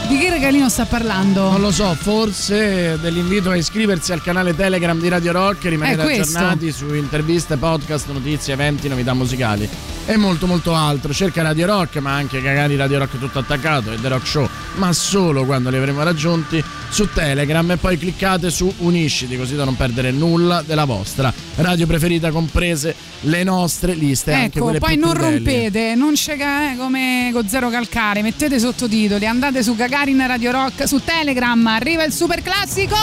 Di 0.09 0.17
che 0.17 0.29
regalino 0.29 0.67
sta 0.67 0.83
parlando? 0.83 1.51
Non 1.51 1.61
lo 1.61 1.71
so, 1.71 1.95
forse 1.95 2.99
dell'invito 2.99 3.49
a 3.49 3.55
iscriversi 3.55 4.11
al 4.11 4.21
canale 4.21 4.53
Telegram 4.53 4.99
di 4.99 5.07
Radio 5.07 5.31
Rock 5.31 5.63
e 5.63 5.69
rimanere 5.69 6.01
aggiornati 6.01 6.69
su 6.69 6.93
interviste, 6.93 7.55
podcast, 7.55 8.09
notizie, 8.09 8.53
eventi, 8.53 8.89
novità 8.89 9.13
musicali 9.13 9.69
e 10.05 10.17
molto 10.17 10.47
molto 10.47 10.75
altro. 10.75 11.13
Cerca 11.13 11.41
Radio 11.41 11.65
Rock, 11.65 11.95
ma 11.97 12.13
anche 12.13 12.41
Cagari 12.41 12.75
Radio 12.75 12.99
Rock 12.99 13.17
tutto 13.17 13.39
attaccato 13.39 13.93
e 13.93 14.01
The 14.01 14.09
Rock 14.09 14.27
Show, 14.27 14.49
ma 14.75 14.91
solo 14.93 15.45
quando 15.45 15.69
li 15.69 15.77
avremo 15.77 16.03
raggiunti 16.03 16.63
su 16.89 17.09
Telegram 17.13 17.69
e 17.71 17.77
poi 17.77 17.97
cliccate 17.97 18.49
su 18.49 18.71
Unisciti 18.79 19.35
così 19.37 19.55
da 19.55 19.63
non 19.65 19.75
perdere 19.75 20.11
nulla 20.11 20.61
della 20.61 20.85
vostra 20.85 21.33
radio 21.55 21.85
preferita, 21.87 22.31
comprese 22.31 22.95
le 23.21 23.43
nostre 23.43 23.93
liste. 23.93 24.33
anche 24.33 24.57
Ecco, 24.57 24.63
quelle 24.65 24.79
poi 24.79 24.93
più 24.97 25.01
non 25.05 25.13
crudeli. 25.13 25.35
rompete, 25.35 25.95
non 25.95 26.13
c'è 26.13 26.37
ca- 26.37 26.71
eh, 26.71 26.77
come 26.77 27.29
con 27.33 27.47
Zero 27.47 27.69
Calcare, 27.69 28.21
mettete 28.21 28.59
sottotitoli, 28.59 29.25
andate 29.25 29.63
su 29.63 29.75
Gagarin 29.75 30.25
Radio 30.27 30.51
Rock 30.51 30.87
su 30.87 31.01
Telegram, 31.03 31.65
arriva 31.67 32.03
il 32.03 32.11
super 32.13 32.41
classico! 32.41 32.95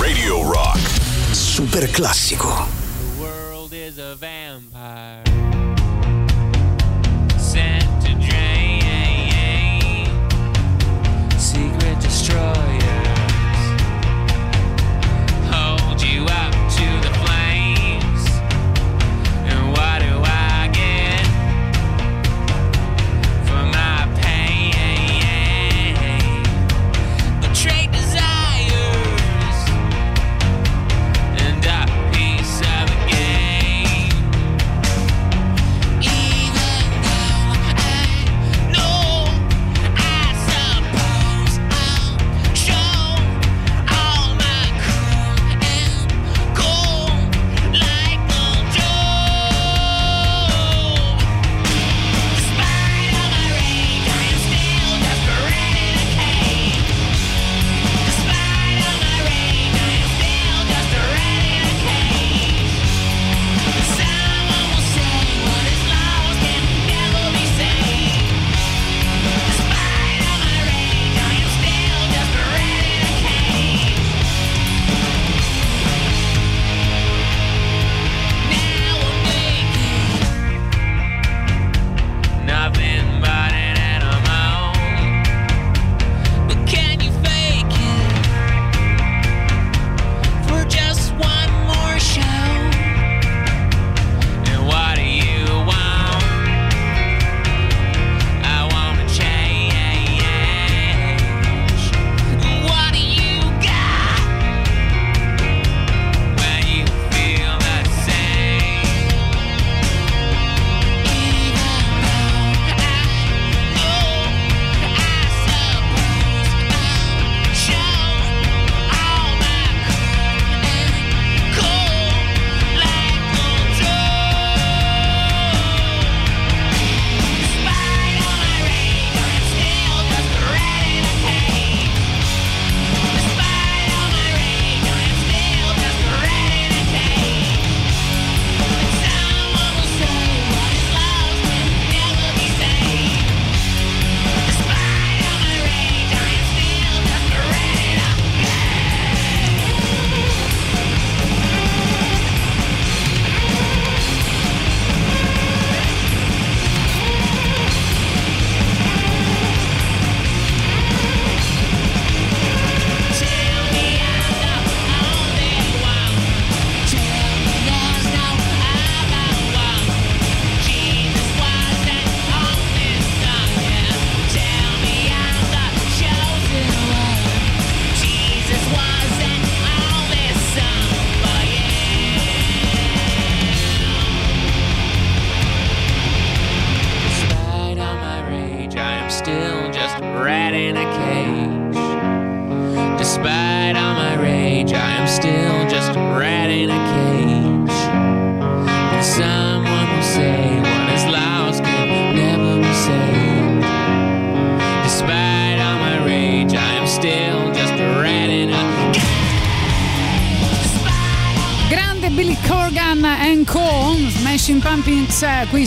Radio 0.00 0.42
Rock. 0.52 0.78
Super 1.30 1.90
classico. 1.90 2.66
world 3.18 3.72
is 3.72 3.98
a 3.98 4.14
vampire 4.18 5.31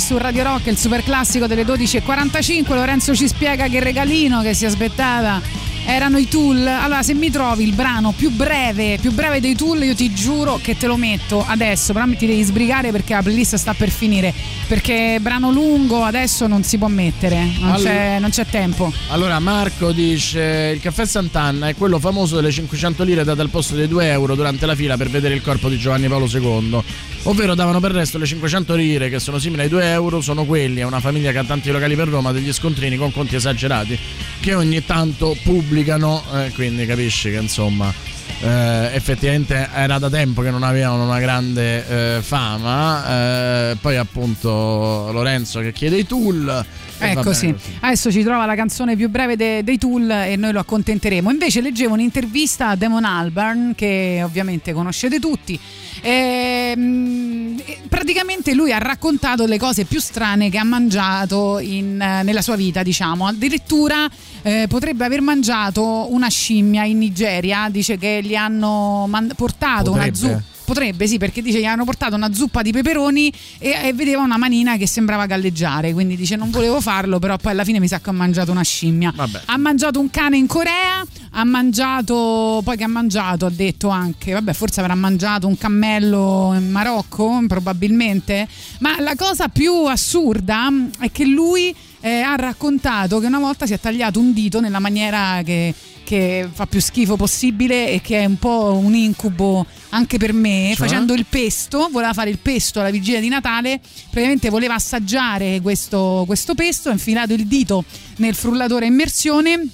su 0.05 0.19
Radio 0.19 0.43
Rock, 0.43 0.67
il 0.67 0.77
super 0.77 1.03
classico 1.03 1.47
delle 1.47 1.63
12.45. 1.63 2.75
Lorenzo 2.75 3.15
ci 3.15 3.27
spiega 3.27 3.67
che 3.67 3.79
regalino 3.79 4.43
che 4.43 4.53
si 4.53 4.63
aspettava 4.63 5.41
erano 5.85 6.17
i 6.17 6.27
Tool. 6.27 6.65
Allora, 6.65 7.03
se 7.03 7.13
mi 7.13 7.29
trovi 7.29 7.63
il 7.63 7.73
brano 7.73 8.11
più 8.11 8.29
breve, 8.29 8.97
più 8.99 9.11
breve 9.11 9.39
dei 9.39 9.55
Tool, 9.55 9.83
io 9.83 9.95
ti 9.95 10.13
giuro 10.13 10.59
che 10.61 10.77
te 10.77 10.87
lo 10.87 10.97
metto 10.97 11.43
adesso. 11.47 11.93
Però 11.93 12.05
ti 12.05 12.25
devi 12.25 12.43
sbrigare 12.43 12.91
perché 12.91 13.13
la 13.13 13.21
playlist 13.21 13.55
sta 13.55 13.73
per 13.73 13.89
finire. 13.89 14.33
Perché 14.67 15.17
brano 15.21 15.51
lungo 15.51 16.03
adesso 16.03 16.47
non 16.47 16.63
si 16.63 16.77
può 16.77 16.87
mettere, 16.87 17.37
non, 17.59 17.71
Allora- 17.73 17.89
c'è, 17.89 18.19
non 18.19 18.29
c'è 18.29 18.45
tempo. 18.45 18.91
Allora 19.09 19.39
Marco 19.39 19.91
dice 19.91 20.71
il 20.73 20.81
caffè 20.81 21.05
Sant'Anna 21.05 21.67
è 21.69 21.75
quello 21.75 21.99
famoso 21.99 22.35
delle 22.35 22.51
500 22.51 23.03
lire 23.03 23.23
date 23.23 23.41
al 23.41 23.49
posto 23.49 23.75
dei 23.75 23.87
2 23.87 24.09
euro 24.09 24.35
durante 24.35 24.65
la 24.65 24.75
fila 24.75 24.97
per 24.97 25.09
vedere 25.09 25.35
il 25.35 25.41
corpo 25.41 25.69
di 25.69 25.77
Giovanni 25.77 26.07
Paolo 26.07 26.27
II 26.27 26.83
ovvero 27.25 27.55
davano 27.55 27.79
per 27.79 27.91
resto 27.91 28.17
le 28.17 28.25
500 28.25 28.73
lire 28.75 29.09
che 29.09 29.19
sono 29.19 29.39
simili 29.39 29.63
ai 29.63 29.69
2 29.69 29.91
euro 29.91 30.21
sono 30.21 30.45
quelli 30.45 30.81
a 30.81 30.87
una 30.87 30.99
famiglia 30.99 31.31
che 31.31 31.39
ha 31.39 31.43
tanti 31.43 31.71
locali 31.71 31.95
per 31.95 32.07
Roma 32.07 32.31
degli 32.31 32.51
scontrini 32.51 32.97
con 32.97 33.11
conti 33.11 33.35
esagerati 33.35 33.97
che 34.39 34.53
ogni 34.53 34.83
tanto 34.85 35.37
pubblicano 35.43 36.23
eh, 36.33 36.51
quindi 36.53 36.85
capisci 36.85 37.31
che 37.31 37.37
insomma 37.37 37.93
eh, 38.41 38.89
effettivamente 38.93 39.69
era 39.73 39.97
da 39.97 40.09
tempo 40.09 40.41
che 40.41 40.51
non 40.51 40.63
avevano 40.63 41.05
una 41.05 41.19
grande 41.19 42.17
eh, 42.17 42.21
fama. 42.21 43.71
Eh, 43.71 43.77
poi 43.79 43.97
appunto 43.97 45.09
Lorenzo 45.11 45.61
che 45.61 45.71
chiede 45.71 45.97
i 45.97 46.05
tool. 46.05 46.65
Ecco 46.97 47.33
sì, 47.33 47.47
bene 47.47 47.53
così. 47.59 47.77
adesso 47.81 48.11
ci 48.11 48.23
trova 48.23 48.45
la 48.45 48.55
canzone 48.55 48.95
più 48.95 49.09
breve 49.09 49.35
de- 49.35 49.63
dei 49.63 49.77
Tool 49.77 50.09
e 50.09 50.35
noi 50.37 50.51
lo 50.53 50.59
accontenteremo. 50.59 51.29
Invece 51.29 51.61
leggevo 51.61 51.93
un'intervista 51.93 52.69
a 52.69 52.75
Damon 52.75 53.03
Albarn 53.03 53.73
che 53.75 54.21
ovviamente 54.23 54.71
conoscete 54.73 55.19
tutti. 55.19 55.59
Ehm, 56.01 57.59
e 57.65 57.79
praticamente 57.89 58.53
lui 58.53 58.71
ha 58.71 58.77
raccontato 58.77 59.45
le 59.45 59.57
cose 59.57 59.85
più 59.85 59.99
strane 59.99 60.49
che 60.49 60.57
ha 60.57 60.63
mangiato 60.63 61.59
in- 61.59 61.97
nella 61.97 62.41
sua 62.41 62.55
vita, 62.55 62.83
diciamo. 62.83 63.27
Addirittura 63.27 64.07
eh, 64.41 64.65
potrebbe 64.69 65.03
aver 65.05 65.21
mangiato 65.21 66.07
una 66.13 66.29
scimmia 66.29 66.83
in 66.85 66.99
Nigeria, 66.99 67.67
dice 67.71 67.97
che 67.97 68.19
gli 68.23 68.35
hanno 68.35 69.05
man- 69.07 69.31
portato 69.35 69.91
una 69.91 70.05
Potrebbe? 70.05 70.17
zuppa. 70.17 70.43
Potrebbe, 70.65 71.07
sì, 71.07 71.17
perché 71.17 71.41
dice 71.41 71.59
gli 71.59 71.65
hanno 71.65 71.85
portato 71.85 72.15
una 72.15 72.33
zuppa 72.33 72.61
di 72.63 72.71
peperoni 72.71 73.31
e, 73.59 73.75
e 73.83 73.93
vedeva 73.93 74.21
una 74.21 74.37
manina 74.37 74.77
che 74.77 74.87
sembrava 74.87 75.27
galleggiare. 75.27 75.93
Quindi 75.93 76.15
dice: 76.15 76.35
Non 76.35 76.49
volevo 76.49 76.81
farlo, 76.81 77.19
però 77.19 77.37
poi 77.37 77.51
alla 77.51 77.63
fine 77.63 77.79
mi 77.79 77.87
sa 77.87 77.99
che 77.99 78.09
ho 78.09 78.13
mangiato 78.13 78.51
una 78.51 78.63
scimmia. 78.63 79.13
Ha 79.45 79.57
mangiato 79.57 79.99
un 79.99 80.09
cane 80.09 80.37
in 80.37 80.47
Corea, 80.47 81.05
ha 81.31 81.43
mangiato. 81.43 82.61
Poi 82.63 82.75
che 82.75 82.83
ha 82.83 82.87
mangiato, 82.87 83.45
ha 83.45 83.51
detto 83.51 83.89
anche. 83.89 84.33
Vabbè, 84.33 84.53
forse 84.53 84.79
avrà 84.79 84.95
mangiato 84.95 85.47
un 85.47 85.57
cammello 85.57 86.53
in 86.55 86.71
Marocco, 86.71 87.43
probabilmente. 87.47 88.47
Ma 88.79 88.99
la 88.99 89.13
cosa 89.15 89.47
più 89.49 89.85
assurda 89.85 90.69
è 90.99 91.11
che 91.11 91.25
lui 91.25 91.73
eh, 91.99 92.21
ha 92.21 92.35
raccontato 92.35 93.19
che 93.19 93.27
una 93.27 93.39
volta 93.39 93.65
si 93.65 93.73
è 93.73 93.79
tagliato 93.79 94.19
un 94.19 94.33
dito 94.33 94.59
nella 94.59 94.79
maniera 94.79 95.41
che, 95.43 95.73
che 96.05 96.47
fa 96.49 96.67
più 96.67 96.79
schifo 96.79 97.17
possibile 97.17 97.89
e 97.89 97.99
che 97.99 98.21
è 98.21 98.25
un 98.25 98.37
po' 98.37 98.79
un 98.81 98.95
incubo 98.95 99.65
anche 99.89 100.17
per 100.17 100.31
me, 100.31 100.67
Cioè? 100.67 100.75
facendo 100.87 101.13
il 101.13 101.25
pesto, 101.27 101.89
voleva 101.91 102.13
fare 102.13 102.29
il 102.29 102.37
pesto 102.37 102.79
alla 102.79 102.91
vigilia 102.91 103.19
di 103.19 103.27
Natale, 103.27 103.81
praticamente 104.09 104.49
voleva 104.49 104.75
assaggiare 104.75 105.59
questo, 105.61 106.23
questo 106.25 106.53
pesto, 106.55 106.89
ha 106.89 106.93
infilato 106.93 107.33
il 107.33 107.47
dito 107.47 107.83
nel 108.17 108.35
frullatore 108.35 108.85
a 108.85 108.87
immersione 108.87 109.67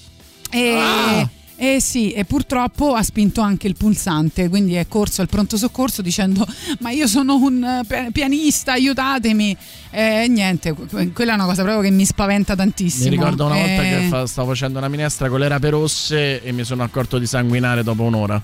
e... 0.49 0.75
Ah! 0.75 1.29
Eh 1.63 1.79
sì, 1.79 2.09
e 2.11 2.25
purtroppo 2.25 2.95
ha 2.95 3.03
spinto 3.03 3.39
anche 3.41 3.67
il 3.67 3.75
pulsante, 3.75 4.49
quindi 4.49 4.73
è 4.73 4.88
corso 4.88 5.21
al 5.21 5.27
pronto 5.27 5.57
soccorso 5.57 6.01
dicendo 6.01 6.43
ma 6.79 6.89
io 6.89 7.05
sono 7.05 7.35
un 7.35 7.63
eh, 7.63 7.81
pi- 7.85 8.11
pianista, 8.11 8.71
aiutatemi. 8.71 9.55
E 9.91 10.25
niente, 10.27 10.73
que- 10.73 11.11
quella 11.11 11.33
è 11.33 11.35
una 11.35 11.45
cosa 11.45 11.61
proprio 11.61 11.83
che 11.83 11.91
mi 11.91 12.03
spaventa 12.03 12.55
tantissimo. 12.55 13.11
Mi 13.11 13.15
ricordo 13.15 13.45
una 13.45 13.57
volta 13.57 13.83
Eh, 13.83 14.09
che 14.09 14.23
stavo 14.25 14.47
facendo 14.47 14.79
una 14.79 14.88
minestra 14.88 15.29
con 15.29 15.39
le 15.39 15.47
rape 15.49 15.69
rosse 15.69 16.41
e 16.41 16.51
mi 16.51 16.63
sono 16.63 16.81
accorto 16.81 17.19
di 17.19 17.27
sanguinare 17.27 17.83
dopo 17.83 18.01
un'ora. 18.01 18.41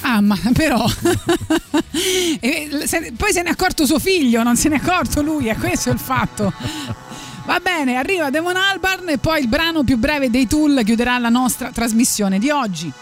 Ah, 0.00 0.20
ma 0.20 0.36
però. 0.52 0.84
Poi 1.90 3.32
se 3.32 3.42
ne 3.42 3.48
è 3.48 3.50
accorto 3.52 3.86
suo 3.86 4.00
figlio, 4.00 4.42
non 4.42 4.56
se 4.56 4.68
ne 4.68 4.76
è 4.76 4.78
accorto 4.80 5.22
lui, 5.22 5.46
è 5.46 5.56
questo 5.56 5.90
il 5.90 5.98
fatto. 6.00 6.52
Va 7.48 7.60
bene, 7.60 7.96
arriva 7.96 8.28
Demon 8.28 8.56
Albarn 8.56 9.08
e 9.08 9.16
poi 9.16 9.40
il 9.40 9.48
brano 9.48 9.82
più 9.82 9.96
breve 9.96 10.28
dei 10.28 10.46
Tool 10.46 10.82
chiuderà 10.84 11.16
la 11.16 11.30
nostra 11.30 11.70
trasmissione 11.70 12.38
di 12.38 12.50
oggi. 12.50 12.92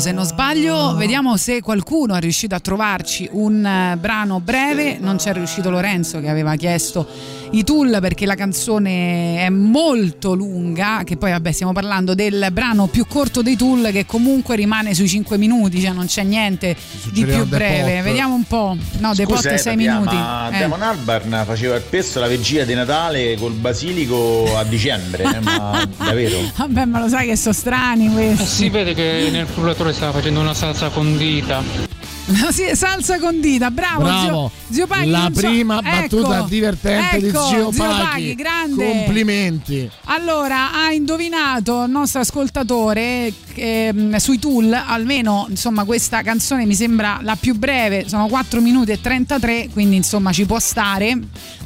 Se 0.00 0.12
non 0.12 0.24
sbaglio. 0.24 0.94
Vediamo 0.94 1.36
se 1.36 1.60
qualcuno 1.60 2.14
è 2.14 2.20
riuscito 2.20 2.54
a 2.54 2.60
trovarci 2.60 3.28
un 3.32 3.64
eh, 3.64 3.96
brano 3.98 4.40
breve. 4.40 4.96
Non 4.98 5.16
c'è 5.16 5.32
riuscito 5.34 5.68
Lorenzo 5.70 6.20
che 6.20 6.28
aveva 6.28 6.56
chiesto 6.56 7.06
i 7.52 7.64
Tool 7.64 7.98
perché 8.00 8.26
la 8.26 8.34
canzone 8.36 9.44
è 9.44 9.48
molto 9.48 10.34
lunga. 10.34 11.02
Che 11.04 11.16
poi, 11.16 11.30
vabbè, 11.32 11.50
stiamo 11.52 11.72
parlando 11.72 12.14
del 12.14 12.48
brano 12.52 12.86
più 12.86 13.06
corto 13.06 13.42
dei 13.42 13.56
Tool 13.56 13.90
che 13.90 14.06
comunque 14.06 14.56
rimane 14.56 14.94
sui 14.94 15.08
5 15.08 15.36
minuti, 15.36 15.80
cioè 15.80 15.92
non 15.92 16.06
c'è 16.06 16.22
niente 16.22 16.76
di 17.12 17.24
più 17.24 17.46
breve. 17.46 17.94
Pot. 17.94 18.02
Vediamo 18.04 18.34
un 18.34 18.44
po'. 18.44 18.76
No, 18.98 19.14
The 19.14 19.24
Pot 19.24 19.36
Scusa, 19.36 19.56
6 19.56 19.76
Pia, 19.76 19.92
minuti. 19.94 20.14
Ma 20.14 20.50
Eh. 20.52 20.58
Damon 20.60 20.82
Albarn 20.82 21.42
faceva 21.44 21.74
il 21.76 21.82
pesto 21.82 22.18
alla 22.18 22.28
vigilia 22.28 22.64
di 22.64 22.74
Natale 22.74 23.36
col 23.36 23.52
basilico 23.52 24.56
a 24.56 24.64
dicembre, 24.64 25.24
eh, 25.24 25.40
ma 25.40 25.88
davvero? 25.96 26.38
Vabbè, 26.56 26.84
ma 26.84 27.00
lo 27.00 27.08
sai 27.08 27.26
che 27.26 27.36
sono 27.36 27.54
strani 27.54 28.12
questi. 28.12 28.44
Si 28.44 28.68
vede 28.68 28.94
che 28.94 29.28
nel 29.32 29.46
frullatore 29.46 29.92
stava 29.92 30.12
facendo 30.12 30.40
una 30.40 30.54
salsa 30.54 30.88
condita. 30.88 31.89
Sì, 32.50 32.74
salsa 32.74 33.18
condita, 33.18 33.70
bravo, 33.70 34.02
Bravo. 34.02 34.50
Zio, 34.66 34.74
zio 34.74 34.86
Paghi. 34.86 35.10
La 35.10 35.22
non 35.22 35.34
so- 35.34 35.40
prima 35.40 35.82
battuta 35.82 36.38
ecco, 36.38 36.46
divertente 36.48 37.18
di 37.18 37.28
ecco, 37.28 37.46
Zio 37.46 37.72
Zio 37.72 37.84
Paghi. 37.84 38.02
Paghi, 38.02 38.34
grande. 38.34 38.90
Complimenti. 38.90 39.90
Allora, 40.04 40.72
ha 40.72 40.92
indovinato 40.92 41.84
il 41.84 41.90
nostro 41.90 42.20
ascoltatore 42.20 43.32
ehm, 43.54 44.16
sui 44.16 44.38
Tool, 44.38 44.72
almeno 44.72 45.46
insomma 45.48 45.84
questa 45.84 46.22
canzone 46.22 46.66
mi 46.66 46.74
sembra 46.74 47.18
la 47.22 47.36
più 47.36 47.56
breve, 47.56 48.08
sono 48.08 48.26
4 48.28 48.60
minuti 48.60 48.92
e 48.92 49.00
33, 49.00 49.68
quindi 49.72 49.96
insomma 49.96 50.32
ci 50.32 50.46
può 50.46 50.58
stare. 50.58 51.18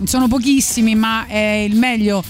Sono 0.04 0.28
pochissimi, 0.28 0.94
ma 0.94 1.26
è 1.26 1.64
il 1.68 1.76
meglio 1.76 2.22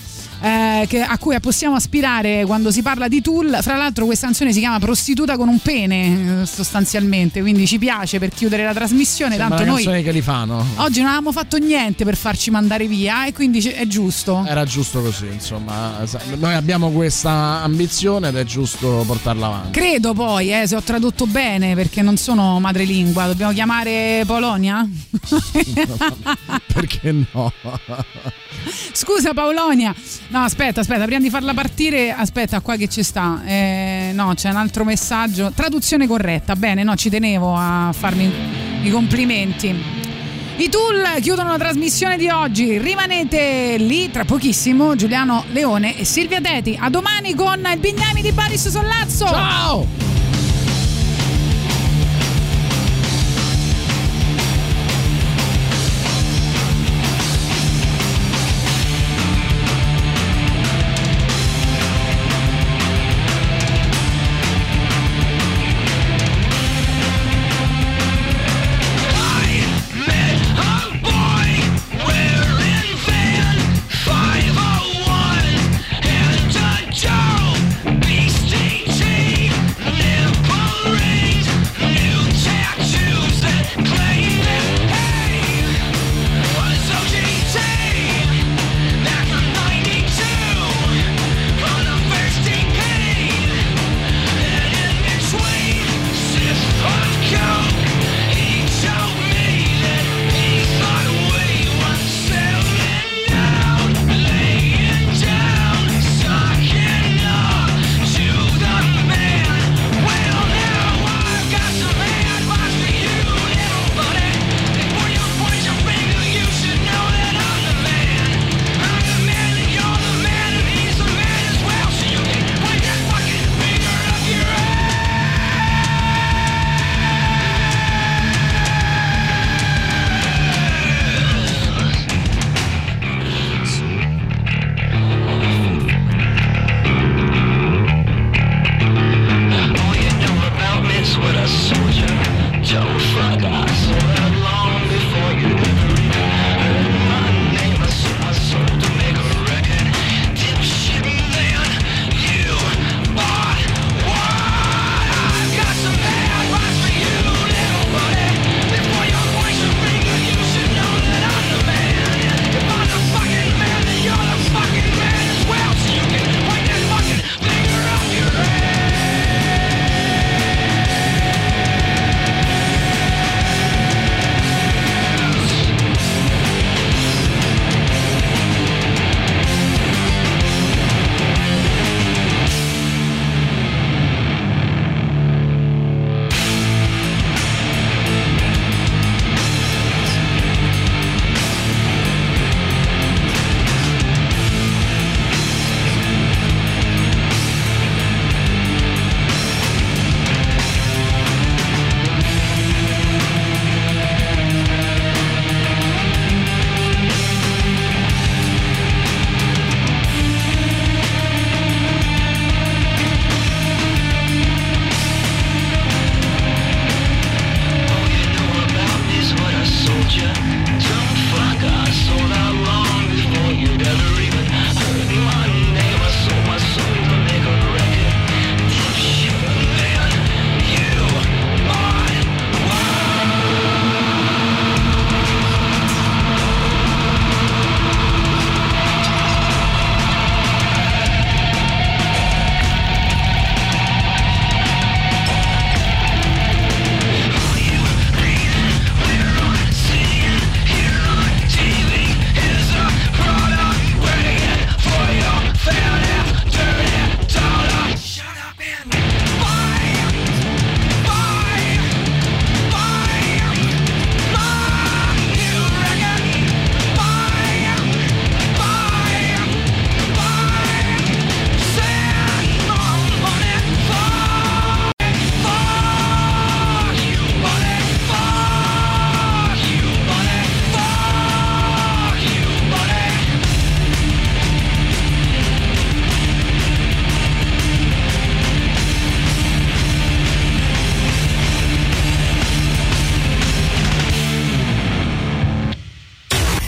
eh, 0.44 0.86
che- 0.86 1.00
a 1.02 1.16
cui 1.18 1.38
possiamo 1.40 1.74
aspirare 1.76 2.44
quando 2.44 2.70
si 2.70 2.82
parla 2.82 3.08
di 3.08 3.20
Tool. 3.22 3.58
Fra 3.62 3.76
l'altro 3.76 4.04
questa 4.04 4.26
canzone 4.26 4.52
si 4.52 4.58
chiama 4.60 4.78
Prostituta 4.78 5.36
con 5.36 5.48
un 5.48 5.58
pene, 5.58 6.42
eh, 6.42 6.46
sostanzialmente, 6.46 7.40
quindi 7.40 7.66
ci 7.66 7.78
piace 7.78 8.18
per 8.18 8.28
chiudere 8.28 8.64
la 8.64 8.72
trasmissione, 8.74 9.36
Sembra 9.36 9.56
tanto 9.56 9.72
noi 9.72 9.82
fanno. 10.22 10.64
oggi 10.76 10.98
non 11.00 11.08
avevamo 11.08 11.32
fatto 11.32 11.56
niente 11.56 12.04
per 12.04 12.16
farci 12.16 12.50
mandare 12.50 12.86
via 12.86 13.26
e 13.26 13.32
quindi 13.32 13.60
è 13.60 13.86
giusto. 13.86 14.44
Era 14.46 14.64
giusto 14.64 15.00
così, 15.00 15.26
insomma. 15.26 16.04
Noi 16.36 16.54
abbiamo 16.54 16.90
questa 16.90 17.62
ambizione 17.62 18.28
ed 18.28 18.36
è 18.36 18.44
giusto 18.44 19.02
portarla 19.06 19.46
avanti. 19.46 19.70
Credo 19.78 20.12
poi, 20.12 20.52
eh, 20.52 20.66
se 20.66 20.76
ho 20.76 20.82
tradotto 20.82 21.26
bene, 21.26 21.74
perché 21.74 22.02
non 22.02 22.16
sono 22.16 22.60
madrelingua, 22.60 23.26
dobbiamo 23.26 23.52
chiamare 23.52 24.22
Polonia? 24.26 24.86
Perché 26.72 27.12
no? 27.32 27.52
Scusa 28.92 29.32
Paolonia. 29.32 29.94
No, 30.34 30.40
aspetta, 30.40 30.80
aspetta, 30.80 31.04
prima 31.04 31.20
di 31.20 31.30
farla 31.30 31.54
partire, 31.54 32.10
aspetta 32.10 32.58
qua 32.58 32.74
che 32.74 32.88
ci 32.88 33.04
sta. 33.04 33.42
Eh, 33.46 34.10
no, 34.14 34.32
c'è 34.34 34.50
un 34.50 34.56
altro 34.56 34.82
messaggio. 34.82 35.52
Traduzione 35.54 36.08
corretta, 36.08 36.56
bene, 36.56 36.82
no, 36.82 36.96
ci 36.96 37.08
tenevo 37.08 37.54
a 37.54 37.94
farmi 37.96 38.32
i 38.82 38.90
complimenti. 38.90 39.72
I 40.56 40.68
Tool 40.68 41.20
chiudono 41.20 41.50
la 41.50 41.58
trasmissione 41.58 42.16
di 42.16 42.28
oggi. 42.30 42.78
Rimanete 42.78 43.76
lì 43.78 44.10
tra 44.10 44.24
pochissimo. 44.24 44.96
Giuliano 44.96 45.44
Leone 45.52 45.96
e 45.96 46.04
Silvia 46.04 46.40
Teti. 46.40 46.76
A 46.80 46.90
domani 46.90 47.32
con 47.36 47.64
il 47.72 47.78
Bignami 47.78 48.20
di 48.20 48.32
Baris 48.32 48.68
Sollazzo. 48.68 49.26
Ciao! 49.26 50.23